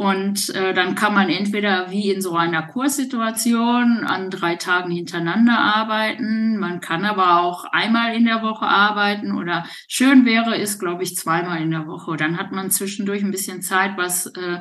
Und 0.00 0.54
äh, 0.54 0.74
dann 0.74 0.94
kann 0.94 1.12
man 1.12 1.28
entweder 1.28 1.90
wie 1.90 2.12
in 2.12 2.22
so 2.22 2.36
einer 2.36 2.62
Kurssituation 2.62 4.04
an 4.04 4.30
drei 4.30 4.54
Tagen 4.54 4.92
hintereinander 4.92 5.58
arbeiten. 5.58 6.56
Man 6.56 6.80
kann 6.80 7.04
aber 7.04 7.40
auch 7.40 7.64
einmal 7.64 8.14
in 8.14 8.24
der 8.24 8.40
Woche 8.42 8.64
arbeiten 8.64 9.36
oder 9.36 9.66
schön 9.88 10.24
wäre 10.24 10.56
es, 10.56 10.78
glaube 10.78 11.02
ich, 11.02 11.16
zweimal 11.16 11.60
in 11.60 11.72
der 11.72 11.88
Woche. 11.88 12.16
Dann 12.16 12.38
hat 12.38 12.52
man 12.52 12.70
zwischendurch 12.70 13.24
ein 13.24 13.32
bisschen 13.32 13.60
Zeit, 13.60 13.96
was 13.96 14.26
äh, 14.26 14.60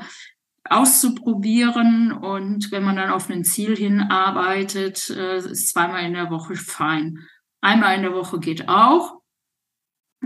auszuprobieren. 0.64 2.14
Und 2.14 2.72
wenn 2.72 2.84
man 2.84 2.95
dann 2.95 3.11
auf 3.11 3.30
ein 3.30 3.43
Ziel 3.43 3.76
hinarbeitet, 3.76 5.11
äh, 5.11 5.38
ist 5.38 5.69
zweimal 5.69 6.03
in 6.03 6.14
der 6.14 6.31
Woche 6.31 6.55
fein. 6.55 7.19
Einmal 7.61 7.95
in 7.95 8.01
der 8.01 8.15
Woche 8.15 8.39
geht 8.39 8.68
auch. 8.69 9.22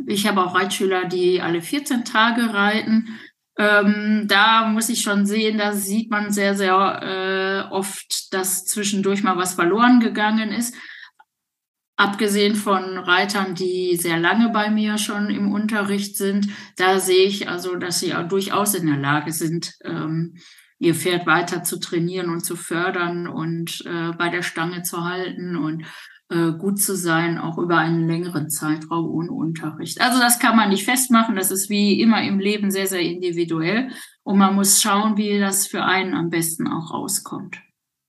Ich 0.08 0.26
habe 0.26 0.42
auch 0.42 0.56
Reitschüler, 0.56 1.04
die 1.04 1.42
alle 1.42 1.62
14 1.62 2.06
Tage 2.06 2.54
reiten. 2.54 3.20
Ähm, 3.62 4.26
da 4.28 4.68
muss 4.68 4.90
ich 4.90 5.02
schon 5.02 5.28
sehen, 5.28 5.60
da 5.60 5.74
sieht 5.74 6.10
man 6.10 6.32
sehr, 6.32 6.56
sehr 6.56 7.68
äh, 7.70 7.72
oft, 7.72 8.34
dass 8.34 8.66
zwischendurch 8.66 9.22
mal 9.22 9.38
was 9.38 9.54
verloren 9.54 10.00
gegangen 10.00 10.52
ist. 10.52 10.74
Abgesehen 11.96 12.56
von 12.56 12.98
Reitern, 12.98 13.54
die 13.54 13.98
sehr 13.98 14.18
lange 14.18 14.50
bei 14.50 14.72
mir 14.72 14.98
schon 14.98 15.30
im 15.30 15.52
Unterricht 15.52 16.18
sind, 16.18 16.48
da 16.76 17.00
sehe 17.00 17.28
ich 17.28 17.50
also, 17.50 17.76
dass 17.76 18.00
sie 18.00 18.16
auch 18.16 18.28
durchaus 18.28 18.74
in 18.74 18.88
der 18.88 18.98
Lage 18.98 19.32
sind, 19.32 19.76
ähm, 19.84 20.38
ihr 20.80 20.96
Pferd 20.96 21.28
weiter 21.28 21.62
zu 21.62 21.80
trainieren 21.80 22.32
und 22.32 22.44
zu 22.44 22.56
fördern 22.56 23.28
und 23.28 23.84
äh, 23.86 24.12
bei 24.18 24.30
der 24.30 24.42
Stange 24.42 24.82
zu 24.82 25.04
halten 25.04 25.56
und 25.56 25.86
gut 26.58 26.80
zu 26.80 26.96
sein, 26.96 27.38
auch 27.38 27.58
über 27.58 27.78
einen 27.78 28.08
längeren 28.08 28.50
Zeitraum 28.50 29.10
ohne 29.10 29.32
Unterricht. 29.32 30.00
Also 30.00 30.20
das 30.20 30.40
kann 30.40 30.56
man 30.56 30.70
nicht 30.70 30.86
festmachen. 30.86 31.36
Das 31.36 31.52
ist 31.52 31.70
wie 31.70 32.00
immer 32.00 32.24
im 32.24 32.40
Leben 32.40 32.72
sehr, 32.72 32.88
sehr 32.88 33.02
individuell. 33.02 33.92
Und 34.24 34.38
man 34.38 34.56
muss 34.56 34.82
schauen, 34.82 35.18
wie 35.18 35.40
das 35.40 35.68
für 35.68 35.84
einen 35.84 36.14
am 36.14 36.30
besten 36.30 36.68
auch 36.68 36.94
rauskommt. 36.94 37.58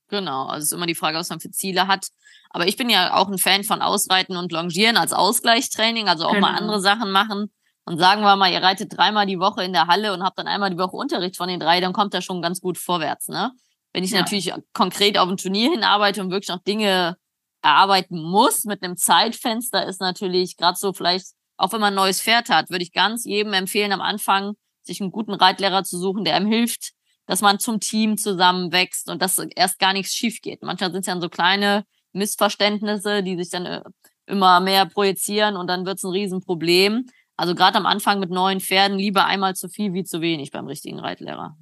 Genau, 0.09 0.45
also 0.45 0.59
es 0.59 0.65
ist 0.65 0.73
immer 0.73 0.85
die 0.85 0.95
Frage, 0.95 1.17
was 1.17 1.29
man 1.29 1.39
für 1.39 1.51
Ziele 1.51 1.87
hat. 1.87 2.07
Aber 2.51 2.67
ich 2.67 2.77
bin 2.77 2.89
ja 2.89 3.15
auch 3.15 3.27
ein 3.29 3.39
Fan 3.39 3.63
von 3.63 3.81
Ausreiten 3.81 4.37
und 4.37 4.51
Longieren 4.51 4.95
als 4.95 5.11
Ausgleichstraining, 5.11 6.07
also 6.07 6.25
auch 6.25 6.33
genau. 6.33 6.47
mal 6.47 6.55
andere 6.55 6.79
Sachen 6.79 7.11
machen. 7.11 7.51
Und 7.83 7.97
sagen 7.97 8.21
wir 8.21 8.35
mal, 8.37 8.51
ihr 8.51 8.61
reitet 8.61 8.95
dreimal 8.95 9.25
die 9.25 9.39
Woche 9.39 9.63
in 9.63 9.73
der 9.73 9.87
Halle 9.87 10.13
und 10.13 10.23
habt 10.23 10.37
dann 10.37 10.47
einmal 10.47 10.69
die 10.69 10.77
Woche 10.77 10.95
Unterricht 10.95 11.35
von 11.35 11.49
den 11.49 11.59
drei, 11.59 11.81
dann 11.81 11.91
kommt 11.91 12.13
das 12.13 12.23
schon 12.23 12.41
ganz 12.41 12.61
gut 12.61 12.77
vorwärts, 12.77 13.27
ne? 13.27 13.51
Wenn 13.91 14.03
ich 14.03 14.11
ja. 14.11 14.19
natürlich 14.19 14.53
konkret 14.71 15.17
auf 15.17 15.29
ein 15.29 15.37
Turnier 15.37 15.71
hinarbeite 15.71 16.21
und 16.21 16.31
wirklich 16.31 16.49
noch 16.49 16.63
Dinge 16.63 17.17
erarbeiten 17.63 18.21
muss 18.21 18.65
mit 18.65 18.83
einem 18.83 18.97
Zeitfenster, 18.97 19.85
ist 19.87 20.01
natürlich 20.01 20.57
gerade 20.57 20.77
so 20.77 20.93
vielleicht, 20.93 21.27
auch 21.57 21.71
wenn 21.73 21.81
man 21.81 21.93
ein 21.93 21.95
neues 21.95 22.21
Pferd 22.21 22.49
hat, 22.49 22.69
würde 22.69 22.83
ich 22.83 22.91
ganz 22.91 23.25
jedem 23.25 23.53
empfehlen, 23.53 23.91
am 23.91 24.01
Anfang 24.01 24.53
sich 24.83 25.01
einen 25.01 25.11
guten 25.11 25.33
Reitlehrer 25.33 25.83
zu 25.83 25.97
suchen, 25.97 26.25
der 26.25 26.35
einem 26.35 26.51
hilft, 26.51 26.91
dass 27.25 27.41
man 27.41 27.59
zum 27.59 27.79
Team 27.79 28.17
zusammenwächst 28.17 29.09
und 29.09 29.21
dass 29.21 29.37
erst 29.55 29.79
gar 29.79 29.93
nichts 29.93 30.13
schief 30.13 30.41
geht. 30.41 30.61
Manchmal 30.61 30.91
sind 30.91 31.01
es 31.01 31.07
ja 31.07 31.19
so 31.19 31.29
kleine 31.29 31.85
Missverständnisse, 32.11 33.23
die 33.23 33.37
sich 33.37 33.49
dann 33.49 33.65
äh, 33.65 33.81
immer 34.25 34.59
mehr 34.59 34.85
projizieren 34.85 35.55
und 35.55 35.67
dann 35.67 35.85
wird 35.85 35.97
es 35.97 36.03
ein 36.03 36.11
Riesenproblem. 36.11 37.05
Also 37.35 37.55
gerade 37.55 37.77
am 37.77 37.85
Anfang 37.85 38.19
mit 38.19 38.29
neuen 38.29 38.59
Pferden 38.59 38.97
lieber 38.97 39.25
einmal 39.25 39.55
zu 39.55 39.69
viel 39.69 39.93
wie 39.93 40.03
zu 40.03 40.21
wenig 40.21 40.51
beim 40.51 40.67
richtigen 40.67 40.99
Reitlehrer. 40.99 41.55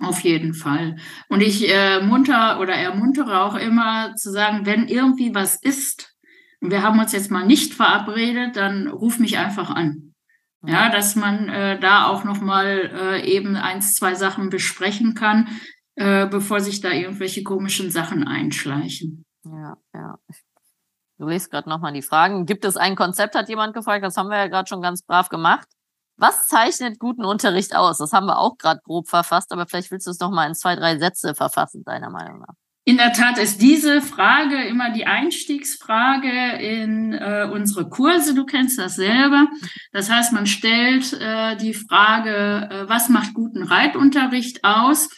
Auf 0.00 0.20
jeden 0.20 0.54
Fall. 0.54 0.96
Und 1.28 1.40
ich 1.40 1.68
äh, 1.68 2.00
munter 2.00 2.60
oder 2.60 2.74
ermuntere 2.74 3.42
auch 3.42 3.56
immer 3.56 4.14
zu 4.14 4.30
sagen, 4.30 4.64
wenn 4.64 4.86
irgendwie 4.86 5.34
was 5.34 5.56
ist, 5.60 6.14
und 6.60 6.70
wir 6.70 6.82
haben 6.82 6.98
uns 6.98 7.12
jetzt 7.12 7.30
mal 7.30 7.46
nicht 7.46 7.74
verabredet, 7.74 8.56
dann 8.56 8.88
ruf 8.88 9.18
mich 9.18 9.38
einfach 9.38 9.70
an. 9.70 10.14
Ja, 10.64 10.90
dass 10.90 11.14
man 11.14 11.48
äh, 11.48 11.78
da 11.78 12.08
auch 12.08 12.24
nochmal 12.24 12.90
äh, 12.92 13.32
eben 13.32 13.54
eins, 13.54 13.94
zwei 13.94 14.14
Sachen 14.14 14.50
besprechen 14.50 15.14
kann, 15.14 15.48
äh, 15.94 16.26
bevor 16.26 16.60
sich 16.60 16.80
da 16.80 16.90
irgendwelche 16.90 17.44
komischen 17.44 17.92
Sachen 17.92 18.26
einschleichen. 18.26 19.24
Ja, 19.44 19.76
ja. 19.94 20.18
Du 21.18 21.28
liest 21.28 21.50
gerade 21.50 21.68
nochmal 21.68 21.92
die 21.92 22.02
Fragen. 22.02 22.44
Gibt 22.44 22.64
es 22.64 22.76
ein 22.76 22.96
Konzept, 22.96 23.36
hat 23.36 23.48
jemand 23.48 23.74
gefragt. 23.74 24.04
Das 24.04 24.16
haben 24.16 24.28
wir 24.28 24.36
ja 24.36 24.48
gerade 24.48 24.68
schon 24.68 24.82
ganz 24.82 25.02
brav 25.02 25.28
gemacht. 25.28 25.68
Was 26.18 26.48
zeichnet 26.48 26.98
guten 26.98 27.24
Unterricht 27.24 27.76
aus? 27.76 27.98
Das 27.98 28.12
haben 28.12 28.26
wir 28.26 28.38
auch 28.38 28.58
gerade 28.58 28.80
grob 28.82 29.08
verfasst, 29.08 29.52
aber 29.52 29.66
vielleicht 29.66 29.92
willst 29.92 30.08
du 30.08 30.10
es 30.10 30.18
noch 30.18 30.32
mal 30.32 30.48
in 30.48 30.54
zwei, 30.56 30.74
drei 30.74 30.98
Sätze 30.98 31.34
verfassen, 31.34 31.84
deiner 31.84 32.10
Meinung 32.10 32.40
nach. 32.40 32.54
In 32.84 32.96
der 32.96 33.12
Tat 33.12 33.38
ist 33.38 33.62
diese 33.62 34.00
Frage 34.00 34.64
immer 34.64 34.90
die 34.90 35.06
Einstiegsfrage 35.06 36.56
in 36.58 37.12
äh, 37.12 37.48
unsere 37.52 37.88
Kurse. 37.88 38.34
Du 38.34 38.46
kennst 38.46 38.78
das 38.78 38.96
selber. 38.96 39.46
Das 39.92 40.10
heißt, 40.10 40.32
man 40.32 40.46
stellt 40.46 41.12
äh, 41.12 41.54
die 41.56 41.74
Frage, 41.74 42.68
äh, 42.70 42.88
was 42.88 43.10
macht 43.10 43.34
guten 43.34 43.62
Reitunterricht 43.62 44.64
aus? 44.64 45.10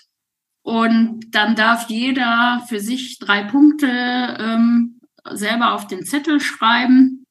Und 0.63 1.35
dann 1.35 1.55
darf 1.55 1.89
jeder 1.89 2.63
für 2.69 2.81
sich 2.81 3.19
drei 3.19 3.45
Punkte 3.45 3.87
ähm, 3.87 5.01
selber 5.31 5.73
auf 5.73 5.87
den 5.87 6.05
Zettel 6.05 6.41
schreiben. 6.41 7.25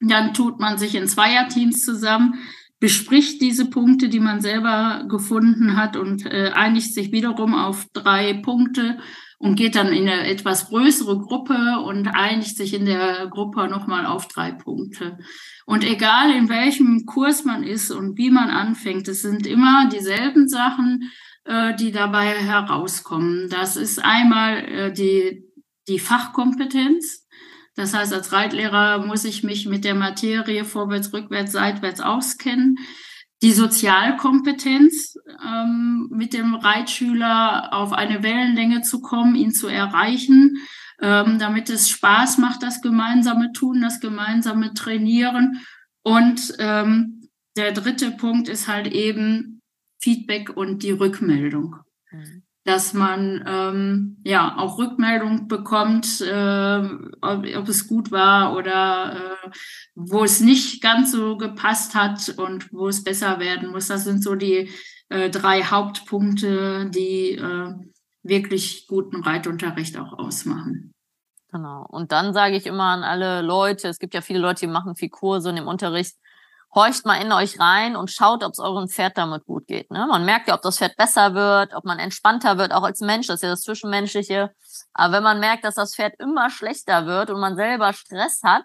Dann 0.00 0.32
tut 0.32 0.60
man 0.60 0.78
sich 0.78 0.94
in 0.94 1.06
Zweierteams 1.06 1.84
zusammen 1.84 2.38
bespricht 2.80 3.42
diese 3.42 3.68
Punkte, 3.68 4.08
die 4.08 4.20
man 4.20 4.40
selber 4.40 5.04
gefunden 5.08 5.76
hat 5.76 5.96
und 5.96 6.24
äh, 6.24 6.50
einigt 6.54 6.94
sich 6.94 7.12
wiederum 7.12 7.54
auf 7.54 7.86
drei 7.92 8.32
Punkte 8.32 8.98
und 9.38 9.56
geht 9.56 9.74
dann 9.74 9.92
in 9.92 10.08
eine 10.08 10.26
etwas 10.26 10.68
größere 10.68 11.18
Gruppe 11.18 11.80
und 11.84 12.08
einigt 12.08 12.56
sich 12.56 12.74
in 12.74 12.86
der 12.86 13.28
Gruppe 13.28 13.68
nochmal 13.68 14.06
auf 14.06 14.28
drei 14.28 14.52
Punkte. 14.52 15.18
Und 15.66 15.84
egal 15.84 16.30
in 16.30 16.48
welchem 16.48 17.06
Kurs 17.06 17.44
man 17.44 17.62
ist 17.62 17.90
und 17.90 18.18
wie 18.18 18.30
man 18.30 18.50
anfängt, 18.50 19.08
es 19.08 19.22
sind 19.22 19.46
immer 19.46 19.88
dieselben 19.88 20.48
Sachen, 20.48 21.10
äh, 21.44 21.74
die 21.76 21.92
dabei 21.92 22.26
herauskommen. 22.26 23.48
Das 23.50 23.76
ist 23.76 24.02
einmal 24.02 24.64
äh, 24.64 24.92
die, 24.92 25.44
die 25.86 25.98
Fachkompetenz. 25.98 27.26
Das 27.76 27.94
heißt, 27.94 28.12
als 28.12 28.32
Reitlehrer 28.32 29.06
muss 29.06 29.24
ich 29.24 29.42
mich 29.42 29.66
mit 29.66 29.84
der 29.84 29.94
Materie 29.94 30.64
vorwärts, 30.64 31.12
rückwärts, 31.12 31.52
seitwärts 31.52 32.00
auskennen. 32.00 32.78
Die 33.42 33.52
Sozialkompetenz, 33.52 35.14
ähm, 35.42 36.08
mit 36.10 36.34
dem 36.34 36.54
Reitschüler 36.54 37.72
auf 37.72 37.92
eine 37.92 38.22
Wellenlänge 38.22 38.82
zu 38.82 39.00
kommen, 39.00 39.34
ihn 39.34 39.52
zu 39.52 39.66
erreichen, 39.66 40.58
ähm, 41.00 41.38
damit 41.38 41.70
es 41.70 41.88
Spaß 41.88 42.36
macht, 42.38 42.62
das 42.62 42.82
gemeinsame 42.82 43.52
Tun, 43.52 43.80
das 43.80 44.00
gemeinsame 44.00 44.74
Trainieren. 44.74 45.62
Und 46.02 46.54
ähm, 46.58 47.28
der 47.56 47.72
dritte 47.72 48.10
Punkt 48.10 48.48
ist 48.48 48.68
halt 48.68 48.88
eben 48.88 49.62
Feedback 50.02 50.50
und 50.54 50.82
die 50.82 50.92
Rückmeldung. 50.92 51.76
Dass 52.64 52.92
man 52.92 53.42
ähm, 53.46 54.18
ja 54.22 54.56
auch 54.58 54.78
Rückmeldung 54.78 55.48
bekommt, 55.48 56.20
äh, 56.20 56.80
ob, 57.22 57.46
ob, 57.56 57.68
es 57.68 57.88
gut 57.88 58.12
war 58.12 58.54
oder 58.54 59.16
äh, 59.44 59.50
wo 59.94 60.24
es 60.24 60.40
nicht 60.40 60.82
ganz 60.82 61.12
so 61.12 61.38
gepasst 61.38 61.94
hat 61.94 62.28
und 62.36 62.70
wo 62.72 62.88
es 62.88 63.02
besser 63.02 63.40
werden 63.40 63.70
muss. 63.70 63.88
Das 63.88 64.04
sind 64.04 64.22
so 64.22 64.34
die 64.34 64.70
äh, 65.08 65.30
drei 65.30 65.62
Hauptpunkte, 65.62 66.90
die 66.90 67.32
äh, 67.32 67.74
wirklich 68.22 68.86
guten 68.86 69.22
Reitunterricht 69.22 69.98
auch 69.98 70.12
ausmachen. 70.12 70.92
Genau. 71.52 71.84
Und 71.88 72.12
dann 72.12 72.32
sage 72.32 72.56
ich 72.56 72.66
immer 72.66 72.84
an 72.84 73.02
alle 73.02 73.42
Leute, 73.42 73.88
es 73.88 73.98
gibt 73.98 74.14
ja 74.14 74.20
viele 74.20 74.38
Leute, 74.38 74.60
die 74.60 74.72
machen 74.72 74.94
viel 74.94 75.08
Kurse 75.08 75.48
und 75.48 75.56
im 75.56 75.66
Unterricht 75.66 76.16
horcht 76.74 77.04
mal 77.04 77.16
in 77.16 77.32
euch 77.32 77.58
rein 77.58 77.96
und 77.96 78.10
schaut, 78.10 78.44
ob 78.44 78.52
es 78.52 78.58
eurem 78.58 78.88
Pferd 78.88 79.18
damit 79.18 79.44
gut 79.44 79.66
geht. 79.66 79.90
Ne? 79.90 80.06
Man 80.08 80.24
merkt 80.24 80.48
ja, 80.48 80.54
ob 80.54 80.62
das 80.62 80.78
Pferd 80.78 80.96
besser 80.96 81.34
wird, 81.34 81.74
ob 81.74 81.84
man 81.84 81.98
entspannter 81.98 82.58
wird, 82.58 82.72
auch 82.72 82.84
als 82.84 83.00
Mensch, 83.00 83.26
das 83.26 83.36
ist 83.36 83.42
ja 83.42 83.50
das 83.50 83.62
Zwischenmenschliche. 83.62 84.54
Aber 84.92 85.14
wenn 85.14 85.22
man 85.22 85.40
merkt, 85.40 85.64
dass 85.64 85.74
das 85.74 85.94
Pferd 85.94 86.14
immer 86.18 86.50
schlechter 86.50 87.06
wird 87.06 87.30
und 87.30 87.40
man 87.40 87.56
selber 87.56 87.92
Stress 87.92 88.42
hat, 88.44 88.64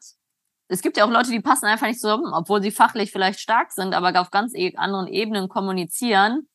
es 0.68 0.82
gibt 0.82 0.98
ja 0.98 1.06
auch 1.06 1.11
Leute, 1.11 1.30
die 1.30 1.41
passen 1.41 1.65
einfach 1.65 1.88
nicht 1.88 1.99
zusammen, 1.99 2.34
obwohl 2.34 2.61
sie 2.61 2.72
fachlich 2.72 3.11
vielleicht 3.11 3.40
stark 3.40 3.72
sind, 3.72 3.94
aber 3.94 4.19
auf 4.19 4.32
ganz 4.32 4.53
e-, 4.56 4.76
anderen 4.77 5.07
Ebenen 5.07 5.48
kommunizieren 5.48 6.48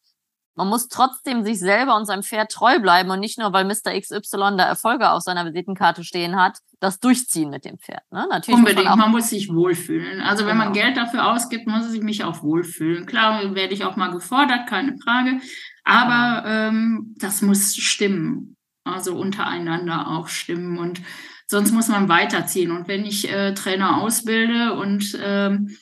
man 0.55 0.69
muss 0.69 0.89
trotzdem 0.89 1.45
sich 1.45 1.59
selber 1.59 1.97
und 1.97 2.07
seinem 2.07 2.23
Pferd 2.23 2.51
treu 2.51 2.79
bleiben 2.81 3.11
und 3.11 3.21
nicht 3.21 3.39
nur, 3.39 3.53
weil 3.53 3.65
Mr. 3.65 3.99
XY 3.99 4.57
da 4.57 4.65
Erfolge 4.65 5.11
auf 5.11 5.23
seiner 5.23 5.47
Visitenkarte 5.47 6.05
stehen 6.05 6.37
hat, 6.37 6.59
das 6.81 6.99
durchziehen 6.99 7.51
mit 7.51 7.65
dem 7.65 7.79
Pferd. 7.79 8.03
Ne? 8.11 8.27
Natürlich 8.29 8.59
Unbedingt, 8.59 8.87
man, 8.87 8.99
man, 8.99 9.11
muss 9.11 9.31
sich 9.31 9.53
wohlfühlen. 9.53 10.21
Also 10.21 10.45
wenn 10.47 10.53
genau. 10.53 10.65
man 10.65 10.73
Geld 10.73 10.97
dafür 10.97 11.33
ausgibt, 11.33 11.67
muss 11.67 11.93
ich 11.93 12.03
mich 12.03 12.25
auch 12.25 12.43
wohlfühlen. 12.43 13.07
Klar 13.07 13.55
werde 13.55 13.75
ich 13.75 13.85
auch 13.85 13.97
mal 13.97 14.11
gefordert, 14.11 14.67
keine 14.69 14.97
Frage. 14.99 15.41
Aber 15.85 16.43
genau. 16.43 16.69
ähm, 16.69 17.15
das 17.19 17.43
muss 17.43 17.77
stimmen. 17.77 18.57
Also 18.85 19.17
untereinander 19.17 20.09
auch 20.09 20.29
stimmen. 20.29 20.79
Und 20.79 21.01
sonst 21.47 21.73
muss 21.73 21.89
man 21.89 22.09
weiterziehen. 22.09 22.71
Und 22.71 22.89
wenn 22.89 23.05
ich 23.05 23.31
äh, 23.31 23.55
Trainer 23.55 23.99
ausbilde 23.99 24.75
und 24.75 25.19
ähm, 25.23 25.77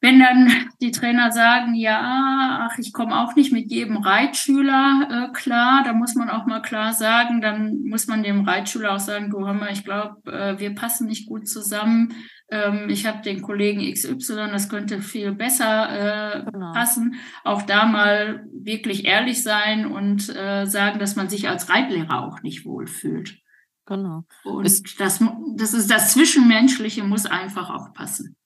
wenn 0.00 0.18
dann 0.18 0.50
die 0.80 0.92
Trainer 0.92 1.30
sagen, 1.30 1.74
ja, 1.74 2.68
ach, 2.70 2.78
ich 2.78 2.92
komme 2.92 3.20
auch 3.20 3.34
nicht 3.36 3.52
mit 3.52 3.70
jedem 3.70 3.98
Reitschüler 3.98 5.28
äh, 5.28 5.32
klar, 5.32 5.82
da 5.84 5.92
muss 5.92 6.14
man 6.14 6.30
auch 6.30 6.46
mal 6.46 6.62
klar 6.62 6.92
sagen, 6.92 7.40
dann 7.40 7.82
muss 7.82 8.06
man 8.06 8.22
dem 8.22 8.44
Reitschüler 8.44 8.94
auch 8.94 9.00
sagen, 9.00 9.30
du 9.30 9.40
mal, 9.40 9.72
ich 9.72 9.84
glaube, 9.84 10.32
äh, 10.32 10.58
wir 10.58 10.74
passen 10.74 11.06
nicht 11.06 11.26
gut 11.26 11.48
zusammen. 11.48 12.14
ähm, 12.50 12.88
ich 12.88 13.06
habe 13.06 13.22
den 13.22 13.42
Kollegen 13.42 13.92
XY, 13.92 14.48
das 14.50 14.68
könnte 14.68 15.02
viel 15.02 15.32
besser 15.32 16.40
äh, 16.40 16.44
genau. 16.50 16.72
passen. 16.72 17.16
Auch 17.44 17.62
da 17.62 17.86
mal 17.86 18.44
wirklich 18.52 19.04
ehrlich 19.04 19.42
sein 19.42 19.86
und 19.86 20.34
äh, 20.34 20.64
sagen, 20.64 20.98
dass 20.98 21.14
man 21.14 21.28
sich 21.28 21.48
als 21.48 21.68
Reitlehrer 21.68 22.24
auch 22.24 22.42
nicht 22.42 22.64
wohlfühlt. 22.64 23.38
Genau. 23.86 24.24
Und 24.44 24.64
das, 24.98 25.18
das 25.56 25.74
ist 25.74 25.90
das 25.90 26.12
Zwischenmenschliche 26.12 27.02
muss 27.02 27.26
einfach 27.26 27.70
auch 27.70 27.92
passen. 27.92 28.36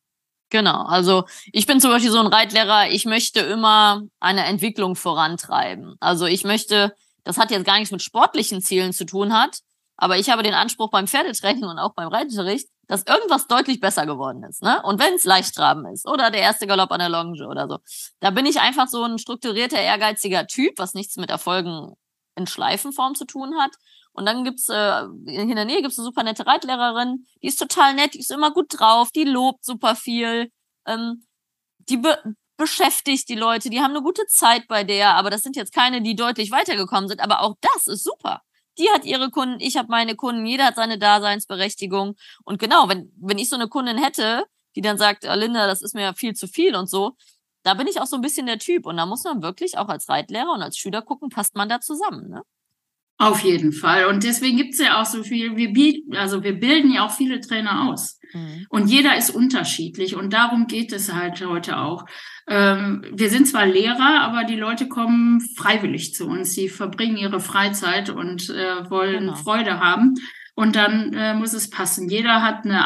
Genau, 0.55 0.85
also 0.85 1.25
ich 1.51 1.67
bin 1.67 1.81
zum 1.81 1.91
Beispiel 1.91 2.13
so 2.13 2.21
ein 2.21 2.29
Reitlehrer, 2.29 2.89
ich 2.89 3.07
möchte 3.07 3.41
immer 3.41 4.03
eine 4.21 4.45
Entwicklung 4.45 4.95
vorantreiben. 4.95 5.97
Also 5.99 6.27
ich 6.27 6.45
möchte, 6.45 6.95
das 7.25 7.39
hat 7.39 7.51
jetzt 7.51 7.65
gar 7.65 7.77
nichts 7.77 7.91
mit 7.91 8.03
sportlichen 8.03 8.63
Zielen 8.63 8.93
zu 8.93 9.05
tun 9.05 9.33
hat, 9.33 9.59
aber 9.97 10.17
ich 10.17 10.31
habe 10.31 10.45
den 10.45 10.55
Anspruch 10.55 10.91
beim 10.91 11.09
Pferdetraining 11.09 11.65
und 11.65 11.81
auch 11.81 11.93
beim 11.95 12.07
Reitunterricht, 12.07 12.69
dass 12.87 13.03
irgendwas 13.03 13.49
deutlich 13.49 13.81
besser 13.81 14.07
geworden 14.07 14.45
ist. 14.45 14.63
Ne? 14.63 14.81
Und 14.85 15.01
wenn 15.01 15.15
es 15.15 15.25
Leichttraben 15.25 15.87
ist 15.87 16.07
oder 16.07 16.31
der 16.31 16.43
erste 16.43 16.69
Galopp 16.69 16.93
an 16.93 17.01
der 17.01 17.09
Longe 17.09 17.49
oder 17.49 17.67
so, 17.67 17.79
da 18.21 18.31
bin 18.31 18.47
ich 18.47 18.61
einfach 18.61 18.87
so 18.87 19.03
ein 19.03 19.19
strukturierter, 19.19 19.81
ehrgeiziger 19.81 20.47
Typ, 20.47 20.75
was 20.77 20.95
nichts 20.95 21.17
mit 21.17 21.31
Erfolgen 21.31 21.95
in 22.37 22.47
Schleifenform 22.47 23.17
zu 23.17 23.25
tun 23.25 23.57
hat. 23.59 23.73
Und 24.15 24.27
dann 24.27 24.45
gibt's 24.45 24.69
äh, 24.69 25.03
in 25.27 25.55
der 25.55 25.65
Nähe 25.65 25.83
gibt's 25.83 25.99
eine 25.99 26.05
super 26.05 26.23
nette 26.23 26.47
Reitlehrerin, 26.47 27.27
die 27.43 27.49
ist 27.49 27.59
total 27.59 27.95
nett, 27.95 28.15
die 28.15 28.21
ist 28.21 28.31
immer 28.31 28.53
gut 28.53 28.67
drauf, 28.69 29.11
die 29.11 29.25
lobt 29.25 29.65
super 29.65 29.97
viel, 29.97 30.51
ähm, 30.87 31.27
die 31.79 31.99
be 31.99 32.17
beschäftigt 32.57 33.29
die 33.29 33.35
Leute, 33.35 33.69
die 33.69 33.81
haben 33.81 33.91
eine 33.91 34.03
gute 34.03 34.27
Zeit 34.27 34.69
bei 34.69 34.85
der, 34.85 35.15
aber 35.15 35.29
das 35.29 35.43
sind 35.43 35.57
jetzt 35.57 35.75
keine, 35.75 36.03
die 36.03 36.15
deutlich 36.15 36.53
weitergekommen 36.53 37.09
sind, 37.09 37.21
aber 37.21 37.41
auch 37.41 37.57
das 37.61 37.89
ist 37.89 38.05
super. 38.05 38.43
Die 38.79 38.89
hat 38.91 39.05
ihre 39.05 39.31
Kunden, 39.31 39.59
ich 39.61 39.77
habe 39.77 39.89
meine 39.91 40.15
Kunden, 40.15 40.47
jeder 40.47 40.67
hat 40.67 40.77
seine 40.77 40.97
Daseinsberechtigung. 40.97 42.15
Und 42.45 42.61
genau, 42.61 42.89
wenn, 42.89 43.13
wenn 43.21 43.39
ich 43.39 43.49
so 43.49 43.57
eine 43.57 43.69
Kundin 43.69 43.99
hätte, 43.99 44.45
die 44.77 44.83
dann 44.83 44.99
sagt, 44.99 45.25
oh, 45.29 45.35
Linda, 45.35 45.67
das 45.67 45.83
ist 45.83 45.95
mir 45.95 46.15
viel 46.15 46.35
zu 46.35 46.47
viel 46.47 46.77
und 46.77 46.89
so, 46.89 47.17
da 47.65 47.75
bin 47.75 47.87
ich 47.87 48.01
auch 48.01 48.07
so 48.07 48.17
ein 48.17 48.23
bisschen 48.23 48.47
der 48.47 48.59
Typ. 48.59 48.87
Und 48.87 48.97
da 48.97 49.07
muss 49.07 49.25
man 49.25 49.43
wirklich 49.43 49.79
auch 49.79 49.89
als 49.89 50.09
Reitlehrer 50.09 50.53
und 50.53 50.63
als 50.63 50.77
Schüler 50.77 51.03
gucken, 51.03 51.31
passt 51.31 51.57
man 51.57 51.69
da 51.69 51.81
zusammen. 51.81 52.29
Ne? 52.29 52.43
Auf 53.17 53.41
jeden 53.45 53.73
Fall. 53.73 54.07
Und 54.07 54.25
deswegen 54.25 54.57
gibt 54.57 54.75
es 54.75 54.81
ja 54.81 55.01
auch 55.01 55.07
so 55.07 55.23
viel, 55.23 55.57
wir 55.57 55.73
bieten, 55.73 56.17
also 56.17 56.43
wir 56.43 56.59
bilden 56.59 56.91
ja 56.91 57.07
auch 57.07 57.13
viele 57.13 57.41
Trainer 57.41 57.89
aus. 57.89 58.19
Mhm. 58.33 58.67
Und 58.69 58.89
jeder 58.89 59.17
ist 59.17 59.31
unterschiedlich. 59.31 60.17
Und 60.17 60.33
darum 60.33 60.67
geht 60.67 60.93
es 60.93 61.13
halt 61.13 61.45
heute 61.47 61.79
auch. 61.79 62.07
Ähm, 62.49 63.05
wir 63.13 63.31
sind 63.31 63.47
zwar 63.47 63.67
Lehrer, 63.67 64.21
aber 64.23 64.45
die 64.45 64.57
Leute 64.57 64.89
kommen 64.89 65.41
freiwillig 65.57 66.15
zu 66.15 66.27
uns. 66.27 66.55
Sie 66.55 66.69
verbringen 66.69 67.17
ihre 67.17 67.41
Freizeit 67.41 68.11
und 68.11 68.51
äh, 68.51 68.91
wollen 68.91 69.27
genau. 69.27 69.37
Freude 69.37 69.79
haben. 69.79 70.15
Und 70.57 70.75
dann 70.75 71.13
äh, 71.15 71.35
muss 71.35 71.53
es 71.53 71.71
passen. 71.71 72.09
Jeder 72.09 72.43
hat 72.43 72.65
eine 72.65 72.85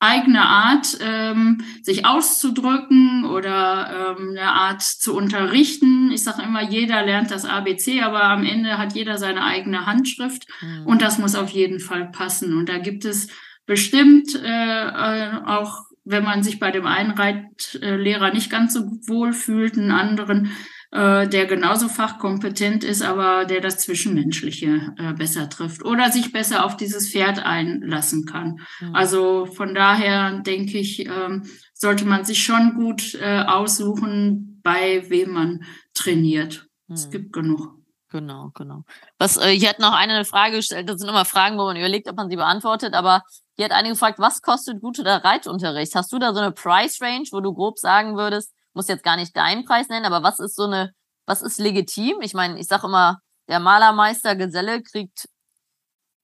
eigene 0.00 0.42
Art, 0.42 0.98
ähm, 1.00 1.64
sich 1.82 2.06
auszudrücken 2.06 3.24
oder 3.24 4.16
ähm, 4.18 4.30
eine 4.30 4.52
Art 4.52 4.82
zu 4.82 5.16
unterrichten. 5.16 6.12
Ich 6.12 6.22
sage 6.22 6.42
immer, 6.42 6.62
jeder 6.62 7.04
lernt 7.04 7.30
das 7.30 7.44
ABC, 7.44 8.02
aber 8.02 8.22
am 8.24 8.44
Ende 8.44 8.78
hat 8.78 8.94
jeder 8.94 9.18
seine 9.18 9.44
eigene 9.44 9.86
Handschrift 9.86 10.46
mhm. 10.60 10.86
und 10.86 11.02
das 11.02 11.18
muss 11.18 11.34
auf 11.34 11.50
jeden 11.50 11.80
Fall 11.80 12.10
passen. 12.10 12.56
Und 12.56 12.68
da 12.68 12.78
gibt 12.78 13.04
es 13.04 13.28
bestimmt 13.66 14.34
äh, 14.34 14.86
äh, 14.86 15.30
auch, 15.44 15.86
wenn 16.04 16.24
man 16.24 16.42
sich 16.42 16.58
bei 16.58 16.70
dem 16.70 16.86
einen 16.86 17.10
Reitlehrer 17.10 18.32
nicht 18.32 18.50
ganz 18.50 18.74
so 18.74 18.80
wohl 19.06 19.32
fühlt, 19.32 19.76
einen 19.76 19.90
anderen 19.90 20.52
äh, 20.90 21.28
der 21.28 21.46
genauso 21.46 21.88
fachkompetent 21.88 22.82
ist, 22.82 23.02
aber 23.02 23.44
der 23.44 23.60
das 23.60 23.78
Zwischenmenschliche 23.78 24.94
äh, 24.96 25.12
besser 25.12 25.50
trifft 25.50 25.84
oder 25.84 26.10
sich 26.10 26.32
besser 26.32 26.64
auf 26.64 26.76
dieses 26.76 27.10
Pferd 27.10 27.44
einlassen 27.44 28.24
kann. 28.24 28.60
Mhm. 28.80 28.94
Also 28.94 29.46
von 29.46 29.74
daher 29.74 30.40
denke 30.40 30.78
ich, 30.78 31.06
ähm, 31.06 31.44
sollte 31.74 32.06
man 32.06 32.24
sich 32.24 32.42
schon 32.42 32.74
gut 32.74 33.14
äh, 33.14 33.42
aussuchen, 33.42 34.60
bei 34.62 35.08
wem 35.10 35.32
man 35.32 35.64
trainiert. 35.92 36.66
Mhm. 36.86 36.94
Es 36.94 37.10
gibt 37.10 37.32
genug. 37.32 37.74
Genau, 38.10 38.50
genau. 38.54 38.84
Was, 39.18 39.36
äh, 39.36 39.50
hier 39.50 39.68
hat 39.68 39.80
noch 39.80 39.92
eine 39.92 40.24
Frage 40.24 40.56
gestellt, 40.56 40.88
das 40.88 40.98
sind 40.98 41.10
immer 41.10 41.26
Fragen, 41.26 41.58
wo 41.58 41.64
man 41.64 41.76
überlegt, 41.76 42.08
ob 42.08 42.16
man 42.16 42.30
sie 42.30 42.36
beantwortet, 42.36 42.94
aber 42.94 43.22
hier 43.56 43.66
hat 43.66 43.72
eine 43.72 43.90
gefragt, 43.90 44.18
was 44.18 44.40
kostet 44.40 44.80
guter 44.80 45.04
Reitunterricht? 45.22 45.94
Hast 45.94 46.10
du 46.12 46.18
da 46.18 46.32
so 46.32 46.40
eine 46.40 46.52
Price 46.52 47.02
Range, 47.02 47.26
wo 47.32 47.40
du 47.40 47.52
grob 47.52 47.78
sagen 47.78 48.16
würdest, 48.16 48.54
muss 48.78 48.86
jetzt 48.86 49.02
gar 49.02 49.16
nicht 49.16 49.36
deinen 49.36 49.64
Preis 49.64 49.88
nennen, 49.88 50.06
aber 50.06 50.22
was 50.22 50.38
ist 50.38 50.54
so 50.54 50.62
eine, 50.62 50.94
was 51.26 51.42
ist 51.42 51.58
legitim? 51.58 52.20
Ich 52.20 52.32
meine, 52.32 52.60
ich 52.60 52.68
sage 52.68 52.86
immer, 52.86 53.20
der 53.48 53.58
Malermeister 53.58 54.36
Geselle 54.36 54.82
kriegt 54.82 55.28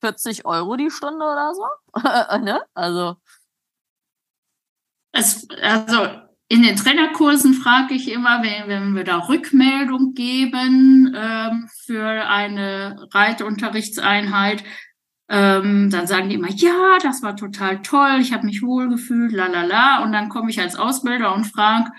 40 0.02 0.44
Euro 0.44 0.76
die 0.76 0.90
Stunde 0.92 1.24
oder 1.24 1.52
so. 1.52 1.64
ne? 2.44 2.62
Also. 2.72 3.16
Es, 5.10 5.48
also 5.62 6.06
in 6.46 6.62
den 6.62 6.76
Trainerkursen 6.76 7.54
frage 7.54 7.94
ich 7.94 8.08
immer, 8.08 8.40
wenn, 8.44 8.68
wenn 8.68 8.94
wir 8.94 9.02
da 9.02 9.18
Rückmeldung 9.18 10.14
geben 10.14 11.12
ähm, 11.16 11.68
für 11.86 12.28
eine 12.28 13.08
Reitunterrichtseinheit, 13.12 14.62
ähm, 15.28 15.90
dann 15.90 16.06
sagen 16.06 16.28
die 16.28 16.36
immer, 16.36 16.50
ja, 16.50 16.98
das 17.02 17.20
war 17.22 17.34
total 17.34 17.82
toll, 17.82 18.18
ich 18.20 18.32
habe 18.32 18.46
mich 18.46 18.62
wohlgefühlt, 18.62 19.32
la 19.32 19.48
la 19.48 19.64
la. 19.64 20.04
Und 20.04 20.12
dann 20.12 20.28
komme 20.28 20.50
ich 20.50 20.60
als 20.60 20.76
Ausbilder 20.76 21.34
und 21.34 21.46
frage, 21.46 21.90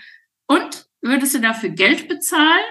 und 0.46 0.86
würdest 1.00 1.34
du 1.34 1.40
dafür 1.40 1.70
Geld 1.70 2.08
bezahlen? 2.08 2.64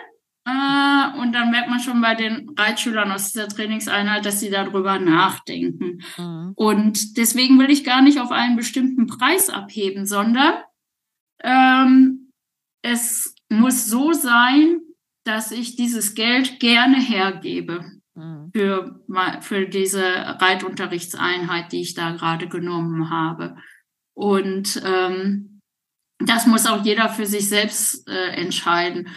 Äh, 0.48 1.20
und 1.20 1.34
dann 1.34 1.50
merkt 1.50 1.70
man 1.70 1.80
schon 1.80 2.02
bei 2.02 2.14
den 2.14 2.52
Reitschülern 2.56 3.12
aus 3.12 3.32
dieser 3.32 3.48
Trainingseinheit, 3.48 4.26
dass 4.26 4.40
sie 4.40 4.52
darüber 4.52 5.00
nachdenken. 5.00 6.04
Mhm. 6.18 6.54
Und 6.56 7.18
deswegen 7.18 7.58
will 7.60 7.72
ich 7.72 7.84
gar 7.84 8.02
nicht 8.02 8.20
auf 8.20 8.32
einen 8.32 8.56
bestimmten 8.56 9.08
Preis 9.08 9.50
abheben, 9.50 10.06
sondern 10.06 10.54
ähm, 11.44 12.32
es 12.84 13.36
muss 13.50 13.88
so 13.88 14.14
sein, 14.14 14.82
dass 15.24 15.52
ich 15.52 15.76
dieses 15.76 16.14
Geld 16.14 16.60
gerne 16.60 16.98
hergebe 16.98 17.84
mhm. 18.14 18.52
für, 18.54 19.04
für 19.42 19.68
diese 19.68 20.04
Reitunterrichtseinheit, 20.04 21.72
die 21.72 21.82
ich 21.82 21.96
da 21.96 22.12
gerade 22.12 22.48
genommen 22.48 23.10
habe. 23.10 23.58
Und 24.14 24.82
ähm, 24.86 25.55
das 26.26 26.48
muss 26.48 26.66
auch 26.66 26.84
jeder 26.84 27.10
für 27.10 27.26
sich 27.26 27.50
selbst 27.50 28.08
äh, 28.08 28.32
entscheiden 28.32 29.10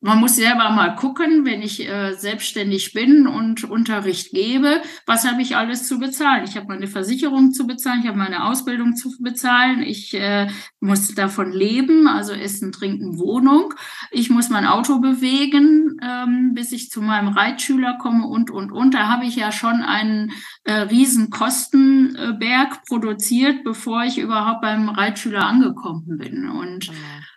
man 0.00 0.20
muss 0.20 0.36
selber 0.36 0.70
mal 0.70 0.94
gucken, 0.94 1.44
wenn 1.44 1.60
ich 1.60 1.88
äh, 1.88 2.12
selbstständig 2.12 2.92
bin 2.92 3.26
und 3.26 3.64
Unterricht 3.64 4.30
gebe, 4.30 4.80
was 5.06 5.26
habe 5.26 5.42
ich 5.42 5.56
alles 5.56 5.88
zu 5.88 5.98
bezahlen? 5.98 6.44
Ich 6.44 6.56
habe 6.56 6.68
meine 6.68 6.86
Versicherung 6.86 7.52
zu 7.52 7.66
bezahlen, 7.66 8.00
ich 8.02 8.06
habe 8.06 8.18
meine 8.18 8.44
Ausbildung 8.44 8.94
zu 8.94 9.10
bezahlen, 9.20 9.82
ich 9.82 10.14
äh, 10.14 10.48
muss 10.78 11.14
davon 11.14 11.52
leben, 11.52 12.06
also 12.06 12.32
Essen, 12.32 12.70
Trinken, 12.70 13.18
Wohnung. 13.18 13.74
Ich 14.12 14.30
muss 14.30 14.50
mein 14.50 14.66
Auto 14.66 15.00
bewegen, 15.00 15.96
ähm, 16.00 16.54
bis 16.54 16.70
ich 16.70 16.90
zu 16.90 17.02
meinem 17.02 17.28
Reitschüler 17.28 17.98
komme 17.98 18.26
und, 18.26 18.50
und, 18.50 18.70
und. 18.70 18.94
Da 18.94 19.08
habe 19.08 19.24
ich 19.24 19.34
ja 19.34 19.50
schon 19.50 19.82
einen 19.82 20.30
äh, 20.62 20.74
riesen 20.74 21.30
Kostenberg 21.30 22.84
produziert, 22.86 23.64
bevor 23.64 24.04
ich 24.04 24.18
überhaupt 24.18 24.62
beim 24.62 24.88
Reitschüler 24.88 25.44
angekommen 25.44 26.18
bin. 26.18 26.48
Und 26.48 26.86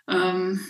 genau. 0.06 0.24
ähm, 0.24 0.60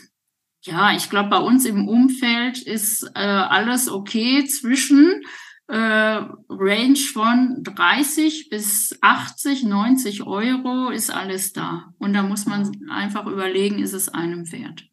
ja, 0.63 0.93
ich 0.95 1.11
glaube, 1.11 1.31
bei 1.31 1.39
uns 1.39 1.65
im 1.67 1.89
Umfeld 1.89 2.63
ist 2.63 3.03
äh, 3.15 3.19
alles 3.19 3.91
okay 3.91 4.45
zwischen 4.45 5.23
äh, 5.69 5.75
Range 5.75 6.99
von 7.13 7.63
30 7.63 8.49
bis 8.49 8.97
80, 9.01 9.65
90 9.65 10.23
Euro 10.27 10.91
ist 10.91 11.11
alles 11.11 11.53
da. 11.53 11.93
Und 11.99 12.13
da 12.13 12.23
muss 12.23 12.47
man 12.47 12.89
einfach 12.91 13.27
überlegen, 13.27 13.79
ist 13.79 13.93
es 13.93 14.09
einem 14.09 14.51
wert. 14.53 14.85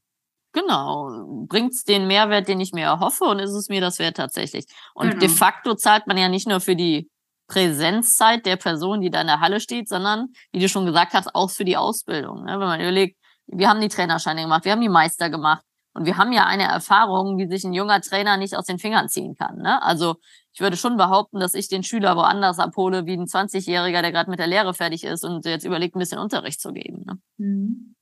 Genau. 0.53 1.45
Bringt 1.47 1.73
es 1.73 1.83
den 1.83 2.07
Mehrwert, 2.07 2.47
den 2.47 2.59
ich 2.59 2.71
mir 2.71 2.85
erhoffe 2.85 3.25
und 3.25 3.39
ist 3.39 3.51
es 3.51 3.69
mir 3.69 3.81
das 3.81 3.99
wert 3.99 4.17
tatsächlich? 4.17 4.65
Und 4.95 5.09
genau. 5.09 5.19
de 5.19 5.29
facto 5.29 5.75
zahlt 5.75 6.07
man 6.07 6.17
ja 6.17 6.29
nicht 6.29 6.47
nur 6.47 6.59
für 6.59 6.75
die 6.75 7.09
Präsenzzeit 7.47 8.45
der 8.45 8.55
Person, 8.55 9.01
die 9.01 9.09
da 9.09 9.21
in 9.21 9.27
der 9.27 9.39
Halle 9.39 9.59
steht, 9.59 9.89
sondern, 9.89 10.29
wie 10.51 10.59
du 10.59 10.69
schon 10.69 10.85
gesagt 10.85 11.13
hast, 11.13 11.35
auch 11.35 11.49
für 11.49 11.65
die 11.65 11.77
Ausbildung. 11.77 12.45
Ne? 12.45 12.53
Wenn 12.53 12.67
man 12.67 12.79
überlegt, 12.79 13.18
wir 13.51 13.69
haben 13.69 13.81
die 13.81 13.87
Trainerscheine 13.87 14.41
gemacht, 14.41 14.65
wir 14.65 14.71
haben 14.71 14.81
die 14.81 14.89
Meister 14.89 15.29
gemacht. 15.29 15.63
Und 15.93 16.05
wir 16.05 16.17
haben 16.17 16.31
ja 16.31 16.45
eine 16.45 16.63
Erfahrung, 16.63 17.37
die 17.37 17.47
sich 17.47 17.63
ein 17.63 17.73
junger 17.73 17.99
Trainer 17.99 18.37
nicht 18.37 18.55
aus 18.55 18.65
den 18.65 18.77
Fingern 18.77 19.09
ziehen 19.09 19.35
kann. 19.35 19.57
Ne? 19.57 19.81
Also 19.81 20.17
ich 20.53 20.61
würde 20.61 20.77
schon 20.77 20.97
behaupten, 20.97 21.39
dass 21.39 21.55
ich 21.55 21.67
den 21.67 21.83
Schüler 21.83 22.15
woanders 22.15 22.59
abhole, 22.59 23.05
wie 23.05 23.13
ein 23.13 23.25
20-Jähriger, 23.25 24.01
der 24.01 24.11
gerade 24.11 24.29
mit 24.29 24.39
der 24.39 24.47
Lehre 24.47 24.73
fertig 24.73 25.03
ist 25.03 25.25
und 25.25 25.45
jetzt 25.45 25.65
überlegt, 25.65 25.95
ein 25.95 25.99
bisschen 25.99 26.19
Unterricht 26.19 26.61
zu 26.61 26.73
geben. 26.73 27.03
Ne? 27.05 27.19
Mhm. 27.37 27.95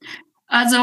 Also 0.48 0.78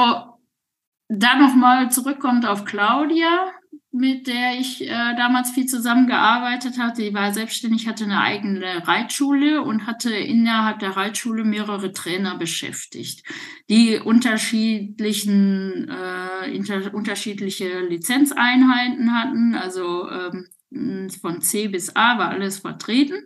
da 1.08 1.36
nochmal 1.36 1.90
zurückkommt 1.90 2.46
auf 2.46 2.64
Claudia 2.64 3.50
mit 3.96 4.26
der 4.26 4.58
ich 4.58 4.82
äh, 4.82 5.14
damals 5.14 5.52
viel 5.52 5.66
zusammengearbeitet 5.66 6.78
hatte. 6.78 7.02
Die 7.02 7.14
war 7.14 7.32
selbstständig, 7.32 7.86
hatte 7.86 8.02
eine 8.02 8.20
eigene 8.20 8.88
Reitschule 8.88 9.62
und 9.62 9.86
hatte 9.86 10.12
innerhalb 10.12 10.80
der 10.80 10.96
Reitschule 10.96 11.44
mehrere 11.44 11.92
Trainer 11.92 12.36
beschäftigt, 12.36 13.22
die 13.70 14.00
unterschiedlichen 14.00 15.88
äh, 15.88 16.50
inter, 16.50 16.92
unterschiedliche 16.92 17.82
Lizenzeinheiten 17.82 19.14
hatten. 19.14 19.54
Also 19.54 20.10
ähm, 20.10 20.48
von 21.20 21.40
C 21.40 21.68
bis 21.68 21.94
A 21.94 22.18
war 22.18 22.30
alles 22.30 22.58
vertreten. 22.58 23.22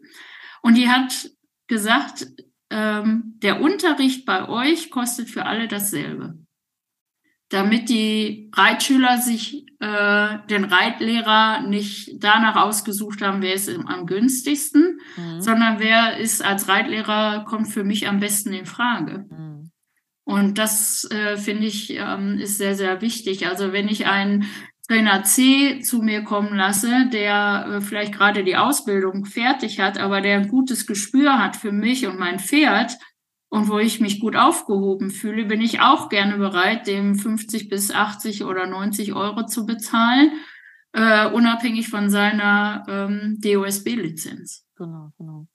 Und 0.60 0.76
die 0.76 0.90
hat 0.90 1.30
gesagt, 1.66 2.26
ähm, 2.68 3.38
der 3.42 3.62
Unterricht 3.62 4.26
bei 4.26 4.46
euch 4.46 4.90
kostet 4.90 5.30
für 5.30 5.46
alle 5.46 5.66
dasselbe. 5.66 6.36
Damit 7.50 7.88
die 7.88 8.50
Reitschüler 8.54 9.18
sich 9.18 9.64
äh, 9.80 10.38
den 10.50 10.64
Reitlehrer 10.64 11.62
nicht 11.62 12.16
danach 12.18 12.56
ausgesucht 12.56 13.22
haben, 13.22 13.42
wer 13.42 13.54
ist 13.54 13.70
am 13.70 14.06
günstigsten, 14.06 15.00
mhm. 15.16 15.40
sondern 15.40 15.78
wer 15.78 16.18
ist 16.18 16.44
als 16.44 16.68
Reitlehrer, 16.68 17.44
kommt 17.46 17.68
für 17.68 17.84
mich 17.84 18.08
am 18.08 18.20
besten 18.20 18.52
in 18.52 18.66
Frage. 18.66 19.26
Mhm. 19.30 19.70
Und 20.24 20.58
das 20.58 21.08
äh, 21.10 21.38
finde 21.38 21.66
ich 21.66 21.90
ähm, 21.90 22.38
ist 22.38 22.58
sehr, 22.58 22.74
sehr 22.74 23.00
wichtig. 23.00 23.46
Also 23.46 23.72
wenn 23.72 23.88
ich 23.88 24.06
einen 24.06 24.44
Trainer 24.86 25.22
C 25.22 25.80
zu 25.80 26.02
mir 26.02 26.22
kommen 26.22 26.54
lasse, 26.54 27.08
der 27.12 27.66
äh, 27.68 27.80
vielleicht 27.80 28.14
gerade 28.14 28.44
die 28.44 28.56
Ausbildung 28.56 29.24
fertig 29.26 29.80
hat, 29.80 29.98
aber 29.98 30.20
der 30.20 30.36
ein 30.36 30.48
gutes 30.48 30.86
Gespür 30.86 31.38
hat 31.38 31.56
für 31.56 31.72
mich 31.72 32.06
und 32.06 32.18
mein 32.18 32.38
Pferd 32.38 32.98
und 33.50 33.68
wo 33.68 33.78
ich 33.78 34.00
mich 34.00 34.20
gut 34.20 34.36
aufgehoben 34.36 35.10
fühle, 35.10 35.44
bin 35.46 35.60
ich 35.60 35.80
auch 35.80 36.08
gerne 36.08 36.36
bereit, 36.36 36.86
dem 36.86 37.14
50 37.14 37.68
bis 37.68 37.90
80 37.90 38.44
oder 38.44 38.66
90 38.66 39.14
Euro 39.14 39.46
zu 39.46 39.64
bezahlen, 39.64 40.32
äh, 40.92 41.30
unabhängig 41.30 41.88
von 41.88 42.10
seiner 42.10 42.84
ähm, 42.88 43.38
DOSB-Lizenz. 43.40 44.66
Genau, 44.76 45.12
genau. 45.16 45.46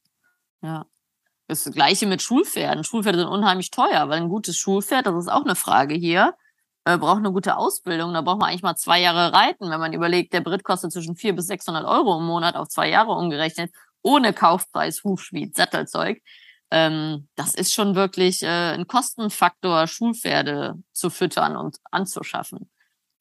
Ja. 0.61 0.85
Das 1.47 1.65
Gleiche 1.65 2.07
mit 2.07 2.21
Schulpferden. 2.21 2.83
Schulpferde 2.83 3.19
sind 3.19 3.27
unheimlich 3.27 3.69
teuer, 3.69 4.07
weil 4.09 4.21
ein 4.21 4.29
gutes 4.29 4.57
Schulpferd, 4.57 5.05
das 5.05 5.25
ist 5.25 5.31
auch 5.31 5.43
eine 5.43 5.55
Frage 5.55 5.93
hier, 5.93 6.33
äh, 6.85 6.97
braucht 6.97 7.17
eine 7.17 7.31
gute 7.31 7.57
Ausbildung. 7.57 8.13
Da 8.13 8.21
braucht 8.21 8.39
man 8.39 8.49
eigentlich 8.49 8.63
mal 8.63 8.75
zwei 8.75 9.01
Jahre 9.01 9.33
reiten, 9.33 9.69
wenn 9.69 9.79
man 9.79 9.93
überlegt, 9.93 10.33
der 10.33 10.41
Brit 10.41 10.63
kostet 10.63 10.93
zwischen 10.93 11.15
400 11.15 11.35
bis 11.35 11.47
600 11.47 11.85
Euro 11.85 12.17
im 12.17 12.25
Monat 12.25 12.55
auf 12.55 12.69
zwei 12.69 12.89
Jahre 12.89 13.11
umgerechnet, 13.11 13.71
ohne 14.01 14.33
Kaufpreis, 14.33 15.03
Hufschmied, 15.03 15.55
Sattelzeug. 15.55 16.21
Ähm, 16.73 17.27
das 17.35 17.53
ist 17.53 17.73
schon 17.73 17.95
wirklich 17.95 18.41
äh, 18.43 18.73
ein 18.73 18.87
Kostenfaktor, 18.87 19.87
Schulpferde 19.87 20.75
zu 20.91 21.09
füttern 21.09 21.55
und 21.55 21.77
anzuschaffen. 21.91 22.69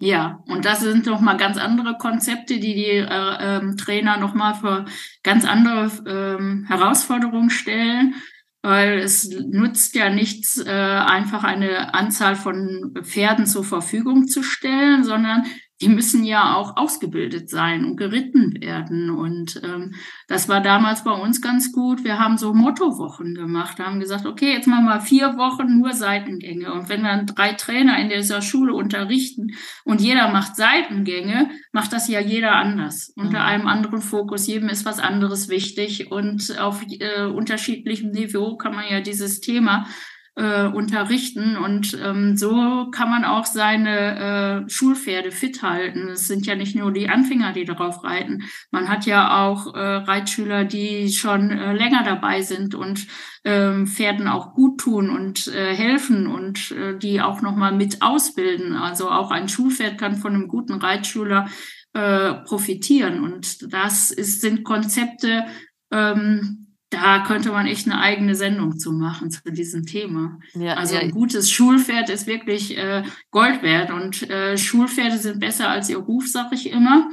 Ja, 0.00 0.42
und 0.46 0.64
das 0.64 0.80
sind 0.80 1.06
noch 1.06 1.20
mal 1.20 1.36
ganz 1.36 1.58
andere 1.58 1.96
Konzepte, 1.98 2.58
die 2.58 2.74
die 2.74 2.96
äh, 2.96 3.06
ähm, 3.08 3.76
Trainer 3.76 4.16
noch 4.16 4.34
mal 4.34 4.54
für 4.54 4.86
ganz 5.22 5.44
andere 5.44 5.90
ähm, 6.08 6.64
Herausforderungen 6.66 7.50
stellen 7.50 8.14
weil 8.62 9.00
es 9.00 9.28
nutzt 9.28 9.94
ja 9.96 10.08
nichts, 10.08 10.58
äh, 10.64 10.70
einfach 10.70 11.42
eine 11.42 11.94
Anzahl 11.94 12.36
von 12.36 12.94
Pferden 13.02 13.46
zur 13.46 13.64
Verfügung 13.64 14.28
zu 14.28 14.42
stellen, 14.42 15.02
sondern 15.02 15.44
die 15.82 15.88
müssen 15.88 16.22
ja 16.22 16.54
auch 16.54 16.76
ausgebildet 16.76 17.50
sein 17.50 17.84
und 17.84 17.96
geritten 17.96 18.60
werden. 18.60 19.10
Und 19.10 19.60
ähm, 19.64 19.94
das 20.28 20.48
war 20.48 20.60
damals 20.60 21.02
bei 21.02 21.10
uns 21.10 21.42
ganz 21.42 21.72
gut. 21.72 22.04
Wir 22.04 22.20
haben 22.20 22.38
so 22.38 22.54
Mottowochen 22.54 23.34
gemacht, 23.34 23.80
haben 23.80 23.98
gesagt, 23.98 24.24
okay, 24.24 24.52
jetzt 24.52 24.68
machen 24.68 24.84
wir 24.84 25.00
vier 25.00 25.36
Wochen 25.36 25.80
nur 25.80 25.92
Seitengänge. 25.92 26.72
Und 26.72 26.88
wenn 26.88 27.02
dann 27.02 27.26
drei 27.26 27.54
Trainer 27.54 27.98
in 27.98 28.08
dieser 28.08 28.42
Schule 28.42 28.74
unterrichten 28.74 29.56
und 29.84 30.00
jeder 30.00 30.30
macht 30.30 30.54
Seitengänge, 30.54 31.50
macht 31.72 31.92
das 31.92 32.08
ja 32.08 32.20
jeder 32.20 32.52
anders, 32.52 33.12
unter 33.16 33.40
mhm. 33.40 33.46
einem 33.46 33.66
anderen 33.66 34.00
Fokus. 34.00 34.46
Jedem 34.46 34.68
ist 34.68 34.84
was 34.84 35.00
anderes 35.00 35.48
wichtig. 35.48 36.12
Und 36.12 36.58
auf 36.60 36.84
äh, 36.88 37.24
unterschiedlichem 37.24 38.12
Niveau 38.12 38.56
kann 38.56 38.74
man 38.74 38.84
ja 38.88 39.00
dieses 39.00 39.40
Thema 39.40 39.86
äh, 40.34 40.64
unterrichten. 40.64 41.56
Und 41.56 41.98
ähm, 42.02 42.36
so 42.36 42.90
kann 42.90 43.10
man 43.10 43.24
auch 43.24 43.44
seine 43.44 44.64
äh, 44.66 44.70
Schulpferde 44.70 45.30
fit 45.30 45.62
halten. 45.62 46.08
Es 46.08 46.26
sind 46.26 46.46
ja 46.46 46.54
nicht 46.54 46.74
nur 46.74 46.92
die 46.92 47.08
Anfänger, 47.08 47.52
die 47.52 47.64
darauf 47.64 48.02
reiten. 48.02 48.44
Man 48.70 48.88
hat 48.88 49.04
ja 49.06 49.46
auch 49.46 49.74
äh, 49.74 49.78
Reitschüler, 49.78 50.64
die 50.64 51.12
schon 51.12 51.50
äh, 51.50 51.74
länger 51.74 52.02
dabei 52.04 52.42
sind 52.42 52.74
und 52.74 53.06
ähm, 53.44 53.86
Pferden 53.86 54.28
auch 54.28 54.54
gut 54.54 54.80
tun 54.80 55.10
und 55.10 55.48
äh, 55.48 55.74
helfen 55.74 56.26
und 56.26 56.70
äh, 56.70 56.96
die 56.96 57.20
auch 57.20 57.42
nochmal 57.42 57.72
mit 57.72 58.00
ausbilden. 58.00 58.74
Also 58.74 59.10
auch 59.10 59.30
ein 59.30 59.48
Schulpferd 59.48 59.98
kann 59.98 60.16
von 60.16 60.34
einem 60.34 60.48
guten 60.48 60.74
Reitschüler 60.74 61.48
äh, 61.92 62.34
profitieren. 62.44 63.22
Und 63.22 63.72
das 63.72 64.10
ist, 64.10 64.40
sind 64.40 64.64
Konzepte, 64.64 65.44
ähm, 65.90 66.61
da 66.92 67.20
könnte 67.20 67.52
man 67.52 67.66
echt 67.66 67.86
eine 67.86 68.00
eigene 68.00 68.34
Sendung 68.34 68.78
zu 68.78 68.92
machen 68.92 69.30
zu 69.30 69.50
diesem 69.50 69.86
Thema. 69.86 70.38
Ja, 70.54 70.74
also 70.74 70.96
ein 70.96 71.10
gutes 71.10 71.50
Schulpferd 71.50 72.10
ist 72.10 72.26
wirklich 72.26 72.76
äh, 72.76 73.02
Gold 73.30 73.62
wert 73.62 73.90
und 73.90 74.28
äh, 74.28 74.58
Schulpferde 74.58 75.16
sind 75.16 75.40
besser 75.40 75.70
als 75.70 75.88
ihr 75.88 75.96
Ruf, 75.96 76.28
sage 76.28 76.54
ich 76.54 76.70
immer. 76.70 77.08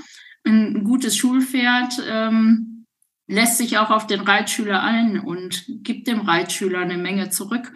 Ein 0.46 0.84
gutes 0.84 1.16
Schulpferd 1.16 1.94
ähm, 2.08 2.86
lässt 3.28 3.58
sich 3.58 3.78
auch 3.78 3.90
auf 3.90 4.06
den 4.06 4.20
Reitschüler 4.20 4.84
ein 4.84 5.20
und 5.20 5.66
gibt 5.84 6.08
dem 6.08 6.22
Reitschüler 6.22 6.80
eine 6.80 6.98
Menge 6.98 7.30
zurück. 7.30 7.72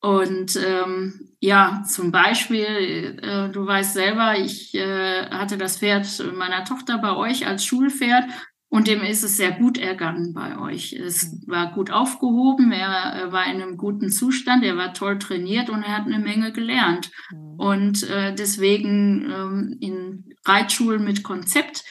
Und 0.00 0.56
ähm, 0.56 1.30
ja, 1.40 1.82
zum 1.88 2.12
Beispiel, 2.12 3.18
äh, 3.22 3.48
du 3.50 3.66
weißt 3.66 3.94
selber, 3.94 4.38
ich 4.38 4.74
äh, 4.74 5.30
hatte 5.30 5.56
das 5.56 5.78
Pferd 5.78 6.06
meiner 6.36 6.64
Tochter 6.64 6.98
bei 6.98 7.16
euch 7.16 7.46
als 7.46 7.64
Schulpferd 7.64 8.24
und 8.68 8.88
dem 8.88 9.02
ist 9.02 9.22
es 9.22 9.36
sehr 9.36 9.52
gut 9.52 9.78
ergangen 9.78 10.34
bei 10.34 10.58
euch. 10.58 10.94
Es 10.94 11.46
war 11.46 11.72
gut 11.72 11.90
aufgehoben, 11.90 12.72
er 12.72 13.30
war 13.30 13.46
in 13.46 13.62
einem 13.62 13.76
guten 13.76 14.10
Zustand, 14.10 14.64
er 14.64 14.76
war 14.76 14.94
toll 14.94 15.18
trainiert 15.18 15.70
und 15.70 15.82
er 15.82 15.96
hat 15.96 16.06
eine 16.06 16.18
Menge 16.18 16.52
gelernt. 16.52 17.10
Mhm. 17.30 17.60
Und 17.60 18.02
äh, 18.10 18.34
deswegen 18.34 19.30
ähm, 19.30 19.76
in 19.80 20.34
Reitschulen 20.44 21.04
mit 21.04 21.22
Konzept 21.22 21.84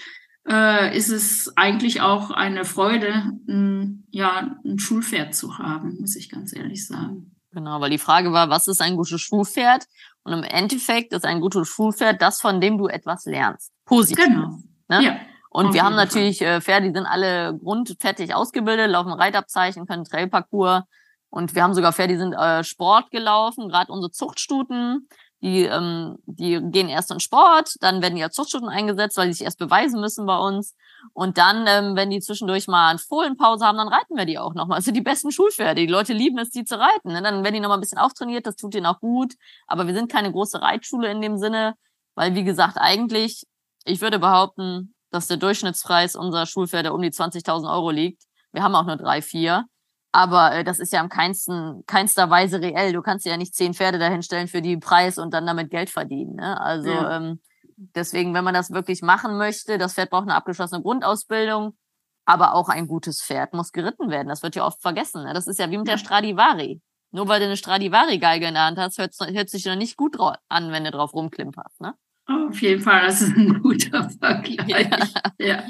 äh, 0.47 0.95
ist 0.95 1.09
es 1.09 1.55
eigentlich 1.55 2.01
auch 2.01 2.31
eine 2.31 2.65
Freude, 2.65 3.31
ein, 3.47 4.05
ja, 4.09 4.57
ein 4.65 4.79
Schulpferd 4.79 5.33
zu 5.33 5.57
haben, 5.57 5.97
muss 5.99 6.15
ich 6.15 6.29
ganz 6.29 6.53
ehrlich 6.53 6.85
sagen. 6.85 7.31
Genau, 7.51 7.79
weil 7.79 7.91
die 7.91 7.97
Frage 7.97 8.33
war, 8.33 8.49
was 8.49 8.67
ist 8.67 8.81
ein 8.81 8.97
gutes 8.97 9.21
Schulpferd? 9.21 9.85
Und 10.23 10.33
im 10.33 10.43
Endeffekt 10.43 11.13
ist 11.13 11.25
ein 11.25 11.39
gutes 11.39 11.67
Schulpferd 11.67 12.21
das, 12.21 12.41
von 12.41 12.59
dem 12.59 12.77
du 12.77 12.87
etwas 12.87 13.25
lernst. 13.25 13.71
Positiv. 13.85 14.25
Genau. 14.25 14.59
Ne? 14.89 15.03
Ja. 15.03 15.15
Und 15.53 15.67
Auf 15.67 15.73
wir 15.75 15.83
haben 15.83 15.95
natürlich 15.95 16.41
äh, 16.41 16.61
Pferde, 16.61 16.87
die 16.87 16.97
sind 16.97 17.05
alle 17.05 17.55
grundfertig 17.55 18.33
ausgebildet, 18.33 18.89
laufen 18.89 19.13
Reitabzeichen, 19.13 19.85
können 19.85 20.03
Trailparcours. 20.03 20.81
Und 21.29 21.53
wir 21.53 21.61
haben 21.61 21.75
sogar 21.75 21.93
Pferde, 21.93 22.13
die 22.13 22.19
sind 22.19 22.33
äh, 22.33 22.63
Sport 22.63 23.11
gelaufen, 23.11 23.69
gerade 23.69 23.91
unsere 23.91 24.11
Zuchtstuten. 24.11 25.07
Die, 25.43 25.63
ähm, 25.63 26.17
die 26.25 26.59
gehen 26.71 26.89
erst 26.89 27.11
in 27.11 27.19
Sport, 27.19 27.75
dann 27.81 28.01
werden 28.01 28.15
die 28.15 28.23
als 28.23 28.33
Zuchtstuten 28.33 28.67
eingesetzt, 28.67 29.15
weil 29.17 29.27
die 29.27 29.33
sich 29.33 29.43
erst 29.43 29.59
beweisen 29.59 30.01
müssen 30.01 30.25
bei 30.25 30.37
uns. 30.37 30.73
Und 31.11 31.37
dann, 31.37 31.67
ähm, 31.67 31.95
wenn 31.95 32.09
die 32.09 32.19
zwischendurch 32.19 32.67
mal 32.67 32.89
eine 32.89 32.97
Fohlenpause 32.97 33.63
haben, 33.63 33.77
dann 33.77 33.89
reiten 33.89 34.15
wir 34.15 34.25
die 34.25 34.39
auch 34.39 34.55
nochmal. 34.55 34.79
Das 34.79 34.85
sind 34.85 34.95
die 34.95 35.01
besten 35.01 35.31
Schulpferde. 35.31 35.81
Die 35.81 35.91
Leute 35.91 36.13
lieben 36.13 36.39
es, 36.39 36.49
die 36.49 36.63
zu 36.63 36.79
reiten. 36.79 37.11
Ne? 37.11 37.21
Dann 37.21 37.43
werden 37.43 37.53
die 37.53 37.59
nochmal 37.59 37.77
ein 37.77 37.81
bisschen 37.81 37.99
auftrainiert, 37.99 38.47
das 38.47 38.55
tut 38.55 38.73
ihnen 38.73 38.87
auch 38.87 39.01
gut. 39.01 39.33
Aber 39.67 39.85
wir 39.85 39.93
sind 39.93 40.11
keine 40.11 40.31
große 40.31 40.61
Reitschule 40.61 41.11
in 41.11 41.21
dem 41.21 41.37
Sinne, 41.37 41.75
weil, 42.15 42.33
wie 42.33 42.43
gesagt, 42.43 42.77
eigentlich, 42.79 43.43
ich 43.85 44.01
würde 44.01 44.17
behaupten, 44.17 44.95
dass 45.13 45.27
der 45.27 45.37
Durchschnittspreis 45.37 46.15
unserer 46.15 46.47
Schulpferde 46.47 46.91
um 46.91 47.01
die 47.01 47.11
20.000 47.11 47.71
Euro 47.71 47.91
liegt. 47.91 48.23
Wir 48.51 48.63
haben 48.63 48.75
auch 48.75 48.85
nur 48.85 48.97
drei, 48.97 49.21
vier. 49.21 49.65
Aber 50.11 50.53
äh, 50.53 50.63
das 50.63 50.79
ist 50.79 50.91
ja 50.91 50.99
am 51.01 51.09
keinsten, 51.09 51.83
keinster 51.85 52.29
Weise 52.29 52.61
reell. 52.61 52.93
Du 52.93 53.01
kannst 53.01 53.25
ja 53.25 53.37
nicht 53.37 53.53
zehn 53.55 53.73
Pferde 53.73 53.99
dahinstellen 53.99 54.47
für 54.47 54.61
die 54.61 54.77
Preis 54.77 55.17
und 55.17 55.33
dann 55.33 55.45
damit 55.45 55.69
Geld 55.69 55.89
verdienen. 55.89 56.35
Ne? 56.35 56.59
Also 56.59 56.89
ja. 56.89 57.17
ähm, 57.17 57.41
deswegen, 57.77 58.33
wenn 58.33 58.43
man 58.43 58.55
das 58.55 58.71
wirklich 58.71 59.03
machen 59.03 59.37
möchte, 59.37 59.77
das 59.77 59.93
Pferd 59.93 60.09
braucht 60.09 60.23
eine 60.23 60.35
abgeschlossene 60.35 60.81
Grundausbildung, 60.81 61.77
aber 62.25 62.55
auch 62.55 62.69
ein 62.69 62.87
gutes 62.87 63.21
Pferd 63.21 63.53
muss 63.53 63.71
geritten 63.71 64.09
werden. 64.09 64.29
Das 64.29 64.41
wird 64.41 64.55
ja 64.55 64.65
oft 64.65 64.81
vergessen. 64.81 65.23
Ne? 65.23 65.33
Das 65.33 65.45
ist 65.45 65.59
ja 65.59 65.69
wie 65.69 65.77
mit 65.77 65.87
der 65.87 65.97
Stradivari. 65.99 66.81
Nur 67.11 67.27
weil 67.27 67.39
du 67.39 67.45
eine 67.45 67.57
Stradivari-Geige 67.57 68.47
in 68.47 68.55
der 68.55 68.65
Hand 68.65 68.79
hast, 68.79 68.97
hört, 68.97 69.13
hört 69.19 69.49
sich 69.49 69.65
noch 69.65 69.75
nicht 69.75 69.97
gut 69.97 70.17
an, 70.49 70.71
wenn 70.71 70.83
du 70.83 70.89
drauf 70.89 71.13
rumklimperst. 71.13 71.81
Ne? 71.81 71.93
Auf 72.25 72.61
jeden 72.61 72.81
Fall, 72.81 73.05
das 73.05 73.21
ist 73.21 73.35
ein 73.35 73.61
guter 73.61 74.09
Vergleich. 74.19 74.67
Ja. 74.67 75.45
ja. 75.45 75.63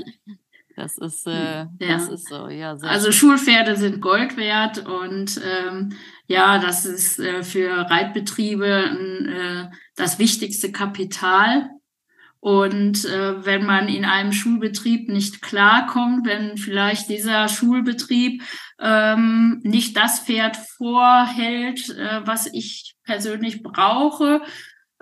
Das 0.75 0.97
ist, 0.97 1.27
äh, 1.27 1.59
ja. 1.59 1.67
das 1.79 2.09
ist 2.09 2.27
so, 2.27 2.47
ja. 2.47 2.71
also 2.71 3.11
schön. 3.11 3.29
Schulpferde 3.29 3.75
sind 3.75 4.01
Gold 4.01 4.37
wert 4.37 4.79
und 4.85 5.39
ähm, 5.43 5.93
ja, 6.25 6.57
das 6.57 6.85
ist 6.85 7.19
äh, 7.19 7.43
für 7.43 7.69
Reitbetriebe 7.89 9.69
äh, 9.69 9.75
das 9.95 10.17
wichtigste 10.17 10.71
Kapital. 10.71 11.69
Und 12.39 13.05
äh, 13.05 13.45
wenn 13.45 13.65
man 13.65 13.87
in 13.87 14.03
einem 14.03 14.33
Schulbetrieb 14.33 15.07
nicht 15.07 15.41
klarkommt, 15.41 16.27
wenn 16.27 16.57
vielleicht 16.57 17.07
dieser 17.07 17.47
Schulbetrieb 17.47 18.43
ähm, 18.79 19.61
nicht 19.63 19.95
das 19.95 20.19
Pferd 20.19 20.57
vorhält, 20.57 21.89
äh, 21.91 22.21
was 22.25 22.47
ich 22.47 22.95
persönlich 23.05 23.63
brauche, 23.63 24.41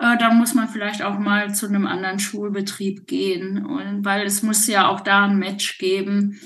äh, 0.02 0.18
dann 0.18 0.36
muss 0.36 0.54
man 0.54 0.68
vielleicht 0.68 1.02
auch 1.02 1.16
mal 1.18 1.54
zu 1.54 1.66
einem 1.66 1.86
anderen 1.86 2.18
Schulbetrieb 2.18 3.06
gehen. 3.06 3.64
Und 3.64 4.04
weil 4.04 4.26
es 4.26 4.42
muss 4.42 4.66
ja 4.66 4.88
auch 4.88 5.00
da 5.00 5.26
ein 5.26 5.38
Match 5.38 5.78
geben. 5.78 6.40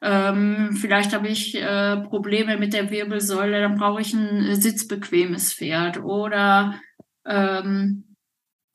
Ähm, 0.00 0.70
vielleicht 0.80 1.12
habe 1.12 1.28
ich 1.28 1.54
äh, 1.54 1.98
Probleme 1.98 2.56
mit 2.56 2.72
der 2.72 2.90
Wirbelsäule, 2.90 3.60
dann 3.60 3.76
brauche 3.76 4.00
ich 4.00 4.14
ein 4.14 4.58
sitzbequemes 4.58 5.52
Pferd. 5.52 6.02
Oder 6.02 6.80
ähm, 7.26 8.16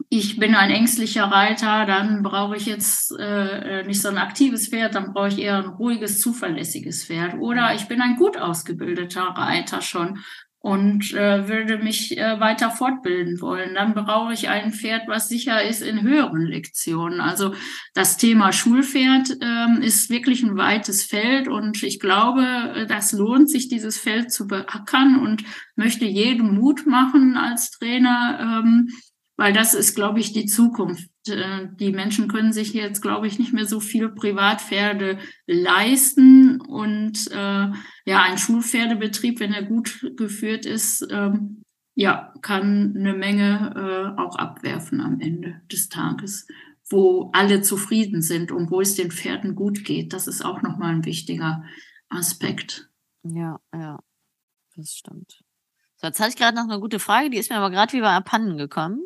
ich 0.10 0.38
bin 0.40 0.54
ein 0.54 0.70
ängstlicher 0.70 1.26
Reiter, 1.26 1.88
dann 1.88 2.22
brauche 2.22 2.58
ich 2.58 2.68
jetzt 2.68 3.12
äh, 3.20 3.84
nicht 3.86 4.02
so 4.04 4.10
ein 4.10 4.20
aktives 4.20 4.70
Pferd, 4.70 4.94
dann 4.94 5.14
brauche 5.14 5.30
ich 5.30 5.40
eher 5.40 5.58
ein 5.58 5.66
ruhiges, 5.66 6.22
zuverlässiges 6.22 7.06
Pferd. 7.06 7.34
Oder 7.40 7.74
ich 7.74 7.88
bin 7.88 8.02
ein 8.02 8.16
gut 8.16 8.38
ausgebildeter 8.38 9.24
Reiter 9.24 9.82
schon 9.82 10.20
und 10.60 11.14
äh, 11.14 11.48
würde 11.48 11.78
mich 11.78 12.18
äh, 12.18 12.40
weiter 12.40 12.72
fortbilden 12.72 13.40
wollen. 13.42 13.76
Dann 13.76 13.94
brauche 13.94 14.34
ich 14.34 14.50
ein 14.50 14.74
Pferd, 14.74 15.08
was 15.08 15.30
sicher 15.30 15.64
ist 15.64 15.82
in 15.82 16.02
höheren 16.02 16.42
Lektionen. 16.42 17.22
Also 17.22 17.54
das 17.94 18.18
Thema 18.18 18.52
Schulpferd 18.52 19.38
ähm, 19.42 19.82
ist 19.82 20.10
wirklich 20.10 20.44
ein 20.44 20.58
weites 20.58 21.04
Feld 21.04 21.48
und 21.48 21.84
ich 21.84 22.00
glaube, 22.00 22.44
äh, 22.76 22.86
das 22.88 23.12
lohnt 23.14 23.50
sich, 23.50 23.70
dieses 23.70 23.98
Feld 23.98 24.32
zu 24.32 24.48
beackern 24.48 25.20
und 25.20 25.44
möchte 25.76 26.06
jedem 26.06 26.56
Mut 26.56 26.88
machen 26.88 27.38
als 27.38 27.72
Trainer. 27.72 28.62
Ähm, 28.64 28.90
weil 29.38 29.54
das 29.54 29.74
ist, 29.76 29.96
glaube 29.96 30.20
ich, 30.20 30.34
die 30.34 30.48
Zukunft. 30.48 31.10
Äh, 31.30 31.68
die 31.80 31.92
Menschen 31.92 32.28
können 32.28 32.52
sich 32.52 32.74
jetzt, 32.74 33.02
glaube 33.02 33.28
ich, 33.28 33.40
nicht 33.40 33.54
mehr 33.54 33.66
so 33.66 33.80
viel 33.80 34.10
Privatpferde 34.10 35.20
leisten 35.46 36.60
und 36.60 37.32
äh, 37.32 37.72
ja, 38.06 38.24
ein 38.24 38.38
Schulpferdebetrieb, 38.38 39.40
wenn 39.40 39.54
er 39.54 39.64
gut 39.64 40.12
geführt 40.18 40.66
ist, 40.66 41.08
ähm, 41.12 41.62
ja, 41.94 42.34
kann 42.42 42.96
eine 42.98 43.14
Menge 43.14 44.16
äh, 44.18 44.22
auch 44.22 44.36
abwerfen 44.36 45.02
am 45.02 45.20
Ende 45.20 45.62
des 45.72 45.90
Tages, 45.90 46.48
wo 46.90 47.30
alle 47.34 47.62
zufrieden 47.62 48.22
sind 48.22 48.52
und 48.52 48.72
wo 48.72 48.82
es 48.82 48.96
den 48.96 49.12
Pferden 49.12 49.56
gut 49.56 49.84
geht. 49.84 50.14
Das 50.14 50.28
ist 50.28 50.44
auch 50.44 50.62
nochmal 50.62 50.94
ein 50.94 51.06
wichtiger 51.06 51.64
Aspekt. 52.10 52.90
Ja, 53.24 53.60
ja, 53.74 54.00
das 54.76 54.92
stimmt. 54.92 55.44
So, 55.96 56.08
jetzt 56.08 56.20
hatte 56.20 56.30
ich 56.30 56.36
gerade 56.36 56.56
noch 56.56 56.70
eine 56.70 56.80
gute 56.80 57.00
Frage, 57.00 57.32
die 57.32 57.38
ist 57.38 57.50
mir 57.50 57.58
aber 57.58 57.72
gerade 57.72 57.94
wie 57.94 58.02
bei 58.02 58.20
Pannen 58.22 58.58
gekommen. 58.58 59.02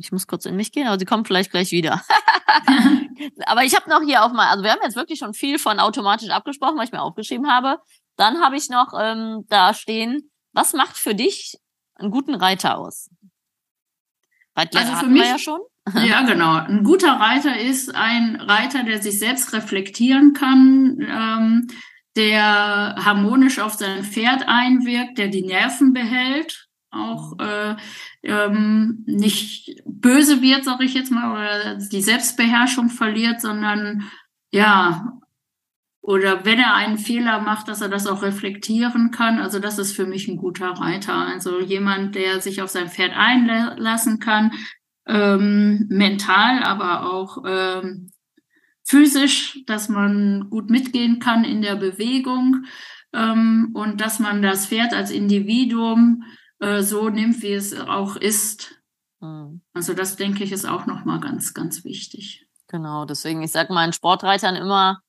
Ich 0.00 0.12
muss 0.12 0.28
kurz 0.28 0.46
in 0.46 0.54
mich 0.54 0.70
gehen, 0.70 0.86
aber 0.86 0.98
sie 0.98 1.04
kommt 1.04 1.26
vielleicht 1.26 1.50
gleich 1.50 1.72
wieder. 1.72 2.02
aber 3.46 3.64
ich 3.64 3.74
habe 3.74 3.90
noch 3.90 4.00
hier 4.02 4.24
auf 4.24 4.32
mal, 4.32 4.48
also 4.48 4.62
wir 4.62 4.70
haben 4.70 4.80
jetzt 4.82 4.94
wirklich 4.94 5.18
schon 5.18 5.34
viel 5.34 5.58
von 5.58 5.80
automatisch 5.80 6.30
abgesprochen, 6.30 6.78
was 6.78 6.86
ich 6.86 6.92
mir 6.92 7.02
aufgeschrieben 7.02 7.50
habe. 7.50 7.78
Dann 8.16 8.40
habe 8.40 8.56
ich 8.56 8.68
noch 8.70 8.92
ähm, 8.98 9.44
da 9.48 9.74
stehen, 9.74 10.30
was 10.52 10.72
macht 10.72 10.96
für 10.96 11.16
dich 11.16 11.58
einen 11.96 12.12
guten 12.12 12.36
Reiter 12.36 12.78
aus? 12.78 13.10
Reitlehrer 14.56 14.88
also 14.88 15.00
für 15.00 15.10
mich, 15.10 15.24
ja 15.24 15.38
schon. 15.38 15.60
ja, 16.04 16.22
genau. 16.22 16.54
Ein 16.54 16.84
guter 16.84 17.12
Reiter 17.12 17.58
ist 17.58 17.94
ein 17.94 18.36
Reiter, 18.36 18.84
der 18.84 19.02
sich 19.02 19.18
selbst 19.18 19.52
reflektieren 19.52 20.32
kann, 20.32 20.98
ähm, 21.00 21.66
der 22.16 22.96
harmonisch 23.04 23.58
auf 23.58 23.74
sein 23.74 24.04
Pferd 24.04 24.46
einwirkt, 24.46 25.18
der 25.18 25.28
die 25.28 25.42
Nerven 25.42 25.92
behält, 25.92 26.67
auch 26.90 27.38
äh, 27.38 27.76
ähm, 28.22 29.04
nicht 29.06 29.82
böse 29.84 30.42
wird, 30.42 30.64
sage 30.64 30.84
ich 30.84 30.94
jetzt 30.94 31.10
mal, 31.10 31.32
oder 31.32 31.74
die 31.76 32.02
Selbstbeherrschung 32.02 32.88
verliert, 32.88 33.40
sondern 33.40 34.04
ja, 34.50 35.18
oder 36.00 36.46
wenn 36.46 36.58
er 36.58 36.74
einen 36.74 36.96
Fehler 36.96 37.40
macht, 37.40 37.68
dass 37.68 37.82
er 37.82 37.90
das 37.90 38.06
auch 38.06 38.22
reflektieren 38.22 39.10
kann. 39.10 39.38
Also 39.38 39.58
das 39.58 39.78
ist 39.78 39.94
für 39.94 40.06
mich 40.06 40.26
ein 40.26 40.38
guter 40.38 40.70
Reiter. 40.70 41.14
Also 41.14 41.60
jemand, 41.60 42.14
der 42.14 42.40
sich 42.40 42.62
auf 42.62 42.70
sein 42.70 42.88
Pferd 42.88 43.12
einlassen 43.14 44.18
kann, 44.18 44.52
ähm, 45.06 45.86
mental, 45.90 46.62
aber 46.62 47.12
auch 47.12 47.44
ähm, 47.46 48.10
physisch, 48.84 49.60
dass 49.66 49.90
man 49.90 50.48
gut 50.48 50.70
mitgehen 50.70 51.18
kann 51.18 51.44
in 51.44 51.60
der 51.60 51.76
Bewegung 51.76 52.64
ähm, 53.12 53.70
und 53.74 54.00
dass 54.00 54.18
man 54.18 54.40
das 54.40 54.66
Pferd 54.66 54.94
als 54.94 55.10
Individuum 55.10 56.24
äh, 56.60 56.82
so 56.82 57.08
nimmt, 57.08 57.42
wie 57.42 57.52
es 57.52 57.78
auch 57.78 58.16
ist. 58.16 58.82
Mhm. 59.20 59.62
Also 59.74 59.94
das 59.94 60.16
denke 60.16 60.44
ich 60.44 60.52
ist 60.52 60.66
auch 60.66 60.86
nochmal 60.86 61.20
ganz, 61.20 61.54
ganz 61.54 61.84
wichtig. 61.84 62.46
Genau, 62.68 63.04
deswegen, 63.04 63.42
ich 63.42 63.52
sage 63.52 63.72
meinen 63.72 63.92
Sportreitern 63.92 64.54
immer, 64.54 65.00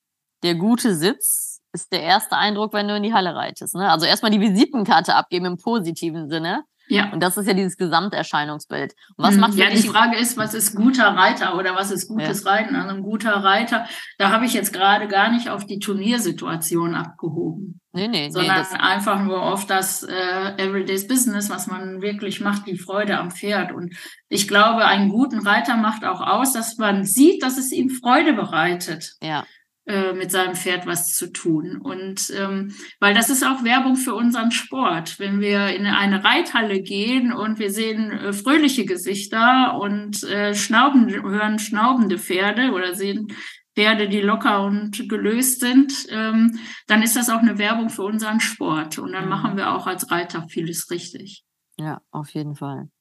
der 0.44 0.56
gute 0.56 0.96
Sitz 0.96 1.62
ist 1.74 1.92
der 1.92 2.02
erste 2.02 2.38
Eindruck, 2.38 2.74
wenn 2.74 2.88
du 2.88 2.96
in 2.96 3.04
die 3.04 3.14
Halle 3.14 3.36
reitest. 3.36 3.76
Ne? 3.76 3.90
Also 3.90 4.06
erstmal 4.06 4.32
die 4.32 4.40
Visitenkarte 4.40 5.16
abgeben 5.16 5.46
im 5.46 5.58
positiven 5.58 6.30
Sinne. 6.30 6.64
Ja. 6.90 7.12
Und 7.14 7.22
das 7.22 7.38
ist 7.38 7.48
ja 7.48 7.54
dieses 7.54 7.78
Gesamterscheinungsbild. 7.78 8.96
Und 9.16 9.26
was 9.26 9.36
hm, 9.36 9.42
macht 9.42 9.54
ja, 9.54 9.70
die 9.70 9.78
Frage 9.78 10.18
ist, 10.18 10.38
was 10.38 10.54
ist 10.54 10.76
guter 10.76 11.08
Reiter 11.08 11.56
oder 11.56 11.76
was 11.76 11.92
ist 11.92 12.08
gutes 12.08 12.44
ja. 12.44 12.52
Reiten? 12.52 12.76
Also 12.76 12.96
ein 12.96 13.04
guter 13.04 13.32
Reiter, 13.32 13.86
da 14.18 14.32
habe 14.32 14.46
ich 14.46 14.54
jetzt 14.54 14.74
gerade 14.74 15.08
gar 15.08 15.32
nicht 15.32 15.50
auf 15.50 15.66
die 15.66 15.80
Turniersituation 15.80 16.96
abgehoben. 16.96 17.80
Nee, 17.92 18.08
nee, 18.08 18.30
sondern 18.30 18.66
nee, 18.72 18.78
einfach 18.78 19.24
nur 19.24 19.42
auf 19.42 19.66
das 19.66 20.04
äh, 20.04 20.54
Everyday's 20.58 21.08
Business, 21.08 21.50
was 21.50 21.68
man 21.68 22.02
wirklich 22.02 22.40
macht, 22.40 22.68
die 22.68 22.78
Freude 22.78 23.18
am 23.18 23.32
Pferd. 23.32 23.72
Und 23.72 23.96
ich 24.28 24.48
glaube, 24.48 24.86
einen 24.86 25.10
guten 25.10 25.40
Reiter 25.40 25.76
macht 25.76 26.06
auch 26.06 26.22
aus, 26.22 26.54
dass 26.54 26.78
man 26.78 27.04
sieht, 27.04 27.42
dass 27.42 27.58
es 27.58 27.72
ihm 27.72 27.90
Freude 27.90 28.34
bereitet. 28.34 29.16
Ja. 29.22 29.44
Äh, 29.90 30.14
mit 30.14 30.30
seinem 30.30 30.54
Pferd 30.54 30.86
was 30.86 31.16
zu 31.16 31.34
tun. 31.34 31.82
Und 31.82 32.32
ähm, 32.38 32.76
weil 33.00 33.16
das 33.16 33.32
ist 33.32 33.44
auch 33.44 33.64
Werbung 33.64 33.96
für 33.96 34.14
unseren 34.14 34.52
Sport. 34.52 35.18
Wenn 35.18 35.40
wir 35.40 35.70
in 35.70 35.88
eine 35.88 36.24
Reithalle 36.24 36.84
gehen 36.84 37.34
und 37.34 37.58
wir 37.58 37.72
sehen 37.72 38.12
äh, 38.12 38.32
fröhliche 38.32 38.86
Gesichter 38.86 39.80
und 39.82 40.24
äh, 40.26 40.54
schnauben, 40.54 41.10
hören 41.10 41.58
schnaubende 41.58 42.20
Pferde 42.20 42.72
oder 42.74 42.94
sehen 42.94 43.30
Pferde, 43.76 44.10
die 44.10 44.22
locker 44.22 44.64
und 44.64 45.10
gelöst 45.10 45.62
sind, 45.62 45.92
ähm, 46.12 46.60
dann 46.86 47.02
ist 47.02 47.16
das 47.16 47.32
auch 47.32 47.40
eine 47.40 47.58
Werbung 47.58 47.90
für 47.90 48.04
unseren 48.04 48.42
Sport. 48.42 49.00
Und 49.00 49.14
dann 49.14 49.24
mhm. 49.24 49.30
machen 49.32 49.58
wir 49.58 49.74
auch 49.74 49.88
als 49.88 50.12
Reiter 50.12 50.46
vieles 50.50 50.92
richtig. 50.92 51.44
Ja, 51.80 52.00
auf 52.12 52.30
jeden 52.36 52.56
Fall. 52.56 52.92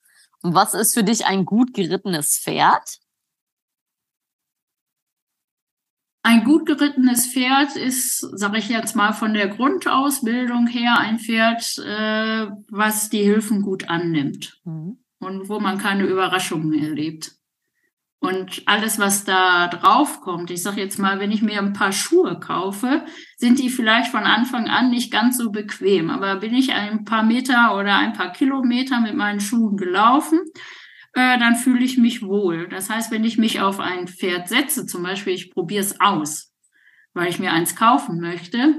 Und 0.41 0.55
was 0.55 0.73
ist 0.73 0.95
für 0.95 1.05
dich 1.05 1.27
ein 1.27 1.45
gut 1.45 1.75
gerittenes 1.75 2.41
Pferd? 2.43 2.97
Ein 6.29 6.45
gut 6.45 6.67
gerittenes 6.67 7.27
Pferd 7.27 7.75
ist, 7.75 8.19
sage 8.19 8.59
ich 8.59 8.69
jetzt 8.69 8.95
mal 8.95 9.15
von 9.15 9.33
der 9.33 9.49
Grundausbildung 9.49 10.67
her, 10.67 10.99
ein 10.99 11.19
Pferd, 11.19 11.79
äh, 11.79 12.49
was 12.69 13.09
die 13.09 13.23
Hilfen 13.23 13.63
gut 13.63 13.89
annimmt 13.89 14.61
mhm. 14.67 14.99
und 15.21 15.49
wo 15.49 15.59
man 15.59 15.79
keine 15.79 16.05
Überraschungen 16.05 16.75
erlebt. 16.75 17.33
Und 18.19 18.63
alles, 18.67 18.99
was 18.99 19.25
da 19.25 19.69
drauf 19.69 20.21
kommt, 20.21 20.51
ich 20.51 20.63
sage 20.63 20.83
jetzt 20.83 20.99
mal, 20.99 21.19
wenn 21.19 21.33
ich 21.33 21.41
mir 21.41 21.61
ein 21.61 21.73
paar 21.73 21.93
Schuhe 21.93 22.39
kaufe, 22.39 23.07
sind 23.39 23.59
die 23.59 23.71
vielleicht 23.71 24.11
von 24.11 24.25
Anfang 24.25 24.69
an 24.69 24.91
nicht 24.91 25.11
ganz 25.11 25.39
so 25.39 25.51
bequem. 25.51 26.11
Aber 26.11 26.37
bin 26.37 26.53
ich 26.53 26.75
ein 26.75 27.07
paar 27.07 27.23
Meter 27.23 27.75
oder 27.75 27.97
ein 27.97 28.13
paar 28.13 28.33
Kilometer 28.33 29.01
mit 29.01 29.15
meinen 29.15 29.41
Schuhen 29.41 29.79
gelaufen, 29.79 30.41
äh, 31.15 31.39
dann 31.39 31.57
fühle 31.57 31.85
ich 31.85 31.99
mich 31.99 32.23
wohl. 32.23 32.69
Das 32.69 32.91
heißt, 32.91 33.11
wenn 33.11 33.25
ich 33.25 33.39
mich 33.39 33.61
auf 33.61 33.81
ein 33.81 34.09
Pferd 34.09 34.49
setze, 34.49 34.87
zum 34.87 35.03
Beispiel, 35.03 35.35
ich 35.35 35.51
probiere 35.51 35.83
es 35.83 36.01
aus, 36.01 36.53
weil 37.15 37.29
ich 37.29 37.39
mir 37.39 37.53
eins 37.53 37.77
kaufen 37.77 38.21
möchte, 38.21 38.79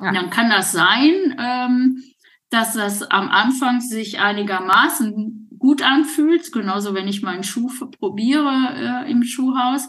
ja. 0.00 0.12
dann 0.12 0.30
kann 0.30 0.50
das 0.50 0.72
sein, 0.72 1.36
ähm, 1.38 2.02
dass 2.50 2.74
das 2.74 3.02
am 3.02 3.28
Anfang 3.28 3.80
sich 3.80 4.20
einigermaßen 4.20 5.48
gut 5.58 5.82
anfühlt, 5.82 6.50
genauso 6.52 6.94
wenn 6.94 7.08
ich 7.08 7.22
meinen 7.22 7.42
Schuh 7.42 7.70
probiere 7.98 9.04
äh, 9.06 9.10
im 9.10 9.22
Schuhhaus. 9.22 9.88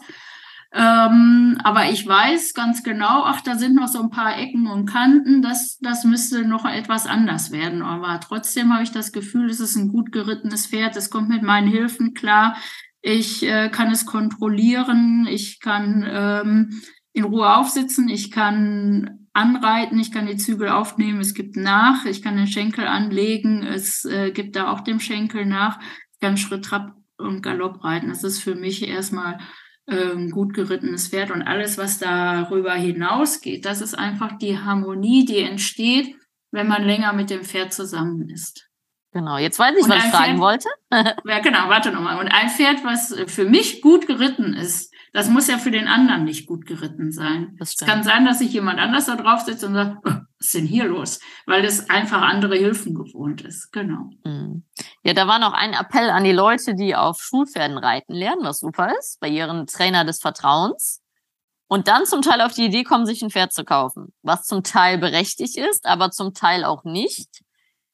Ähm, 0.72 1.58
aber 1.64 1.90
ich 1.90 2.06
weiß 2.06 2.54
ganz 2.54 2.84
genau, 2.84 3.24
ach, 3.24 3.42
da 3.42 3.56
sind 3.56 3.76
noch 3.76 3.88
so 3.88 4.02
ein 4.02 4.12
paar 4.12 4.38
Ecken 4.38 4.68
und 4.68 4.86
Kanten, 4.86 5.42
das, 5.42 5.80
das 5.80 6.04
müsste 6.04 6.46
noch 6.46 6.64
etwas 6.66 7.08
anders 7.08 7.52
werden. 7.52 7.82
Aber 7.82 8.20
trotzdem 8.20 8.72
habe 8.72 8.84
ich 8.84 8.92
das 8.92 9.12
Gefühl, 9.12 9.50
es 9.50 9.60
ist 9.60 9.76
ein 9.76 9.90
gut 9.90 10.12
gerittenes 10.12 10.68
Pferd, 10.68 10.96
es 10.96 11.10
kommt 11.10 11.30
mit 11.30 11.42
meinen 11.42 11.68
Hilfen 11.68 12.14
klar. 12.14 12.56
Ich 13.02 13.44
äh, 13.44 13.70
kann 13.70 13.92
es 13.92 14.06
kontrollieren, 14.06 15.28
ich 15.28 15.60
kann 15.60 16.06
ähm, 16.08 16.82
in 17.14 17.24
Ruhe 17.24 17.56
aufsitzen, 17.56 18.08
ich 18.08 18.30
kann 18.30 19.28
anreiten, 19.34 20.00
ich 20.00 20.12
kann 20.12 20.28
die 20.28 20.38
Zügel 20.38 20.70
aufnehmen, 20.70 21.20
es 21.20 21.34
gibt 21.34 21.56
nach, 21.56 22.06
ich 22.06 22.22
kann 22.22 22.36
den 22.36 22.48
Schenkel 22.48 22.86
anlegen, 22.86 23.64
es 23.64 24.06
äh, 24.06 24.32
gibt 24.32 24.56
da 24.56 24.72
auch 24.72 24.82
dem 24.82 25.00
Schenkel 25.00 25.46
nach, 25.46 25.80
ich 26.14 26.20
kann 26.20 26.38
Schritt, 26.38 26.66
Trab 26.66 26.96
und 27.18 27.42
Galopp 27.42 27.84
reiten. 27.84 28.10
Das 28.10 28.24
ist 28.24 28.40
für 28.40 28.56
mich 28.56 28.88
erstmal 28.88 29.40
ähm, 29.92 30.32
gut 30.32 30.54
gerittenes 30.54 31.08
Pferd 31.08 31.32
und 31.32 31.42
alles, 31.42 31.78
was 31.78 32.00
darüber 32.00 32.74
hinausgeht, 32.74 33.66
das 33.66 33.82
ist 33.82 33.96
einfach 33.96 34.38
die 34.38 34.60
Harmonie, 34.60 35.26
die 35.26 35.40
entsteht, 35.40 36.16
wenn 36.52 36.68
man 36.68 36.84
länger 36.84 37.14
mit 37.14 37.30
dem 37.30 37.44
Pferd 37.44 37.74
zusammen 37.74 38.30
ist. 38.30 38.70
Genau, 39.12 39.38
jetzt 39.38 39.58
weiß 39.58 39.76
ich, 39.76 39.84
und 39.84 39.90
was 39.90 40.06
ich 40.06 40.12
fragen 40.12 40.38
Pferd, 40.38 40.40
wollte. 40.40 40.70
ja, 41.26 41.40
genau, 41.40 41.68
warte 41.70 41.92
nochmal. 41.92 42.20
Und 42.20 42.28
ein 42.28 42.50
Pferd, 42.50 42.84
was 42.84 43.16
für 43.28 43.46
mich 43.46 43.82
gut 43.82 44.06
geritten 44.06 44.54
ist, 44.54 44.94
das 45.14 45.30
muss 45.30 45.48
ja 45.48 45.58
für 45.58 45.72
den 45.72 45.88
anderen 45.88 46.24
nicht 46.24 46.46
gut 46.46 46.66
geritten 46.66 47.12
sein. 47.12 47.58
Es 47.60 47.78
kann 47.78 48.04
sein, 48.04 48.26
dass 48.26 48.40
sich 48.40 48.54
jemand 48.54 48.80
anders 48.80 49.08
da 49.08 49.16
drauf 49.16 49.42
sitzt 49.42 49.64
und 49.64 49.74
sagt, 49.74 49.98
oh, 50.06 50.12
denn 50.54 50.66
hier 50.66 50.86
los? 50.86 51.20
Weil 51.46 51.66
es 51.66 51.90
einfach 51.90 52.22
andere 52.22 52.56
Hilfen 52.56 52.96
gewohnt 52.96 53.42
ist. 53.42 53.72
Genau. 53.72 54.10
Mhm. 54.24 54.64
Ja, 55.04 55.14
da 55.14 55.28
war 55.28 55.40
noch 55.40 55.54
ein 55.54 55.74
Appell 55.74 56.10
an 56.10 56.24
die 56.24 56.32
Leute, 56.32 56.76
die 56.76 56.96
auf 56.96 57.20
Schulpferden 57.22 57.78
reiten 57.78 58.14
lernen, 58.14 58.44
was 58.44 58.60
super 58.60 58.94
ist, 58.98 59.20
bei 59.20 59.28
ihren 59.28 59.68
Trainer 59.68 60.06
des 60.06 60.20
Vertrauens. 60.20 61.02
Und 61.68 61.88
dann 61.88 62.06
zum 62.06 62.22
Teil 62.22 62.42
auf 62.42 62.54
die 62.54 62.66
Idee 62.66 62.84
kommen, 62.84 63.06
sich 63.06 63.22
ein 63.22 63.30
Pferd 63.30 63.54
zu 63.54 63.64
kaufen, 63.64 64.14
was 64.24 64.46
zum 64.46 64.64
Teil 64.64 64.98
berechtigt 64.98 65.56
ist, 65.56 65.86
aber 65.86 66.10
zum 66.10 66.34
Teil 66.34 66.64
auch 66.66 66.84
nicht 66.84 67.44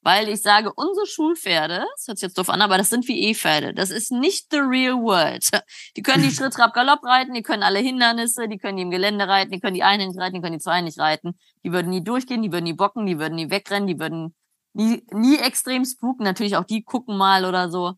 Weil 0.06 0.30
ich 0.30 0.44
sage, 0.44 0.72
unsere 0.72 1.08
Schulpferde, 1.08 1.84
das 1.96 2.08
hört 2.08 2.20
sich 2.20 2.28
jetzt 2.28 2.38
doof 2.38 2.50
an, 2.50 2.62
aber 2.62 2.78
das 2.78 2.92
sind 2.92 3.08
wie 3.08 3.24
E-Pferde. 3.24 3.74
Das 3.74 3.90
ist 3.90 4.12
nicht 4.12 4.52
the 4.52 4.60
real 4.60 5.02
world. 5.02 5.50
Die 5.98 6.04
können 6.04 6.22
die 6.22 6.30
Schritt, 6.36 6.54
Trab, 6.54 6.76
Galopp 6.76 7.04
reiten, 7.04 7.34
die 7.34 7.42
können 7.42 7.64
alle 7.64 7.80
Hindernisse, 7.80 8.48
die 8.48 8.60
können 8.60 8.78
die 8.78 8.84
im 8.84 8.92
Gelände 8.92 9.28
reiten, 9.28 9.52
die 9.52 9.60
können 9.60 9.74
die 9.74 9.82
einen 9.82 10.10
nicht 10.10 10.20
reiten, 10.20 10.36
die 10.36 10.42
können 10.42 10.60
die 10.60 10.64
zwei 10.64 10.82
nicht 10.82 11.00
reiten. 11.00 11.40
Die 11.64 11.72
würden 11.72 11.90
nie 11.90 12.04
durchgehen, 12.04 12.44
die 12.44 12.52
würden 12.52 12.66
nie 12.66 12.74
bocken, 12.74 13.08
die 13.08 13.18
würden 13.18 13.34
nie 13.34 13.50
wegrennen, 13.50 13.88
die 13.88 14.00
würden 14.00 14.36
nie, 14.74 15.04
nie 15.12 15.40
extrem 15.40 15.86
spooken. 15.86 16.24
Natürlich 16.24 16.56
auch 16.56 16.66
die 16.66 16.84
gucken 16.84 17.18
mal 17.18 17.44
oder 17.44 17.72
so. 17.72 17.94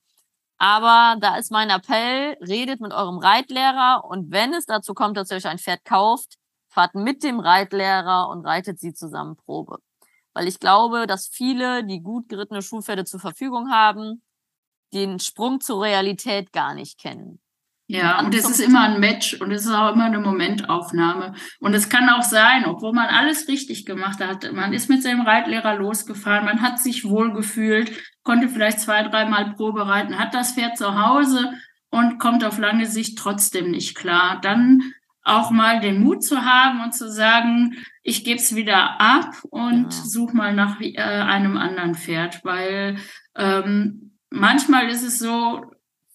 Aber 0.57 1.17
da 1.19 1.35
ist 1.35 1.51
mein 1.51 1.69
Appell, 1.69 2.37
redet 2.39 2.79
mit 2.79 2.93
eurem 2.93 3.17
Reitlehrer 3.17 4.05
und 4.05 4.31
wenn 4.31 4.53
es 4.53 4.65
dazu 4.65 4.93
kommt, 4.93 5.17
dass 5.17 5.29
ihr 5.29 5.37
euch 5.37 5.47
ein 5.47 5.59
Pferd 5.59 5.83
kauft, 5.83 6.35
fahrt 6.69 6.95
mit 6.95 7.21
dem 7.23 7.41
Reitlehrer 7.41 8.29
und 8.29 8.45
reitet 8.45 8.79
sie 8.79 8.93
zusammen 8.93 9.35
Probe 9.35 9.79
weil 10.37 10.47
ich 10.47 10.59
glaube, 10.59 11.07
dass 11.07 11.27
viele, 11.27 11.83
die 11.83 12.01
gut 12.01 12.29
gerittene 12.29 12.61
Schulpferde 12.61 13.05
zur 13.05 13.19
Verfügung 13.19 13.71
haben, 13.71 14.21
den 14.93 15.19
Sprung 15.19 15.61
zur 15.61 15.81
Realität 15.81 16.53
gar 16.53 16.75
nicht 16.75 16.99
kennen. 16.99 17.39
Ja, 17.87 18.19
und 18.19 18.35
es 18.35 18.47
ist 18.47 18.59
immer 18.59 18.81
ein 18.81 18.99
Match 18.99 19.41
und 19.41 19.49
es 19.51 19.65
ist 19.65 19.71
auch 19.71 19.93
immer 19.93 20.05
eine 20.05 20.19
Momentaufnahme. 20.19 21.33
Und 21.59 21.73
es 21.73 21.89
kann 21.89 22.07
auch 22.09 22.21
sein, 22.21 22.65
obwohl 22.65 22.93
man 22.93 23.07
alles 23.07 23.47
richtig 23.47 23.85
gemacht 23.85 24.19
hat. 24.19 24.51
Man 24.53 24.73
ist 24.73 24.89
mit 24.89 25.01
seinem 25.01 25.21
Reitlehrer 25.21 25.73
losgefahren, 25.73 26.45
man 26.45 26.61
hat 26.61 26.77
sich 26.77 27.05
wohlgefühlt, 27.09 27.91
konnte 28.21 28.47
vielleicht 28.47 28.81
zwei, 28.81 29.01
dreimal 29.03 29.55
Probe 29.55 29.87
reiten, 29.87 30.19
hat 30.19 30.35
das 30.35 30.51
Pferd 30.51 30.77
zu 30.77 31.01
Hause 31.01 31.53
und 31.89 32.19
kommt 32.19 32.43
auf 32.43 32.59
lange 32.59 32.85
Sicht 32.85 33.17
trotzdem 33.17 33.71
nicht 33.71 33.95
klar. 33.95 34.39
Dann 34.39 34.93
auch 35.23 35.49
mal 35.49 35.79
den 35.79 36.03
Mut 36.03 36.23
zu 36.23 36.45
haben 36.45 36.83
und 36.83 36.93
zu 36.93 37.09
sagen, 37.09 37.75
ich 38.07 38.23
gebe 38.23 38.39
es 38.39 38.55
wieder 38.55 39.01
ab 39.01 39.33
und 39.49 39.93
ja. 39.93 40.01
suche 40.05 40.35
mal 40.35 40.53
nach 40.53 40.79
äh, 40.79 40.97
einem 40.97 41.57
anderen 41.57 41.93
Pferd, 41.93 42.39
weil 42.45 42.95
ähm, 43.35 44.17
manchmal 44.29 44.87
ist 44.87 45.03
es 45.03 45.19
so, 45.19 45.65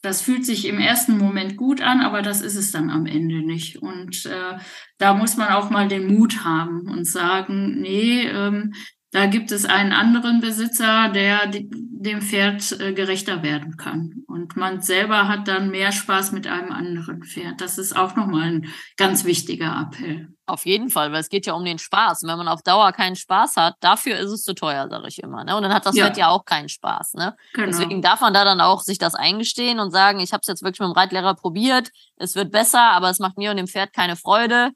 das 0.01 0.23
fühlt 0.23 0.47
sich 0.47 0.67
im 0.67 0.79
ersten 0.79 1.19
Moment 1.19 1.59
gut 1.59 1.83
an, 1.83 2.01
aber 2.01 2.23
das 2.23 2.41
ist 2.41 2.57
es 2.57 2.73
dann 2.73 2.89
am 2.89 3.05
Ende 3.05 3.45
nicht. 3.45 3.77
Und 3.77 4.25
äh, 4.25 4.59
da 4.97 5.13
muss 5.13 5.37
man 5.37 5.49
auch 5.49 5.69
mal 5.69 5.87
den 5.87 6.07
Mut 6.07 6.47
haben 6.47 6.89
und 6.89 7.07
sagen, 7.07 7.83
nee, 7.83 8.23
ähm, 8.23 8.73
da 9.11 9.27
gibt 9.27 9.53
es 9.53 9.67
einen 9.67 9.93
anderen 9.93 10.41
Besitzer, 10.41 11.11
der 11.11 11.47
dem 11.47 12.23
Pferd 12.23 12.73
äh, 12.81 12.95
gerechter 12.95 13.43
werden 13.43 13.77
kann. 13.77 14.25
Und 14.27 14.57
man 14.57 14.81
selber 14.81 15.29
hat 15.29 15.47
dann 15.47 15.71
mehr 15.71 15.93
Spaß 15.93 16.33
mit 16.33 16.47
einem 16.47 16.73
anderen 16.73 17.23
Pferd. 17.23 17.61
Das 17.61 17.77
ist 17.77 17.95
auch 17.95 18.17
nochmal 18.17 18.49
ein 18.49 18.69
ganz 18.97 19.27
wichtiger 19.27 19.79
Appell. 19.79 20.33
Auf 20.53 20.67
jeden 20.67 20.91
Fall, 20.91 21.13
weil 21.13 21.21
es 21.21 21.31
geht 21.31 21.47
ja 21.47 21.55
um 21.55 21.65
den 21.65 21.79
Spaß. 21.79 22.23
Und 22.23 22.29
wenn 22.29 22.37
man 22.37 22.47
auf 22.47 22.61
Dauer 22.61 22.93
keinen 22.93 23.17
Spaß 23.17 23.57
hat, 23.57 23.77
dafür 23.81 24.19
ist 24.19 24.31
es 24.31 24.43
zu 24.43 24.55
teuer, 24.55 24.87
sage 24.91 25.09
ich 25.09 25.23
immer. 25.23 25.45
Ne? 25.45 25.57
Und 25.57 25.63
dann 25.63 25.73
hat 25.73 25.87
das 25.87 25.97
ja. 25.97 26.05
Pferd 26.05 26.19
ja 26.19 26.29
auch 26.29 26.45
keinen 26.45 26.69
Spaß. 26.69 27.15
Ne? 27.15 27.35
Genau. 27.55 27.69
Deswegen 27.69 28.03
darf 28.03 28.21
man 28.21 28.35
da 28.35 28.45
dann 28.45 28.61
auch 28.61 28.83
sich 28.83 28.99
das 28.99 29.15
eingestehen 29.15 29.81
und 29.81 29.93
sagen, 29.93 30.21
ich 30.21 30.35
habe 30.35 30.43
es 30.43 30.49
jetzt 30.49 30.63
wirklich 30.63 30.81
mit 30.81 30.91
dem 30.91 30.93
Reitlehrer 30.93 31.33
probiert, 31.37 31.91
es 32.17 32.35
wird 32.35 32.53
besser, 32.53 32.83
aber 32.83 33.09
es 33.09 33.19
macht 33.19 33.39
mir 33.39 33.51
und 33.51 33.57
dem 33.57 33.67
Pferd 33.67 33.95
keine 33.95 34.15
Freude. 34.15 34.73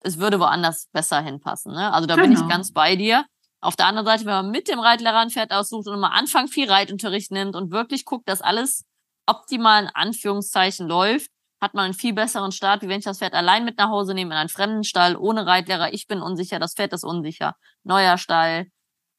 Es 0.00 0.18
würde 0.18 0.38
woanders 0.40 0.88
besser 0.92 1.22
hinpassen. 1.22 1.72
Ne? 1.72 1.90
Also 1.90 2.06
da 2.06 2.16
genau. 2.16 2.26
bin 2.26 2.32
ich 2.32 2.40
genau. 2.40 2.50
ganz 2.50 2.74
bei 2.74 2.94
dir. 2.94 3.24
Auf 3.62 3.76
der 3.76 3.86
anderen 3.86 4.04
Seite, 4.04 4.26
wenn 4.26 4.34
man 4.34 4.50
mit 4.50 4.68
dem 4.68 4.78
Reitlehrer 4.78 5.20
ein 5.20 5.30
Pferd 5.30 5.52
aussucht 5.52 5.86
und 5.86 5.94
am 5.94 6.04
Anfang 6.04 6.48
viel 6.48 6.70
Reitunterricht 6.70 7.30
nimmt 7.30 7.56
und 7.56 7.70
wirklich 7.70 8.04
guckt, 8.04 8.28
dass 8.28 8.42
alles 8.42 8.84
optimal 9.24 9.84
in 9.84 9.90
Anführungszeichen 9.94 10.86
läuft, 10.86 11.30
hat 11.64 11.74
man 11.74 11.86
einen 11.86 11.94
viel 11.94 12.12
besseren 12.12 12.52
Start, 12.52 12.82
wie 12.82 12.88
wenn 12.88 12.98
ich 12.98 13.04
das 13.04 13.18
Pferd 13.18 13.34
allein 13.34 13.64
mit 13.64 13.78
nach 13.78 13.88
Hause 13.88 14.14
nehme 14.14 14.34
in 14.34 14.38
einen 14.38 14.48
fremden 14.48 14.84
Stall, 14.84 15.16
ohne 15.16 15.46
Reitlehrer. 15.46 15.92
Ich 15.92 16.06
bin 16.06 16.20
unsicher, 16.20 16.58
das 16.58 16.74
Pferd 16.74 16.92
ist 16.92 17.04
unsicher. 17.04 17.56
Neuer 17.82 18.18
Stall, 18.18 18.66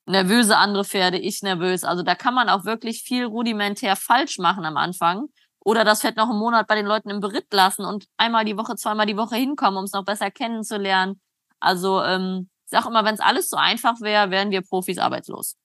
nervöse 0.06 0.58
andere 0.58 0.86
Pferde, 0.86 1.18
ich 1.18 1.42
nervös. 1.42 1.84
Also 1.84 2.04
da 2.04 2.16
kann 2.16 2.34
man 2.34 2.50
auch 2.50 2.64
wirklich 2.64 3.02
viel 3.02 3.26
rudimentär 3.26 3.96
falsch 3.96 4.38
machen 4.38 4.66
am 4.66 4.78
Anfang. 4.78 5.26
Oder 5.60 5.84
das 5.84 6.02
Pferd 6.02 6.16
noch 6.16 6.30
einen 6.30 6.38
Monat 6.38 6.68
bei 6.68 6.76
den 6.76 6.86
Leuten 6.86 7.10
im 7.10 7.20
Beritt 7.20 7.52
lassen 7.52 7.86
und 7.86 8.06
einmal 8.18 8.46
die 8.46 8.56
Woche, 8.56 8.76
zweimal 8.76 9.08
die 9.08 9.18
Woche 9.18 9.36
hinkommen, 9.36 9.80
um 9.80 9.86
es 9.86 9.94
noch 9.94 10.06
besser 10.06 10.30
kennenzulernen. 10.30 11.20
Also 11.60 12.04
ähm, 12.04 12.50
ich 12.66 12.72
sage 12.72 12.88
immer, 12.88 13.04
wenn 13.04 13.16
es 13.16 13.20
alles 13.20 13.50
so 13.50 13.58
einfach 13.58 14.00
wäre, 14.02 14.30
wären 14.30 14.52
wir 14.52 14.62
Profis 14.62 15.00
arbeitslos. 15.00 15.56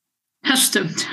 Das 0.43 0.62
stimmt. 0.62 1.07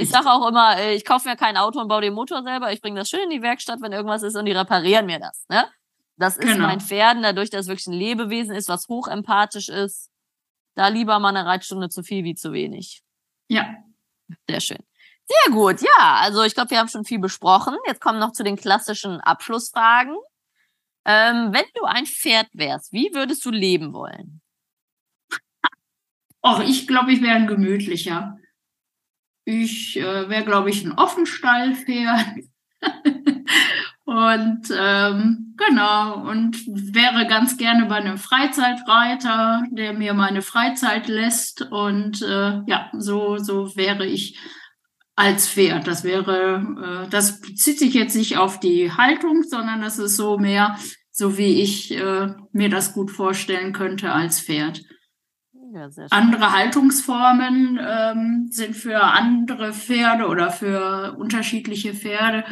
Ich 0.00 0.10
sage 0.10 0.30
auch 0.30 0.46
immer, 0.48 0.78
äh, 0.78 0.94
ich 0.94 1.04
kaufe 1.04 1.28
mir 1.28 1.36
kein 1.36 1.56
Auto 1.56 1.80
und 1.80 1.88
baue 1.88 2.00
den 2.00 2.14
Motor 2.14 2.42
selber. 2.42 2.72
Ich 2.72 2.80
bringe 2.80 3.00
das 3.00 3.08
schön 3.08 3.24
in 3.24 3.30
die 3.30 3.42
Werkstatt, 3.42 3.80
wenn 3.80 3.92
irgendwas 3.92 4.22
ist 4.22 4.36
und 4.36 4.46
die 4.46 4.52
reparieren 4.52 5.06
mir 5.06 5.18
das. 5.18 5.44
Ne? 5.48 5.66
Das 6.16 6.36
ist 6.36 6.46
genau. 6.46 6.66
mein 6.66 6.80
Pferden, 6.80 7.22
dadurch, 7.22 7.50
dass 7.50 7.62
es 7.62 7.68
wirklich 7.68 7.86
ein 7.86 7.92
Lebewesen 7.92 8.54
ist, 8.54 8.68
was 8.68 8.88
hochempathisch 8.88 9.68
ist. 9.68 10.10
Da 10.74 10.88
lieber 10.88 11.18
mal 11.18 11.30
eine 11.30 11.46
Reitstunde 11.46 11.88
zu 11.88 12.02
viel 12.02 12.24
wie 12.24 12.34
zu 12.34 12.52
wenig. 12.52 13.02
Ja. 13.48 13.76
Sehr 14.48 14.60
schön. 14.60 14.78
Sehr 15.26 15.54
gut, 15.54 15.80
ja. 15.82 16.18
Also 16.20 16.42
ich 16.42 16.54
glaube, 16.54 16.70
wir 16.70 16.78
haben 16.78 16.88
schon 16.88 17.04
viel 17.04 17.18
besprochen. 17.18 17.76
Jetzt 17.86 18.00
kommen 18.00 18.18
noch 18.18 18.32
zu 18.32 18.42
den 18.42 18.56
klassischen 18.56 19.20
Abschlussfragen. 19.20 20.16
Ähm, 21.04 21.52
wenn 21.52 21.64
du 21.74 21.84
ein 21.84 22.06
Pferd 22.06 22.48
wärst, 22.52 22.92
wie 22.92 23.10
würdest 23.12 23.44
du 23.44 23.50
leben 23.50 23.92
wollen? 23.92 24.40
Och, 26.44 26.60
ich 26.60 26.86
glaube, 26.86 27.12
ich 27.12 27.22
wäre 27.22 27.34
ein 27.34 27.46
gemütlicher. 27.46 28.38
Ich 29.50 29.98
äh, 29.98 30.28
wäre, 30.28 30.44
glaube 30.44 30.68
ich, 30.68 30.84
ein 30.84 30.92
Offenstallpferd. 30.92 32.44
und 34.04 34.68
ähm, 34.78 35.54
genau, 35.56 36.28
und 36.28 36.58
wäre 36.66 37.26
ganz 37.26 37.56
gerne 37.56 37.86
bei 37.86 37.94
einem 37.94 38.18
Freizeitreiter, 38.18 39.62
der 39.70 39.94
mir 39.94 40.12
meine 40.12 40.42
Freizeit 40.42 41.08
lässt. 41.08 41.62
Und 41.62 42.20
äh, 42.20 42.60
ja, 42.66 42.90
so, 42.92 43.38
so 43.38 43.74
wäre 43.74 44.04
ich 44.04 44.38
als 45.16 45.48
Pferd. 45.48 45.86
Das 45.86 46.04
wäre, 46.04 47.06
äh, 47.06 47.08
das 47.08 47.40
bezieht 47.40 47.78
sich 47.78 47.94
jetzt 47.94 48.16
nicht 48.16 48.36
auf 48.36 48.60
die 48.60 48.92
Haltung, 48.92 49.44
sondern 49.44 49.80
das 49.80 49.98
ist 49.98 50.16
so 50.16 50.36
mehr, 50.36 50.76
so 51.10 51.38
wie 51.38 51.62
ich 51.62 51.96
äh, 51.96 52.34
mir 52.52 52.68
das 52.68 52.92
gut 52.92 53.10
vorstellen 53.10 53.72
könnte 53.72 54.12
als 54.12 54.42
Pferd. 54.42 54.82
Ja, 55.72 55.88
andere 56.10 56.52
Haltungsformen 56.52 57.78
ähm, 57.80 58.48
sind 58.50 58.74
für 58.74 59.00
andere 59.00 59.72
Pferde 59.72 60.26
oder 60.26 60.50
für 60.50 61.16
unterschiedliche 61.18 61.94
Pferde 61.94 62.44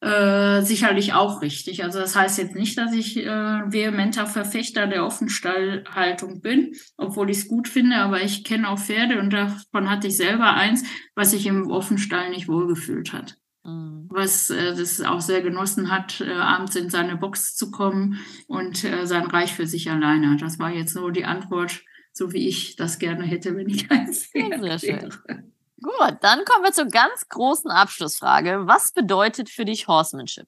äh, 0.00 0.62
sicherlich 0.62 1.12
auch 1.12 1.42
richtig. 1.42 1.84
Also 1.84 1.98
das 1.98 2.16
heißt 2.16 2.38
jetzt 2.38 2.54
nicht, 2.54 2.78
dass 2.78 2.94
ich 2.94 3.18
äh, 3.18 3.26
vehementer 3.26 4.26
Verfechter 4.26 4.86
der 4.86 5.04
Offenstallhaltung 5.04 6.40
bin, 6.40 6.74
obwohl 6.96 7.28
ich 7.30 7.38
es 7.38 7.48
gut 7.48 7.68
finde, 7.68 7.96
aber 7.96 8.22
ich 8.22 8.44
kenne 8.44 8.68
auch 8.70 8.78
Pferde 8.78 9.20
und 9.20 9.30
davon 9.30 9.90
hatte 9.90 10.06
ich 10.06 10.16
selber 10.16 10.54
eins, 10.54 10.84
was 11.14 11.32
sich 11.32 11.46
im 11.46 11.70
Offenstall 11.70 12.30
nicht 12.30 12.48
wohlgefühlt 12.48 13.12
hat. 13.12 13.36
Mhm. 13.64 14.08
Was 14.08 14.48
äh, 14.48 14.74
das 14.74 15.02
auch 15.02 15.20
sehr 15.20 15.42
genossen 15.42 15.90
hat, 15.90 16.22
äh, 16.22 16.32
abends 16.32 16.76
in 16.76 16.88
seine 16.88 17.16
Box 17.16 17.54
zu 17.54 17.70
kommen 17.70 18.20
und 18.46 18.82
äh, 18.84 19.06
sein 19.06 19.26
Reich 19.26 19.52
für 19.52 19.66
sich 19.66 19.90
alleine. 19.90 20.38
Das 20.38 20.58
war 20.58 20.70
jetzt 20.70 20.94
so 20.94 21.10
die 21.10 21.26
Antwort 21.26 21.82
so 22.12 22.32
wie 22.32 22.48
ich 22.48 22.76
das 22.76 22.98
gerne 22.98 23.24
hätte, 23.24 23.56
wenn 23.56 23.68
ich 23.68 23.90
eins 23.90 24.30
Sehr 24.30 24.78
schön. 24.78 25.52
Gut, 25.82 26.16
dann 26.20 26.44
kommen 26.44 26.64
wir 26.64 26.72
zur 26.72 26.86
ganz 26.86 27.28
großen 27.28 27.70
Abschlussfrage. 27.70 28.66
Was 28.66 28.92
bedeutet 28.92 29.48
für 29.48 29.64
dich 29.64 29.88
Horsemanship? 29.88 30.46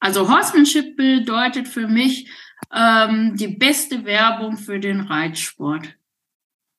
Also 0.00 0.28
Horsemanship 0.28 0.96
bedeutet 0.96 1.68
für 1.68 1.86
mich 1.86 2.30
ähm, 2.74 3.36
die 3.36 3.48
beste 3.48 4.04
Werbung 4.04 4.56
für 4.56 4.80
den 4.80 5.00
Reitsport. 5.00 5.94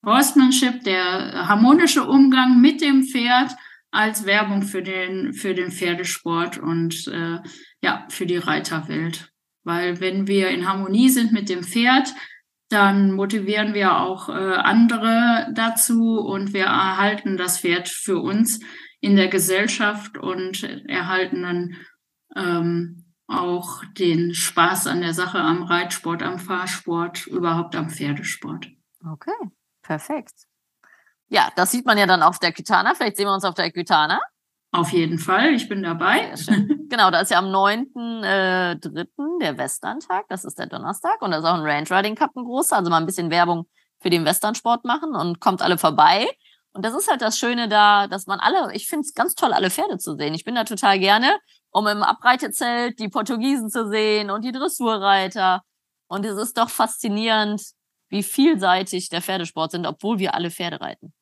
Horsemanship, 0.06 0.84
der 0.84 1.48
harmonische 1.48 2.06
Umgang 2.06 2.62
mit 2.62 2.82
dem 2.82 3.04
Pferd 3.04 3.52
als 3.92 4.26
Werbung 4.26 4.62
für 4.62 4.82
den, 4.82 5.34
für 5.34 5.54
den 5.54 5.72
Pferdesport 5.72 6.58
und 6.58 7.08
äh, 7.08 7.40
ja, 7.82 8.06
für 8.10 8.26
die 8.26 8.38
Reiterwelt. 8.38 9.32
Weil 9.64 10.00
wenn 10.00 10.28
wir 10.28 10.50
in 10.50 10.68
Harmonie 10.68 11.10
sind 11.10 11.32
mit 11.32 11.50
dem 11.50 11.64
Pferd, 11.64 12.14
dann 12.70 13.12
motivieren 13.12 13.74
wir 13.74 13.98
auch 13.98 14.30
äh, 14.30 14.32
andere 14.32 15.48
dazu 15.54 16.20
und 16.20 16.54
wir 16.54 16.66
erhalten 16.66 17.36
das 17.36 17.60
Pferd 17.60 17.90
für 17.90 18.20
uns 18.20 18.60
in 19.02 19.16
der 19.16 19.28
Gesellschaft 19.28 20.18
und 20.18 20.64
erhalten 20.88 21.44
dann 21.44 21.76
ähm, 22.36 23.06
auch 23.28 23.84
den 23.98 24.34
Spaß 24.34 24.88
an 24.88 25.02
der 25.02 25.14
Sache 25.14 25.40
am 25.40 25.64
Reitsport, 25.64 26.24
am 26.24 26.40
Fahrsport, 26.40 27.28
überhaupt 27.28 27.76
am 27.76 27.90
Pferdesport. 27.90 28.68
Okay, 29.06 29.32
perfekt. 29.82 30.34
Ja, 31.28 31.50
das 31.56 31.72
sieht 31.72 31.86
man 31.86 31.98
ja 31.98 32.08
dann 32.08 32.24
auf 32.24 32.40
der 32.40 32.52
Kitana. 32.52 32.96
Vielleicht 32.96 33.18
sehen 33.18 33.28
wir 33.28 33.34
uns 33.34 33.46
auf 33.46 33.54
der 33.54 33.72
Kitana. 33.72 34.20
Auf 34.72 34.92
jeden 34.92 35.20
Fall, 35.20 35.54
ich 35.54 35.70
bin 35.70 35.84
dabei. 35.84 36.34
Genau, 36.90 37.12
da 37.12 37.22
ist 37.22 37.32
ja 37.32 37.38
am 37.38 37.46
9.3. 37.46 38.24
Äh, 38.24 39.06
der 39.42 39.58
Westerntag, 39.58 40.28
das 40.30 40.44
ist 40.44 40.60
der 40.60 40.68
Donnerstag 40.68 41.22
und 41.22 41.32
da 41.32 41.38
ist 41.38 41.46
auch 41.46 41.54
ein 41.54 41.62
Range 41.62 41.90
Riding 41.90 42.16
Cup 42.16 42.36
ein 42.36 42.44
großer, 42.44 42.76
also 42.76 42.90
mal 42.90 42.98
ein 42.98 43.06
bisschen 43.06 43.32
Werbung 43.32 43.68
für 44.00 44.10
den 44.10 44.26
Westernsport 44.26 44.86
machen 44.86 45.16
und 45.16 45.40
kommt 45.40 45.62
alle 45.62 45.78
vorbei. 45.78 46.28
Und 46.74 46.86
das 46.86 46.94
ist 46.94 47.10
halt 47.10 47.22
das 47.22 47.38
Schöne 47.38 47.68
da, 47.68 48.08
dass 48.08 48.28
man 48.28 48.40
alle, 48.40 48.74
ich 48.74 48.88
finde 48.88 49.06
es 49.06 49.14
ganz 49.14 49.36
toll, 49.36 49.54
alle 49.54 49.70
Pferde 49.70 49.98
zu 49.98 50.16
sehen. 50.16 50.34
Ich 50.34 50.44
bin 50.44 50.56
da 50.56 50.64
total 50.64 51.00
gerne, 51.00 51.38
um 51.72 51.88
im 51.88 52.04
Abreitezelt 52.04 53.00
die 53.00 53.10
Portugiesen 53.10 53.70
zu 53.70 53.90
sehen 53.90 54.30
und 54.30 54.44
die 54.44 54.52
Dressurreiter. 54.52 55.64
Und 56.08 56.26
es 56.26 56.38
ist 56.38 56.58
doch 56.58 56.70
faszinierend, 56.70 57.62
wie 58.10 58.24
vielseitig 58.24 59.10
der 59.10 59.22
Pferdesport 59.22 59.72
sind, 59.72 59.86
obwohl 59.86 60.20
wir 60.20 60.34
alle 60.34 60.52
Pferde 60.52 60.82
reiten. 60.82 61.14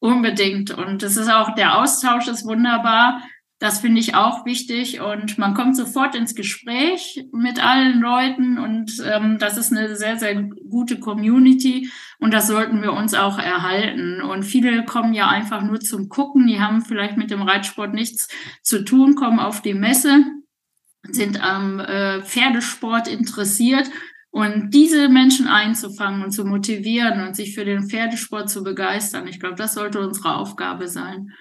Unbedingt. 0.00 0.70
Und 0.70 1.02
es 1.02 1.16
ist 1.16 1.30
auch, 1.30 1.54
der 1.54 1.78
Austausch 1.78 2.28
ist 2.28 2.46
wunderbar. 2.46 3.22
Das 3.60 3.80
finde 3.80 3.98
ich 3.98 4.14
auch 4.14 4.46
wichtig 4.46 5.00
und 5.00 5.36
man 5.36 5.54
kommt 5.54 5.76
sofort 5.76 6.14
ins 6.14 6.36
Gespräch 6.36 7.26
mit 7.32 7.64
allen 7.64 8.00
Leuten 8.00 8.56
und 8.56 9.02
ähm, 9.04 9.38
das 9.40 9.56
ist 9.56 9.72
eine 9.72 9.96
sehr, 9.96 10.16
sehr 10.16 10.40
gute 10.44 11.00
Community 11.00 11.90
und 12.20 12.32
das 12.32 12.46
sollten 12.46 12.82
wir 12.82 12.92
uns 12.92 13.14
auch 13.14 13.36
erhalten. 13.36 14.22
Und 14.22 14.44
viele 14.44 14.84
kommen 14.84 15.12
ja 15.12 15.28
einfach 15.28 15.62
nur 15.62 15.80
zum 15.80 16.08
Gucken, 16.08 16.46
die 16.46 16.60
haben 16.60 16.82
vielleicht 16.82 17.16
mit 17.16 17.32
dem 17.32 17.42
Reitsport 17.42 17.94
nichts 17.94 18.28
zu 18.62 18.84
tun, 18.84 19.16
kommen 19.16 19.40
auf 19.40 19.60
die 19.60 19.74
Messe, 19.74 20.24
sind 21.10 21.42
am 21.42 21.80
äh, 21.80 22.22
Pferdesport 22.22 23.08
interessiert 23.08 23.90
und 24.30 24.70
diese 24.70 25.08
Menschen 25.08 25.48
einzufangen 25.48 26.22
und 26.22 26.30
zu 26.30 26.44
motivieren 26.44 27.26
und 27.26 27.34
sich 27.34 27.56
für 27.56 27.64
den 27.64 27.88
Pferdesport 27.88 28.48
zu 28.48 28.62
begeistern, 28.62 29.26
ich 29.26 29.40
glaube, 29.40 29.56
das 29.56 29.74
sollte 29.74 29.98
unsere 29.98 30.36
Aufgabe 30.36 30.86
sein. 30.86 31.32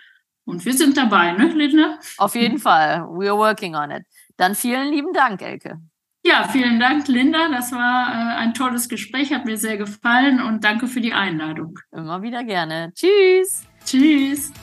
Und 0.48 0.64
wir 0.64 0.74
sind 0.74 0.96
dabei, 0.96 1.34
ne, 1.34 1.48
Linda? 1.48 2.00
Auf 2.18 2.34
jeden 2.34 2.58
Fall. 2.58 3.02
We 3.10 3.30
are 3.30 3.38
working 3.38 3.76
on 3.76 3.92
it. 3.92 4.04
Dann 4.38 4.56
vielen 4.56 4.94
lieben 4.94 5.12
Dank, 5.12 5.42
Elke. 5.42 5.78
Ja, 6.24 6.48
vielen 6.48 6.80
Dank, 6.80 7.10
Linda. 7.10 7.50
Das 7.50 7.74
war 7.74 8.10
äh, 8.10 8.38
ein 8.38 8.54
tolles 8.54 8.88
Gespräch, 8.88 9.34
hat 9.34 9.44
mir 9.44 9.58
sehr 9.58 9.76
gefallen 9.76 10.42
und 10.42 10.64
danke 10.64 10.88
für 10.88 11.02
die 11.02 11.12
Einladung. 11.12 11.78
Immer 11.92 12.22
wieder 12.22 12.46
gerne. 12.46 12.94
Tschüss. 12.94 13.66
Tschüss. 13.86 14.54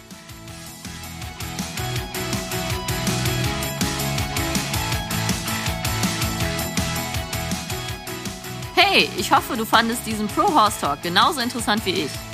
Hey, 8.74 9.11
ich 9.19 9.31
hoffe, 9.31 9.55
du 9.55 9.66
fandest 9.66 10.06
diesen 10.06 10.28
Pro 10.28 10.55
Horse 10.55 10.81
Talk 10.81 11.02
genauso 11.02 11.40
interessant 11.40 11.85
wie 11.85 12.05
ich. 12.05 12.34